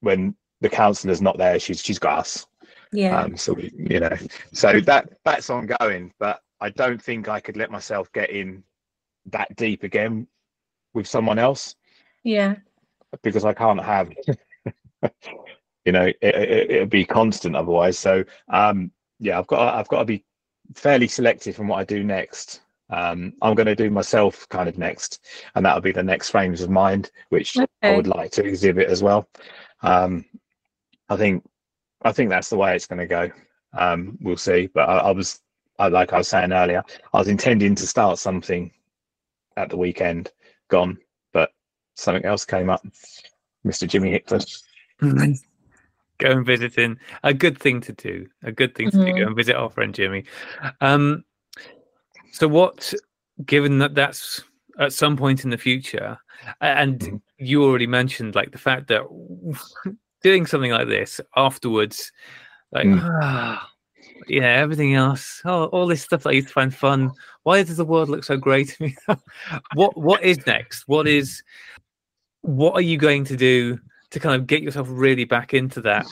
when 0.00 0.34
the 0.60 0.68
counsellor's 0.68 1.22
not 1.22 1.38
there, 1.38 1.58
she's 1.58 1.80
she's 1.80 1.98
got 1.98 2.18
us. 2.18 2.46
Yeah. 2.92 3.18
Um, 3.18 3.36
so 3.36 3.54
we, 3.54 3.72
you 3.76 4.00
know, 4.00 4.16
so 4.52 4.80
that 4.80 5.10
that's 5.24 5.48
ongoing, 5.48 6.12
but 6.18 6.40
I 6.60 6.70
don't 6.70 7.00
think 7.00 7.28
I 7.28 7.40
could 7.40 7.56
let 7.56 7.70
myself 7.70 8.12
get 8.12 8.30
in 8.30 8.62
that 9.26 9.54
deep 9.56 9.82
again 9.82 10.26
with 10.94 11.06
someone 11.06 11.38
else. 11.38 11.76
Yeah. 12.24 12.56
Because 13.22 13.44
I 13.44 13.52
can't 13.54 13.82
have, 13.82 14.12
you 15.84 15.92
know, 15.92 16.06
it, 16.06 16.16
it, 16.22 16.70
it'd 16.70 16.90
be 16.90 17.04
constant 17.04 17.56
otherwise. 17.56 17.98
So, 17.98 18.24
um, 18.48 18.90
yeah, 19.18 19.38
I've 19.38 19.46
got 19.46 19.74
I've 19.74 19.88
got 19.88 20.00
to 20.00 20.04
be 20.04 20.24
fairly 20.74 21.08
selective 21.08 21.58
in 21.58 21.68
what 21.68 21.78
I 21.78 21.84
do 21.84 22.04
next. 22.04 22.60
Um, 22.90 23.34
I'm 23.42 23.54
going 23.54 23.66
to 23.66 23.74
do 23.74 23.90
myself 23.90 24.48
kind 24.48 24.68
of 24.68 24.78
next, 24.78 25.24
and 25.54 25.64
that'll 25.64 25.82
be 25.82 25.92
the 25.92 26.02
next 26.02 26.30
frames 26.30 26.62
of 26.62 26.70
mind, 26.70 27.10
which 27.28 27.56
I 27.82 27.96
would 27.96 28.06
like 28.06 28.30
to 28.32 28.44
exhibit 28.44 28.88
as 28.88 29.02
well. 29.02 29.28
Um, 29.82 30.24
I 31.08 31.16
think 31.16 31.44
I 32.02 32.12
think 32.12 32.30
that's 32.30 32.50
the 32.50 32.56
way 32.56 32.74
it's 32.74 32.86
going 32.86 33.00
to 33.00 33.06
go. 33.06 33.30
Um, 33.76 34.18
we'll 34.20 34.36
see. 34.36 34.68
But 34.72 34.88
I, 34.88 34.98
I 34.98 35.10
was, 35.10 35.40
like 35.86 36.12
I 36.12 36.18
was 36.18 36.28
saying 36.28 36.52
earlier, 36.52 36.82
I 37.14 37.18
was 37.18 37.28
intending 37.28 37.76
to 37.76 37.86
start 37.86 38.18
something 38.18 38.72
at 39.56 39.70
the 39.70 39.76
weekend, 39.76 40.32
gone, 40.68 40.98
but 41.32 41.52
something 41.94 42.24
else 42.24 42.44
came 42.44 42.68
up. 42.68 42.84
Mr. 43.64 43.86
Jimmy 43.86 44.10
Hickford. 44.10 44.44
go 45.00 46.30
and 46.32 46.44
visit 46.44 46.74
him. 46.76 46.98
A 47.22 47.32
good 47.32 47.58
thing 47.58 47.80
to 47.82 47.92
do. 47.92 48.26
A 48.42 48.50
good 48.50 48.74
thing 48.74 48.90
to 48.90 48.96
do. 48.96 49.04
Mhm. 49.04 49.16
Go 49.20 49.26
and 49.28 49.36
visit 49.36 49.54
our 49.54 49.70
friend 49.70 49.94
Jimmy. 49.94 50.24
Um, 50.80 51.24
so 52.32 52.48
what? 52.48 52.92
Given 53.46 53.78
that 53.78 53.94
that's 53.94 54.42
at 54.80 54.92
some 54.92 55.16
point 55.16 55.44
in 55.44 55.50
the 55.50 55.58
future, 55.58 56.18
a- 56.60 56.64
and 56.64 56.98
Mhm. 57.00 57.20
you 57.38 57.62
already 57.62 57.86
mentioned 57.86 58.34
like 58.34 58.50
the 58.50 58.58
fact 58.58 58.88
that 58.88 59.02
doing 60.24 60.44
something 60.46 60.72
like 60.72 60.88
this 60.88 61.20
afterwards, 61.36 62.10
like 62.72 62.86
Mm. 62.86 63.00
ah, 63.22 63.70
yeah, 64.26 64.54
everything 64.60 64.94
else, 64.94 65.40
oh, 65.44 65.66
all 65.66 65.86
this 65.86 66.02
stuff 66.02 66.22
that 66.22 66.30
I 66.30 66.32
used 66.32 66.48
to 66.48 66.52
find 66.54 66.74
fun. 66.74 67.12
Why 67.42 67.62
does 67.62 67.76
the 67.76 67.84
world 67.84 68.08
look 68.08 68.24
so 68.24 68.36
great 68.36 68.68
to 68.70 68.82
me? 68.82 68.96
what 69.74 69.96
What 69.96 70.22
is 70.22 70.44
next? 70.46 70.84
What 70.86 71.06
is 71.06 71.42
what 72.42 72.74
are 72.74 72.80
you 72.82 72.96
going 72.96 73.24
to 73.24 73.36
do 73.36 73.78
to 74.10 74.20
kind 74.20 74.34
of 74.40 74.46
get 74.46 74.62
yourself 74.62 74.88
really 74.90 75.24
back 75.24 75.54
into 75.54 75.80
that 75.82 76.06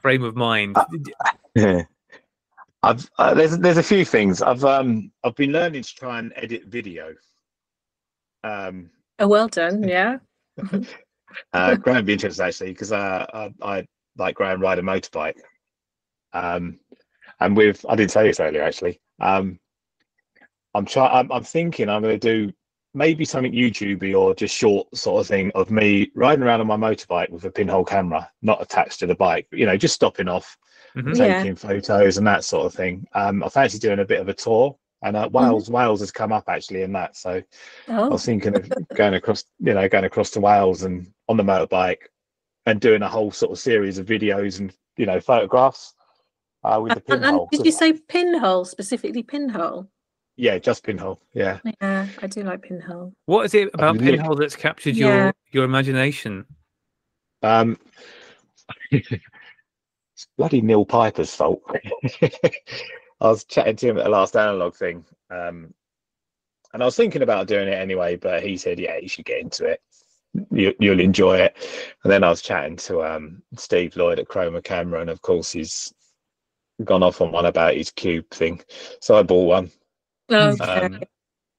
frame 0.00 0.24
of 0.24 0.36
mind? 0.36 0.76
Uh, 0.76 0.84
Yeah. 1.54 1.82
I've 2.84 3.08
uh, 3.16 3.32
there's 3.34 3.56
there's 3.58 3.78
a 3.78 3.82
few 3.82 4.04
things 4.04 4.42
I've 4.42 4.64
um 4.64 5.12
I've 5.22 5.36
been 5.36 5.52
learning 5.52 5.82
to 5.84 5.94
try 5.94 6.18
and 6.18 6.32
edit 6.34 6.64
video. 6.66 7.14
Um, 8.42 8.90
Oh, 9.20 9.28
well 9.28 9.48
done. 9.48 9.82
Yeah. 9.88 10.18
uh, 11.52 11.76
Graham 11.76 11.96
would 11.96 12.06
be 12.06 12.12
interested 12.14 12.42
actually 12.42 12.72
because 12.72 12.90
uh, 12.92 13.24
I 13.32 13.52
I 13.62 13.86
like 14.16 14.34
Graham 14.34 14.60
ride 14.60 14.80
a 14.80 14.82
motorbike. 14.82 15.38
Um, 16.32 16.80
and 17.44 17.56
with 17.56 17.84
I 17.88 17.96
didn't 17.96 18.10
say 18.12 18.24
this 18.26 18.40
earlier 18.40 18.62
actually. 18.62 19.00
Um, 19.20 19.58
I'm 20.74 20.86
trying. 20.86 21.12
I'm, 21.12 21.32
I'm 21.32 21.44
thinking 21.44 21.88
I'm 21.88 22.02
going 22.02 22.18
to 22.18 22.46
do 22.48 22.52
maybe 22.94 23.24
something 23.24 23.52
YouTubey 23.52 24.14
or 24.18 24.34
just 24.34 24.54
short 24.54 24.94
sort 24.96 25.20
of 25.20 25.26
thing 25.26 25.50
of 25.54 25.70
me 25.70 26.10
riding 26.14 26.42
around 26.44 26.60
on 26.60 26.66
my 26.66 26.76
motorbike 26.76 27.30
with 27.30 27.44
a 27.44 27.50
pinhole 27.50 27.84
camera, 27.84 28.30
not 28.42 28.60
attached 28.62 29.00
to 29.00 29.06
the 29.06 29.14
bike. 29.14 29.46
You 29.50 29.66
know, 29.66 29.76
just 29.76 29.94
stopping 29.94 30.28
off 30.28 30.56
Mhm. 30.96 31.16
Yeah. 31.16 31.42
taking 31.42 31.56
photos 31.56 32.18
and 32.18 32.26
that 32.26 32.44
sort 32.44 32.66
of 32.66 32.74
thing. 32.74 33.06
Um, 33.14 33.42
I 33.42 33.48
fancy 33.48 33.78
doing 33.78 34.00
a 34.00 34.04
bit 34.04 34.20
of 34.20 34.28
a 34.28 34.34
tour, 34.34 34.76
and 35.02 35.16
uh, 35.16 35.28
Wales, 35.32 35.70
Wales 35.70 36.00
has 36.00 36.10
come 36.10 36.32
up 36.32 36.44
actually 36.48 36.82
in 36.82 36.92
that. 36.92 37.16
So 37.16 37.30
I 37.30 37.42
Oh, 37.88 38.10
was 38.10 38.24
thinking 38.26 38.54
of 38.54 38.70
going 38.94 39.14
across, 39.14 39.44
you 39.58 39.72
know, 39.74 39.88
going 39.88 40.04
across 40.04 40.30
to 40.32 40.40
Wales 40.40 40.82
and 40.82 41.10
on 41.28 41.36
the 41.38 41.42
motorbike, 41.42 42.02
and 42.66 42.80
doing 42.80 43.02
a 43.02 43.08
whole 43.08 43.30
sort 43.30 43.52
of 43.52 43.58
series 43.58 43.98
of 43.98 44.06
videos 44.06 44.58
and 44.60 44.72
you 44.96 45.06
know 45.06 45.20
photographs 45.20 45.94
uh, 46.64 46.80
with 46.82 46.94
the 46.94 47.14
and, 47.14 47.24
and 47.24 47.40
did 47.50 47.64
you 47.66 47.72
say 47.72 47.92
pinhole 47.92 48.64
specifically 48.64 49.22
pinhole? 49.22 49.88
Yeah, 50.36 50.58
just 50.58 50.82
pinhole. 50.84 51.20
Yeah. 51.34 51.58
Yeah, 51.80 52.06
I 52.20 52.26
do 52.26 52.42
like 52.42 52.62
pinhole. 52.62 53.12
What 53.26 53.44
is 53.44 53.54
it 53.54 53.70
about 53.74 53.96
lit- 53.98 54.18
Pinhole 54.18 54.36
that's 54.36 54.56
captured 54.56 54.96
Yeah. 54.96 55.06
your 55.24 55.34
your 55.52 55.64
imagination? 55.64 56.46
Um, 57.42 57.76
it's 58.90 60.26
bloody 60.38 60.62
Neil 60.62 60.84
Piper's 60.84 61.34
fault. 61.34 61.62
I 62.22 63.28
was 63.28 63.44
chatting 63.44 63.76
to 63.76 63.88
him 63.88 63.98
at 63.98 64.04
the 64.04 64.10
last 64.10 64.36
analog 64.36 64.74
thing, 64.74 65.04
um, 65.30 65.72
and 66.72 66.82
I 66.82 66.86
was 66.86 66.96
thinking 66.96 67.22
about 67.22 67.46
doing 67.46 67.68
it 67.68 67.74
anyway, 67.74 68.16
but 68.16 68.42
he 68.42 68.56
said, 68.56 68.78
"Yeah, 68.78 68.96
you 68.96 69.08
should 69.08 69.24
get 69.26 69.40
into 69.40 69.64
it. 69.66 69.80
You, 70.50 70.74
you'll 70.80 71.00
enjoy 71.00 71.38
it." 71.38 71.56
And 72.04 72.12
then 72.12 72.24
I 72.24 72.30
was 72.30 72.42
chatting 72.42 72.76
to 72.76 73.02
um, 73.04 73.42
Steve 73.56 73.96
Lloyd 73.96 74.18
at 74.18 74.28
Chroma 74.28 74.64
Camera, 74.64 75.00
and 75.00 75.10
of 75.10 75.20
course 75.22 75.52
he's 75.52 75.92
gone 76.84 77.02
off 77.02 77.20
on 77.20 77.32
one 77.32 77.46
about 77.46 77.74
his 77.74 77.90
cube 77.90 78.28
thing, 78.30 78.60
so 79.00 79.16
I 79.16 79.22
bought 79.22 79.46
one. 79.46 79.70
Okay. 80.30 80.64
Um, 80.64 81.00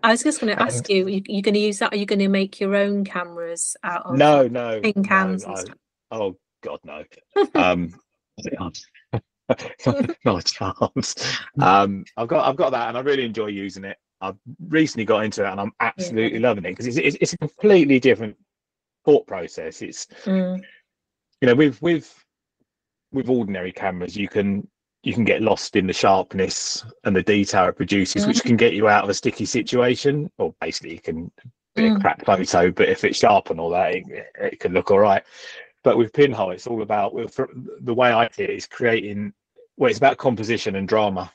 I 0.02 0.12
was 0.12 0.24
just 0.24 0.42
going 0.42 0.54
to 0.56 0.62
ask 0.62 0.90
you, 0.90 1.08
you 1.08 1.22
you're 1.28 1.42
going 1.42 1.54
to 1.54 1.60
use 1.60 1.80
that? 1.80 1.94
Are 1.94 1.98
you 1.98 2.06
going 2.06 2.20
to 2.20 2.28
make 2.28 2.60
your 2.60 2.76
own 2.76 3.06
cameras 3.06 3.78
out 3.84 4.06
of 4.06 4.18
No, 4.18 4.48
no, 4.48 4.82
tin 4.82 4.94
no, 4.96 5.04
cans 5.04 5.46
and 5.46 5.56
I- 5.56 5.64
Oh 6.12 6.38
God, 6.62 6.80
no. 6.84 7.04
um, 7.56 7.94
not 10.26 10.40
a 10.40 10.44
chance. 10.44 11.38
Um, 11.60 12.06
I've 12.18 12.28
got 12.28 12.48
I've 12.48 12.56
got 12.56 12.72
that, 12.72 12.90
and 12.90 12.98
I 12.98 13.02
really 13.02 13.26
enjoy 13.26 13.48
using 13.48 13.84
it. 13.86 13.98
I've 14.22 14.38
recently 14.68 15.06
got 15.06 15.26
into 15.26 15.44
it, 15.46 15.50
and 15.50 15.60
I'm 15.60 15.72
absolutely 15.80 16.40
loving 16.40 16.66
it 16.66 16.70
because 16.70 16.88
it's, 16.88 16.98
it's 16.98 17.18
it's 17.20 17.34
a 17.34 17.38
completely 17.38 18.00
different 18.00 18.38
thought 19.06 19.26
process. 19.28 19.82
It's 19.82 20.08
Mm, 20.26 20.62
you 21.42 21.48
know 21.48 21.56
with 21.56 21.82
with 21.82 22.14
with 23.12 23.30
ordinary 23.30 23.72
cameras, 23.72 24.16
you 24.16 24.28
can 24.28 24.68
you 25.04 25.14
can 25.14 25.24
get 25.26 25.42
lost 25.42 25.76
in 25.76 25.86
the 25.86 25.94
sharpness 25.94 26.86
and 27.04 27.16
the 27.16 27.22
detail 27.24 27.68
it 27.68 27.76
produces, 27.76 28.26
which 28.26 28.44
can 28.44 28.56
get 28.56 28.74
you 28.74 28.88
out 28.88 29.04
of 29.04 29.10
a 29.10 29.14
sticky 29.14 29.46
situation. 29.46 30.32
Or 30.38 30.56
basically, 30.62 30.94
you 30.94 31.00
can 31.02 31.32
be 31.76 31.88
a 31.88 31.92
Mm. 31.92 32.02
crap 32.02 32.26
photo, 32.26 32.72
but 32.72 32.88
if 32.88 33.04
it's 33.04 33.18
sharp 33.20 33.50
and 33.50 33.60
all 33.60 33.70
that, 33.72 33.96
it, 33.96 34.06
it 34.40 34.60
can 34.60 34.74
look 34.74 34.92
all 34.92 35.00
right. 35.00 35.24
But 35.84 35.98
with 35.98 36.14
Pinhole, 36.14 36.52
it's 36.52 36.68
all 36.68 36.82
about 36.82 37.14
the 37.82 37.94
way 37.94 38.12
I 38.12 38.30
see 38.30 38.44
it 38.44 38.50
is 38.52 38.66
creating. 38.68 39.34
Well, 39.76 39.90
it's 39.90 39.98
about 39.98 40.18
composition 40.18 40.76
and 40.76 40.88
drama 40.88 41.32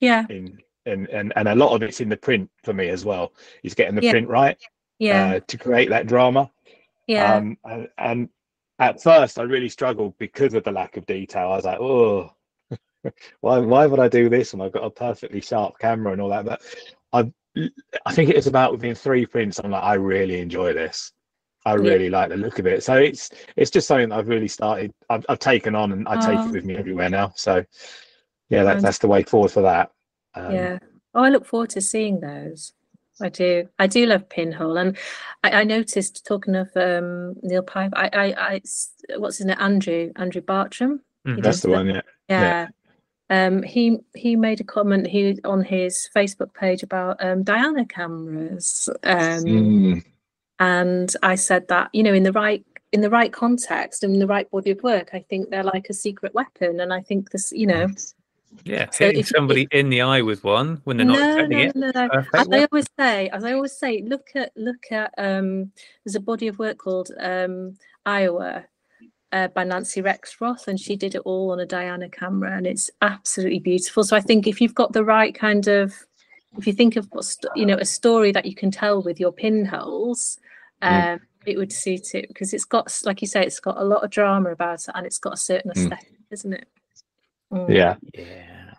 yeah, 0.00 0.26
in. 0.28 0.58
And, 0.86 1.08
and 1.08 1.32
and 1.36 1.46
a 1.46 1.54
lot 1.54 1.74
of 1.74 1.82
it's 1.82 2.00
in 2.00 2.08
the 2.08 2.16
print 2.16 2.50
for 2.64 2.72
me 2.72 2.88
as 2.88 3.04
well. 3.04 3.34
Is 3.62 3.74
getting 3.74 3.94
the 3.96 4.02
Yeah. 4.02 4.12
print 4.12 4.28
right 4.28 4.56
yeah, 4.98 5.32
uh, 5.34 5.40
to 5.46 5.58
create 5.58 5.90
that 5.90 6.06
drama. 6.06 6.50
yeah. 7.06 7.34
Um, 7.34 7.58
and, 7.64 7.88
and 7.98 8.28
at 8.78 9.02
first, 9.02 9.38
I 9.38 9.42
really 9.42 9.68
struggled 9.68 10.16
because 10.16 10.54
of 10.54 10.64
the 10.64 10.72
lack 10.72 10.96
of 10.96 11.04
detail. 11.04 11.48
I 11.52 11.56
was 11.56 11.64
like, 11.66 11.80
oh, 11.80 12.32
why, 13.40 13.58
why 13.58 13.86
would 13.86 14.00
I 14.00 14.08
do 14.08 14.28
this? 14.28 14.52
And 14.52 14.62
I've 14.62 14.72
got 14.72 14.84
a 14.84 14.90
perfectly 14.90 15.40
sharp 15.40 15.78
camera 15.78 16.12
and 16.12 16.20
all 16.20 16.28
that. 16.30 16.44
But 16.44 16.62
I, 17.12 17.32
I 18.06 18.12
think 18.12 18.30
it 18.30 18.36
was 18.36 18.46
about 18.46 18.72
within 18.72 18.94
three 18.94 19.26
prints. 19.26 19.58
I'm 19.58 19.70
like, 19.70 19.82
I 19.82 19.94
really 19.94 20.40
enjoy 20.40 20.72
this. 20.72 21.12
I 21.66 21.72
Yeah. 21.72 21.80
really 21.80 22.10
like 22.10 22.30
the 22.30 22.36
look 22.36 22.58
of 22.58 22.66
it. 22.66 22.82
So 22.82 22.94
it's 22.94 23.30
it's 23.56 23.70
just 23.70 23.86
something 23.86 24.08
that 24.08 24.18
I've 24.18 24.28
really 24.28 24.48
started. 24.48 24.92
I've, 25.10 25.26
I've 25.28 25.38
taken 25.38 25.74
on 25.74 25.92
and 25.92 26.08
I 26.08 26.16
take 26.16 26.38
Oh. 26.40 26.48
it 26.48 26.52
with 26.52 26.64
me 26.64 26.76
everywhere 26.76 27.10
now. 27.10 27.32
So 27.36 27.64
yeah, 28.48 28.64
that, 28.64 28.80
that's 28.80 28.98
the 28.98 29.08
way 29.08 29.22
forward 29.22 29.50
for 29.50 29.62
that. 29.62 29.90
Um, 30.34 30.54
yeah. 30.54 30.78
Oh, 31.14 31.22
I 31.24 31.28
look 31.28 31.44
forward 31.44 31.70
to 31.70 31.80
seeing 31.80 32.20
those. 32.20 32.72
I 33.20 33.28
do. 33.28 33.68
I 33.78 33.86
do 33.86 34.06
love 34.06 34.28
Pinhole, 34.30 34.78
and 34.78 34.96
I, 35.44 35.60
I 35.60 35.64
noticed 35.64 36.24
talking 36.24 36.56
of 36.56 36.70
um, 36.76 37.34
Neil 37.42 37.64
I, 37.74 37.90
I, 37.92 38.10
I, 38.12 38.34
I, 38.38 38.60
what's 39.18 39.36
his 39.38 39.46
name? 39.46 39.56
Andrew, 39.60 40.10
Andrew 40.16 40.40
Bartram. 40.40 41.02
Mhm. 41.26 41.42
That's 41.42 41.58
does 41.58 41.62
the 41.62 41.68
one. 41.70 41.88
Yeah. 41.88 42.00
Yeah. 42.28 42.68
Um, 43.30 43.62
he 43.62 43.98
he 44.14 44.36
made 44.36 44.60
a 44.60 44.64
comment 44.64 45.06
he 45.06 45.38
on 45.44 45.62
his 45.62 46.10
Facebook 46.14 46.52
page 46.52 46.82
about 46.82 47.24
um, 47.24 47.42
Diana 47.44 47.86
cameras. 47.86 48.88
Um, 49.04 49.44
Mm, 49.44 50.04
and 50.58 51.16
I 51.22 51.36
said 51.36 51.68
that 51.68 51.88
you 51.92 52.02
know 52.02 52.12
in 52.12 52.24
the 52.24 52.32
right 52.32 52.64
in 52.92 53.00
the 53.00 53.10
right 53.10 53.32
context 53.32 54.02
and 54.02 54.14
in 54.14 54.20
the 54.20 54.26
right 54.26 54.50
body 54.50 54.72
of 54.72 54.82
work, 54.82 55.10
I 55.12 55.20
think 55.30 55.50
they're 55.50 55.62
like 55.62 55.88
a 55.88 55.94
secret 55.94 56.34
weapon. 56.34 56.80
And 56.80 56.92
I 56.92 57.00
think 57.00 57.30
this, 57.30 57.52
you 57.52 57.66
know, 57.66 57.88
Yeah, 58.64 58.90
So 58.90 59.06
hitting 59.06 59.20
if 59.20 59.28
somebody 59.28 59.68
in 59.70 59.90
the 59.90 60.00
eye 60.02 60.22
with 60.22 60.42
one 60.42 60.80
when 60.84 60.96
they're 60.96 61.06
not 61.06 61.18
no, 61.18 61.28
expecting 61.28 61.58
no, 61.58 61.64
it. 61.64 61.76
no, 61.76 62.06
no. 62.06 62.24
As 62.34 62.48
I 62.50 62.66
always 62.70 62.86
say, 62.98 63.28
as 63.28 63.44
I 63.44 63.52
always 63.52 63.78
say, 63.78 64.02
look 64.02 64.30
at 64.34 64.50
look 64.56 64.90
at 64.90 65.14
um 65.18 65.70
there's 66.04 66.16
a 66.16 66.20
body 66.20 66.48
of 66.48 66.58
work 66.58 66.78
called 66.78 67.10
um 67.20 67.76
Iowa 68.04 68.64
uh, 69.32 69.48
by 69.48 69.64
Nancy 69.64 70.02
Rexroth, 70.02 70.66
and 70.68 70.78
she 70.78 70.96
did 70.96 71.14
it 71.14 71.22
all 71.24 71.50
on 71.52 71.60
a 71.60 71.66
Diana 71.66 72.08
camera, 72.08 72.56
and 72.56 72.66
it's 72.66 72.90
absolutely 73.02 73.60
beautiful. 73.60 74.02
So 74.04 74.16
I 74.16 74.20
think 74.20 74.46
if 74.46 74.60
you've 74.60 74.74
got 74.74 74.92
the 74.92 75.04
right 75.04 75.34
kind 75.34 75.66
of 75.68 75.94
if 76.58 76.66
you 76.66 76.72
think 76.72 76.96
of 76.96 77.06
what 77.12 77.32
you 77.54 77.64
know 77.64 77.76
a 77.76 77.84
story 77.84 78.32
that 78.32 78.44
you 78.44 78.54
can 78.56 78.70
tell 78.72 79.02
with 79.02 79.20
your 79.20 79.32
pinholes, 79.32 80.38
um, 80.82 80.92
Mm. 80.92 81.20
it 81.46 81.56
would 81.56 81.72
suit 81.72 82.14
it 82.14 82.26
because 82.28 82.52
it's 82.52 82.64
got, 82.64 82.92
like 83.04 83.22
you 83.22 83.28
say, 83.28 83.42
it's 83.44 83.60
got 83.60 83.78
a 83.78 83.84
lot 83.84 84.02
of 84.02 84.10
drama 84.10 84.50
about 84.50 84.80
it, 84.80 84.90
and 84.94 85.06
it's 85.06 85.18
got 85.18 85.34
a 85.34 85.36
certain 85.36 85.70
Mm. 85.70 85.76
aesthetic, 85.76 86.18
isn't 86.30 86.52
it? 86.52 86.68
Mm. 87.52 87.68
yeah. 87.74 87.96
Yeah. 88.14 88.74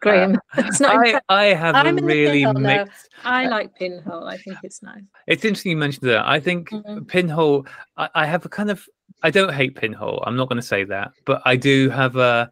Graham, 0.00 0.38
it's 0.56 0.80
not. 0.80 0.96
I. 0.96 1.20
I 1.28 1.44
have 1.54 1.74
I'm 1.74 1.98
a 1.98 2.02
really 2.02 2.40
pinhole 2.44 2.54
now. 2.54 2.84
mixed. 2.84 3.08
I 3.24 3.46
like 3.48 3.74
pinhole. 3.74 4.24
I 4.26 4.36
think 4.38 4.58
it's 4.62 4.82
nice. 4.82 5.02
It's 5.26 5.44
interesting 5.44 5.70
you 5.70 5.76
mentioned 5.76 6.08
that. 6.10 6.26
I 6.26 6.40
think 6.40 6.70
Mhm. 6.70 7.06
Pinhole. 7.08 7.66
I, 7.96 8.08
I 8.14 8.26
have 8.26 8.44
a 8.44 8.48
kind 8.48 8.70
of. 8.70 8.86
I 9.22 9.30
don't 9.30 9.52
hate 9.54 9.76
Pinhole. 9.76 10.22
I'm 10.26 10.34
not 10.36 10.48
going 10.48 10.60
to 10.60 10.66
say 10.66 10.82
that, 10.84 11.12
but 11.24 11.42
I 11.44 11.54
do 11.56 11.90
have 11.90 12.16
a 12.16 12.50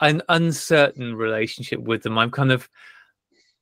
an 0.00 0.22
uncertain 0.28 1.14
relationship 1.16 1.80
with 1.80 2.02
them. 2.02 2.18
I'm 2.18 2.30
kind 2.30 2.52
of. 2.52 2.68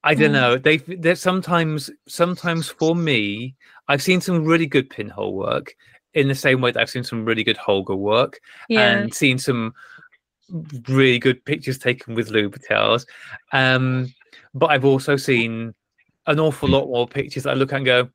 I 0.04 0.14
don't 0.14 0.30
Mm. 0.30 0.40
know. 0.40 0.58
They 0.58 0.76
they're 0.78 1.14
sometimes 1.14 1.90
sometimes 2.08 2.68
for 2.68 2.94
me. 2.96 3.54
I've 3.88 4.02
seen 4.02 4.20
some 4.20 4.44
really 4.44 4.66
good 4.66 4.90
Pinhole 4.90 5.34
work 5.34 5.74
in 6.14 6.28
the 6.28 6.34
same 6.34 6.60
way 6.60 6.70
that 6.70 6.80
I've 6.80 6.90
seen 6.90 7.04
some 7.04 7.24
really 7.24 7.42
good 7.44 7.56
Holga 7.56 7.96
work 7.96 8.38
Yeah. 8.68 8.80
and 8.90 9.14
seen 9.14 9.38
some 9.38 9.74
really 10.88 11.18
good 11.18 11.44
pictures 11.44 11.78
taken 11.78 12.14
with 12.14 12.30
Lubitels. 12.30 13.07
Um, 13.53 14.12
but 14.55 14.70
I've 14.70 14.84
also 14.84 15.16
seen 15.16 15.74
an 16.26 16.38
awful 16.38 16.68
lot 16.68 16.86
more 16.86 17.09
pictures 17.09 17.44
that 17.44 17.50
I 17.50 17.55
look 17.55 17.72
at 17.72 17.76
and 17.76 17.86
go, 17.86 18.09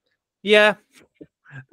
yeah, 0.44 0.76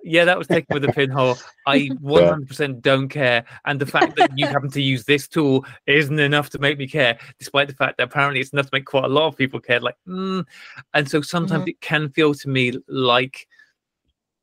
yeah, 0.02 0.24
that 0.24 0.38
was 0.38 0.46
taken 0.46 0.72
with 0.74 0.84
a 0.84 0.92
pinhole. 0.92 1.36
I 1.66 1.78
100% 2.02 2.80
don't 2.80 3.08
care. 3.08 3.44
And 3.64 3.80
the 3.80 3.86
fact 3.86 4.16
that 4.16 4.30
you 4.36 4.46
happen 4.46 4.70
to 4.70 4.82
use 4.82 5.04
this 5.04 5.28
tool 5.28 5.64
isn't 5.86 6.18
enough 6.18 6.50
to 6.50 6.58
make 6.58 6.78
me 6.78 6.86
care, 6.86 7.18
despite 7.38 7.68
the 7.68 7.74
fact 7.74 7.98
that 7.98 8.04
apparently 8.04 8.40
it's 8.40 8.52
enough 8.52 8.66
to 8.66 8.70
make 8.72 8.86
quite 8.86 9.04
a 9.04 9.08
lot 9.08 9.26
of 9.26 9.36
people 9.36 9.60
care. 9.60 9.80
Like, 9.80 9.96
mm. 10.06 10.44
and 10.94 11.08
so 11.08 11.20
sometimes 11.20 11.62
mm-hmm. 11.62 11.70
it 11.70 11.80
can 11.80 12.08
feel 12.10 12.34
to 12.34 12.48
me 12.48 12.72
like. 12.88 13.46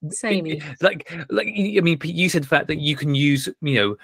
Same. 0.10 0.60
Like, 0.82 1.12
like 1.30 1.48
I 1.48 1.80
mean, 1.82 2.00
you 2.04 2.28
said 2.28 2.44
the 2.44 2.48
fact 2.48 2.68
that 2.68 2.80
you 2.80 2.96
can 2.96 3.14
use, 3.14 3.48
you 3.62 3.76
know, 3.76 3.98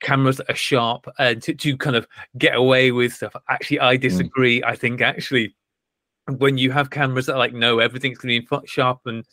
cameras 0.00 0.38
that 0.38 0.50
are 0.50 0.56
sharp 0.56 1.06
uh, 1.18 1.34
to, 1.34 1.54
to 1.54 1.76
kind 1.76 1.96
of 1.96 2.06
get 2.38 2.54
away 2.54 2.92
with 2.92 3.12
stuff. 3.12 3.34
Actually, 3.48 3.80
I 3.80 3.96
mm. 3.96 4.00
disagree. 4.00 4.60
Mm. 4.60 4.64
I 4.64 4.76
think 4.76 5.00
actually, 5.00 5.54
when 6.38 6.58
you 6.58 6.70
have 6.70 6.90
cameras 6.90 7.26
that 7.26 7.34
are 7.34 7.38
like, 7.38 7.54
no, 7.54 7.78
everything's 7.78 8.18
going 8.18 8.42
to 8.42 8.60
be 8.60 8.66
sharp 8.66 9.00
and 9.06 9.24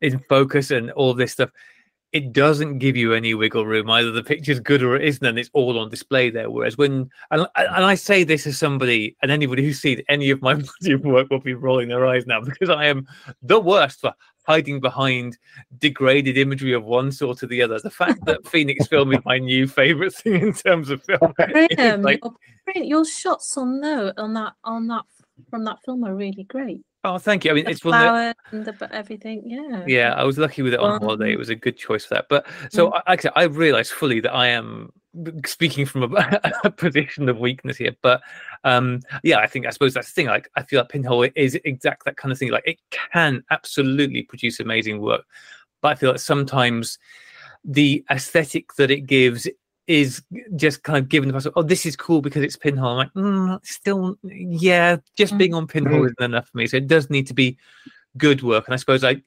in 0.00 0.18
focus 0.28 0.70
and 0.70 0.90
all 0.92 1.14
this 1.14 1.32
stuff, 1.32 1.50
it 2.12 2.32
doesn't 2.32 2.78
give 2.78 2.96
you 2.96 3.12
any 3.12 3.34
wiggle 3.34 3.66
room. 3.66 3.90
Either 3.90 4.10
the 4.10 4.22
picture's 4.22 4.60
good 4.60 4.82
or 4.82 4.96
it 4.96 5.04
isn't, 5.04 5.26
and 5.26 5.38
it's 5.38 5.50
all 5.52 5.78
on 5.78 5.90
display 5.90 6.30
there. 6.30 6.50
Whereas 6.50 6.78
when, 6.78 7.10
and, 7.30 7.46
and 7.56 7.84
I 7.84 7.94
say 7.94 8.24
this 8.24 8.46
as 8.46 8.58
somebody, 8.58 9.16
and 9.22 9.30
anybody 9.30 9.64
who's 9.64 9.80
seen 9.80 10.02
any 10.08 10.30
of 10.30 10.40
my 10.40 10.54
work 11.04 11.28
will 11.30 11.40
be 11.40 11.54
rolling 11.54 11.88
their 11.88 12.06
eyes 12.06 12.26
now 12.26 12.40
because 12.40 12.70
I 12.70 12.86
am 12.86 13.06
the 13.42 13.60
worst 13.60 14.00
for 14.00 14.14
hiding 14.46 14.80
behind 14.80 15.38
degraded 15.78 16.38
imagery 16.38 16.72
of 16.72 16.84
one 16.84 17.10
sort 17.12 17.42
or 17.42 17.46
the 17.46 17.62
other. 17.62 17.78
The 17.78 17.90
fact 17.90 18.24
that 18.26 18.46
Phoenix 18.48 18.86
Film 18.86 19.12
is 19.12 19.24
my 19.24 19.38
new 19.38 19.66
favorite 19.66 20.14
thing 20.14 20.40
in 20.40 20.52
terms 20.52 20.90
of 20.90 21.02
film. 21.04 21.34
like, 22.02 22.20
your, 22.74 22.84
your 22.84 23.04
shots 23.04 23.56
on 23.56 23.80
that 23.80 24.14
on 24.18 24.34
that 24.34 24.54
on 24.64 24.86
that 24.88 25.04
from 25.50 25.64
that 25.64 25.78
film 25.84 26.04
are 26.04 26.14
really 26.14 26.44
great. 26.44 26.80
Oh, 27.04 27.18
thank 27.18 27.44
you. 27.44 27.52
I 27.52 27.54
mean, 27.54 27.64
the 27.64 27.70
it's 27.70 27.80
flower 27.80 28.12
one 28.12 28.14
that... 28.24 28.36
and 28.50 28.64
the, 28.64 28.94
everything. 28.94 29.42
Yeah. 29.44 29.84
Yeah, 29.86 30.14
I 30.14 30.24
was 30.24 30.38
lucky 30.38 30.62
with 30.62 30.74
it 30.74 30.80
on 30.80 31.00
holiday. 31.00 31.32
It 31.32 31.38
was 31.38 31.50
a 31.50 31.54
good 31.54 31.76
choice 31.76 32.04
for 32.04 32.14
that. 32.14 32.26
But 32.28 32.46
so, 32.70 32.90
mm. 32.90 33.00
I, 33.06 33.16
I 33.36 33.44
realized 33.44 33.92
fully 33.92 34.18
that 34.20 34.34
I 34.34 34.48
am 34.48 34.92
speaking 35.44 35.86
from 35.86 36.14
a, 36.14 36.40
a, 36.64 36.70
position 36.70 37.28
of 37.28 37.38
weakness 37.38 37.76
here. 37.76 37.96
But 38.02 38.22
um, 38.64 39.00
yeah, 39.22 39.38
I 39.38 39.46
think 39.46 39.66
I 39.66 39.70
suppose 39.70 39.94
that's 39.94 40.08
the 40.08 40.14
thing. 40.14 40.26
Like, 40.26 40.50
I 40.56 40.62
feel 40.62 40.80
like 40.80 40.88
Pinhole 40.88 41.28
is 41.34 41.58
exact 41.64 42.04
that 42.04 42.16
kind 42.16 42.32
of 42.32 42.38
thing. 42.38 42.50
Like, 42.50 42.66
it 42.66 42.78
can 42.90 43.42
absolutely 43.50 44.22
produce 44.22 44.60
amazing 44.60 45.00
work, 45.00 45.24
but 45.82 45.88
I 45.88 45.94
feel 45.94 46.10
like 46.10 46.20
sometimes 46.20 46.98
the 47.64 48.04
aesthetic 48.10 48.74
that 48.74 48.90
it 48.90 49.02
gives 49.06 49.48
is 49.86 50.22
just 50.56 50.82
kind 50.82 50.98
of 50.98 51.08
given 51.08 51.28
the 51.28 51.32
person, 51.32 51.52
oh, 51.54 51.62
this 51.62 51.86
is 51.86 51.96
cool 51.96 52.20
because 52.20 52.42
it's 52.42 52.56
pinhole. 52.56 52.90
I'm 52.90 52.96
like, 52.96 53.14
mm, 53.14 53.64
still, 53.64 54.16
yeah, 54.24 54.96
just 55.16 55.34
mm. 55.34 55.38
being 55.38 55.54
on 55.54 55.66
pinhole 55.66 55.98
mm-hmm. 55.98 56.06
isn't 56.06 56.22
enough 56.22 56.48
for 56.48 56.58
me. 56.58 56.66
So 56.66 56.78
it 56.78 56.88
does 56.88 57.08
need 57.08 57.26
to 57.28 57.34
be 57.34 57.56
good 58.16 58.42
work. 58.42 58.66
And 58.66 58.74
I 58.74 58.76
suppose 58.78 59.04
I 59.04 59.22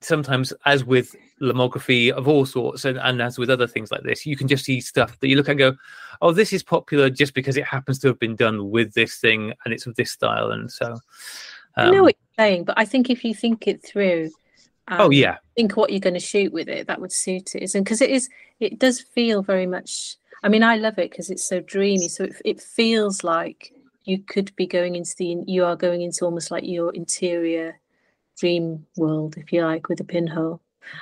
sometimes, 0.00 0.52
as 0.64 0.84
with 0.84 1.14
lomography 1.40 2.10
of 2.10 2.28
all 2.28 2.46
sorts, 2.46 2.84
and, 2.84 2.98
and 2.98 3.20
as 3.20 3.38
with 3.38 3.50
other 3.50 3.66
things 3.66 3.90
like 3.90 4.02
this, 4.02 4.26
you 4.26 4.36
can 4.36 4.48
just 4.48 4.64
see 4.64 4.80
stuff 4.80 5.18
that 5.20 5.28
you 5.28 5.36
look 5.36 5.48
at 5.48 5.52
and 5.52 5.58
go, 5.58 5.76
oh, 6.22 6.32
this 6.32 6.52
is 6.52 6.62
popular 6.62 7.10
just 7.10 7.34
because 7.34 7.56
it 7.56 7.64
happens 7.64 7.98
to 8.00 8.08
have 8.08 8.18
been 8.18 8.36
done 8.36 8.70
with 8.70 8.92
this 8.94 9.18
thing 9.18 9.52
and 9.64 9.74
it's 9.74 9.86
of 9.86 9.94
this 9.96 10.12
style. 10.12 10.50
And 10.50 10.70
so, 10.70 10.86
um, 10.92 11.00
I 11.76 11.90
know 11.90 11.98
um, 11.98 12.04
what 12.04 12.16
you're 12.16 12.44
saying, 12.44 12.64
but 12.64 12.78
I 12.78 12.84
think 12.84 13.10
if 13.10 13.24
you 13.24 13.34
think 13.34 13.66
it 13.66 13.84
through, 13.84 14.30
um, 14.88 15.00
oh 15.02 15.10
yeah. 15.10 15.36
Think 15.56 15.76
what 15.76 15.90
you're 15.90 16.00
going 16.00 16.14
to 16.14 16.20
shoot 16.20 16.52
with 16.52 16.68
it. 16.68 16.86
That 16.86 17.00
would 17.00 17.12
suit 17.12 17.54
it, 17.54 17.74
and 17.74 17.84
because 17.84 18.00
it 18.00 18.10
is, 18.10 18.28
it 18.58 18.78
does 18.78 19.00
feel 19.00 19.42
very 19.42 19.66
much. 19.66 20.16
I 20.42 20.48
mean, 20.48 20.62
I 20.62 20.76
love 20.76 20.98
it 20.98 21.10
because 21.10 21.30
it's 21.30 21.46
so 21.46 21.60
dreamy. 21.60 22.08
So 22.08 22.24
it 22.24 22.34
it 22.44 22.60
feels 22.60 23.22
like 23.22 23.72
you 24.04 24.18
could 24.18 24.54
be 24.56 24.66
going 24.66 24.96
into 24.96 25.14
the. 25.18 25.44
You 25.46 25.64
are 25.64 25.76
going 25.76 26.00
into 26.00 26.24
almost 26.24 26.50
like 26.50 26.64
your 26.64 26.94
interior 26.94 27.78
dream 28.38 28.86
world, 28.96 29.36
if 29.36 29.52
you 29.52 29.64
like, 29.64 29.88
with 29.88 30.00
a 30.00 30.04
pinhole. 30.04 30.60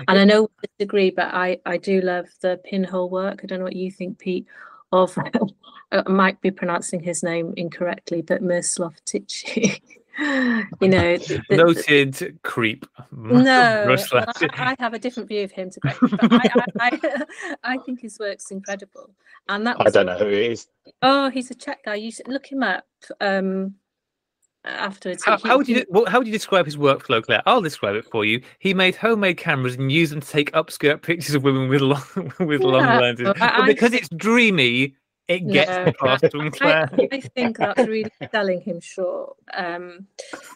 And 0.09 0.18
I 0.18 0.24
know 0.24 0.51
I 0.62 0.66
disagree, 0.78 1.11
but 1.11 1.32
I 1.32 1.59
I 1.64 1.76
do 1.76 2.01
love 2.01 2.26
the 2.41 2.61
pinhole 2.64 3.09
work. 3.09 3.41
I 3.43 3.47
don't 3.47 3.61
know 3.61 3.64
what 3.64 3.76
you 3.76 3.91
think, 3.91 4.18
Pete. 4.18 4.47
Of 4.93 5.16
I 5.93 6.03
might 6.09 6.41
be 6.41 6.51
pronouncing 6.51 7.01
his 7.01 7.22
name 7.22 7.55
incorrectly, 7.57 8.22
but 8.22 8.43
Miroslav 8.43 8.95
Tichy. 9.05 9.80
you 10.18 10.89
know, 10.89 11.16
the, 11.18 11.43
noted 11.51 12.14
the, 12.14 12.34
creep. 12.43 12.87
No, 13.12 13.43
well, 14.12 14.24
I, 14.26 14.49
I, 14.55 14.76
have 14.78 14.95
a 14.95 14.99
different 14.99 15.28
view 15.28 15.45
of 15.45 15.51
him 15.51 15.70
today. 15.70 15.95
But 16.01 16.32
I, 16.32 16.51
I, 16.80 17.24
I, 17.62 17.78
think 17.78 18.01
his 18.01 18.18
work's 18.18 18.51
incredible, 18.51 19.11
and 19.49 19.66
that 19.66 19.76
I 19.78 19.91
don't 19.91 20.07
know 20.07 20.16
who 20.16 20.28
he 20.28 20.47
is. 20.47 20.68
Oh, 21.03 21.28
he's 21.28 21.51
a 21.51 21.55
Czech 21.55 21.84
guy. 21.84 21.97
You 21.97 22.11
should 22.11 22.28
look 22.28 22.47
him 22.47 22.62
up. 22.62 22.87
Um, 23.20 23.74
afterwards. 24.67 25.25
How, 25.25 25.39
how 25.39 25.57
would 25.57 25.69
you 25.69 25.85
well, 25.89 26.07
how 26.07 26.19
would 26.19 26.27
you 26.27 26.33
describe 26.33 26.67
his 26.67 26.77
workflow, 26.77 27.23
Claire? 27.23 27.43
I'll 27.47 27.62
describe 27.62 27.97
it 27.97 28.05
for 28.05 28.25
you. 28.25 28.43
He 28.59 28.75
made 28.75 28.97
homemade 28.97 29.37
cameras 29.39 29.77
and 29.77 29.91
used 29.91 30.12
them 30.12 30.21
to 30.21 30.27
take 30.27 30.53
upskirt 30.53 31.03
pictures 31.03 31.35
of 31.35 31.43
women 31.43 31.69
with 31.69 31.81
long 31.81 32.03
with 32.41 32.61
yeah, 32.61 32.67
long 32.67 33.01
lenses. 33.01 33.33
But 33.39 33.67
because 33.67 33.93
it's 33.93 34.09
dreamy, 34.11 34.95
it 35.29 35.49
gets 35.49 35.71
no, 35.71 35.93
past 36.01 36.31
from 36.31 36.51
Claire. 36.51 36.89
I, 36.93 37.09
I, 37.11 37.21
think 37.21 37.59
that's 37.59 37.87
really 37.87 38.11
selling 38.31 38.61
him 38.61 38.81
short. 38.81 39.37
Um, 39.55 40.07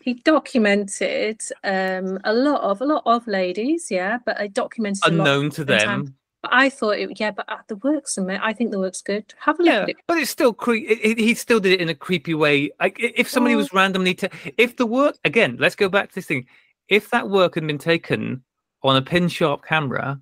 he 0.03 0.15
documented 0.15 1.41
um, 1.65 2.19
a 2.25 2.33
lot 2.33 2.61
of 2.61 2.81
a 2.81 2.85
lot 2.85 3.03
of 3.07 3.27
ladies, 3.27 3.91
yeah, 3.91 4.19
but 4.25 4.41
I 4.41 4.47
documented 4.47 5.03
unknown 5.07 5.51
to 5.51 5.65
them. 5.65 6.15
But 6.43 6.55
I 6.55 6.71
thought, 6.71 6.99
it, 6.99 7.21
yeah, 7.21 7.33
but 7.33 7.47
uh, 7.49 7.59
the 7.69 7.77
work's 7.77 8.17
I 8.19 8.53
think 8.55 8.71
the 8.71 8.79
work's 8.79 9.03
good. 9.03 9.35
Have 9.41 9.61
a 9.61 9.63
look 9.63 9.73
yeah, 9.73 9.83
at 9.83 9.89
it. 9.91 9.97
But 10.07 10.19
it's 10.19 10.31
still 10.31 10.55
creepy. 10.55 11.15
He 11.23 11.35
still 11.35 11.61
did 11.61 11.75
it 11.75 11.81
in 11.81 11.91
a 11.91 11.95
creepy 11.95 12.33
way. 12.33 12.71
Like 12.81 12.97
if 12.99 13.29
somebody 13.29 13.55
oh. 13.55 13.59
was 13.59 13.73
randomly, 13.73 14.15
to, 14.15 14.31
if 14.57 14.77
the 14.77 14.87
work 14.87 15.17
again, 15.25 15.57
let's 15.59 15.75
go 15.75 15.89
back 15.89 16.09
to 16.09 16.15
this 16.15 16.27
thing. 16.27 16.47
If 16.89 17.11
that 17.11 17.29
work 17.29 17.55
had 17.55 17.67
been 17.67 17.79
taken 17.79 18.43
on 18.83 18.97
a 18.97 19.03
pin 19.03 19.29
sharp 19.29 19.65
camera, 19.65 20.21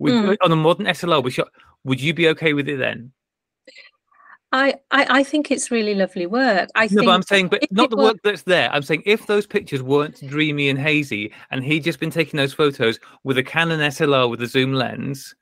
with, 0.00 0.14
mm. 0.14 0.36
on 0.42 0.50
a 0.50 0.56
modern 0.56 0.86
SLR, 0.86 1.22
with 1.22 1.34
shot, 1.34 1.48
would 1.84 2.00
you 2.00 2.12
be 2.12 2.28
okay 2.28 2.52
with 2.52 2.68
it 2.68 2.78
then? 2.78 3.12
I, 4.52 4.74
I, 4.90 5.06
I 5.20 5.22
think 5.22 5.52
it's 5.52 5.70
really 5.70 5.94
lovely 5.94 6.26
work. 6.26 6.70
I 6.74 6.88
no, 6.90 7.04
but 7.04 7.12
I'm 7.12 7.22
saying, 7.22 7.48
but 7.48 7.70
not 7.70 7.90
the 7.90 7.96
work 7.96 8.16
that's 8.24 8.42
there. 8.42 8.68
I'm 8.72 8.82
saying 8.82 9.04
if 9.06 9.28
those 9.28 9.46
pictures 9.46 9.80
weren't 9.80 10.26
dreamy 10.26 10.68
and 10.68 10.78
hazy, 10.78 11.32
and 11.52 11.62
he'd 11.62 11.84
just 11.84 12.00
been 12.00 12.10
taking 12.10 12.36
those 12.36 12.52
photos 12.52 12.98
with 13.22 13.38
a 13.38 13.44
Canon 13.44 13.78
SLR 13.78 14.28
with 14.28 14.42
a 14.42 14.48
zoom 14.48 14.72
lens, 14.72 15.36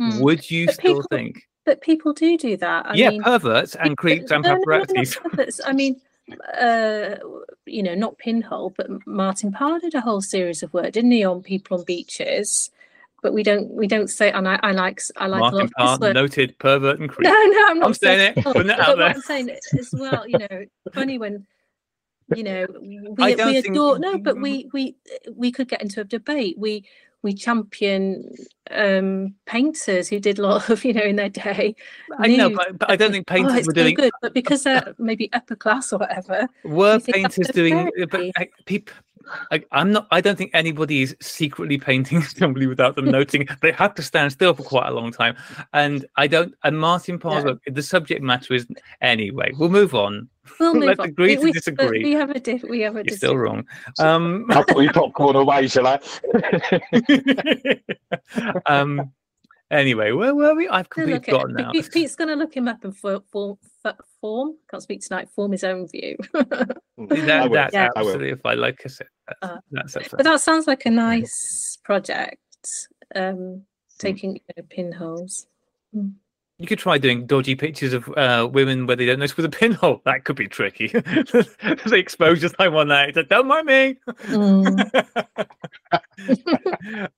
mm. 0.00 0.20
would 0.20 0.50
you 0.50 0.66
but 0.66 0.74
still 0.74 0.94
people, 0.94 1.06
think? 1.10 1.42
But 1.64 1.80
people 1.80 2.12
do 2.12 2.36
do 2.36 2.56
that. 2.56 2.86
I 2.86 2.94
yeah, 2.94 3.10
mean, 3.10 3.22
perverts 3.22 3.74
and 3.76 3.96
creeps 3.96 4.30
and 4.30 4.42
no, 4.44 4.56
paparazzi. 4.56 5.16
No, 5.36 5.66
I 5.66 5.72
mean, 5.72 6.00
uh, 6.58 7.16
you 7.66 7.82
know, 7.82 7.94
not 7.94 8.18
Pinhole, 8.18 8.74
but 8.76 8.88
Martin 9.06 9.52
Parr 9.52 9.78
did 9.80 9.94
a 9.94 10.00
whole 10.00 10.20
series 10.20 10.62
of 10.62 10.72
work, 10.74 10.92
didn't 10.92 11.10
he, 11.10 11.24
on 11.24 11.42
people 11.42 11.78
on 11.78 11.84
beaches? 11.84 12.70
but 13.22 13.32
we 13.32 13.42
don't 13.42 13.70
we 13.70 13.86
don't 13.86 14.08
say 14.08 14.30
and 14.32 14.48
I, 14.48 14.58
I 14.62 14.72
like 14.72 15.00
I 15.16 15.28
like 15.28 15.40
Martin 15.40 15.70
a 15.78 15.84
lot 15.84 16.00
Parr, 16.00 16.12
noted 16.12 16.58
pervert 16.58 16.98
and 16.98 17.08
creep. 17.08 17.24
No, 17.24 17.32
no, 17.32 17.66
I'm 17.68 17.78
not 17.78 17.88
I'm 17.88 17.94
saying, 17.94 18.34
it. 18.36 18.42
Putting 18.44 18.70
it 18.70 18.80
out 18.80 18.98
there. 18.98 19.08
I'm 19.08 19.20
saying 19.20 19.50
as 19.78 19.90
well, 19.92 20.26
you 20.26 20.38
know, 20.38 20.66
funny 20.92 21.18
when 21.18 21.46
you 22.34 22.42
know 22.42 22.66
we, 22.80 23.00
we 23.16 23.32
adore 23.32 23.96
think... 23.96 24.02
no, 24.02 24.18
but 24.18 24.40
we 24.40 24.68
we 24.72 24.96
we 25.32 25.52
could 25.52 25.68
get 25.68 25.80
into 25.80 26.00
a 26.00 26.04
debate. 26.04 26.58
We 26.58 26.84
we 27.22 27.34
champion 27.34 28.34
um, 28.70 29.34
painters 29.46 30.08
who 30.08 30.18
did 30.20 30.38
a 30.38 30.42
lot 30.42 30.68
of 30.68 30.84
you 30.84 30.92
know 30.92 31.02
in 31.02 31.16
their 31.16 31.28
day. 31.28 31.74
I 32.18 32.28
know, 32.28 32.50
but, 32.50 32.78
but 32.78 32.90
I 32.90 32.96
don't 32.96 33.12
think 33.12 33.26
oh, 33.30 33.34
painters 33.34 33.66
oh, 33.66 33.68
were 33.68 33.72
doing 33.72 33.94
good, 33.94 34.12
but 34.20 34.34
because 34.34 34.64
they're 34.64 34.94
maybe 34.98 35.32
upper 35.32 35.56
class 35.56 35.92
or 35.92 35.98
whatever. 35.98 36.46
Were 36.64 37.00
painters 37.00 37.48
doing? 37.48 37.90
But 38.10 38.32
people 38.66 38.94
I, 39.50 39.62
am 39.72 39.92
not. 39.92 40.06
I 40.10 40.20
don't 40.20 40.36
think 40.36 40.50
anybody 40.54 41.02
is 41.02 41.16
secretly 41.20 41.78
painting 41.78 42.22
somebody 42.38 42.66
without 42.66 42.96
them 42.96 43.06
noting. 43.06 43.48
They 43.60 43.72
have 43.72 43.94
to 43.94 44.02
stand 44.02 44.32
still 44.32 44.54
for 44.54 44.62
quite 44.62 44.88
a 44.88 44.92
long 44.92 45.12
time, 45.12 45.36
and 45.72 46.06
I 46.16 46.26
don't. 46.26 46.54
And 46.64 46.78
Martin 46.78 47.18
Parr, 47.18 47.46
yeah. 47.46 47.54
the 47.66 47.82
subject 47.82 48.22
matter 48.22 48.54
is 48.54 48.66
anyway. 49.00 49.52
We'll 49.56 49.68
move 49.68 49.94
on. 49.94 50.28
We'll 50.58 50.74
move 50.74 50.84
Let's 50.84 51.00
on. 51.00 51.08
agree 51.08 51.36
we, 51.36 51.52
to 51.52 51.52
disagree. 51.52 52.04
We 52.04 52.12
have 52.12 52.30
a 52.30 52.40
diff- 52.40 52.64
we 52.64 52.80
have 52.80 52.96
a. 52.96 53.04
You're 53.04 53.16
still 53.16 53.36
wrong. 53.36 53.64
Um, 53.98 54.46
I'll 54.50 54.64
put 54.64 54.82
your 54.82 54.92
popcorn 54.92 55.36
away, 55.36 55.68
shall 55.68 55.86
I? 55.86 56.00
um. 58.66 59.12
Anyway, 59.70 60.12
where 60.12 60.34
were 60.34 60.54
we? 60.54 60.68
I've 60.68 60.90
completely 60.90 61.24
forgotten 61.24 61.54
now. 61.54 61.70
Pete's 61.72 62.14
going 62.14 62.28
to 62.28 62.34
look 62.34 62.54
him 62.54 62.68
up 62.68 62.84
and 62.84 62.94
form, 62.94 63.22
form, 63.32 63.56
form. 64.20 64.56
Can't 64.70 64.82
speak 64.82 65.00
tonight. 65.00 65.30
Form 65.30 65.52
his 65.52 65.64
own 65.64 65.88
view. 65.88 66.18
that, 66.32 66.78
that's 67.50 67.72
yeah. 67.72 67.88
absolutely 67.96 68.34
fine. 68.34 68.60
Like 68.60 68.82
I 68.84 68.88
said, 68.88 69.06
that's, 69.26 69.38
uh, 69.42 69.58
that's, 69.70 69.94
that's 69.94 70.08
but 70.10 70.24
that 70.24 70.40
sounds 70.42 70.66
like 70.66 70.84
a 70.84 70.90
nice 70.90 71.78
project. 71.82 72.38
Um, 73.14 73.62
taking 73.98 74.36
you 74.36 74.40
know, 74.56 74.62
pinholes. 74.68 75.46
Mm. 75.94 76.12
You 76.58 76.66
could 76.66 76.78
try 76.78 76.98
doing 76.98 77.26
dodgy 77.26 77.56
pictures 77.56 77.92
of 77.92 78.08
uh, 78.16 78.48
women 78.50 78.86
where 78.86 78.94
they 78.94 79.06
don't 79.06 79.18
notice 79.18 79.36
with 79.36 79.46
a 79.46 79.50
pinhole. 79.50 80.00
That 80.04 80.24
could 80.24 80.36
be 80.36 80.46
tricky. 80.46 80.88
the 80.88 81.94
exposure 81.96 82.48
time 82.50 82.76
on 82.76 82.88
that. 82.88 83.08
It's 83.08 83.16
like, 83.16 83.28
don't 83.28 83.48
mind 83.48 83.66
me. 83.66 83.96
Mm. 84.26 85.08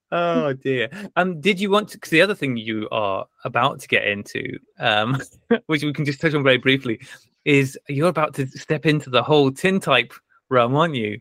oh 0.13 0.53
dear. 0.55 0.89
Um, 1.17 1.41
did 1.41 1.61
you 1.61 1.71
want 1.71 1.91
to? 1.91 1.99
Because 1.99 2.11
the 2.11 2.23
other 2.23 2.35
thing 2.35 2.57
you 2.57 2.89
are 2.91 3.27
about 3.45 3.81
to 3.81 3.89
get 3.89 4.07
into, 4.07 4.59
um, 4.79 5.21
which 5.67 5.83
we 5.83 5.93
can 5.93 6.05
just 6.05 6.21
touch 6.21 6.35
on 6.35 6.43
very 6.43 6.59
briefly, 6.59 7.01
is 7.45 7.79
you're 7.89 8.09
about 8.09 8.35
to 8.35 8.47
step 8.47 8.87
into 8.87 9.11
the 9.11 9.23
whole 9.23 9.51
tin 9.51 9.81
type 9.81 10.15
realm, 10.49 10.75
aren't 10.75 10.95
you? 10.95 11.21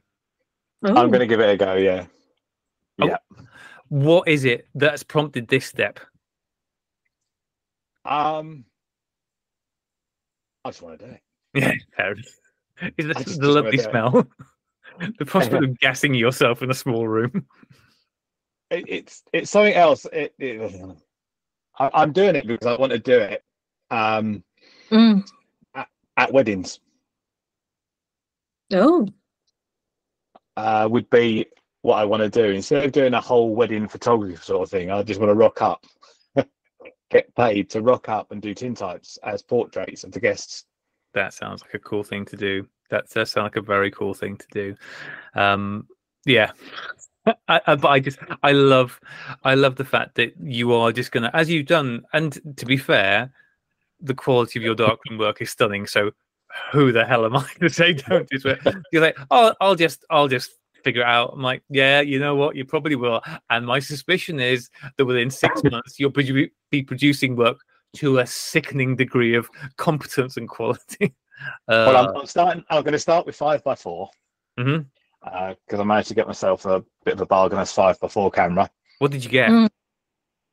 I'm 0.84 1.10
going 1.10 1.19
to 1.19 1.27
give 1.27 1.40
it 1.40 1.49
a 1.49 1.57
go. 1.57 1.76
Yeah. 1.76 2.06
Oh. 3.02 3.07
Yeah. 3.07 3.18
What 3.90 4.27
is 4.27 4.45
it 4.45 4.68
that's 4.76 5.03
prompted 5.03 5.48
this 5.48 5.65
step? 5.65 5.99
Um. 8.06 8.66
I 10.66 10.70
just 10.70 10.82
want 10.82 11.00
to 11.00 11.06
do 11.08 11.12
it. 11.14 11.22
Yeah, 11.56 11.74
fair 11.96 12.12
enough. 12.14 12.26
Is 12.98 13.06
the, 13.08 13.12
I 13.18 13.24
just- 13.24 13.40
the 13.40 13.46
just 13.46 13.56
lovely 13.56 13.78
smell? 13.78 14.28
the 15.20 15.26
prospect 15.26 15.64
of 15.64 15.80
gassing 15.80 16.14
yourself 16.14 16.62
in 16.62 16.72
a 16.72 16.74
small 16.74 17.08
room. 17.08 17.46
it, 18.70 18.86
it's 18.88 19.24
it's 19.34 19.52
something 19.52 19.74
else. 19.74 20.06
It, 20.12 20.34
it, 20.40 20.96
I, 21.80 21.90
I'm 21.94 22.12
doing 22.14 22.36
it 22.36 22.48
because 22.48 22.68
I 22.68 22.80
want 22.80 22.92
to 22.92 23.00
do 23.00 23.20
it 23.20 23.44
um, 23.92 24.44
Mm. 24.92 25.26
at 26.18 26.32
weddings. 26.34 26.80
Oh, 28.72 29.08
Uh, 30.56 30.88
would 30.90 31.10
be 31.10 31.48
what 31.82 31.98
I 31.98 32.06
want 32.06 32.22
to 32.24 32.30
do 32.30 32.46
instead 32.54 32.84
of 32.86 32.92
doing 32.92 33.14
a 33.14 33.22
whole 33.22 33.56
wedding 33.56 33.88
photography 33.88 34.36
sort 34.38 34.64
of 34.64 34.70
thing. 34.70 34.90
I 34.92 35.04
just 35.04 35.20
want 35.20 35.30
to 35.30 35.36
rock 35.36 35.62
up, 35.62 35.84
get 37.14 37.34
paid 37.35 37.69
to 37.69 37.81
rock 37.81 38.10
up 38.10 38.31
and 38.31 38.41
do 38.41 38.53
tintypes 38.53 39.18
as 39.23 39.41
portraits 39.41 40.03
of 40.03 40.11
the 40.11 40.19
guests. 40.19 40.65
That 41.14 41.34
sounds 41.34 41.61
like 41.61 41.76
a 41.76 41.80
cool 41.80 42.03
thing 42.03 42.26
to 42.26 42.35
do. 42.35 42.68
That 42.90 43.10
does 43.10 43.31
sound 43.31 43.45
like 43.45 43.56
a 43.56 43.61
very 43.61 43.91
cool 43.91 44.14
thing 44.14 44.38
to 44.38 44.48
do. 44.52 44.76
Um, 45.35 45.88
yeah. 46.26 46.52
I, 47.48 47.61
I, 47.68 47.76
but 47.76 47.88
I 47.88 47.99
just 48.02 48.19
I 48.41 48.52
love 48.52 48.99
I 49.45 49.56
love 49.56 49.77
the 49.77 49.85
fact 49.85 50.15
that 50.15 50.34
you 50.41 50.73
are 50.73 50.91
just 50.91 51.14
gonna 51.14 51.31
as 51.34 51.49
you've 51.49 51.68
done 51.68 52.03
and 52.11 52.38
to 52.57 52.65
be 52.65 52.76
fair, 52.76 53.31
the 54.02 54.14
quality 54.14 54.60
of 54.60 54.64
your 54.64 54.76
darkroom 54.76 55.18
work 55.18 55.41
is 55.41 55.49
stunning. 55.49 55.88
So 55.88 56.11
who 56.72 56.91
the 56.91 57.06
hell 57.06 57.26
am 57.26 57.38
I 57.38 57.48
to 57.61 57.69
say 57.69 57.94
don't 57.94 58.27
do 58.30 58.49
it? 58.49 58.60
You're 58.91 59.02
like, 59.02 59.18
oh, 59.31 59.53
I'll 59.61 59.76
just 59.76 60.03
I'll 60.10 60.27
just 60.27 60.52
figure 60.84 61.02
it 61.02 61.08
out. 61.08 61.32
I'm 61.34 61.42
like, 61.42 61.64
yeah, 61.70 62.02
you 62.02 62.20
know 62.20 62.36
what, 62.36 62.56
you 62.56 62.66
probably 62.66 62.96
will. 62.96 63.22
And 63.50 63.66
my 63.66 63.80
suspicion 63.80 64.40
is 64.40 64.70
that 64.98 65.06
within 65.06 65.30
six 65.30 65.62
months 65.72 66.00
you'll 66.00 66.12
produ- 66.12 66.52
be 66.72 66.84
producing 66.84 67.36
work 67.36 67.58
to 67.98 68.20
a 68.20 68.26
sickening 68.28 68.96
degree 68.96 69.36
of 69.36 69.50
competence 69.78 70.38
and 70.38 70.48
quality. 70.50 71.14
Uh, 71.68 71.68
well, 71.68 72.10
I'm, 72.10 72.18
I'm 72.18 72.26
starting. 72.26 72.64
I'm 72.70 72.84
going 72.84 72.94
to 72.94 73.00
start 73.00 73.26
with 73.26 73.36
five 73.36 73.64
by 73.64 73.76
four 73.76 74.10
Mhm. 74.60 74.86
because 75.24 75.80
I 75.80 75.84
managed 75.84 76.10
to 76.10 76.16
get 76.16 76.28
myself 76.28 76.66
a 76.66 76.84
bit 77.06 77.14
of 77.16 77.22
a 77.22 77.26
bargain 77.26 77.60
as 77.60 77.72
five 77.72 78.00
by 78.00 78.08
four 78.08 78.30
camera, 78.32 78.70
what 79.00 79.12
did 79.12 79.24
you 79.24 79.30
get? 79.30 79.50
Mm. 79.50 79.70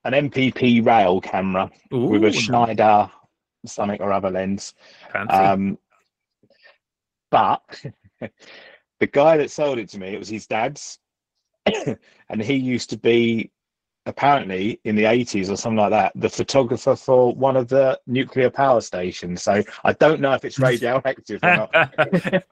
an 0.05 0.31
MPP 0.31 0.85
rail 0.85 1.20
camera 1.20 1.70
with 1.90 2.24
a 2.24 2.32
Schneider 2.32 3.11
something 3.66 4.01
or 4.01 4.12
other 4.12 4.31
lens. 4.31 4.74
fancy. 5.12 5.35
Um, 5.35 5.78
but 7.31 7.62
the 9.01 9.06
guy 9.06 9.36
that 9.39 9.51
sold 9.51 9.78
it 9.78 9.89
to 9.90 9.98
me, 9.98 10.09
it 10.14 10.18
was 10.18 10.28
his 10.28 10.47
dad's, 10.47 10.98
and 12.28 12.40
he 12.43 12.55
used 12.55 12.90
to 12.90 12.97
be 12.98 13.51
apparently 14.06 14.81
in 14.85 14.97
the 14.97 15.05
80s 15.05 15.51
or 15.51 15.56
something 15.56 15.77
like 15.77 15.90
that 15.90 16.10
the 16.14 16.28
photographer 16.28 16.97
for 16.97 17.35
one 17.35 17.55
of 17.55 17.68
the 17.68 18.01
nuclear 18.06 18.48
power 18.48 18.81
stations 18.81 19.43
so 19.43 19.62
i 19.85 19.93
don't 19.93 20.22
know 20.22 20.32
if 20.32 20.43
it's 20.43 20.59
radioactive 20.68 21.39
or 21.44 21.55
not 21.55 21.70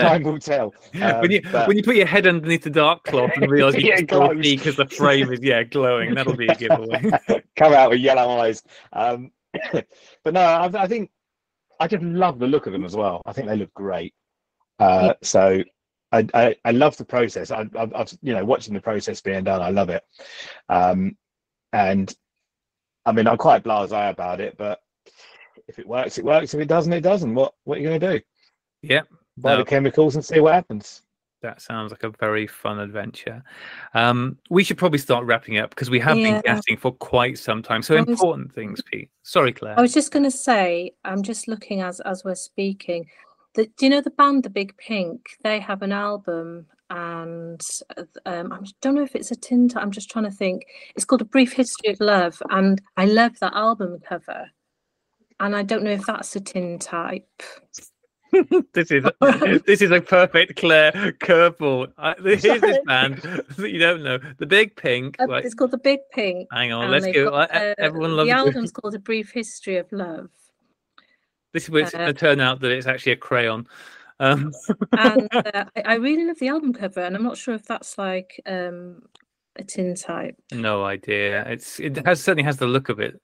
time 0.00 0.22
will 0.22 0.38
tell 0.38 0.72
Um, 1.02 1.20
when 1.20 1.32
you 1.32 1.42
but- 1.50 1.66
when 1.66 1.76
you 1.76 1.82
put 1.82 1.96
your 1.96 2.06
head 2.06 2.28
underneath 2.28 2.62
the 2.62 2.70
dark 2.70 3.02
cloth 3.04 3.32
and 3.36 3.50
realize 3.50 3.74
you 3.82 3.88
Yeah, 3.88 3.96
can 3.96 4.06
still 4.08 4.28
glows. 4.28 4.44
see 4.44 4.56
because 4.56 4.76
the 4.76 4.86
frame 4.86 5.32
is 5.32 5.40
yeah 5.42 5.64
glowing, 5.64 6.14
that'll 6.14 6.36
be 6.36 6.46
a 6.46 6.54
giveaway. 6.54 7.02
come 7.56 7.72
out 7.72 7.90
with 7.90 8.00
yellow 8.00 8.38
eyes. 8.40 8.62
Um, 8.92 9.32
but 9.72 10.32
no, 10.34 10.40
I, 10.40 10.66
I 10.82 10.86
think 10.86 11.10
I 11.80 11.86
just 11.88 12.02
love 12.02 12.38
the 12.38 12.46
look 12.46 12.66
of 12.66 12.72
them 12.72 12.84
as 12.84 12.96
well. 12.96 13.22
I 13.26 13.32
think 13.32 13.46
they 13.48 13.56
look 13.56 13.72
great. 13.74 14.14
Uh, 14.78 15.14
so 15.22 15.62
I, 16.12 16.26
I, 16.34 16.56
I 16.64 16.70
love 16.72 16.96
the 16.96 17.04
process. 17.04 17.50
I, 17.50 17.66
I've, 17.76 17.94
I've, 17.94 18.18
you 18.22 18.32
know, 18.34 18.44
watching 18.44 18.74
the 18.74 18.80
process 18.80 19.20
being 19.20 19.44
done, 19.44 19.60
I 19.60 19.70
love 19.70 19.88
it. 19.90 20.02
Um, 20.68 21.16
and 21.72 22.14
I 23.04 23.12
mean, 23.12 23.26
I'm 23.26 23.38
quite 23.38 23.64
blasé 23.64 24.10
about 24.10 24.40
it, 24.40 24.56
but 24.56 24.80
if 25.66 25.78
it 25.78 25.86
works, 25.86 26.18
it 26.18 26.24
works. 26.24 26.54
If 26.54 26.60
it 26.60 26.68
doesn't, 26.68 26.92
it 26.92 27.02
doesn't. 27.02 27.34
What, 27.34 27.54
what 27.64 27.78
are 27.78 27.80
you 27.80 27.88
going 27.88 28.00
to 28.00 28.18
do? 28.18 28.24
yeah, 28.82 29.02
Buy 29.36 29.52
No. 29.52 29.58
the 29.58 29.64
chemicals 29.64 30.14
and 30.14 30.24
see 30.24 30.40
what 30.40 30.54
happens. 30.54 31.02
That 31.42 31.60
sounds 31.60 31.90
like 31.90 32.02
a 32.02 32.10
very 32.18 32.46
fun 32.46 32.78
adventure. 32.80 33.42
Um, 33.94 34.38
we 34.50 34.64
should 34.64 34.78
probably 34.78 34.98
start 34.98 35.24
wrapping 35.24 35.58
up 35.58 35.70
because 35.70 35.90
we 35.90 36.00
have 36.00 36.16
been 36.16 36.34
Yeah. 36.34 36.42
gassing 36.42 36.76
for 36.76 36.92
quite 36.92 37.38
some 37.38 37.62
time. 37.62 37.82
So 37.82 37.96
was- 37.96 38.08
important 38.08 38.52
things, 38.54 38.82
Pete. 38.82 39.10
Sorry, 39.22 39.52
Claire. 39.52 39.78
I 39.78 39.82
was 39.82 39.94
just 39.94 40.10
going 40.10 40.24
to 40.24 40.30
say, 40.30 40.92
I'm 41.04 41.22
just 41.22 41.48
looking 41.48 41.80
as 41.80 42.00
as 42.00 42.24
we're 42.24 42.34
speaking. 42.34 43.06
The, 43.54 43.66
do 43.76 43.86
you 43.86 43.90
know 43.90 44.00
the 44.00 44.10
band, 44.10 44.42
The 44.44 44.50
Big 44.50 44.76
Pink? 44.76 45.20
They 45.42 45.58
have 45.60 45.82
an 45.82 45.92
album, 45.92 46.66
and 46.90 47.60
uh, 47.96 48.02
um, 48.26 48.52
I 48.52 48.58
don't 48.82 48.94
know 48.94 49.02
if 49.02 49.16
it's 49.16 49.30
a 49.30 49.36
tin. 49.36 49.70
I'm 49.76 49.90
just 49.90 50.10
trying 50.10 50.24
to 50.26 50.30
think. 50.30 50.66
It's 50.96 51.04
called 51.04 51.22
A 51.22 51.24
Brief 51.26 51.52
History 51.52 51.92
of 51.92 52.00
Love, 52.00 52.40
and 52.50 52.80
I 52.96 53.06
love 53.06 53.38
that 53.40 53.54
album 53.54 53.98
cover. 54.06 54.50
And 55.40 55.54
I 55.54 55.62
don't 55.62 55.84
know 55.84 55.92
if 55.92 56.04
that's 56.04 56.34
a 56.36 56.40
tin 56.40 56.78
type. 56.78 57.42
this 58.72 58.90
is 58.90 59.04
this 59.66 59.82
is 59.82 59.90
a 59.90 60.00
perfect 60.00 60.56
Claire 60.56 60.92
curveball. 61.20 61.92
Uh, 61.98 62.14
here's 62.22 62.42
this 62.42 62.78
band 62.86 63.16
that 63.18 63.70
you 63.70 63.78
don't 63.78 64.02
know, 64.02 64.18
the 64.38 64.46
Big 64.46 64.76
Pink. 64.76 65.16
Uh, 65.20 65.32
it's 65.34 65.54
called 65.54 65.70
The 65.72 65.78
Big 65.78 66.00
Pink. 66.12 66.48
hang 66.52 66.72
on, 66.72 66.90
let's 66.90 67.06
go. 67.06 67.30
got, 67.30 67.54
Uh, 67.54 67.74
Everyone 67.78 68.16
loves 68.16 68.28
the 68.28 68.36
album's 68.36 68.72
called 68.72 68.94
A 68.94 68.98
Brief 68.98 69.30
History 69.32 69.76
of 69.76 69.90
Love. 69.92 70.28
This 71.52 71.64
is 71.64 71.70
where 71.70 71.82
it's 71.84 71.94
Uh, 71.94 71.98
going 71.98 72.14
to 72.14 72.18
turn 72.20 72.40
out 72.40 72.60
that 72.60 72.70
it's 72.70 72.86
actually 72.86 73.12
a 73.12 73.16
crayon. 73.16 73.66
Um, 74.20 74.52
and 74.92 75.28
uh, 75.32 75.64
I, 75.76 75.82
I 75.84 75.94
really 75.94 76.24
love 76.26 76.38
the 76.40 76.48
album 76.48 76.72
cover, 76.72 77.00
and 77.00 77.14
I'm 77.14 77.22
not 77.22 77.36
sure 77.36 77.54
if 77.54 77.64
that's 77.64 77.96
like 77.98 78.40
um, 78.46 79.02
a 79.56 79.62
tin 79.64 79.94
type. 79.94 80.36
no 80.52 80.84
idea. 80.84 81.44
It's 81.46 81.78
it 81.78 82.04
has 82.04 82.22
certainly 82.22 82.42
has 82.42 82.56
the 82.56 82.66
look 82.66 82.88
of 82.88 82.98
it. 82.98 83.20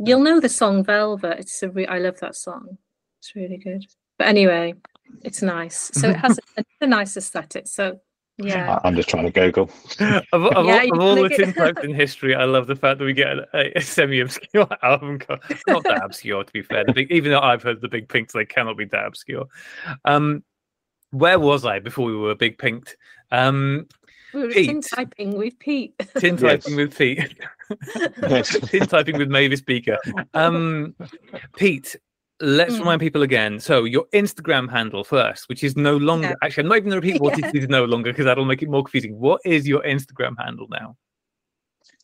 You'll 0.00 0.20
know 0.22 0.38
the 0.40 0.48
song 0.48 0.84
Velvet. 0.84 1.38
It's 1.40 1.62
a 1.62 1.70
re- 1.70 1.86
I 1.86 1.98
love 1.98 2.18
that 2.20 2.34
song. 2.36 2.78
It's 3.18 3.34
really 3.34 3.56
good. 3.56 3.84
But 4.18 4.28
anyway, 4.28 4.74
it's 5.22 5.42
nice. 5.42 5.90
So 5.94 6.10
it 6.10 6.16
has 6.16 6.38
a, 6.56 6.64
a 6.80 6.86
nice 6.86 7.16
aesthetic. 7.16 7.66
So 7.68 8.00
yeah, 8.36 8.78
I- 8.82 8.86
I'm 8.88 8.94
just 8.94 9.08
trying 9.08 9.24
to 9.24 9.32
Google. 9.32 9.70
of, 10.00 10.44
of 10.44 10.66
Yeah, 10.66 10.74
all, 10.78 10.84
you 10.84 10.92
of 10.94 11.00
all 11.00 11.14
the 11.16 11.22
look 11.22 11.32
tin 11.32 11.52
types 11.52 11.82
in 11.82 11.92
history, 11.94 12.34
I 12.34 12.44
love 12.44 12.66
the 12.68 12.76
fact 12.76 12.98
that 12.98 13.04
we 13.04 13.12
get 13.12 13.36
a, 13.52 13.76
a 13.76 13.80
semi-obscure 13.80 14.68
album 14.82 15.18
cover. 15.18 15.40
Not 15.66 15.82
that 15.84 16.04
obscure, 16.04 16.44
to 16.44 16.52
be 16.52 16.62
fair. 16.62 16.84
The 16.84 16.92
big, 16.92 17.10
even 17.10 17.32
though 17.32 17.40
I've 17.40 17.62
heard 17.62 17.80
the 17.80 17.88
Big 17.88 18.08
Pinks, 18.08 18.32
they 18.34 18.44
cannot 18.44 18.76
be 18.76 18.84
that 18.86 19.06
obscure. 19.06 19.46
Um, 20.04 20.44
where 21.10 21.40
was 21.40 21.64
I 21.64 21.78
before 21.80 22.06
we 22.06 22.14
were 22.16 22.34
Big 22.34 22.58
Pinked? 22.58 22.96
Um, 23.32 23.86
we 24.34 24.42
were 24.42 24.52
tin 24.52 24.82
typing 24.82 25.36
with 25.36 25.58
Pete. 25.58 25.94
tin 26.18 26.36
Yes. 26.38 26.62
typing 26.64 26.76
with 26.76 26.96
Pete. 26.96 27.34
Yes. 28.22 28.56
tin 28.70 28.86
typing 28.86 29.16
with 29.18 29.30
Mavis 29.30 29.62
Beaker. 29.62 29.98
Um, 30.34 30.94
Pete, 31.56 31.96
let's 32.40 32.74
Mm. 32.74 32.80
remind 32.80 33.00
people 33.00 33.22
again. 33.22 33.58
So 33.60 33.84
your 33.84 34.06
Instagram 34.14 34.70
handle 34.70 35.04
first, 35.04 35.48
which 35.48 35.64
is 35.64 35.76
no 35.76 35.96
longer 35.96 36.28
Yeah. 36.28 36.34
actually. 36.42 36.62
I'm 36.64 36.68
not 36.68 36.76
even 36.78 36.90
going 36.90 37.02
to 37.02 37.06
repeat 37.06 37.20
what 37.20 37.38
Yeah. 37.38 37.48
it 37.48 37.54
is 37.56 37.68
no 37.68 37.84
longer 37.84 38.12
because 38.12 38.26
that'll 38.26 38.44
make 38.44 38.62
it 38.62 38.68
more 38.68 38.82
confusing. 38.84 39.18
What 39.18 39.40
is 39.44 39.66
your 39.66 39.82
Instagram 39.82 40.34
handle 40.38 40.66
now? 40.70 40.96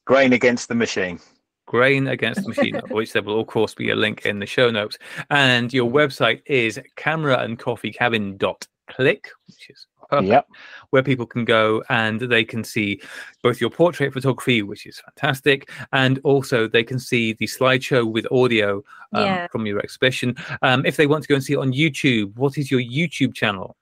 Grain 0.05 0.33
against 0.33 0.69
the 0.69 0.75
machine. 0.75 1.19
Grain 1.67 2.09
Against 2.09 2.43
the 2.43 2.49
Machine, 2.49 2.75
which 2.91 3.13
there 3.15 3.23
will 3.23 3.41
of 3.41 3.47
course 3.47 3.75
be 3.75 3.89
a 3.89 3.97
link 3.97 4.27
in 4.27 4.39
the 4.39 4.45
show 4.47 4.71
notes. 4.71 4.99
And 5.31 5.73
your 5.73 5.91
website 5.91 6.43
is 6.45 6.79
camera 6.97 7.39
and 7.39 7.59
coffee 7.59 7.91
cabin 7.91 8.37
dot 8.37 8.67
click, 8.91 9.31
which 9.47 9.71
is 9.71 9.87
perfect, 10.17 10.29
Yep. 10.31 10.49
where 10.91 11.03
people 11.03 11.27
can 11.27 11.45
go 11.45 11.83
and 11.89 12.21
they 12.21 12.45
can 12.45 12.65
see 12.65 13.01
both 13.43 13.61
your 13.61 13.71
portrait 13.71 14.13
photography, 14.13 14.63
which 14.63 14.87
is 14.87 15.01
fantastic, 15.01 15.71
and 15.93 16.19
also 16.25 16.69
they 16.69 16.85
can 16.85 16.99
see 16.99 17.33
the 17.35 17.47
slideshow 17.47 18.11
with 18.11 18.27
audio 18.33 18.83
um, 19.13 19.25
Yeah. 19.25 19.47
from 19.49 19.67
your 19.67 19.79
exhibition. 19.81 20.35
Um, 20.63 20.85
if 20.87 20.97
they 20.97 21.07
want 21.07 21.23
to 21.25 21.29
go 21.29 21.35
and 21.37 21.45
see 21.45 21.55
it 21.55 21.59
on 21.59 21.73
YouTube, 21.73 22.35
what 22.37 22.59
is 22.59 22.71
your 22.71 22.81
YouTube 22.81 23.35
channel? 23.35 23.77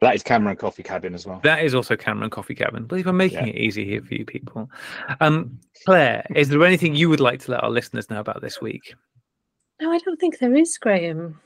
That 0.00 0.14
is 0.14 0.22
Camera 0.22 0.50
and 0.50 0.58
Coffee 0.58 0.84
Cabin 0.84 1.12
as 1.12 1.26
well. 1.26 1.40
That 1.42 1.64
is 1.64 1.74
also 1.74 1.96
Camera 1.96 2.22
and 2.22 2.30
Coffee 2.32 2.54
Cabin. 2.54 2.84
Believe 2.84 3.08
I'm 3.08 3.16
making 3.16 3.48
Yeah. 3.48 3.52
it 3.52 3.56
easy 3.56 3.84
here 3.84 4.00
for 4.00 4.14
you 4.14 4.24
people. 4.24 4.70
Um, 5.20 5.58
Claire, 5.84 6.24
is 6.36 6.48
there 6.48 6.62
anything 6.64 6.94
you 6.94 7.08
would 7.08 7.18
like 7.18 7.40
to 7.40 7.50
let 7.50 7.64
our 7.64 7.70
listeners 7.70 8.08
know 8.08 8.20
about 8.20 8.40
this 8.40 8.60
week? 8.60 8.94
no, 9.80 9.92
I 9.92 9.98
don't 9.98 10.18
think 10.18 10.38
there 10.38 10.54
is 10.56 10.76
Graham. 10.78 11.40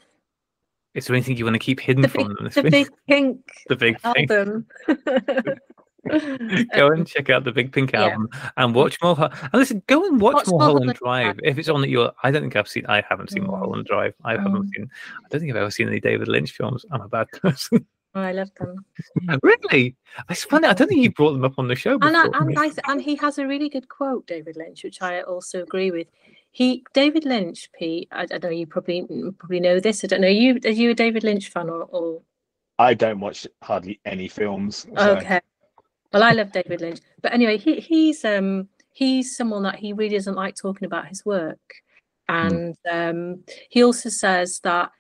Is 0.95 1.07
there 1.07 1.17
anything 1.17 1.37
you 1.37 1.45
want 1.45 1.55
to 1.55 1.59
keep 1.59 1.81
hidden 1.81 2.03
The 2.03 2.09
from 2.09 2.29
big, 2.29 2.37
them 2.37 2.45
this 2.45 2.55
the 2.55 2.63
week? 2.63 2.71
big 2.73 2.89
pink 3.09 3.41
the 3.69 3.77
big 3.77 4.01
thing. 4.01 4.31
album. 4.31 4.67
go 6.75 6.89
and 6.89 7.07
check 7.07 7.31
out 7.31 7.45
the 7.45 7.53
Big 7.53 7.73
Pink 7.73 7.93
yeah. 7.93 8.03
album 8.07 8.29
and 8.57 8.75
watch 8.75 8.99
more. 9.03 9.17
And 9.21 9.55
listen, 9.55 9.83
go 9.87 10.05
and 10.07 10.21
watch, 10.21 10.35
Watch 10.35 10.47
Mulholland 10.49 10.99
Mulholland 10.99 10.99
Drive 10.99 11.41
if 11.45 11.59
it's 11.59 11.69
on 11.69 11.81
that 11.83 11.89
you're. 11.91 12.13
I 12.23 12.31
don't 12.31 12.43
think 12.43 12.57
I've 12.57 12.69
seen. 12.69 12.85
I 12.87 13.03
haven't 13.09 13.31
seen 13.31 13.45
Mm. 13.45 13.49
Mulholland 13.51 13.87
Drive. 13.87 14.15
I 14.25 14.33
haven't 14.33 14.53
Mm. 14.53 14.69
seen. 14.75 14.91
I 15.25 15.29
don't 15.31 15.41
think 15.41 15.51
I've 15.53 15.59
ever 15.63 15.71
seen 15.71 15.89
any 15.89 16.01
David 16.01 16.29
Lynch 16.29 16.53
films. 16.53 16.85
I'm 16.91 17.03
a 17.03 17.09
bad 17.09 17.29
person. 17.31 17.87
Oh, 18.15 18.21
I 18.21 18.33
love 18.33 18.51
them. 18.61 18.77
really? 19.43 19.97
It's 20.29 20.45
funny. 20.45 20.67
I 20.69 20.75
don't 20.75 20.87
think 20.87 21.01
you 21.01 21.11
brought 21.13 21.33
them 21.33 21.47
up 21.47 21.55
on 21.57 21.67
the 21.69 21.75
show 21.75 21.97
before. 21.99 22.15
And 22.15 22.35
I, 22.35 22.39
and 22.41 22.59
I 22.59 22.71
and 22.93 23.01
he 23.01 23.15
has 23.17 23.39
a 23.39 23.47
really 23.47 23.71
good 23.71 23.89
quote, 23.89 24.27
David 24.27 24.55
Lynch, 24.55 24.85
which 24.85 25.01
I 25.01 25.23
also 25.23 25.63
agree 25.63 25.91
with. 25.91 26.09
He 26.53 26.85
David 26.93 27.25
Lynch, 27.25 27.71
Pete. 27.79 28.09
I, 28.13 28.23
I 28.23 28.27
don't 28.27 28.43
know. 28.45 28.49
You 28.51 28.67
probably 28.67 29.07
probably 29.39 29.61
know 29.61 29.81
this. 29.81 30.05
I 30.05 30.07
don't 30.07 30.21
know. 30.21 30.29
You 30.29 30.61
are 30.65 30.71
you 30.71 30.91
a 30.91 30.95
David 30.95 31.25
Lynch 31.25 31.49
fan 31.49 31.69
or? 31.71 31.85
or... 31.85 32.23
I 32.79 32.95
don't 32.95 33.21
watch 33.21 33.47
hardly 33.63 34.01
any 34.05 34.29
films. 34.29 34.87
so- 34.97 35.17
Okay. 35.17 35.41
Well, 36.13 36.23
I 36.23 36.33
love 36.33 36.53
David 36.53 36.83
Lynch, 36.83 37.01
but 37.23 37.33
anyway, 37.33 37.57
he 37.57 37.81
he's 37.81 38.23
um 38.25 38.69
he's 38.93 39.35
someone 39.35 39.63
that 39.63 39.77
he 39.77 39.95
really 39.95 40.17
doesn't 40.17 40.35
like 40.35 40.55
talking 40.55 40.85
about 40.85 41.09
his 41.09 41.25
work, 41.25 41.59
and 42.29 42.77
um 42.91 43.43
he 43.71 43.83
also 43.83 44.11
says 44.11 44.61
that 44.63 44.91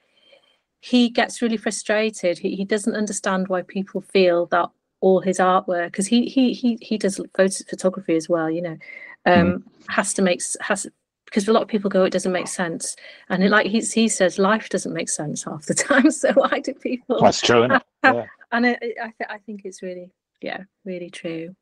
he 0.80 1.10
gets 1.10 1.42
really 1.42 1.58
frustrated. 1.58 2.38
He 2.38 2.56
he 2.56 2.64
doesn't 2.64 2.96
understand 2.96 3.48
why 3.48 3.60
people 3.60 4.00
feel 4.00 4.46
that 4.46 4.70
all 5.00 5.20
his 5.20 5.38
artwork 5.38 5.88
because 5.88 6.06
he 6.06 6.30
he 6.30 6.54
he 6.54 6.78
he 6.80 6.96
does 6.96 7.20
photo 7.36 7.64
photography 7.68 8.16
as 8.16 8.30
well, 8.30 8.48
you 8.50 8.62
know, 8.62 8.78
um 9.26 9.64
has 9.88 10.14
to 10.14 10.22
make 10.22 10.40
has 10.60 10.86
because 11.32 11.48
a 11.48 11.52
lot 11.52 11.62
of 11.62 11.68
people 11.68 11.88
go 11.88 12.04
it 12.04 12.10
doesn't 12.12 12.30
make 12.30 12.46
sense. 12.46 12.94
And 13.30 13.42
it, 13.42 13.50
like 13.50 13.66
he, 13.66 13.80
he 13.80 14.06
says 14.06 14.38
life 14.38 14.68
doesn't 14.68 14.92
make 14.92 15.08
sense 15.08 15.44
half 15.44 15.64
the 15.64 15.74
time. 15.88 16.10
So 16.10 16.30
why 16.34 16.60
do 16.60 16.74
people 16.74 17.20
That's 17.22 17.40
true, 17.40 17.64
isn't 17.64 17.72
it? 17.72 17.82
Yeah. 18.04 18.26
and 18.50 18.66
I, 18.66 18.70
I, 18.72 19.12
th- 19.16 19.30
I 19.30 19.38
think 19.38 19.62
it's 19.64 19.80
really 19.80 20.10
yeah 20.42 20.64
really 20.84 21.08
true. 21.08 21.54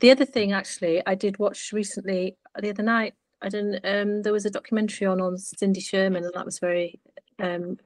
The 0.00 0.10
other 0.10 0.26
thing 0.26 0.52
actually 0.52 1.02
i 1.06 1.14
did 1.14 1.38
watch 1.38 1.72
recently 1.72 2.36
the 2.60 2.68
other 2.68 2.82
night 2.82 3.14
i 3.40 3.48
didn't 3.48 3.76
um 3.84 4.22
there 4.22 4.32
was 4.32 4.44
a 4.44 4.50
documentary 4.50 5.06
on 5.06 5.22
on 5.22 5.38
cindy 5.38 5.80
sherman 5.80 6.22
and 6.24 6.34
that 6.34 6.44
was 6.44 6.58
very 6.58 7.00
um 7.42 7.78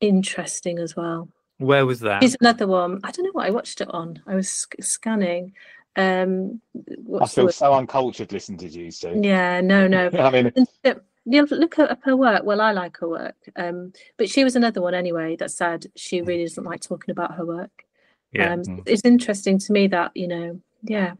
interesting 0.00 0.78
as 0.78 0.94
well. 0.96 1.28
Where 1.58 1.86
was 1.86 2.00
that? 2.00 2.22
here's 2.22 2.36
another 2.40 2.66
one. 2.66 3.00
I 3.02 3.10
don't 3.10 3.24
know 3.24 3.32
what 3.32 3.46
i 3.46 3.50
watched 3.50 3.80
it 3.80 3.92
on. 3.92 4.22
I 4.26 4.34
was 4.34 4.48
sc- 4.48 4.80
scanning 4.80 5.52
um 5.96 6.60
I 6.76 6.80
what's 7.04 7.34
the 7.34 7.42
feel 7.42 7.52
so 7.52 7.72
uncultured 7.74 8.32
listening 8.32 8.58
to 8.58 8.68
you, 8.68 8.90
Sue. 8.90 9.20
yeah 9.22 9.60
no 9.60 9.86
no 9.86 10.10
I 10.18 10.30
mean, 10.30 10.52
and 10.56 10.68
so- 10.84 11.00
yeah, 11.28 11.42
look 11.50 11.76
at 11.80 11.98
her 12.04 12.14
work. 12.16 12.44
Well, 12.44 12.60
I 12.60 12.70
like 12.70 12.98
her 12.98 13.08
work. 13.08 13.34
Um, 13.56 13.92
but 14.16 14.28
she 14.30 14.44
was 14.44 14.54
another 14.54 14.80
one 14.80 14.94
anyway 14.94 15.34
that 15.40 15.50
said 15.50 15.86
she 15.96 16.22
really 16.22 16.44
doesn't 16.44 16.62
like 16.62 16.80
talking 16.82 17.10
about 17.10 17.34
her 17.34 17.44
work. 17.44 17.82
yeah. 18.30 18.52
Um, 18.52 18.62
Mm. 18.62 18.82
it's 18.86 19.04
interesting 19.04 19.58
to 19.58 19.72
me 19.72 19.88
that 19.88 20.12
you 20.14 20.28
know, 20.28 20.60
yeah, 20.84 21.14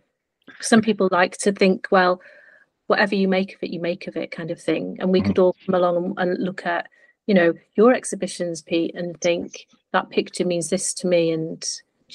some 0.60 0.80
people 0.80 1.08
like 1.10 1.36
to 1.38 1.50
think, 1.50 1.88
well, 1.90 2.20
whatever 2.86 3.16
you 3.16 3.26
make 3.26 3.54
of 3.56 3.62
it, 3.64 3.70
you 3.70 3.80
make 3.80 4.06
of 4.06 4.16
it, 4.16 4.30
kind 4.30 4.52
of 4.52 4.60
thing. 4.60 4.96
And 5.00 5.10
we 5.10 5.20
Mhm. 5.22 5.26
could 5.26 5.38
all 5.40 5.56
come 5.66 5.74
along 5.74 5.96
and, 5.96 6.14
and 6.18 6.44
look 6.44 6.64
at, 6.66 6.88
you 7.26 7.34
know, 7.34 7.52
your 7.74 7.92
exhibitions, 7.92 8.62
Pete, 8.62 8.94
and 8.94 9.20
think 9.20 9.66
that 9.90 10.08
picture 10.10 10.44
means 10.44 10.70
this 10.70 10.94
to 10.94 11.08
me, 11.08 11.32
and 11.32 11.66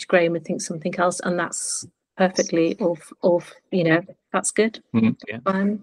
Graham 0.08 0.32
would 0.32 0.46
think 0.46 0.62
something 0.62 0.96
else, 0.98 1.20
and 1.20 1.38
that's 1.38 1.86
perfectly 2.28 2.78
off, 2.80 3.12
off. 3.22 3.52
You 3.72 3.84
know, 3.86 4.02
that's 4.34 4.52
good. 4.52 4.82
Mhm. 4.94 5.16
Yeah. 5.28 5.40
Fine. 5.44 5.82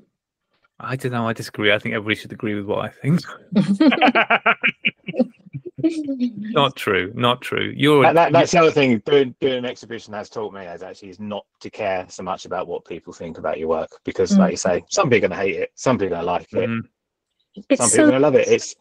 I 0.81 0.94
don't 0.94 1.10
know. 1.12 1.27
I 1.28 1.32
disagree. 1.32 1.73
I 1.73 1.78
think 1.81 1.94
everybody 1.97 2.15
should 2.15 2.32
agree 2.32 2.55
with 2.55 2.66
what 2.66 2.85
I 2.85 2.89
think. 2.89 3.20
not 5.78 6.77
true. 6.77 7.12
Not 7.15 7.40
true. 7.40 7.73
You're 7.77 8.02
that, 8.02 8.15
that, 8.15 8.32
that's 8.32 8.52
the 8.52 8.59
other 8.60 8.70
thing. 8.70 8.98
Doing 9.05 9.35
doing 9.40 9.59
an 9.59 9.65
exhibition 9.65 10.12
has 10.15 10.28
taught 10.28 10.52
me 10.55 10.65
is 10.66 10.82
actually 10.82 11.10
is 11.10 11.20
not 11.20 11.44
to 11.60 11.70
care 11.70 12.06
so 12.09 12.23
much 12.23 12.44
about 12.47 12.69
what 12.69 12.85
people 12.85 13.12
think 13.12 13.39
about 13.39 13.59
your 13.59 13.69
work 13.69 13.90
because, 14.05 14.31
Mm. 14.32 14.39
like 14.39 14.51
you 14.52 14.56
say, 14.56 14.85
some 14.89 15.09
people 15.10 15.27
are 15.27 15.28
gonna 15.28 15.40
hate 15.43 15.56
it, 15.56 15.70
some 15.74 15.98
people 15.98 16.15
are 16.15 16.19
gonna 16.20 16.27
like 16.32 16.52
it, 16.52 16.69
Mm, 16.69 16.82
some 16.82 17.65
it's 17.69 17.69
people 17.69 17.86
so 17.89 18.02
are 18.02 18.06
gonna 18.06 18.20
love 18.20 18.35
it. 18.36 18.48
It's 18.48 18.74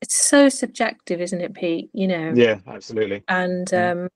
it's 0.00 0.14
so 0.14 0.48
subjective, 0.48 1.20
isn't 1.20 1.40
it, 1.40 1.54
Pete? 1.54 1.90
You 1.92 2.06
know. 2.08 2.32
yeah, 2.34 2.58
absolutely. 2.66 3.22
and 3.28 3.66
Mm. 3.68 3.92
um, 4.04 4.08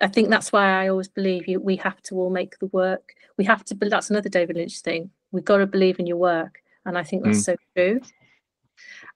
I 0.00 0.08
think 0.08 0.28
that's 0.30 0.52
why 0.52 0.82
I 0.84 0.88
always 0.88 1.08
believe 1.08 1.48
you. 1.48 1.60
We 1.60 1.76
have 1.76 2.00
to 2.02 2.16
all 2.16 2.30
make 2.30 2.58
the 2.58 2.66
work. 2.66 3.14
We 3.38 3.44
have 3.44 3.64
to. 3.66 3.74
But 3.74 3.90
that's 3.90 4.10
another 4.10 4.28
David 4.28 4.56
Lynch 4.56 4.80
thing. 4.80 5.10
We've 5.32 5.44
got 5.44 5.58
to 5.58 5.66
believe 5.66 5.98
in 5.98 6.06
your 6.06 6.18
work, 6.18 6.60
and 6.84 6.96
I 6.98 7.02
think 7.02 7.24
that's 7.24 7.44
so 7.44 7.56
true. 7.74 8.00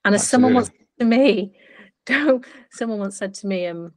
And 0.05 0.15
as 0.15 0.27
someone 0.27 0.55
once 0.55 0.69
said 0.69 0.99
to 1.01 1.05
me, 1.05 1.53
don't. 2.07 2.45
Someone 2.71 2.99
once 2.99 3.17
said 3.17 3.35
to 3.35 3.47
me, 3.47 3.67
um, 3.67 3.93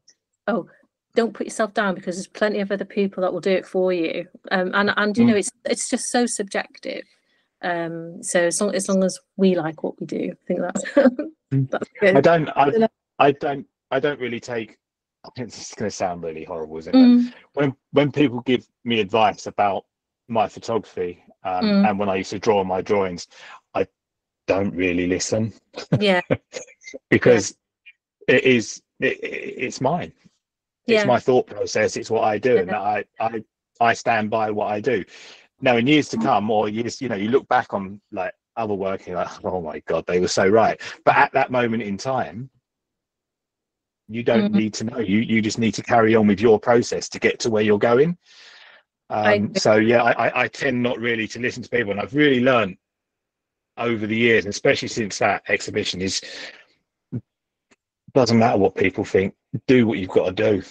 oh. 0.48 0.68
Don't 1.16 1.36
put 1.36 1.46
yourself 1.46 1.76
down 1.76 1.94
because 1.94 2.16
there's 2.16 2.26
plenty 2.26 2.60
of 2.60 2.72
other 2.72 2.86
people 2.86 3.22
that 3.22 3.32
will 3.32 3.40
do 3.40 3.52
it 3.52 3.68
for 3.68 3.94
you. 3.94 4.28
Um, 4.50 4.72
and 4.74 4.92
and 4.98 5.16
you 5.16 5.26
know 5.26 5.36
Mm. 5.36 5.40
it's 5.42 5.52
it's 5.66 5.88
just 5.88 6.10
so 6.10 6.26
subjective. 6.26 7.04
Um, 7.62 8.24
so 8.24 8.40
as 8.40 8.60
long 8.60 8.74
as 8.74 8.90
long 8.90 9.04
as 9.04 9.20
we 9.38 9.54
like 9.54 9.84
what 9.84 10.00
we 10.00 10.08
do, 10.08 10.32
I 10.32 10.46
think 10.48 10.62
that's 10.62 10.84
Mm. 11.54 11.70
that's 11.70 11.88
I 12.02 12.20
don't. 12.20 12.50
I. 12.50 12.88
I 13.20 13.32
don't. 13.32 13.68
I 13.92 14.00
don't 14.00 14.20
really 14.20 14.40
take. 14.40 14.80
I 15.26 15.30
think 15.36 15.50
this 15.52 15.70
is 15.70 15.76
going 15.76 15.90
to 15.90 15.96
sound 15.96 16.24
really 16.24 16.44
horrible, 16.44 16.78
isn't 16.78 17.00
it? 17.00 17.14
Mm, 17.14 17.34
When 17.54 17.76
when 17.92 18.12
people 18.12 18.42
give 18.42 18.68
me 18.84 19.00
advice 19.00 19.48
about 19.48 19.86
my 20.28 20.48
photography 20.48 21.24
um, 21.44 21.66
Mm. 21.66 21.84
and 21.84 22.00
when 22.00 22.10
I 22.10 22.16
used 22.16 22.32
to 22.32 22.40
draw 22.40 22.64
my 22.64 22.82
drawings, 22.82 23.28
I 23.74 23.88
don't 24.48 24.76
really 24.76 25.08
listen 25.08 25.54
yeah, 26.00 26.22
because 27.10 27.58
it 28.28 28.44
is. 28.44 28.82
It, 29.00 29.20
it- 29.24 29.56
it's 29.58 29.82
mine. 29.82 30.14
It's 30.88 31.06
yeah, 31.06 31.06
my 31.06 31.20
thought 31.20 31.48
process. 31.48 31.98
It's 31.98 32.10
what 32.12 32.24
I 32.24 32.38
do, 32.38 32.58
and 32.58 32.72
I 32.72 33.04
I 33.20 33.44
I 33.80 33.94
stand 33.94 34.30
by 34.30 34.52
what 34.52 34.68
I 34.72 34.80
do. 34.82 35.04
Now, 35.62 35.78
in 35.78 35.88
years 35.88 36.10
to 36.10 36.18
Mm. 36.18 36.24
come, 36.24 36.50
or 36.52 36.70
years, 36.70 37.02
you 37.02 37.10
know, 37.10 37.16
you 37.16 37.30
look 37.30 37.48
back 37.48 37.74
on 37.74 38.02
like 38.12 38.34
other 38.58 38.74
work, 38.74 39.08
and 39.08 39.16
like, 39.16 39.46
oh 39.46 39.62
my 39.62 39.80
god, 39.88 40.06
they 40.08 40.20
were 40.20 40.28
so 40.28 40.48
right. 40.48 40.80
But 41.06 41.16
at 41.18 41.32
that 41.34 41.52
moment 41.52 41.84
in 41.84 41.98
time, 41.98 42.50
you 44.10 44.24
don't 44.24 44.52
Mhm. 44.52 44.56
need 44.56 44.74
to 44.76 44.84
know. 44.86 45.00
You 45.00 45.20
you 45.20 45.42
just 45.42 45.58
need 45.60 45.74
to 45.76 45.84
carry 45.84 46.16
on 46.16 46.28
with 46.28 46.40
your 46.42 46.60
process 46.60 47.08
to 47.10 47.20
get 47.20 47.40
to 47.42 47.50
where 47.50 47.64
you're 47.64 47.80
going. 47.80 48.18
Um, 49.10 49.26
agree. 49.46 49.60
so 49.60 49.76
yeah, 49.76 50.04
I, 50.04 50.28
I 50.28 50.42
I 50.44 50.48
tend 50.48 50.82
not 50.82 51.00
really 51.00 51.28
to 51.30 51.40
listen 51.40 51.64
to 51.64 51.70
people, 51.70 51.92
and 51.92 52.00
I've 52.02 52.14
really 52.16 52.40
learned 52.42 52.78
over 53.78 54.06
the 54.06 54.16
years, 54.16 54.46
especially 54.46 54.88
since 54.88 55.18
that 55.20 55.44
exhibition, 55.48 56.02
is 56.02 56.22
doesn't 58.14 58.38
matter 58.38 58.58
what 58.58 58.76
people 58.76 59.04
think. 59.04 59.34
Do 59.68 59.88
what 59.88 59.98
you've 60.00 60.10
got 60.10 60.36
to 60.36 60.52
do, 60.52 60.64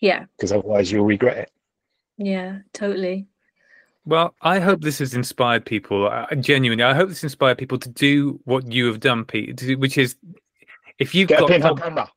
yeah. 0.00 0.24
because 0.36 0.52
otherwise 0.52 0.90
you'll 0.92 1.04
regret 1.06 1.36
it. 1.38 1.50
Yeah, 2.18 2.58
totally. 2.72 3.26
Well, 4.04 4.34
I 4.40 4.60
hope 4.60 4.80
this 4.82 4.98
has 5.00 5.14
inspired 5.14 5.64
people. 5.66 6.06
Uh, 6.08 6.26
genuinely, 6.36 6.84
I 6.84 6.94
hope 6.94 7.08
this 7.08 7.22
inspired 7.24 7.58
people 7.58 7.78
to 7.78 7.88
do 7.88 8.38
what 8.44 8.70
you 8.70 8.86
have 8.86 9.00
done, 9.00 9.24
Pete. 9.24 9.56
to- 9.58 9.74
Which 9.76 9.98
is, 9.98 10.16
if 10.98 11.14
you've 11.14 11.28
Get 11.28 11.38
a 11.38 11.40
got 11.40 11.50
pinhole 11.50 11.76
some- 11.76 11.88
camera. 11.88 12.10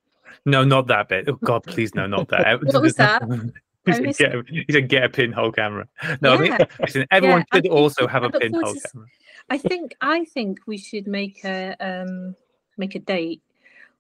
No, 0.50 0.64
not 0.64 0.88
that 0.88 1.08
bit. 1.10 1.30
Oh 1.30 1.34
God, 1.44 1.64
please, 1.64 1.94
no, 1.96 2.08
not 2.08 2.28
that. 2.30 2.62
What 2.64 2.82
was 2.82 2.96
that? 2.96 3.22
he, 3.86 3.94
said, 3.94 4.18
get, 4.18 4.36
a- 4.36 4.44
he 4.50 4.66
said, 4.70 4.90
"Get 4.90 5.04
a 5.04 5.10
pinhole 5.10 5.52
camera." 5.52 5.88
No, 6.22 6.34
I 6.34 6.38
mean, 6.38 6.58
listen, 6.80 7.06
everyone 7.12 7.40
Yeah, 7.52 7.58
should 7.58 7.64
think 7.64 7.74
also 7.74 8.08
I 8.08 8.12
have 8.12 8.24
a 8.24 8.30
pinhole 8.32 8.74
to 8.74 8.80
camera. 8.92 9.08
I 9.50 9.58
think 9.58 9.96
I 10.02 10.26
think 10.26 10.60
we 10.68 10.78
should 10.78 11.08
make 11.08 11.44
a 11.46 11.76
um 11.80 12.36
make 12.78 12.96
a 12.96 13.00
date 13.00 13.42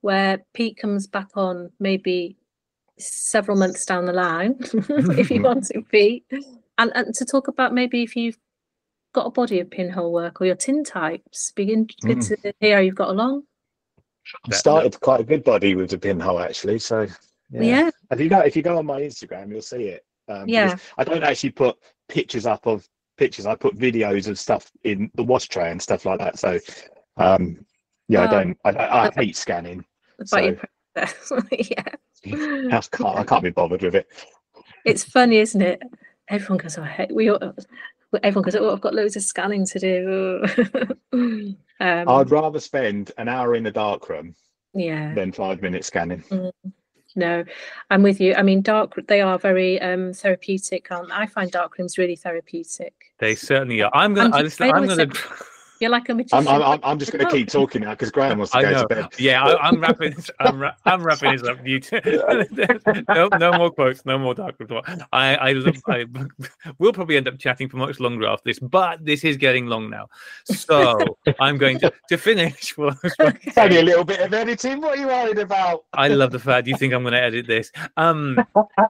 where 0.02 0.44
Pete 0.54 0.78
comes 0.78 1.08
back 1.08 1.30
on 1.36 1.72
maybe 1.80 2.38
several 2.98 3.58
months 3.58 3.86
down 3.86 4.06
the 4.06 4.14
line 4.14 4.56
if 5.18 5.32
you 5.32 5.42
want 5.42 5.66
to, 5.68 5.82
Pete, 5.92 6.26
and 6.78 6.92
and 6.96 7.16
to 7.16 7.26
talk 7.26 7.48
about 7.48 7.74
maybe 7.74 8.04
if 8.04 8.16
you've 8.16 8.38
got 9.14 9.26
a 9.26 9.32
body 9.32 9.60
of 9.60 9.70
pinhole 9.72 10.12
work 10.14 10.40
or 10.40 10.46
your 10.46 10.56
tin 10.56 10.84
types. 10.84 11.52
Begin 11.52 11.88
good 12.04 12.18
Mm. 12.20 12.28
to 12.44 12.54
hear 12.60 12.76
how 12.76 12.82
you've 12.82 12.96
got 12.96 13.10
along. 13.10 13.44
I 14.45 14.51
started 14.56 14.99
quite 14.99 15.19
a 15.22 15.23
good 15.23 15.43
body 15.43 15.76
with 15.76 15.89
the 15.91 15.97
pinhole 15.97 16.39
actually. 16.39 16.80
So 16.80 17.07
Yeah, 17.51 17.89
If 18.11 18.19
you 18.19 18.30
go 18.30 18.39
if 18.39 18.56
you 18.56 18.61
go 18.61 18.77
on 18.77 18.85
my 18.85 19.01
Instagram, 19.01 19.49
you'll 19.49 19.61
see 19.61 19.85
it. 19.89 20.06
Um, 20.27 20.47
Yeah. 20.47 20.77
I 20.97 21.03
don't 21.03 21.23
actually 21.23 21.51
put 21.51 21.77
pictures 22.07 22.45
up 22.45 22.65
of 22.68 22.88
pictures. 23.18 23.45
I 23.45 23.56
put 23.56 23.76
videos 23.76 24.27
of 24.27 24.39
stuff 24.39 24.72
in 24.84 25.10
the 25.15 25.23
wash 25.23 25.47
tray 25.47 25.72
and 25.72 25.81
stuff 25.81 26.06
like 26.06 26.19
that. 26.19 26.38
So 26.39 26.60
um, 27.18 27.65
yeah, 28.07 28.22
I 28.22 28.26
Oh. 28.26 28.30
don't. 28.30 28.57
I, 28.64 28.69
I, 28.69 29.03
I 29.03 29.07
Okay. 29.07 29.26
hate 29.26 29.38
scanning. 29.38 29.85
about 30.19 30.43
your 30.45 30.60
process. 30.95 31.31
yeah. 31.51 31.84
I 32.26 32.81
can't, 32.81 33.18
I 33.18 33.23
can't 33.23 33.43
be 33.43 33.49
bothered 33.51 33.81
with 33.84 33.95
it. 33.95 34.07
It's 34.85 35.03
funny, 35.03 35.38
isn't 35.38 35.61
it? 35.61 35.81
Everyone 36.27 36.57
goes, 36.57 36.77
oh, 36.77 36.84
hey, 36.84 37.07
we 37.11 37.30
all, 37.30 37.56
everyone 38.23 38.44
goes, 38.44 38.56
oh, 38.56 38.72
I've 38.72 38.81
got 38.81 38.95
loads 38.95 39.15
of 39.15 39.23
scanning 39.23 39.65
to 39.68 39.80
do. 39.80 40.44
um, 41.14 41.57
I'd 41.80 42.31
rather 42.31 42.60
spend 42.60 43.11
an 43.18 43.27
hour 43.27 43.56
in 43.56 43.64
the 43.64 43.72
dark 43.72 44.10
room 44.10 44.36
yeah, 44.73 45.14
than 45.14 45.31
five 45.31 45.61
minutes 45.61 45.88
scanning. 45.88 46.23
no, 47.15 47.44
I'm 47.90 48.03
with 48.03 48.19
you. 48.19 48.36
I 48.36 48.41
mean, 48.41 48.61
dark, 48.61 48.95
they 49.07 49.22
are 49.22 49.38
very 49.38 49.81
um, 49.81 50.14
therapeutic. 50.14 50.91
Um, 50.91 51.07
I 51.11 51.27
find 51.27 51.52
dark 51.52 51.77
rooms 51.77 51.98
really 51.98 52.15
therapeutic. 52.15 52.94
They 53.19 53.36
certainly 53.36 53.81
are. 53.81 53.91
I'm 53.94 54.14
gonna. 54.14 54.36
I 54.36 54.40
you- 54.40 54.44
listen, 54.45 54.72
I 54.72 54.77
I'm 54.77 54.88
gonna. 54.88 55.07
You're 55.80 55.89
like 55.91 56.10
a 56.10 56.14
magician. 56.15 56.45
I'm, 56.47 56.61
I'm, 56.61 56.80
I'm 56.84 56.99
just 56.99 57.14
going 57.14 57.26
to 57.26 57.31
keep 57.31 57.47
talking 57.47 57.84
now 57.84 57.91
because 57.91 58.11
Graham 58.11 58.39
wants 58.39 58.51
to 58.51 58.57
I 58.57 58.61
go 58.64 58.72
know. 58.72 58.81
to 58.81 58.88
bed. 58.88 59.07
Yeah, 59.18 59.43
I, 59.43 59.68
I'm 59.69 59.80
wrapping. 59.80 60.14
this- 60.14 60.30
I'm, 60.39 60.60
ra- 60.60 60.76
I'm 60.85 61.01
wrapping 61.01 61.31
this 61.31 61.43
up. 61.43 61.65
You 61.65 61.80
too. 61.80 62.01
no, 63.10 63.30
no 63.38 63.53
more 63.53 63.72
quotes. 63.72 64.06
No 64.06 64.18
more 64.19 64.34
dark 64.34 64.56
report. 64.60 64.85
I, 65.14 65.35
I, 65.35 65.51
love, 65.53 65.77
I, 65.88 66.06
we'll 66.80 66.91
probably 66.91 67.15
end 67.15 67.30
up 67.30 67.39
chatting 67.39 67.69
for 67.69 67.77
much 67.77 68.01
longer 68.01 68.27
after 68.27 68.43
this, 68.45 68.60
but 68.60 69.06
this 69.06 69.23
is 69.23 69.38
getting 69.38 69.68
long 69.68 69.89
now. 69.89 70.07
So 70.45 70.99
I'm 71.39 71.57
going 71.57 71.80
to 71.80 71.93
to 72.10 72.18
finish. 72.18 72.77
Well, 72.77 72.97
It's 73.03 73.57
only 73.57 73.77
a 73.77 73.84
little 73.84 74.03
bit 74.03 74.19
of 74.19 74.34
editing. 74.34 74.81
What 74.81 74.97
are 74.97 75.01
you 75.01 75.07
worried 75.07 75.39
about? 75.39 75.85
I 75.93 76.10
love 76.10 76.31
the 76.31 76.39
fact 76.39 76.68
you 76.68 76.76
think 76.76 76.93
I'm 76.93 77.03
going 77.03 77.14
to 77.14 77.22
edit 77.22 77.47
this. 77.47 77.72
Um, 77.97 78.38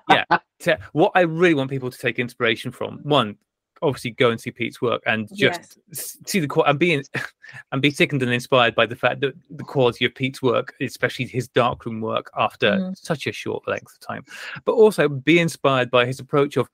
yeah. 0.10 0.26
So 0.60 0.76
what 0.94 1.12
I 1.16 1.22
really 1.22 1.54
want 1.54 1.70
people 1.70 1.92
to 1.92 1.98
take 1.98 2.20
inspiration 2.20 2.72
from 2.72 3.00
one, 3.04 3.38
obviously 3.82 4.12
go 4.12 4.30
and 4.32 4.40
see 4.40 4.52
Pete's 4.52 4.82
work 4.82 5.02
and 5.06 5.28
just 5.36 5.78
s- 5.92 6.18
see 6.26 6.40
the 6.40 6.64
and 6.66 6.78
be 6.80 6.94
in, 6.94 7.04
and 7.72 7.82
be 7.82 7.92
sickened 7.92 8.22
and 8.24 8.32
inspired 8.32 8.76
by 8.76 8.86
the 8.86 8.96
fact 8.96 9.22
that 9.22 9.34
the 9.50 9.64
quality 9.64 10.06
of 10.06 10.14
Pete's 10.16 10.42
work, 10.42 10.76
especially 10.82 11.26
his 11.26 11.48
darkroom 11.48 12.02
work, 12.02 12.30
after 12.38 12.72
Mhm. 12.72 12.98
such 12.98 13.28
a 13.28 13.32
short 13.32 13.68
length 13.68 13.94
of 13.94 14.00
time, 14.00 14.24
but 14.66 14.74
also 14.74 15.08
be 15.08 15.40
inspired 15.40 15.90
by 15.92 16.06
his 16.06 16.20
approach 16.20 16.58
of. 16.58 16.70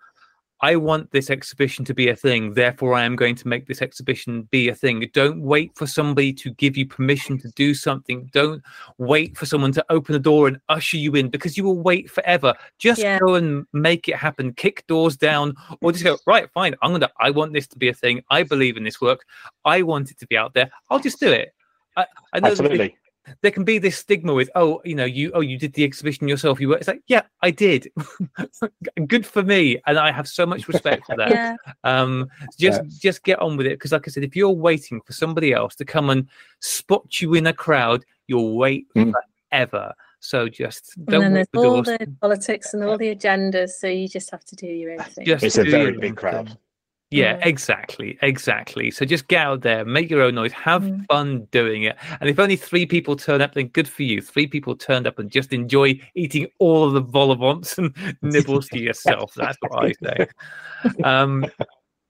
I 0.61 0.77
want 0.77 1.11
this 1.11 1.29
exhibition 1.29 1.83
to 1.85 1.93
be 1.93 2.07
a 2.07 2.15
thing, 2.15 2.53
therefore 2.53 2.93
I 2.93 3.03
am 3.03 3.15
going 3.15 3.35
to 3.35 3.47
make 3.47 3.67
this 3.67 3.81
exhibition 3.81 4.43
be 4.51 4.69
a 4.69 4.75
thing. 4.75 5.07
Don't 5.13 5.41
wait 5.41 5.75
for 5.75 5.85
somebody 5.85 6.31
to 6.33 6.51
give 6.51 6.77
you 6.77 6.87
permission 6.87 7.37
to 7.39 7.49
do 7.51 7.73
something. 7.73 8.29
Don't 8.31 8.63
wait 8.97 9.35
for 9.35 9.45
someone 9.45 9.73
to 9.73 9.85
open 9.89 10.13
the 10.13 10.19
door 10.19 10.47
and 10.47 10.59
usher 10.69 10.97
you 10.97 11.13
in 11.15 11.29
because 11.29 11.57
you 11.57 11.65
will 11.65 11.79
wait 11.79 12.09
forever. 12.09 12.53
Just 12.79 13.01
Yeah. 13.01 13.19
go 13.19 13.35
and 13.35 13.65
make 13.73 14.07
it 14.07 14.15
happen. 14.15 14.53
Kick 14.53 14.87
doors 14.87 15.17
down, 15.17 15.55
or 15.81 15.91
just 15.91 16.03
go 16.05 16.17
right. 16.25 16.49
Fine, 16.53 16.75
I'm 16.81 16.91
gonna. 16.93 17.11
I 17.19 17.31
want 17.31 17.53
this 17.53 17.67
to 17.67 17.77
be 17.77 17.89
a 17.89 17.93
thing. 17.93 18.23
I 18.29 18.43
believe 18.43 18.77
in 18.77 18.83
this 18.83 19.01
work. 19.01 19.25
I 19.65 19.81
want 19.81 20.11
it 20.11 20.19
to 20.19 20.27
be 20.27 20.37
out 20.37 20.53
there. 20.53 20.71
I'll 20.89 20.99
just 20.99 21.19
do 21.19 21.31
it. 21.31 21.53
I, 21.97 22.05
I 22.33 22.39
know 22.39 22.49
that 22.49 22.51
Absolutely. 22.51 22.97
There 23.41 23.51
can 23.51 23.63
be 23.63 23.77
this 23.77 23.97
stigma 23.97 24.33
with 24.33 24.49
oh 24.55 24.81
you 24.85 24.95
know 24.95 25.05
you 25.05 25.31
oh 25.33 25.39
you 25.41 25.57
did 25.57 25.73
the 25.73 25.83
exhibition 25.83 26.27
yourself 26.27 26.59
you 26.59 26.69
were 26.69 26.77
it's 26.77 26.87
like 26.87 27.01
yeah 27.07 27.21
i 27.41 27.49
did 27.51 27.91
good 29.07 29.25
for 29.25 29.43
me 29.43 29.77
and 29.87 29.97
i 29.97 30.11
have 30.11 30.27
so 30.27 30.45
much 30.45 30.67
respect 30.67 31.05
for 31.05 31.15
that 31.15 31.29
Yeah. 31.31 31.55
um 31.83 32.27
just 32.57 32.81
Yeah. 32.83 32.89
just 32.99 33.23
get 33.23 33.39
on 33.39 33.57
with 33.57 33.65
it 33.65 33.71
because 33.79 33.91
like 33.91 34.07
i 34.07 34.11
said 34.11 34.23
if 34.23 34.35
you're 34.35 34.49
waiting 34.51 35.01
for 35.01 35.13
somebody 35.13 35.53
else 35.53 35.75
to 35.75 35.85
come 35.85 36.09
and 36.09 36.27
spot 36.61 37.21
you 37.21 37.33
in 37.33 37.47
a 37.47 37.53
crowd 37.53 38.05
you'll 38.27 38.57
wait 38.57 38.87
Mm. 38.95 39.13
forever 39.51 39.93
so 40.19 40.49
just 40.49 40.95
And 40.97 41.05
don't 41.07 41.21
then 41.21 41.33
there's 41.33 41.47
for 41.53 41.65
all 41.65 41.83
doors 41.83 41.87
the 41.99 42.15
politics 42.19 42.73
and 42.73 42.83
all 42.83 42.97
the 42.97 43.13
agendas, 43.15 43.71
so 43.71 43.87
you 43.87 44.07
just 44.07 44.31
have 44.31 44.43
to 44.45 44.55
do 44.55 44.65
your 44.65 44.93
own 44.93 44.99
thing. 44.99 45.25
just 45.25 45.43
It's 45.43 45.57
a 45.57 45.63
very 45.63 45.91
big 45.91 46.11
own 46.11 46.15
crowd. 46.15 46.57
Yeah, 47.11 47.37
Mm. 47.37 47.45
exactly, 47.45 48.17
exactly. 48.21 48.89
So 48.91 49.05
just 49.05 49.27
get 49.27 49.45
out 49.45 49.61
there, 49.61 49.85
make 49.85 50.09
your 50.09 50.21
own 50.21 50.35
noise, 50.35 50.51
have 50.53 50.83
Mm. 50.83 51.05
fun 51.07 51.47
doing 51.51 51.83
it. 51.83 51.95
And 52.19 52.29
if 52.29 52.39
only 52.39 52.55
three 52.55 52.85
people 52.85 53.15
turn 53.15 53.41
up, 53.41 53.53
then 53.53 53.67
good 53.67 53.87
for 53.87 54.03
you. 54.03 54.21
Three 54.21 54.47
people 54.47 54.75
turned 54.75 55.05
up 55.05 55.19
and 55.19 55.29
just 55.29 55.53
enjoy 55.53 55.99
eating 56.15 56.47
all 56.59 56.83
of 56.83 56.93
the 56.93 57.01
vol 57.01 57.31
au 57.31 57.35
vents 57.35 57.77
and 57.77 57.93
nibbles 58.21 58.69
to 58.69 58.79
yourself. 58.79 59.33
That's 59.35 59.57
what 59.61 59.83
I 59.83 59.93
say. 60.03 60.27
Um, 61.03 61.45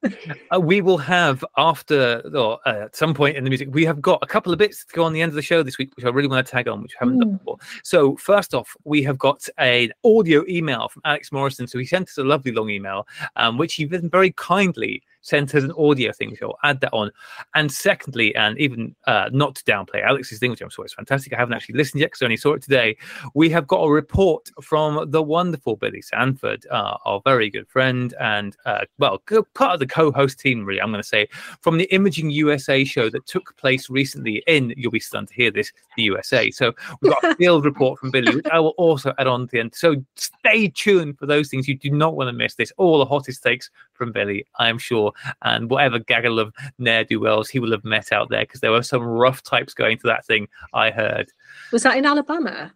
uh, 0.03 0.59
we 0.59 0.81
will 0.81 0.97
have 0.97 1.43
after 1.57 2.21
or 2.35 2.59
uh, 2.65 2.85
at 2.85 2.95
some 2.95 3.13
point 3.13 3.37
in 3.37 3.43
the 3.43 3.49
music, 3.49 3.69
we 3.71 3.85
have 3.85 4.01
got 4.01 4.19
a 4.21 4.27
couple 4.27 4.51
of 4.51 4.59
bits 4.59 4.85
to 4.85 4.93
go 4.93 5.03
on 5.03 5.13
the 5.13 5.21
end 5.21 5.29
of 5.29 5.35
the 5.35 5.41
show 5.41 5.63
this 5.63 5.77
week, 5.77 5.91
which 5.95 6.05
I 6.05 6.09
really 6.09 6.27
want 6.27 6.45
to 6.45 6.51
tag 6.51 6.67
on, 6.67 6.81
which 6.81 6.93
I 6.99 7.05
haven't 7.05 7.19
done 7.19 7.29
Mm. 7.31 7.39
before. 7.39 7.57
So 7.83 8.15
first 8.17 8.53
off, 8.53 8.75
we 8.83 9.01
have 9.03 9.17
got 9.17 9.47
an 9.57 9.91
audio 10.03 10.43
email 10.47 10.89
from 10.89 11.01
Alex 11.05 11.31
Morrison. 11.31 11.67
So 11.67 11.79
he 11.79 11.85
sent 11.85 12.09
us 12.09 12.17
a 12.17 12.23
lovely 12.23 12.51
long 12.51 12.69
email, 12.69 13.07
um, 13.35 13.57
which 13.57 13.75
he 13.75 13.85
then 13.85 14.09
very 14.09 14.31
kindly 14.33 15.01
sent 15.25 15.55
us 15.55 15.63
an 15.63 15.71
audio 15.71 16.11
thing. 16.11 16.35
So 16.39 16.49
I'll 16.49 16.69
add 16.69 16.81
that 16.81 16.93
on. 16.93 17.11
And 17.55 17.71
secondly, 17.71 18.35
and 18.35 18.57
even 18.59 18.95
uh, 19.07 19.29
not 19.31 19.55
to 19.55 19.63
downplay 19.63 20.03
Alex's 20.03 20.39
thing, 20.39 20.51
which 20.51 20.61
I'm 20.61 20.69
sure 20.69 20.85
is 20.85 20.93
fantastic. 20.93 21.33
I 21.33 21.37
haven't 21.37 21.55
actually 21.55 21.75
listened 21.75 22.01
yet 22.01 22.11
because 22.11 22.21
I 22.21 22.25
only 22.25 22.37
saw 22.37 22.53
it 22.53 22.61
today. 22.61 22.95
We 23.33 23.49
have 23.49 23.65
got 23.67 23.81
a 23.81 23.89
report 23.89 24.49
from 24.61 25.09
the 25.09 25.23
wonderful 25.23 25.77
Billy 25.77 26.01
Sanford, 26.01 26.65
uh, 26.69 26.97
our 27.05 27.21
very 27.25 27.49
good 27.49 27.67
friend, 27.67 28.13
and 28.19 28.55
uh, 28.65 28.85
well, 28.99 29.19
part 29.55 29.73
of 29.73 29.79
the 29.79 29.87
co-host 29.87 30.39
team. 30.39 30.63
Really, 30.63 30.81
I'm 30.81 30.91
going 30.91 31.01
to 31.01 31.07
say 31.07 31.27
from 31.61 31.77
the 31.77 31.85
Imaging 31.85 32.29
USA 32.29 32.83
show 32.83 33.09
that 33.09 33.25
took 33.25 33.57
place 33.57 33.89
recently 33.89 34.43
in. 34.45 34.73
You'll 34.77 34.91
be 34.91 34.99
stunned 34.99 35.29
to 35.29 35.33
hear 35.33 35.49
this, 35.49 35.71
the 35.97 36.03
USA. 36.03 36.51
So 36.51 36.73
we've 37.01 37.13
got 37.13 37.31
a 37.31 37.35
field 37.37 37.65
report 37.65 37.99
from 37.99 38.11
Billy, 38.11 38.35
which 38.35 38.47
I 38.51 38.59
will 38.59 38.75
also 38.77 39.13
add 39.17 39.27
on 39.27 39.47
to 39.47 39.51
the 39.51 39.59
end. 39.59 39.73
So 39.73 39.95
stay 40.15 40.67
tuned 40.67 41.17
for 41.17 41.25
those 41.25 41.49
things. 41.49 41.67
You 41.67 41.75
do 41.75 41.89
not 41.89 42.15
want 42.15 42.27
to 42.27 42.33
miss 42.33 42.55
this. 42.55 42.71
All 42.77 42.99
the 42.99 43.05
hottest 43.05 43.41
takes 43.41 43.71
from 43.95 44.11
Billy, 44.11 44.45
I 44.59 44.69
am 44.69 44.77
sure, 44.77 45.13
and 45.41 45.69
whatever 45.69 45.99
gaggle 45.99 46.39
of 46.39 46.53
ne'er 46.79 47.03
do 47.03 47.19
wells 47.19 47.49
he 47.49 47.59
will 47.59 47.71
have 47.71 47.83
met 47.83 48.11
out 48.11 48.29
there, 48.29 48.41
because 48.41 48.61
there 48.61 48.71
were 48.71 48.83
some 48.83 49.03
rough 49.03 49.43
types 49.43 49.73
going 49.73 49.97
to 49.99 50.07
that 50.07 50.25
thing. 50.25 50.47
I 50.73 50.91
heard. 50.91 51.31
Was 51.71 51.83
that 51.83 51.97
in 51.97 52.05
Alabama? 52.05 52.71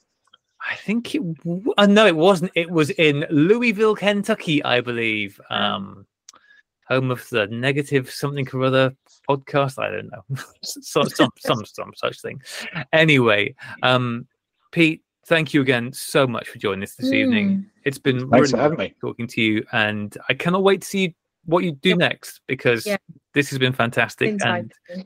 I 0.70 0.76
think 0.76 1.16
it. 1.16 1.22
w- 1.38 1.74
Uh, 1.78 1.86
no, 1.86 2.06
it 2.06 2.16
wasn't. 2.16 2.52
It 2.56 2.70
was 2.70 2.90
in 2.92 3.26
Louisville, 3.30 3.96
Kentucky, 3.96 4.64
I 4.64 4.82
believe. 4.82 5.40
Um, 5.50 6.06
home 6.90 7.12
of 7.12 7.28
the 7.30 7.46
negative 7.48 8.10
something 8.10 8.48
or 8.52 8.64
other 8.64 8.96
podcast. 9.30 9.78
I 9.82 9.90
don't 9.92 10.10
know. 10.12 10.24
so, 10.64 11.04
some, 11.04 11.30
some, 11.40 11.64
some 11.66 11.94
such 11.96 12.20
thing. 12.22 12.42
Anyway, 12.92 13.56
um, 13.84 14.28
Pete, 14.72 15.04
thank 15.28 15.54
you 15.54 15.62
again 15.62 15.94
so 15.94 16.26
much 16.28 16.50
for 16.50 16.58
joining 16.58 16.84
us 16.84 16.96
this 16.96 17.14
evening. 17.14 17.50
Mm. 17.50 17.66
It's 17.86 18.00
been 18.00 18.28
Thanks 18.30 18.50
for 18.52 18.58
really 18.58 18.64
having 18.64 18.78
me. 18.80 18.96
talking 19.00 19.28
to 19.28 19.42
you, 19.42 19.66
and 19.72 20.18
I 20.28 20.34
cannot 20.34 20.64
wait 20.64 20.82
to 20.82 20.88
see 20.88 21.16
what 21.50 21.64
you 21.64 21.72
do 21.74 21.90
Yep. 21.90 21.98
next 21.98 22.42
because 22.48 22.86
Yeah. 22.86 22.98
this 23.34 23.50
has 23.50 23.60
been 23.60 23.74
fantastic. 23.74 24.30
Inside. 24.30 24.72
And 24.90 25.06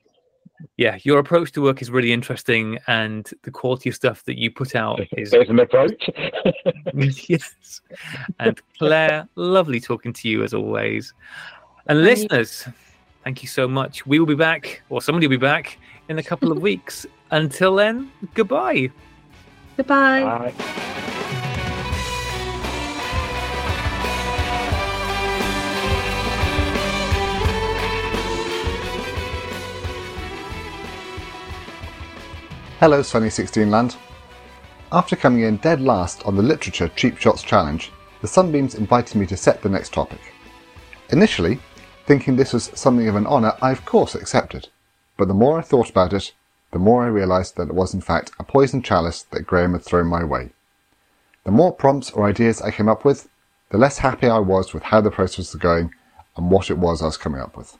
yeah, 0.78 0.98
your 1.04 1.20
approach 1.20 1.52
to 1.54 1.62
work 1.62 1.82
is 1.82 1.90
really 1.92 2.14
interesting, 2.14 2.80
and 2.88 3.30
the 3.44 3.52
quality 3.52 3.90
of 3.90 3.96
stuff 3.96 4.24
that 4.26 4.38
you 4.38 4.50
put 4.52 4.76
out 4.76 5.02
is 5.18 5.32
There's 5.32 5.50
an 5.50 5.60
approach. 5.60 6.10
yes. 7.28 7.82
And 8.40 8.60
Claire, 8.78 9.28
lovely 9.36 9.80
talking 9.80 10.14
to 10.14 10.30
you 10.30 10.44
as 10.44 10.54
always. 10.54 11.14
And 11.88 11.98
Thank 12.00 12.18
you. 12.20 12.24
listeners, 12.24 12.68
thank 13.24 13.42
you 13.44 13.50
so 13.50 13.68
much. 13.68 14.06
We 14.06 14.20
will 14.20 14.26
be 14.26 14.36
back, 14.36 14.82
or 14.90 15.02
somebody 15.02 15.28
will 15.28 15.32
be 15.32 15.38
back 15.38 15.78
in 16.10 16.18
a 16.20 16.24
couple 16.24 16.52
of 16.52 16.60
weeks. 16.70 17.06
Until 17.32 17.76
then, 17.76 18.12
goodbye. 18.36 18.90
Goodbye. 19.76 20.52
Bye. 20.54 21.03
Hello, 32.84 33.02
Sunny 33.02 33.30
16 33.30 33.72
Land. 33.72 33.96
After 34.92 35.16
coming 35.16 35.44
in 35.44 35.56
dead 35.56 35.80
last 35.80 36.22
on 36.26 36.36
the 36.36 36.44
Literature 36.44 36.90
Cheap 36.90 37.18
Shots 37.18 37.42
Challenge, 37.42 37.90
the 38.20 38.28
Sunbeams 38.28 38.76
invited 38.76 39.16
me 39.16 39.26
to 39.28 39.38
set 39.38 39.62
the 39.62 39.70
next 39.70 39.94
topic. 39.94 40.20
Initially, 41.10 41.62
thinking 42.06 42.36
this 42.36 42.52
was 42.52 42.72
something 42.76 43.08
of 43.08 43.16
an 43.16 43.26
honour, 43.26 43.54
I 43.62 43.72
of 43.72 43.86
course 43.86 44.16
accepted. 44.16 44.68
But 45.16 45.30
the 45.30 45.34
more 45.34 45.58
I 45.58 45.62
thought 45.62 45.90
about 45.90 46.12
it, 46.12 46.34
the 46.72 46.78
more 46.78 47.06
I 47.06 47.08
realised 47.08 47.56
that 47.56 47.70
it 47.70 47.74
was 47.74 47.94
in 47.94 48.02
fact 48.02 48.32
a 48.38 48.44
poisoned 48.44 48.84
chalice 48.84 49.22
that 49.32 49.48
Graham 49.48 49.72
had 49.72 49.84
thrown 49.84 50.08
my 50.08 50.26
way. 50.26 50.50
The 51.46 51.52
more 51.52 51.72
prompts 51.72 52.12
or 52.12 52.28
ideas 52.28 52.62
I 52.62 52.72
came 52.72 52.90
up 52.90 53.06
with, 53.06 53.30
the 53.70 53.78
less 53.78 54.00
happy 54.00 54.28
I 54.28 54.40
was 54.40 54.74
with 54.74 54.84
how 54.84 55.00
the 55.00 55.10
process 55.10 55.54
was 55.54 55.56
going 55.56 55.94
and 56.36 56.52
what 56.52 56.70
it 56.70 56.78
was 56.78 57.02
I 57.02 57.06
was 57.06 57.16
coming 57.16 57.40
up 57.40 57.56
with. 57.56 57.78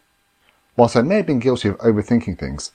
Whilst 0.78 0.96
I 0.96 1.02
may 1.02 1.18
have 1.18 1.28
been 1.28 1.40
guilty 1.40 1.68
of 1.68 1.78
overthinking 1.80 2.40
things, 2.40 2.72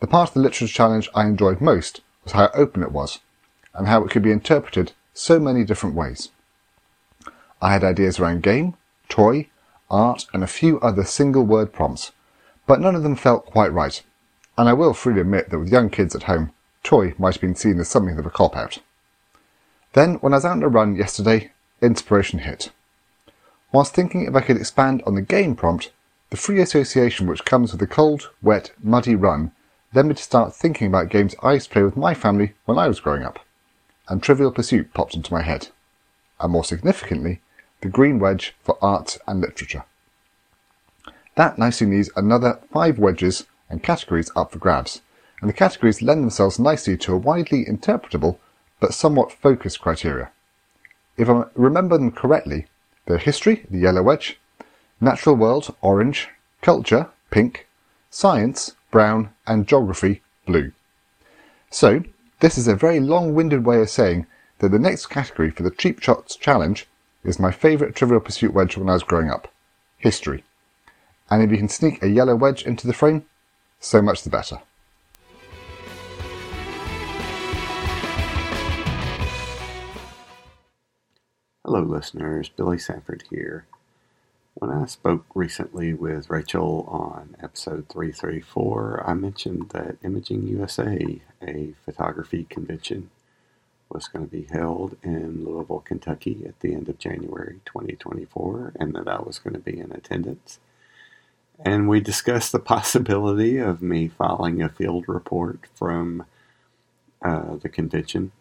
the 0.00 0.06
part 0.06 0.30
of 0.30 0.34
the 0.34 0.40
literature 0.40 0.66
challenge 0.66 1.08
I 1.14 1.26
enjoyed 1.26 1.60
most 1.60 2.00
was 2.24 2.32
how 2.32 2.50
open 2.54 2.82
it 2.82 2.92
was, 2.92 3.20
and 3.74 3.86
how 3.86 4.04
it 4.04 4.10
could 4.10 4.22
be 4.22 4.32
interpreted 4.32 4.92
so 5.14 5.38
many 5.38 5.64
different 5.64 5.94
ways. 5.94 6.30
I 7.62 7.72
had 7.72 7.84
ideas 7.84 8.20
around 8.20 8.42
game, 8.42 8.74
toy, 9.08 9.48
art, 9.90 10.26
and 10.32 10.42
a 10.42 10.48
few 10.48 10.78
other 10.80 11.04
single 11.04 11.44
word 11.44 11.72
prompts, 11.72 12.12
but 12.66 12.80
none 12.80 12.94
of 12.94 13.02
them 13.02 13.16
felt 13.16 13.46
quite 13.46 13.72
right, 13.72 14.02
and 14.58 14.68
I 14.68 14.74
will 14.74 14.92
freely 14.92 15.20
admit 15.20 15.50
that 15.50 15.58
with 15.58 15.72
young 15.72 15.88
kids 15.88 16.14
at 16.14 16.24
home, 16.24 16.52
toy 16.82 17.14
might 17.18 17.34
have 17.34 17.40
been 17.40 17.54
seen 17.54 17.78
as 17.78 17.88
something 17.88 18.18
of 18.18 18.26
a 18.26 18.30
cop 18.30 18.56
out. 18.56 18.78
Then, 19.94 20.16
when 20.16 20.34
I 20.34 20.36
was 20.36 20.44
out 20.44 20.52
on 20.52 20.62
a 20.62 20.68
run 20.68 20.96
yesterday, 20.96 21.52
inspiration 21.80 22.40
hit. 22.40 22.70
Whilst 23.72 23.94
thinking 23.94 24.22
if 24.22 24.34
I 24.34 24.40
could 24.40 24.56
expand 24.56 25.02
on 25.06 25.14
the 25.14 25.22
game 25.22 25.56
prompt, 25.56 25.90
the 26.30 26.36
free 26.36 26.60
association 26.60 27.26
which 27.26 27.44
comes 27.44 27.72
with 27.72 27.80
a 27.80 27.86
cold, 27.86 28.30
wet, 28.42 28.72
muddy 28.82 29.14
run 29.14 29.52
led 29.94 30.06
me 30.06 30.14
to 30.14 30.22
start 30.22 30.54
thinking 30.54 30.88
about 30.88 31.08
games 31.08 31.34
I 31.42 31.54
used 31.54 31.68
to 31.68 31.72
play 31.72 31.82
with 31.82 31.96
my 31.96 32.14
family 32.14 32.54
when 32.64 32.78
I 32.78 32.88
was 32.88 33.00
growing 33.00 33.22
up, 33.22 33.38
and 34.08 34.22
Trivial 34.22 34.50
Pursuit 34.50 34.92
popped 34.94 35.14
into 35.14 35.32
my 35.32 35.42
head, 35.42 35.68
and 36.40 36.52
more 36.52 36.64
significantly, 36.64 37.40
the 37.80 37.88
green 37.88 38.18
wedge 38.18 38.54
for 38.62 38.78
arts 38.82 39.18
and 39.26 39.40
literature. 39.40 39.84
That 41.36 41.58
nicely 41.58 41.86
leaves 41.86 42.10
another 42.16 42.60
five 42.72 42.98
wedges 42.98 43.46
and 43.68 43.82
categories 43.82 44.30
up 44.36 44.52
for 44.52 44.58
grabs, 44.58 45.02
and 45.40 45.48
the 45.48 45.54
categories 45.54 46.02
lend 46.02 46.22
themselves 46.22 46.58
nicely 46.58 46.96
to 46.98 47.14
a 47.14 47.18
widely 47.18 47.64
interpretable 47.64 48.38
but 48.80 48.94
somewhat 48.94 49.32
focused 49.32 49.80
criteria. 49.80 50.30
If 51.16 51.28
I 51.28 51.44
remember 51.54 51.96
them 51.96 52.12
correctly, 52.12 52.66
they're 53.06 53.18
history, 53.18 53.66
the 53.70 53.78
yellow 53.78 54.02
wedge, 54.02 54.38
natural 55.00 55.36
world, 55.36 55.74
orange, 55.80 56.28
culture, 56.62 57.08
pink, 57.30 57.66
science, 58.10 58.75
brown, 58.90 59.30
and 59.46 59.66
geography 59.66 60.22
blue. 60.46 60.72
So, 61.70 62.04
this 62.40 62.58
is 62.58 62.68
a 62.68 62.76
very 62.76 63.00
long-winded 63.00 63.64
way 63.64 63.80
of 63.80 63.90
saying 63.90 64.26
that 64.58 64.70
the 64.70 64.78
next 64.78 65.06
category 65.06 65.50
for 65.50 65.62
the 65.62 65.70
Cheap 65.70 66.02
Shots 66.02 66.36
Challenge 66.36 66.86
is 67.24 67.38
my 67.38 67.50
favourite 67.50 67.94
Trivial 67.94 68.20
Pursuit 68.20 68.54
wedge 68.54 68.76
when 68.76 68.88
I 68.88 68.94
was 68.94 69.02
growing 69.02 69.30
up 69.30 69.52
history. 69.98 70.44
And 71.30 71.42
if 71.42 71.50
you 71.50 71.56
can 71.56 71.68
sneak 71.68 72.02
a 72.02 72.08
yellow 72.08 72.36
wedge 72.36 72.64
into 72.64 72.86
the 72.86 72.92
frame, 72.92 73.24
so 73.80 74.00
much 74.00 74.22
the 74.22 74.30
better. 74.30 74.60
Hello, 81.64 81.82
listeners. 81.82 82.48
Billy 82.48 82.78
Sanford 82.78 83.24
here. 83.28 83.66
When 84.58 84.70
I 84.70 84.86
spoke 84.86 85.26
recently 85.34 85.92
with 85.92 86.30
Rachel 86.30 86.86
on 86.88 87.36
episode 87.42 87.90
334, 87.90 89.04
I 89.06 89.12
mentioned 89.12 89.68
that 89.74 89.98
Imaging 90.02 90.46
USA, 90.46 91.20
a 91.46 91.74
photography 91.84 92.44
convention, 92.48 93.10
was 93.90 94.08
going 94.08 94.24
to 94.24 94.30
be 94.30 94.44
held 94.50 94.96
in 95.02 95.44
Louisville, 95.44 95.80
Kentucky 95.80 96.42
at 96.46 96.58
the 96.60 96.72
end 96.72 96.88
of 96.88 96.98
January 96.98 97.60
2024, 97.66 98.72
and 98.80 98.94
that 98.94 99.06
I 99.06 99.20
was 99.20 99.38
going 99.38 99.52
to 99.52 99.60
be 99.60 99.78
in 99.78 99.92
attendance. 99.92 100.58
And 101.58 101.86
we 101.86 102.00
discussed 102.00 102.52
the 102.52 102.58
possibility 102.76 103.58
of 103.58 103.82
me 103.82 104.08
filing 104.08 104.62
a 104.62 104.70
field 104.70 105.04
report 105.06 105.66
from 105.74 106.24
uh, 107.20 107.56
the 107.56 107.68
convention 107.68 108.32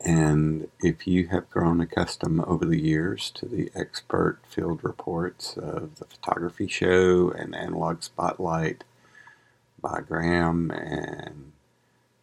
and 0.00 0.68
if 0.80 1.06
you 1.06 1.28
have 1.28 1.50
grown 1.50 1.80
accustomed 1.80 2.40
over 2.44 2.64
the 2.64 2.80
years 2.80 3.30
to 3.36 3.46
the 3.46 3.70
expert 3.74 4.40
field 4.46 4.84
reports 4.84 5.56
of 5.56 5.96
the 5.98 6.04
photography 6.04 6.68
show 6.68 7.30
and 7.30 7.54
analog 7.54 8.02
spotlight 8.02 8.84
by 9.80 10.00
Graham 10.00 10.70
and 10.70 11.52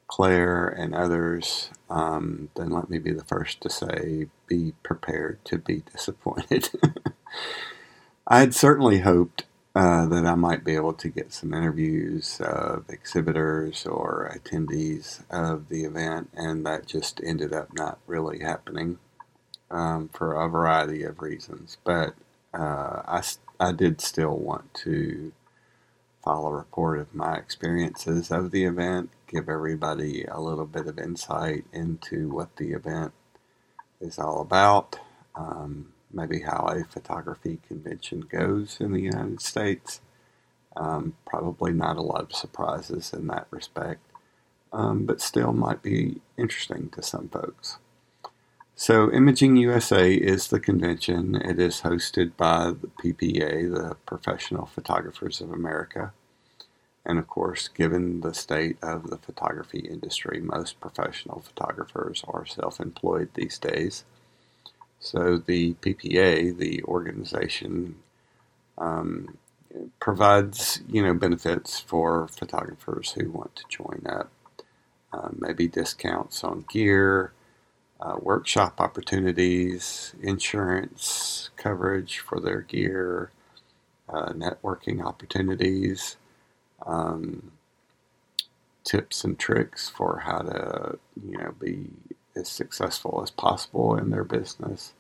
Claire 0.08 0.68
and 0.68 0.94
others, 0.94 1.70
um, 1.90 2.50
then 2.56 2.70
let 2.70 2.90
me 2.90 3.00
be 3.00 3.14
the 3.14 3.24
first 3.24 3.62
to 3.62 3.70
say 3.70 4.28
be 4.48 4.74
prepared 4.84 5.44
to 5.46 5.58
be 5.58 5.84
disappointed. 5.92 6.70
I 8.28 8.40
had 8.40 8.54
certainly 8.54 9.00
hoped 9.00 9.46
uh, 9.76 10.06
that 10.08 10.26
I 10.26 10.36
might 10.36 10.66
be 10.66 10.76
able 10.76 10.94
to 10.94 11.10
get 11.10 11.34
some 11.34 11.54
interviews 11.54 12.42
of 12.42 12.86
exhibitors 12.90 13.86
or 13.86 14.32
attendees 14.36 15.24
of 15.30 15.70
the 15.70 15.86
event, 15.86 16.30
and 16.36 16.66
that 16.66 16.88
just 16.88 17.22
ended 17.26 17.54
up 17.54 17.70
not 17.74 18.00
really 18.08 18.40
happening 18.40 19.00
um, 19.72 20.10
for 20.14 20.34
a 20.34 20.50
variety 20.50 21.04
of 21.04 21.22
reasons. 21.22 21.78
But 21.84 22.16
uh, 22.54 23.02
I, 23.08 23.24
I 23.60 23.72
did 23.72 24.02
still 24.02 24.38
want 24.38 24.74
to 24.86 25.32
file 26.24 26.48
a 26.48 26.54
report 26.54 27.00
of 27.00 27.16
my 27.16 27.36
experiences 27.36 28.32
of 28.32 28.52
the 28.52 28.66
event, 28.66 29.10
give 29.28 29.50
everybody 29.50 30.26
a 30.26 30.40
little 30.40 30.66
bit 30.66 30.88
of 30.88 31.00
insight 31.00 31.66
into 31.74 32.30
what 32.30 32.58
the 32.58 32.74
event 32.74 33.14
is 34.02 34.20
all 34.20 34.42
about. 34.42 35.00
Um, 35.36 35.94
maybe 36.14 36.42
how 36.42 36.68
a 36.68 36.84
photography 36.84 37.60
convention 37.68 38.22
goes 38.22 38.78
in 38.80 38.92
the 38.94 39.02
United 39.02 39.42
States. 39.42 40.02
Um, 40.76 41.16
probably 41.26 41.74
not 41.74 41.98
a 41.98 42.02
lot 42.02 42.22
of 42.22 42.34
surprises 42.34 43.14
in 43.14 43.28
that 43.28 43.48
respect, 43.52 44.02
um, 44.72 45.06
but 45.06 45.20
still 45.22 45.52
might 45.54 45.82
be 45.82 46.22
interesting 46.38 46.90
to 46.90 47.04
some 47.04 47.28
folks. 47.28 47.78
So, 48.76 49.12
Imaging 49.12 49.58
USA 49.58 50.12
is 50.14 50.48
the 50.48 50.60
convention. 50.60 51.36
It 51.36 51.60
is 51.60 51.82
hosted 51.82 52.36
by 52.36 52.72
the 52.72 52.88
PPA, 52.88 53.72
the 53.72 53.96
Professional 54.06 54.66
Photographers 54.66 55.40
of 55.42 55.52
America. 55.52 56.14
And 57.06 57.20
of 57.20 57.28
course, 57.28 57.68
given 57.68 58.22
the 58.22 58.34
state 58.34 58.78
of 58.82 59.10
the 59.10 59.18
photography 59.18 59.80
industry, 59.80 60.40
most 60.40 60.80
professional 60.80 61.42
photographers 61.42 62.24
are 62.28 62.46
self 62.46 62.80
employed 62.80 63.30
these 63.34 63.58
days. 63.60 64.04
So 65.02 65.40
the 65.40 65.74
PPA, 65.82 66.56
the 66.56 66.84
organization, 66.84 67.96
um, 68.78 69.38
provides 70.00 70.82
you 70.88 71.04
know 71.04 71.14
benefits 71.16 71.80
for 71.80 72.28
photographers 72.28 73.12
who 73.14 73.32
want 73.32 73.56
to 73.56 73.64
join 73.68 74.04
up. 74.08 74.32
Uh, 75.12 75.30
maybe 75.38 75.68
discounts 75.68 76.44
on 76.44 76.66
gear, 76.70 77.34
uh, 78.00 78.16
workshop 78.22 78.80
opportunities, 78.80 80.14
insurance 80.22 81.50
coverage 81.58 82.20
for 82.20 82.40
their 82.40 82.62
gear, 82.62 83.32
uh, 84.08 84.32
networking 84.34 85.04
opportunities, 85.04 86.18
um, 86.86 87.52
tips 88.84 89.24
and 89.24 89.40
tricks 89.40 89.90
for 89.90 90.20
how 90.26 90.40
to 90.40 91.00
you 91.26 91.38
know 91.38 91.54
be 91.60 91.90
as 92.42 92.50
successful 92.50 93.22
as 93.24 93.32
possible 93.32 93.96
in 93.98 94.12
their 94.12 94.26
business. 94.26 94.94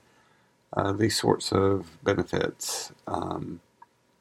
Uh, 0.76 0.93
these 0.93 1.19
sorts 1.19 1.51
of 1.51 1.97
benefits 2.03 2.93
um, 3.07 3.61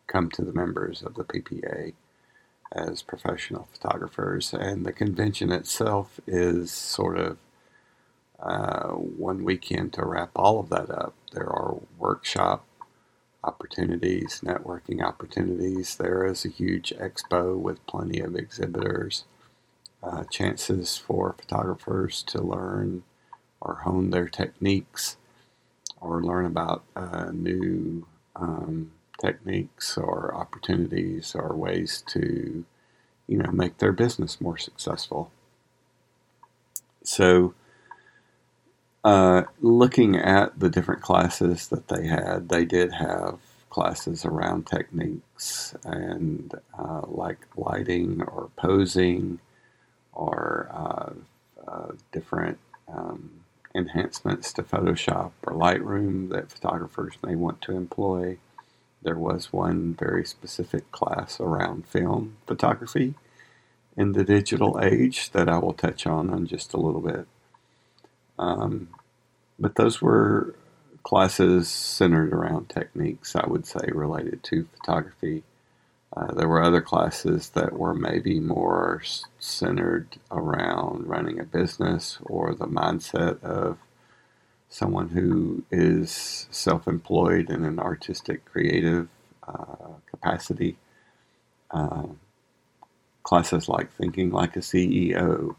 come 0.08 0.30
to 0.30 0.42
the 0.42 0.52
members 0.52 1.02
of 1.02 1.14
the 1.14 1.24
PPA 1.24 1.94
as 2.72 3.02
professional 3.02 3.68
photographers, 3.72 4.54
and 4.54 4.86
the 4.86 4.92
convention 4.92 5.52
itself 5.52 6.20
is 6.26 6.72
sort 6.72 7.18
of 7.18 7.38
uh, 8.40 8.88
one 8.90 9.44
weekend 9.44 9.92
to 9.94 10.04
wrap 10.04 10.30
all 10.36 10.60
of 10.60 10.70
that 10.70 10.90
up. 10.90 11.14
There 11.32 11.48
are 11.48 11.76
workshop 11.98 12.64
opportunities, 13.44 14.42
networking 14.44 15.02
opportunities. 15.02 15.96
There 15.96 16.26
is 16.26 16.44
a 16.44 16.48
huge 16.50 16.92
expo 16.98 17.56
with 17.58 17.86
plenty 17.86 18.20
of 18.20 18.36
exhibitors 18.36 19.24
uh, 20.02 20.24
chances 20.24 20.96
for 20.96 21.34
photographers 21.38 22.22
to 22.24 22.42
learn 22.42 23.02
or 23.60 23.80
hone 23.84 24.10
their 24.10 24.28
techniques 24.28 25.16
or 26.00 26.22
learn 26.22 26.46
about 26.46 26.84
uh, 26.96 27.30
new 27.32 28.06
um, 28.36 28.92
techniques 29.20 29.96
or 29.98 30.34
opportunities 30.34 31.34
or 31.34 31.54
ways 31.54 32.02
to 32.08 32.64
you 33.26 33.38
know 33.38 33.50
make 33.52 33.78
their 33.78 33.92
business 33.92 34.40
more 34.40 34.58
successful. 34.58 35.30
So 37.04 37.54
uh, 39.04 39.44
looking 39.60 40.16
at 40.16 40.58
the 40.58 40.68
different 40.70 41.02
classes 41.02 41.68
that 41.68 41.88
they 41.88 42.06
had 42.06 42.48
they 42.48 42.64
did 42.64 42.92
have 42.92 43.38
classes 43.70 44.24
around 44.24 44.66
techniques 44.66 45.74
and 45.84 46.54
uh, 46.78 47.02
like 47.06 47.46
lighting 47.56 48.20
or 48.22 48.50
posing 48.56 49.38
or 50.12 50.68
uh, 50.72 51.70
uh, 51.70 51.92
different 52.12 52.58
um, 52.88 53.30
enhancements 53.74 54.52
to 54.54 54.62
Photoshop 54.62 55.32
or 55.44 55.54
Lightroom 55.54 56.30
that 56.30 56.50
photographers 56.50 57.14
may 57.24 57.34
want 57.36 57.62
to 57.62 57.72
employ. 57.76 58.38
There 59.02 59.18
was 59.18 59.52
one 59.52 59.94
very 59.98 60.24
specific 60.24 60.90
class 60.92 61.40
around 61.40 61.86
film 61.86 62.36
photography 62.46 63.14
in 63.96 64.12
the 64.12 64.24
digital 64.24 64.80
age 64.82 65.30
that 65.30 65.48
I 65.48 65.58
will 65.58 65.74
touch 65.74 66.06
on 66.06 66.32
in 66.32 66.46
just 66.46 66.74
a 66.74 66.78
little 66.78 67.00
bit. 67.00 67.26
Um, 68.38 68.88
but 69.58 69.76
those 69.76 70.02
were 70.02 70.54
classes 71.02 71.68
centered 71.68 72.32
around 72.32 72.68
techniques, 72.68 73.36
I 73.36 73.46
would 73.46 73.66
say, 73.66 73.88
related 73.92 74.42
to 74.44 74.68
photography. 74.76 75.42
Uh, 76.16 76.32
there 76.34 76.48
were 76.48 76.62
other 76.62 76.80
classes 76.80 77.50
that 77.50 77.72
were 77.74 77.94
maybe 77.94 78.40
more 78.40 79.02
centered 79.38 80.08
around 80.30 81.06
running 81.06 81.40
a 81.40 81.44
business 81.44 82.18
or 82.24 82.54
the 82.54 82.66
mindset 82.66 83.42
of 83.44 83.78
someone 84.68 85.10
who 85.10 85.64
is 85.70 86.48
self 86.50 86.88
employed 86.88 87.50
in 87.50 87.64
an 87.64 87.78
artistic, 87.78 88.44
creative 88.44 89.08
uh, 89.48 89.88
capacity. 90.10 90.76
Uh, 91.70 92.06
classes 93.22 93.68
like 93.68 93.92
Thinking 93.92 94.30
Like 94.30 94.56
a 94.56 94.60
CEO, 94.60 95.56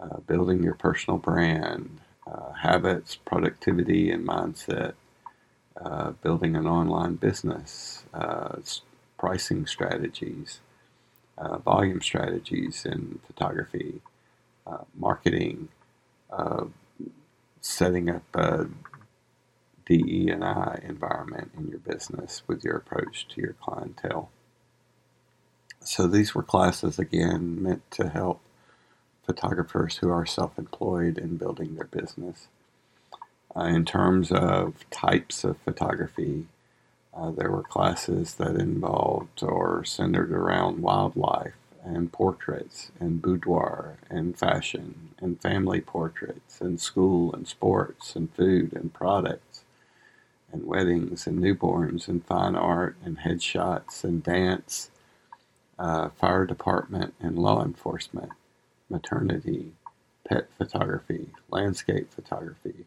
uh, 0.00 0.18
Building 0.26 0.62
Your 0.62 0.74
Personal 0.74 1.18
Brand, 1.18 2.00
uh, 2.26 2.52
Habits, 2.52 3.16
Productivity, 3.16 4.10
and 4.10 4.26
Mindset, 4.26 4.94
Building 6.22 6.56
an 6.56 6.66
Online 6.66 7.16
Business 7.16 8.04
pricing 9.18 9.66
strategies, 9.66 10.60
uh, 11.38 11.58
volume 11.58 12.00
strategies 12.02 12.84
in 12.86 13.20
photography, 13.26 14.00
uh, 14.66 14.84
marketing, 14.96 15.68
uh, 16.30 16.66
setting 17.60 18.10
up 18.10 18.24
a 18.34 18.68
DE 19.86 20.28
and 20.30 20.44
I 20.44 20.80
environment 20.84 21.52
in 21.56 21.68
your 21.68 21.80
business 21.80 22.42
with 22.46 22.64
your 22.64 22.76
approach 22.76 23.26
to 23.28 23.40
your 23.40 23.54
clientele. 23.60 24.30
So 25.80 26.06
these 26.06 26.34
were 26.34 26.42
classes 26.42 26.98
again 26.98 27.62
meant 27.62 27.90
to 27.92 28.08
help 28.10 28.40
photographers 29.26 29.98
who 29.98 30.10
are 30.10 30.26
self-employed 30.26 31.18
in 31.18 31.36
building 31.36 31.76
their 31.76 31.86
business. 31.86 32.48
Uh, 33.56 33.64
in 33.64 33.84
terms 33.84 34.32
of 34.32 34.88
types 34.90 35.44
of 35.44 35.58
photography, 35.58 36.46
Uh, 37.18 37.32
there 37.32 37.50
were 37.50 37.64
classes 37.64 38.34
that 38.34 38.54
involved 38.54 39.42
or 39.42 39.84
centered 39.84 40.30
around 40.30 40.80
wildlife 40.80 41.54
and 41.82 42.12
portraits 42.12 42.92
and 43.00 43.20
boudoir 43.20 43.96
and 44.08 44.38
fashion 44.38 45.10
and 45.18 45.40
family 45.40 45.80
portraits 45.80 46.60
and 46.60 46.80
school 46.80 47.32
and 47.32 47.48
sports 47.48 48.14
and 48.14 48.32
food 48.34 48.72
and 48.72 48.94
products 48.94 49.64
and 50.52 50.64
weddings 50.64 51.26
and 51.26 51.40
newborns 51.40 52.06
and 52.06 52.24
fine 52.24 52.54
art 52.54 52.94
and 53.04 53.18
headshots 53.18 54.04
and 54.04 54.22
dance, 54.22 54.90
uh, 55.76 56.10
fire 56.10 56.46
department 56.46 57.14
and 57.18 57.36
law 57.36 57.64
enforcement, 57.64 58.30
maternity, 58.88 59.72
pet 60.28 60.48
photography, 60.56 61.30
landscape 61.50 62.12
photography, 62.12 62.86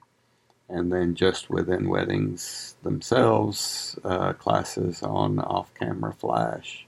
and 0.72 0.91
then 0.91 1.15
just 1.15 1.49
within 1.49 1.89
weddings 1.89 2.76
themselves, 2.84 3.99
uh, 4.03 4.34
classes 4.34 5.03
on 5.03 5.39
off 5.39 5.73
camera 5.73 6.14
flash, 6.14 6.85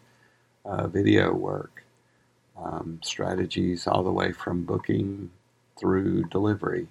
uh, 0.66 0.88
video 0.88 1.34
work, 1.34 1.84
um, 2.58 3.00
strategies 3.04 3.86
all 3.86 4.04
the 4.04 4.12
way 4.12 4.32
from 4.32 4.64
booking 4.64 5.32
through 5.80 6.24
delivery 6.26 6.88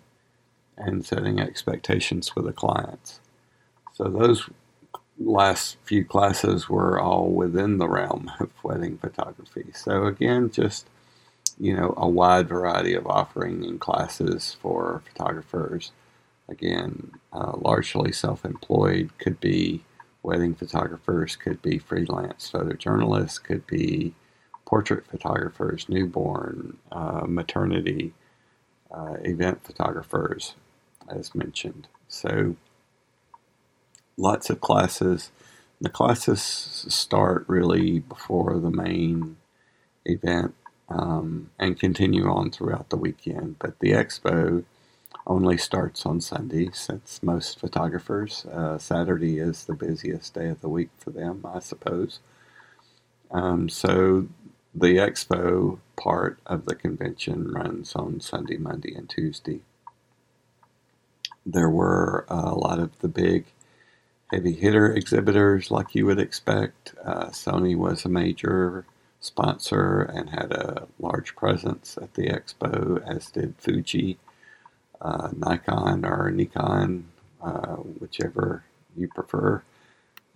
and 0.77 1.05
setting 1.05 1.41
expectations 1.41 2.35
with 2.37 2.45
the 2.45 2.53
clients. 2.53 3.21
So 3.95 4.05
those 4.05 4.49
last 5.19 5.77
few 5.85 6.05
classes 6.05 6.69
were 6.69 7.01
all 7.01 7.31
within 7.31 7.79
the 7.79 7.89
realm 7.89 8.31
of 8.41 8.51
wedding 8.63 8.99
photography. 8.99 9.67
So 9.75 10.07
again, 10.07 10.51
just 10.51 10.87
you 11.59 11.77
know, 11.77 11.95
a 11.97 12.09
wide 12.09 12.49
variety 12.49 12.95
of 12.95 13.07
offering 13.07 13.65
and 13.65 13.81
classes 13.81 14.57
for 14.61 15.03
photographers. 15.07 15.93
Again, 16.49 17.13
uh, 17.33 17.53
largely 17.57 18.13
self-employed 18.13 19.17
could 19.19 19.41
be 19.41 19.85
wedding 20.23 20.55
photographers, 20.55 21.37
could 21.37 21.63
be 21.63 21.79
freelance 21.79 22.51
photojournalists, 22.53 23.43
could 23.43 23.67
be 23.67 24.15
portrait 24.65 25.07
photographers, 25.07 25.89
newborn, 25.89 26.79
uh, 26.91 27.25
maternity, 27.27 28.13
uh, 28.91 29.17
event 29.23 29.65
photographers, 29.65 30.55
as 31.09 31.35
mentioned. 31.35 31.89
So 32.09 32.57
lots 34.17 34.51
of 34.51 34.61
classes. 34.61 35.31
The 35.81 35.89
classes 35.89 36.41
start 36.41 37.45
really 37.49 37.99
before 37.99 38.59
the 38.59 38.71
main 38.71 39.37
event 40.05 40.55
um, 40.89 41.51
and 41.59 41.79
continue 41.79 42.31
on 42.31 42.51
throughout 42.51 42.91
the 42.91 42.97
weekend. 42.97 43.59
But 43.59 43.79
the 43.81 43.93
expo 43.93 44.65
only 45.27 45.57
starts 45.57 46.05
on 46.05 46.21
Sunday 46.21 46.71
since 46.73 47.23
most 47.23 47.59
photographers, 47.59 48.45
uh, 48.47 48.79
Saturday 48.79 49.39
is 49.39 49.65
the 49.65 49.75
busiest 49.75 50.35
day 50.35 50.49
of 50.49 50.61
the 50.61 50.69
week 50.69 50.91
for 50.99 51.11
them, 51.11 51.45
I 51.45 51.61
suppose. 51.61 52.21
Um, 53.31 53.69
so 53.69 54.29
the 54.75 54.97
expo 54.97 55.79
part 55.97 56.39
of 56.47 56.65
the 56.65 56.75
convention 56.75 57.53
runs 57.53 57.95
on 57.95 58.21
Sunday, 58.21 58.57
Monday, 58.57 58.95
and 58.95 59.09
Tuesday. 59.09 59.61
There 61.45 61.71
were 61.71 62.25
a 62.29 62.55
lot 62.55 62.79
of 62.79 62.99
the 63.01 63.09
big 63.09 63.47
heavy 64.33 64.53
hitter 64.53 64.93
exhibitors 64.93 65.71
like 65.71 65.95
you 65.95 66.07
would 66.07 66.19
expect. 66.19 66.95
Uh, 67.05 67.27
Sony 67.27 67.77
was 67.77 68.05
a 68.05 68.09
major 68.09 68.87
sponsor 69.21 70.03
and 70.03 70.31
had 70.31 70.53
a 70.53 70.89
large 70.99 71.37
presence 71.37 71.99
at 72.01 72.15
the 72.15 72.29
expo, 72.29 73.03
as 73.07 73.31
did 73.31 73.55
Fuji, 73.59 74.19
uh, 75.03 75.31
Nikon 75.37 76.05
or 76.05 76.31
Nikon, 76.31 77.09
uh, 77.43 77.77
whichever 77.77 78.65
you 78.97 79.09
prefer. 79.09 79.63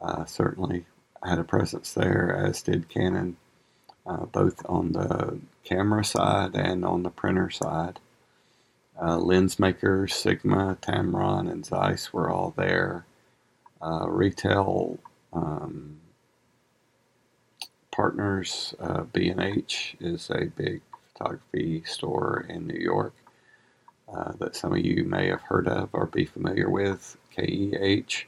Uh, 0.03 0.25
certainly 0.25 0.85
had 1.25 1.39
a 1.39 1.45
presence 1.45 1.95
there, 1.95 2.35
as 2.37 2.63
did 2.63 2.89
Canon, 2.89 3.37
uh, 4.07 4.27
both 4.27 4.63
on 4.69 4.93
the 4.93 5.39
camera 5.65 6.05
side 6.05 6.55
and 6.55 6.85
on 6.85 7.03
the 7.03 7.11
printer 7.11 7.49
side. 7.49 7.99
Uh, 9.01 9.19
lens 9.19 9.59
makers, 9.59 10.15
Sigma, 10.15 10.77
Tamron, 10.81 11.51
and 11.51 11.65
Zeiss 11.65 12.13
were 12.13 12.31
all 12.31 12.53
there. 12.57 13.05
Uh, 13.81 14.09
retail 14.09 14.99
um, 15.33 15.99
partners, 17.93 18.75
B&H 19.13 19.97
is 20.01 20.31
a 20.31 20.47
big 20.47 20.81
photography 21.13 21.83
store 21.85 22.47
in 22.49 22.67
New 22.67 22.79
York 22.79 23.15
uh, 24.13 24.33
that 24.39 24.57
some 24.57 24.73
of 24.73 24.85
you 24.85 25.05
may 25.05 25.29
have 25.29 25.43
heard 25.43 25.69
of 25.69 25.91
or 25.93 26.07
be 26.07 26.25
familiar 26.25 26.69
with. 26.69 27.17
KEH, 27.35 28.25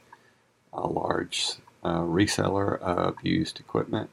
a 0.73 0.87
large 0.87 1.53
uh, 1.83 2.01
reseller 2.01 2.79
of 2.79 3.15
used 3.23 3.59
equipment. 3.59 4.09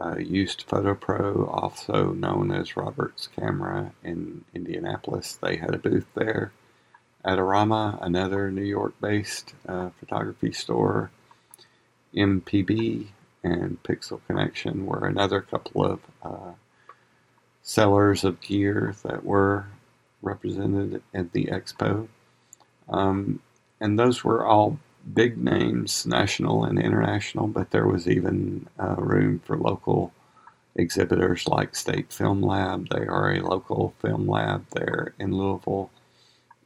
Uh, 0.00 0.16
used 0.16 0.62
Photo 0.62 0.94
Pro, 0.94 1.44
also 1.46 2.12
known 2.12 2.50
as 2.50 2.76
Roberts 2.76 3.28
Camera 3.36 3.92
in 4.02 4.44
Indianapolis. 4.54 5.38
They 5.40 5.56
had 5.56 5.74
a 5.74 5.78
booth 5.78 6.06
there. 6.14 6.52
Adorama, 7.24 7.98
another 8.02 8.50
New 8.50 8.64
York 8.64 8.94
based 9.00 9.54
uh, 9.68 9.90
photography 10.00 10.50
store, 10.52 11.10
MPB, 12.14 13.08
and 13.44 13.82
Pixel 13.82 14.20
Connection 14.26 14.86
were 14.86 15.06
another 15.06 15.40
couple 15.40 15.84
of 15.84 16.00
uh, 16.22 16.52
sellers 17.62 18.24
of 18.24 18.40
gear 18.40 18.94
that 19.04 19.24
were 19.24 19.66
represented 20.22 21.02
at 21.12 21.32
the 21.32 21.46
expo. 21.46 22.08
Um, 22.88 23.40
and 23.80 23.98
those 23.98 24.24
were 24.24 24.46
all 24.46 24.78
big 25.14 25.36
names, 25.36 26.06
national 26.06 26.64
and 26.64 26.78
international, 26.78 27.48
but 27.48 27.70
there 27.70 27.86
was 27.86 28.08
even 28.08 28.68
uh, 28.78 28.94
room 28.96 29.40
for 29.44 29.56
local 29.56 30.12
exhibitors 30.76 31.46
like 31.46 31.74
State 31.74 32.12
Film 32.12 32.42
Lab. 32.42 32.88
They 32.88 33.06
are 33.06 33.32
a 33.32 33.46
local 33.46 33.94
film 34.00 34.28
lab 34.28 34.66
there 34.70 35.14
in 35.18 35.36
Louisville. 35.36 35.90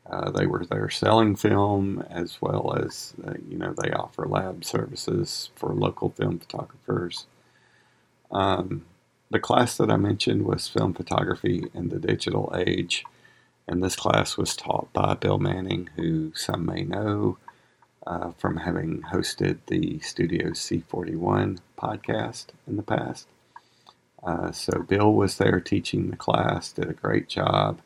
Uh, 0.08 0.30
they 0.30 0.46
were 0.46 0.64
there 0.64 0.88
selling 0.88 1.34
film 1.34 2.04
as 2.10 2.40
well 2.40 2.78
as, 2.80 3.14
uh, 3.26 3.34
you 3.48 3.58
know, 3.58 3.74
they 3.76 3.90
offer 3.90 4.26
lab 4.26 4.64
services 4.64 5.50
for 5.56 5.74
local 5.74 6.10
film 6.10 6.38
photographers. 6.38 7.26
Um, 8.30 8.84
the 9.30 9.40
class 9.40 9.76
that 9.78 9.90
I 9.90 9.96
mentioned 9.96 10.44
was 10.44 10.68
Film 10.68 10.94
Photography 10.94 11.64
in 11.74 11.88
the 11.88 11.98
Digital 11.98 12.54
Age, 12.56 13.04
and 13.68 13.82
this 13.82 13.96
class 13.96 14.36
was 14.36 14.56
taught 14.56 14.92
by 14.92 15.14
Bill 15.14 15.38
Manning, 15.38 15.90
who 15.96 16.32
some 16.34 16.66
may 16.66 16.84
know 16.84 17.38
uh, 18.06 18.30
from 18.38 18.58
having 18.58 19.02
hosted 19.12 19.58
the 19.66 19.98
Studio 20.00 20.50
C41 20.50 21.58
podcast 21.78 22.46
in 22.66 22.76
the 22.76 22.82
past. 22.82 23.26
Uh, 24.22 24.52
so 24.52 24.82
Bill 24.82 25.12
was 25.12 25.38
there 25.38 25.60
teaching 25.60 26.10
the 26.10 26.16
class, 26.16 26.72
did 26.72 26.88
a 26.90 26.94
great 26.94 27.28
job 27.28 27.80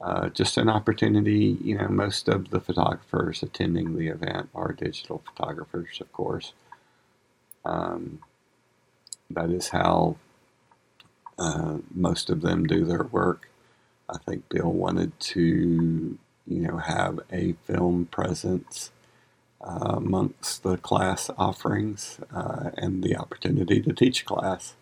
uh, 0.00 0.28
just 0.28 0.56
an 0.56 0.68
opportunity. 0.68 1.58
You 1.62 1.78
know, 1.78 1.88
most 1.88 2.28
of 2.28 2.50
the 2.50 2.60
photographers 2.60 3.42
attending 3.42 3.96
the 3.96 4.08
event 4.08 4.48
are 4.54 4.72
digital 4.72 5.22
photographers, 5.26 5.98
of 6.00 6.12
course. 6.12 6.52
Um, 7.64 8.20
that 9.30 9.50
is 9.50 9.68
how 9.68 10.16
uh, 11.38 11.78
most 11.92 12.30
of 12.30 12.42
them 12.42 12.64
do 12.66 12.84
their 12.84 13.04
work. 13.04 13.47
I 14.10 14.18
think 14.18 14.48
Bill 14.48 14.72
wanted 14.72 15.18
to, 15.20 16.18
you 16.46 16.60
know, 16.60 16.78
have 16.78 17.20
a 17.32 17.54
film 17.66 18.06
presence 18.06 18.90
uh, 19.60 19.94
amongst 19.96 20.62
the 20.62 20.76
class 20.78 21.30
offerings 21.38 22.20
uh, 22.34 22.70
and 22.76 23.02
the 23.02 23.16
opportunity 23.16 23.80
to 23.82 23.92
teach 23.92 24.24
class. 24.24 24.74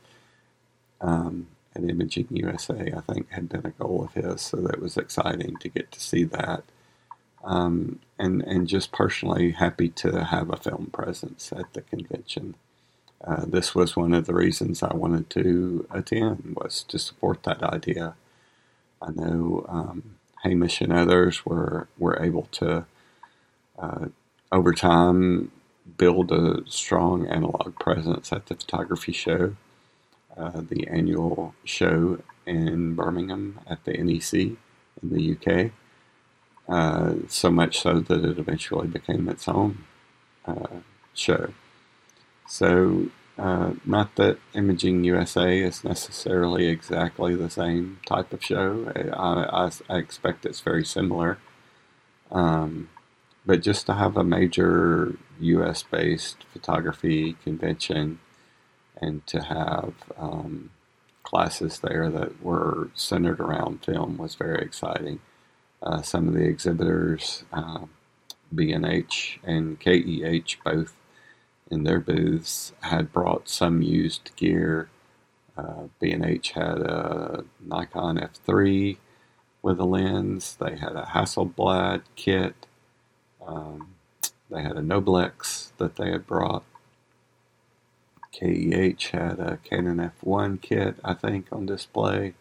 Um, 1.00 1.48
at 1.74 1.84
Imaging 1.84 2.28
USA, 2.30 2.92
I 2.96 3.00
think, 3.02 3.30
had 3.30 3.48
been 3.48 3.66
a 3.66 3.70
goal 3.70 4.04
of 4.04 4.14
his. 4.14 4.40
So 4.42 4.58
that 4.58 4.80
was 4.80 4.96
exciting 4.96 5.56
to 5.58 5.68
get 5.68 5.92
to 5.92 6.00
see 6.00 6.24
that. 6.24 6.64
Um, 7.44 8.00
and, 8.18 8.42
and 8.42 8.66
just 8.66 8.92
personally 8.92 9.52
happy 9.52 9.88
to 9.90 10.24
have 10.24 10.50
a 10.50 10.56
film 10.56 10.86
presence 10.92 11.52
at 11.52 11.72
the 11.74 11.82
convention. 11.82 12.56
Uh, 13.24 13.44
this 13.46 13.74
was 13.74 13.96
one 13.96 14.14
of 14.14 14.26
the 14.26 14.34
reasons 14.34 14.82
I 14.82 14.94
wanted 14.94 15.30
to 15.30 15.86
attend 15.90 16.56
was 16.60 16.82
to 16.84 16.98
support 16.98 17.42
that 17.44 17.62
idea. 17.62 18.14
I 19.02 19.10
know 19.10 19.64
um, 19.68 20.16
Hamish 20.42 20.80
and 20.80 20.92
others 20.92 21.44
were 21.46 21.88
were 21.98 22.22
able 22.22 22.48
to 22.52 22.86
uh, 23.78 24.06
over 24.52 24.72
time 24.72 25.50
build 25.98 26.32
a 26.32 26.62
strong 26.66 27.26
analog 27.26 27.78
presence 27.78 28.32
at 28.32 28.46
the 28.46 28.54
photography 28.54 29.12
show 29.12 29.54
uh, 30.36 30.60
the 30.68 30.86
annual 30.88 31.54
show 31.64 32.18
in 32.46 32.94
Birmingham 32.94 33.58
at 33.66 33.84
the 33.84 33.92
NEC 33.92 34.34
in 34.34 34.58
the 35.02 35.32
UK. 35.34 35.70
Uh, 36.68 37.14
so 37.28 37.50
much 37.50 37.78
so 37.80 38.00
that 38.00 38.24
it 38.24 38.38
eventually 38.38 38.86
became 38.86 39.28
its 39.28 39.48
own 39.48 39.84
uh, 40.44 40.80
show. 41.14 41.52
So, 42.48 43.08
uh, 43.38 43.72
not 43.84 44.16
that 44.16 44.38
Imaging 44.54 45.04
USA 45.04 45.60
is 45.60 45.84
necessarily 45.84 46.68
exactly 46.68 47.34
the 47.34 47.50
same 47.50 48.00
type 48.06 48.32
of 48.32 48.42
show. 48.42 48.92
I, 48.96 49.64
I, 49.64 49.70
I 49.90 49.98
expect 49.98 50.46
it's 50.46 50.60
very 50.60 50.84
similar. 50.84 51.38
Um, 52.30 52.88
but 53.44 53.62
just 53.62 53.86
to 53.86 53.94
have 53.94 54.16
a 54.16 54.24
major 54.24 55.16
U.S. 55.40 55.82
based 55.82 56.44
photography 56.52 57.34
convention 57.44 58.18
and 59.00 59.26
to 59.26 59.42
have 59.42 59.92
um, 60.16 60.70
classes 61.22 61.80
there 61.80 62.10
that 62.10 62.42
were 62.42 62.90
centered 62.94 63.40
around 63.40 63.84
film 63.84 64.16
was 64.16 64.34
very 64.34 64.62
exciting. 64.62 65.20
Uh, 65.82 66.00
some 66.00 66.26
of 66.26 66.34
the 66.34 66.44
exhibitors, 66.44 67.44
uh, 67.52 67.80
B&H 68.54 69.38
and 69.44 69.78
KEH, 69.78 70.56
both 70.64 70.94
in 71.70 71.84
their 71.84 72.00
booths, 72.00 72.72
had 72.80 73.12
brought 73.12 73.48
some 73.48 73.82
used 73.82 74.30
gear. 74.36 74.88
Uh, 75.56 75.84
B&H 76.00 76.50
had 76.50 76.78
a 76.78 77.44
Nikon 77.60 78.18
F3 78.18 78.98
with 79.62 79.80
a 79.80 79.84
lens. 79.84 80.56
They 80.60 80.76
had 80.76 80.96
a 80.96 81.10
Hasselblad 81.14 82.02
kit. 82.14 82.66
Um, 83.44 83.94
they 84.50 84.62
had 84.62 84.76
a 84.76 84.82
Noblex 84.82 85.72
that 85.78 85.96
they 85.96 86.10
had 86.10 86.26
brought. 86.26 86.64
KEH 88.32 89.10
had 89.12 89.40
a 89.40 89.58
Canon 89.64 90.12
F1 90.22 90.60
kit, 90.60 90.96
I 91.02 91.14
think, 91.14 91.46
on 91.50 91.66
display. 91.66 92.34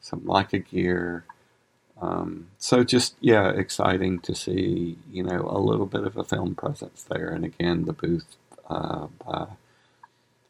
Some 0.00 0.20
Leica 0.20 0.64
gear. 0.64 1.24
Um, 2.00 2.48
so 2.58 2.84
just 2.84 3.16
yeah, 3.20 3.50
exciting 3.50 4.20
to 4.20 4.34
see 4.34 4.98
you 5.10 5.22
know 5.22 5.46
a 5.48 5.58
little 5.58 5.86
bit 5.86 6.04
of 6.04 6.16
a 6.16 6.24
film 6.24 6.54
presence 6.54 7.04
there, 7.04 7.28
and 7.28 7.44
again 7.44 7.84
the 7.84 7.92
booth 7.92 8.36
uh, 8.68 9.08
by 9.26 9.46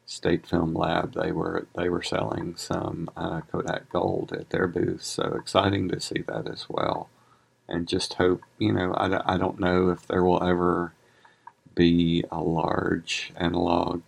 State 0.05 0.47
Film 0.47 0.73
Lab. 0.73 1.13
They 1.15 1.31
were 1.31 1.67
they 1.75 1.89
were 1.89 2.03
selling 2.03 2.55
some 2.57 3.09
uh, 3.17 3.41
Kodak 3.51 3.89
Gold 3.91 4.33
at 4.33 4.49
their 4.51 4.67
booth, 4.67 5.03
so 5.03 5.35
exciting 5.39 5.89
to 5.89 5.99
see 5.99 6.23
that 6.27 6.47
as 6.49 6.67
well, 6.69 7.09
and 7.67 7.87
just 7.87 8.15
hope 8.15 8.41
you 8.59 8.73
know 8.73 8.93
I, 8.95 9.35
I 9.35 9.37
don't 9.37 9.59
know 9.59 9.89
if 9.89 10.07
there 10.07 10.23
will 10.23 10.43
ever 10.43 10.93
be 11.75 12.23
a 12.31 12.41
large 12.41 13.33
analog 13.37 14.03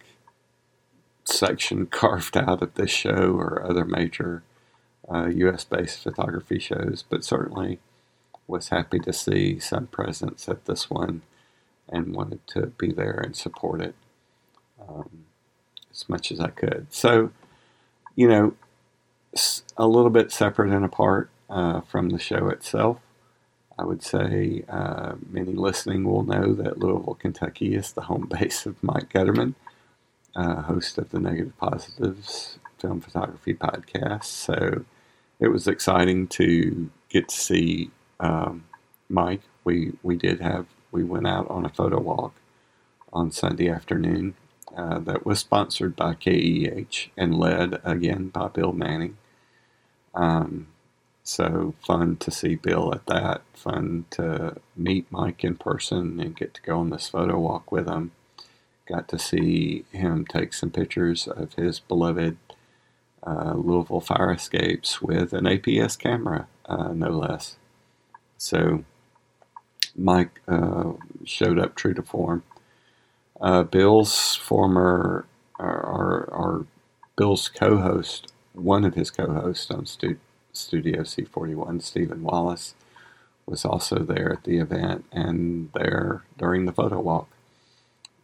section 1.25 1.85
carved 1.91 2.37
out 2.37 2.61
of 2.61 2.75
this 2.75 2.91
show 2.91 3.33
or 3.37 3.63
other 3.67 3.85
major 3.85 4.43
uh, 5.09 5.27
US 5.27 5.65
based 5.65 6.03
photography 6.03 6.59
shows, 6.59 7.03
but 7.09 7.23
certainly 7.25 7.79
was 8.47 8.69
happy 8.69 8.99
to 8.99 9.13
see 9.13 9.59
some 9.59 9.87
presence 9.87 10.49
at 10.49 10.65
this 10.65 10.89
one 10.89 11.23
and 11.89 12.15
wanted 12.15 12.45
to 12.47 12.67
be 12.77 12.91
there 12.91 13.19
and 13.23 13.35
support 13.35 13.81
it 13.81 13.95
um, 14.87 15.25
as 15.91 16.07
much 16.09 16.31
as 16.31 16.39
I 16.39 16.49
could. 16.49 16.87
So, 16.89 17.31
you 18.15 18.27
know, 18.27 18.53
a 19.77 19.87
little 19.87 20.09
bit 20.09 20.31
separate 20.31 20.71
and 20.71 20.85
apart 20.85 21.29
uh, 21.49 21.81
from 21.81 22.09
the 22.09 22.19
show 22.19 22.49
itself. 22.49 22.97
I 23.79 23.85
would 23.85 24.01
say 24.01 24.63
uh, 24.67 25.13
many 25.29 25.53
listening 25.53 26.03
will 26.03 26.23
know 26.23 26.53
that 26.53 26.79
Louisville, 26.79 27.13
Kentucky 27.13 27.75
is 27.75 27.91
the 27.91 28.01
home 28.01 28.27
base 28.39 28.65
of 28.65 28.81
Mike 28.81 29.13
Gutterman, 29.13 29.53
uh, 30.35 30.63
host 30.63 30.97
of 30.97 31.11
the 31.11 31.19
Negative 31.19 31.55
Positives 31.57 32.57
Film 32.79 33.01
Photography 33.01 33.53
Podcast. 33.53 34.25
So, 34.25 34.85
it 35.39 35.49
was 35.49 35.67
exciting 35.67 36.27
to 36.27 36.89
get 37.09 37.29
to 37.29 37.35
see 37.35 37.91
um, 38.19 38.65
Mike. 39.09 39.41
We 39.63 39.93
we 40.03 40.15
did 40.15 40.39
have 40.41 40.65
we 40.91 41.03
went 41.03 41.27
out 41.27 41.49
on 41.49 41.65
a 41.65 41.69
photo 41.69 41.99
walk 41.99 42.33
on 43.13 43.31
Sunday 43.31 43.69
afternoon 43.69 44.35
uh, 44.75 44.99
that 44.99 45.25
was 45.25 45.39
sponsored 45.39 45.95
by 45.95 46.13
KEH 46.13 47.09
and 47.17 47.37
led 47.37 47.81
again 47.83 48.29
by 48.29 48.47
Bill 48.47 48.73
Manning. 48.73 49.17
Um, 50.13 50.67
so 51.23 51.73
fun 51.85 52.17
to 52.17 52.31
see 52.31 52.55
Bill 52.55 52.93
at 52.93 53.05
that. 53.07 53.41
Fun 53.53 54.05
to 54.11 54.57
meet 54.75 55.11
Mike 55.11 55.43
in 55.43 55.55
person 55.55 56.19
and 56.19 56.35
get 56.35 56.53
to 56.53 56.61
go 56.61 56.79
on 56.79 56.89
this 56.89 57.09
photo 57.09 57.39
walk 57.39 57.71
with 57.71 57.87
him. 57.87 58.11
Got 58.87 59.07
to 59.09 59.19
see 59.19 59.83
him 59.91 60.25
take 60.25 60.53
some 60.53 60.71
pictures 60.71 61.27
of 61.27 61.53
his 61.55 61.79
beloved 61.79 62.37
uh, 63.25 63.53
Louisville 63.55 63.99
fire 63.99 64.31
escapes 64.31 65.01
with 65.01 65.33
an 65.33 65.43
APS 65.43 65.99
camera, 65.99 66.47
uh, 66.65 66.93
no 66.93 67.09
less. 67.09 67.57
So 68.37 68.85
Mike 69.97 70.41
uh, 70.47 70.93
showed 71.25 71.59
up 71.59 71.75
true 71.75 71.93
to 71.93 72.03
form. 72.03 72.43
Uh, 73.41 73.63
Bill's 73.63 74.35
former, 74.35 75.25
or, 75.59 76.29
or, 76.31 76.65
Bill's 77.15 77.49
co-host, 77.49 78.31
one 78.53 78.85
of 78.85 78.93
his 78.93 79.09
co-hosts 79.09 79.71
on 79.71 79.87
Stu- 79.87 80.19
Studio 80.53 81.01
C41, 81.01 81.81
Stephen 81.81 82.21
Wallace, 82.23 82.75
was 83.47 83.65
also 83.65 83.99
there 83.99 84.33
at 84.33 84.43
the 84.43 84.57
event 84.57 85.05
and 85.11 85.69
there 85.73 86.23
during 86.37 86.65
the 86.65 86.73
photo 86.73 86.99
walk. 86.99 87.27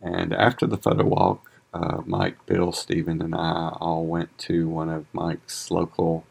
And 0.02 0.34
after 0.34 0.68
the 0.68 0.78
photo 0.78 1.06
walk, 1.06 1.50
uh, 1.74 2.02
Mike, 2.06 2.46
Bill, 2.46 2.72
Stephen, 2.72 3.22
and 3.22 3.34
I 3.34 3.76
all 3.80 4.06
went 4.06 4.38
to 4.40 4.68
one 4.68 4.90
of 4.90 5.06
Mike's 5.12 5.72
local 5.72 6.26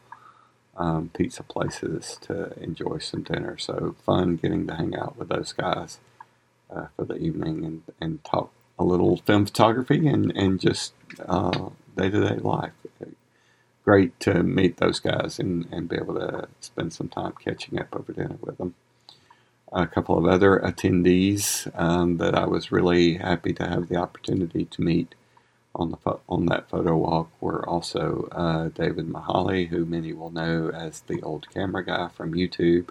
um, 0.77 1.11
pizza 1.13 1.43
places 1.43 2.17
to 2.21 2.57
enjoy 2.61 2.97
some 2.97 3.23
dinner. 3.23 3.57
So 3.57 3.95
fun 4.05 4.37
getting 4.37 4.67
to 4.67 4.75
hang 4.75 4.95
out 4.95 5.17
with 5.17 5.29
those 5.29 5.53
guys 5.53 5.99
uh, 6.73 6.87
for 6.95 7.05
the 7.05 7.17
evening 7.17 7.65
and, 7.65 7.83
and 8.01 8.23
talk 8.23 8.51
a 8.79 8.83
little 8.83 9.17
film 9.17 9.45
photography 9.45 10.07
and, 10.07 10.31
and 10.35 10.59
just 10.59 10.93
day 11.95 12.09
to 12.09 12.29
day 12.29 12.35
life. 12.37 12.73
Great 13.83 14.17
to 14.21 14.43
meet 14.43 14.77
those 14.77 14.99
guys 14.99 15.39
and, 15.39 15.67
and 15.71 15.89
be 15.89 15.97
able 15.97 16.15
to 16.15 16.47
spend 16.61 16.93
some 16.93 17.09
time 17.09 17.33
catching 17.43 17.79
up 17.79 17.93
over 17.95 18.13
dinner 18.13 18.37
with 18.41 18.57
them 18.57 18.73
a 19.73 19.87
couple 19.87 20.17
of 20.17 20.25
other 20.25 20.59
attendees 20.59 21.69
um, 21.79 22.17
that 22.17 22.35
I 22.35 22.45
was 22.45 22.71
really 22.71 23.15
happy 23.15 23.53
to 23.53 23.67
have 23.67 23.89
the 23.89 23.95
opportunity 23.95 24.65
to 24.65 24.81
meet 24.81 25.15
on 25.75 25.91
the 25.91 26.19
on 26.29 26.45
that 26.47 26.69
photo 26.69 26.95
walk 26.95 27.29
were 27.41 27.67
also 27.67 28.27
uh, 28.31 28.69
David 28.69 29.07
Mahaly, 29.07 29.69
who 29.69 29.85
many 29.85 30.13
will 30.13 30.29
know 30.31 30.69
as 30.69 31.01
the 31.01 31.21
old 31.21 31.49
camera 31.53 31.83
guy 31.83 32.09
from 32.09 32.33
YouTube, 32.33 32.89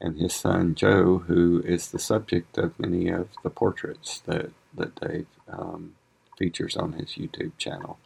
and 0.00 0.18
his 0.18 0.34
son 0.34 0.74
Joe, 0.74 1.18
who 1.26 1.62
is 1.64 1.90
the 1.90 1.98
subject 1.98 2.56
of 2.56 2.78
many 2.78 3.08
of 3.08 3.28
the 3.42 3.50
portraits 3.50 4.20
that 4.26 4.50
that 4.74 4.98
Dave 5.00 5.26
um, 5.48 5.94
features 6.38 6.76
on 6.76 6.94
his 6.94 7.10
YouTube 7.10 7.52
channel. 7.58 7.98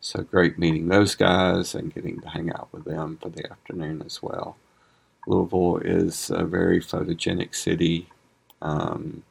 So 0.00 0.22
great 0.22 0.58
meeting 0.58 0.88
those 0.88 1.14
guys 1.14 1.74
and 1.74 1.94
getting 1.94 2.20
to 2.20 2.28
hang 2.28 2.50
out 2.50 2.68
with 2.72 2.84
them 2.84 3.18
for 3.22 3.28
the 3.28 3.50
afternoon 3.50 4.02
as 4.04 4.22
well. 4.22 4.56
Louisville 5.26 5.78
is 5.78 6.30
a 6.30 6.44
very 6.44 6.80
photogenic 6.80 7.54
city. 7.54 8.08
Um, 8.60 9.22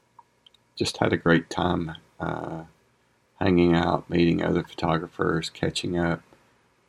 just 0.78 0.98
had 0.98 1.14
a 1.14 1.18
great 1.18 1.50
time. 1.50 1.96
Uh, 2.20 2.64
hanging 3.42 3.74
out, 3.74 4.08
meeting 4.10 4.44
other 4.44 4.64
photographers, 4.64 5.50
catching 5.50 5.98
up, 5.98 6.22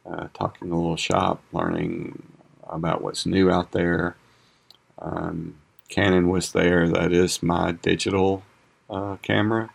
uh, 0.05 0.29
talking 0.35 0.71
a 0.71 0.77
little 0.77 0.97
shop, 0.99 1.43
learning 1.51 2.23
about 2.69 3.03
what's 3.03 3.25
new 3.25 3.51
out 3.51 3.73
there. 3.73 4.17
Um, 4.99 5.57
Canon 5.89 6.29
was 6.29 6.53
there. 6.53 6.89
That 6.89 7.13
is 7.13 7.43
my 7.43 7.73
digital 7.73 8.43
uh, 8.91 9.17
camera, 9.23 9.71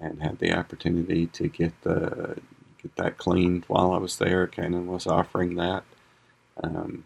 and 0.00 0.22
had 0.22 0.40
the 0.40 0.52
opportunity 0.52 1.26
to 1.26 1.48
get 1.48 1.80
the 1.82 2.36
get 2.82 2.96
that 2.96 3.16
cleaned 3.16 3.64
while 3.68 3.92
I 3.92 3.98
was 3.98 4.18
there. 4.18 4.46
Canon 4.48 4.88
was 4.88 5.06
offering 5.06 5.54
that, 5.54 5.84
um, 6.62 7.04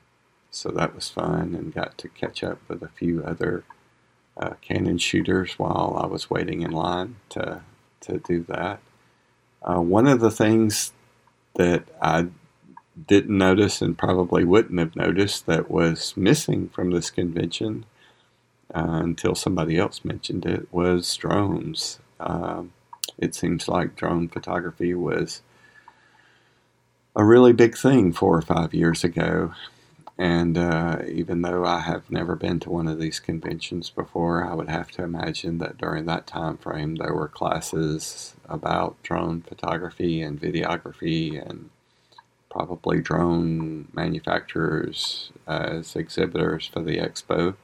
so 0.50 0.70
that 0.70 0.94
was 0.94 1.10
fun, 1.10 1.54
and 1.54 1.74
got 1.74 1.98
to 1.98 2.08
catch 2.08 2.42
up 2.42 2.58
with 2.66 2.82
a 2.82 2.88
few 2.88 3.22
other 3.22 3.64
uh, 4.38 4.54
Canon 4.62 4.96
shooters 4.98 5.58
while 5.58 5.98
I 6.02 6.06
was 6.06 6.30
waiting 6.30 6.62
in 6.62 6.70
line 6.70 7.16
to 7.30 7.62
to 8.02 8.18
do 8.18 8.44
that. 8.48 8.80
Uh, 9.62 9.80
one 9.80 10.06
of 10.06 10.20
the 10.20 10.30
things 10.30 10.92
that 11.54 11.84
I 12.00 12.28
didn't 13.06 13.36
notice 13.36 13.82
and 13.82 13.96
probably 13.96 14.44
wouldn't 14.44 14.78
have 14.78 14.96
noticed 14.96 15.46
that 15.46 15.70
was 15.70 16.16
missing 16.16 16.68
from 16.68 16.90
this 16.90 17.10
convention 17.10 17.84
uh, 18.74 19.00
until 19.02 19.34
somebody 19.34 19.78
else 19.78 20.04
mentioned 20.04 20.46
it 20.46 20.68
was 20.72 21.14
drones. 21.16 21.98
Uh, 22.18 22.64
it 23.18 23.34
seems 23.34 23.68
like 23.68 23.96
drone 23.96 24.28
photography 24.28 24.94
was 24.94 25.42
a 27.14 27.24
really 27.24 27.52
big 27.52 27.76
thing 27.76 28.12
four 28.12 28.36
or 28.36 28.42
five 28.42 28.74
years 28.74 29.04
ago. 29.04 29.52
And 30.18 30.56
uh, 30.56 31.02
even 31.08 31.42
though 31.42 31.64
I 31.64 31.80
have 31.80 32.10
never 32.10 32.36
been 32.36 32.58
to 32.60 32.70
one 32.70 32.88
of 32.88 32.98
these 32.98 33.20
conventions 33.20 33.90
before, 33.90 34.44
I 34.44 34.54
would 34.54 34.70
have 34.70 34.90
to 34.92 35.02
imagine 35.02 35.58
that 35.58 35.76
during 35.76 36.06
that 36.06 36.26
time 36.26 36.56
frame 36.56 36.94
there 36.96 37.12
were 37.12 37.28
classes 37.28 38.34
about 38.48 39.02
drone 39.02 39.42
photography 39.42 40.22
and 40.22 40.40
videography 40.40 41.46
and 41.46 41.68
probably 42.50 43.02
drone 43.02 43.88
manufacturers 43.92 45.30
as 45.46 45.94
exhibitors 45.94 46.66
for 46.66 46.80
the 46.80 46.96
expo. 46.96 47.54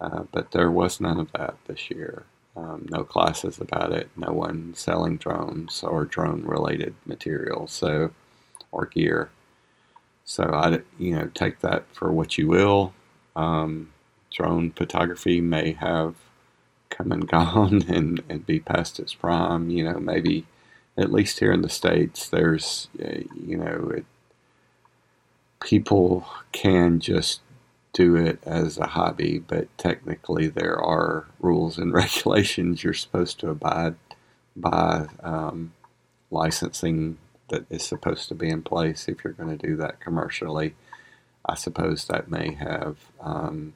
Uh, 0.00 0.24
but 0.30 0.52
there 0.52 0.70
was 0.70 1.00
none 1.00 1.18
of 1.18 1.32
that 1.32 1.56
this 1.66 1.90
year. 1.90 2.24
Um, 2.56 2.86
no 2.88 3.02
classes 3.02 3.60
about 3.60 3.92
it, 3.92 4.10
no 4.16 4.30
one 4.32 4.74
selling 4.74 5.16
drones 5.16 5.82
or 5.82 6.04
drone 6.04 6.44
related 6.44 6.94
materials 7.04 7.72
so 7.72 8.12
or 8.70 8.86
gear. 8.86 9.30
So 10.24 10.44
I, 10.44 10.80
you 10.98 11.16
know, 11.16 11.30
take 11.34 11.60
that 11.60 11.84
for 11.92 12.12
what 12.12 12.38
you 12.38 12.48
will. 12.48 12.94
Um, 13.36 13.92
drone 14.32 14.72
photography 14.72 15.40
may 15.40 15.72
have 15.72 16.16
come 16.90 17.12
and 17.12 17.28
gone 17.28 17.82
and, 17.88 18.22
and 18.28 18.46
be 18.46 18.60
past 18.60 18.98
its 18.98 19.14
prime. 19.14 19.70
You 19.70 19.84
know, 19.84 19.98
maybe 20.00 20.46
at 20.96 21.12
least 21.12 21.40
here 21.40 21.52
in 21.52 21.62
the 21.62 21.68
States, 21.68 22.28
there's, 22.28 22.88
uh, 23.02 23.20
you 23.34 23.56
know, 23.56 23.92
it, 23.96 24.06
people 25.62 26.26
can 26.52 27.00
just 27.00 27.40
do 27.92 28.16
it 28.16 28.38
as 28.44 28.78
a 28.78 28.88
hobby, 28.88 29.38
but 29.38 29.68
technically 29.78 30.48
there 30.48 30.78
are 30.78 31.26
rules 31.40 31.78
and 31.78 31.92
regulations 31.94 32.82
you're 32.84 32.94
supposed 32.94 33.40
to 33.40 33.50
abide 33.50 33.96
by. 34.56 35.06
Um, 35.22 35.72
licensing 36.30 37.18
that 37.54 37.66
is 37.70 37.84
supposed 37.84 38.28
to 38.28 38.34
be 38.34 38.50
in 38.50 38.62
place 38.62 39.08
if 39.08 39.22
you're 39.22 39.32
going 39.32 39.56
to 39.56 39.66
do 39.66 39.76
that 39.76 40.00
commercially. 40.00 40.74
I 41.46 41.54
suppose 41.54 42.06
that 42.06 42.30
may 42.30 42.54
have 42.54 42.96
um, 43.20 43.74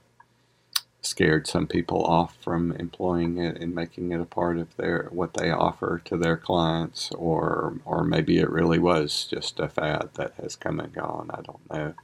scared 1.01 1.47
some 1.47 1.67
people 1.69 2.05
off 2.05 2.37
from 2.41 2.73
employing 2.73 3.39
it 3.39 3.57
and 3.61 3.75
making 3.75 4.11
it 4.11 4.21
a 4.21 4.25
part 4.25 4.59
of 4.59 4.77
their 4.77 5.09
what 5.13 5.35
they 5.35 5.51
offer 5.51 6.01
to 6.07 6.17
their 6.17 6.37
clients, 6.37 7.13
or 7.13 7.79
or 7.85 8.03
maybe 8.03 8.39
it 8.39 8.51
really 8.51 8.79
was 8.81 9.29
just 9.31 9.61
a 9.61 9.69
fad 9.69 10.11
that 10.15 10.35
has 10.43 10.57
come 10.57 10.81
and 10.81 10.93
gone. 10.93 11.31
I 11.33 11.43
don't 11.43 11.73
know. 11.73 11.95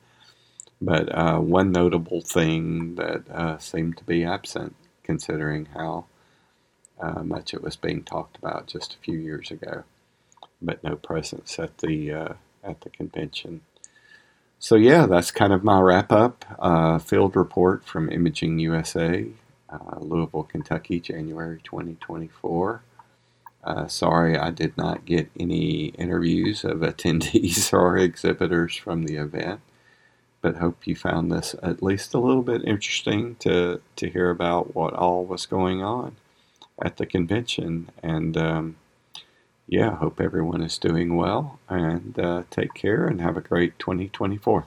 But 0.81 1.09
uh, 1.17 1.39
one 1.39 1.73
notable 1.73 2.21
thing 2.21 2.95
that 2.97 3.29
uh, 3.31 3.59
seemed 3.59 3.97
to 3.97 4.05
be 4.05 4.25
absent, 4.25 4.77
considering 5.03 5.67
how 5.75 6.05
uh, 7.01 7.23
much 7.23 7.55
it 7.55 7.63
was 7.63 7.77
being 7.77 8.05
talked 8.05 8.37
about 8.37 8.67
just 8.69 8.95
a 8.95 8.99
few 8.99 9.19
years 9.19 9.51
ago, 9.51 9.85
but 10.63 10.83
no 10.85 10.97
presence 10.97 11.59
at 11.59 11.79
the 11.79 12.13
uh, 12.13 12.35
at 12.63 12.81
the 12.83 12.91
convention. 12.91 13.63
So 14.59 14.77
yeah, 14.77 15.07
that's 15.07 15.31
kind 15.31 15.53
of 15.53 15.63
my 15.63 15.81
wrap 15.81 16.11
up. 16.11 16.45
Uh, 16.59 16.99
field 16.99 17.37
report 17.37 17.85
from 17.85 18.11
Imaging 18.11 18.59
USA, 18.61 19.27
uh, 19.69 19.99
Louisville, 20.01 20.45
Kentucky, 20.45 21.01
January 21.01 21.61
2024. 21.65 22.83
Uh, 23.63 23.87
sorry, 23.89 24.39
I 24.39 24.51
did 24.51 24.77
not 24.77 25.05
get 25.05 25.31
any 25.39 25.87
interviews 25.99 26.65
of 26.65 26.79
attendees 26.79 27.73
or 27.75 27.97
exhibitors 27.99 28.77
from 28.77 29.05
the 29.05 29.17
event, 29.17 29.61
but 30.43 30.57
hope 30.57 30.87
you 30.87 30.97
found 30.97 31.33
this 31.33 31.55
at 31.63 31.83
least 31.83 32.15
a 32.15 32.19
little 32.19 32.43
bit 32.43 32.65
interesting 32.65 33.37
to, 33.37 33.81
to 33.97 34.11
hear 34.11 34.31
about 34.31 34.75
what 34.75 34.95
all 34.95 35.25
was 35.25 35.47
going 35.47 35.83
on 35.83 36.17
at 36.83 36.99
the 36.99 37.07
convention. 37.07 37.91
And 38.03 38.37
um, 38.37 38.77
yeah, 39.67 39.97
hope 39.97 40.21
everyone 40.21 40.63
is 40.63 40.79
doing 40.79 41.17
well 41.17 41.59
and 41.69 42.19
uh, 42.19 42.43
take 42.51 42.75
care 42.75 43.07
and 43.07 43.21
have 43.21 43.37
a 43.37 43.41
great 43.41 43.79
2024. 43.79 44.67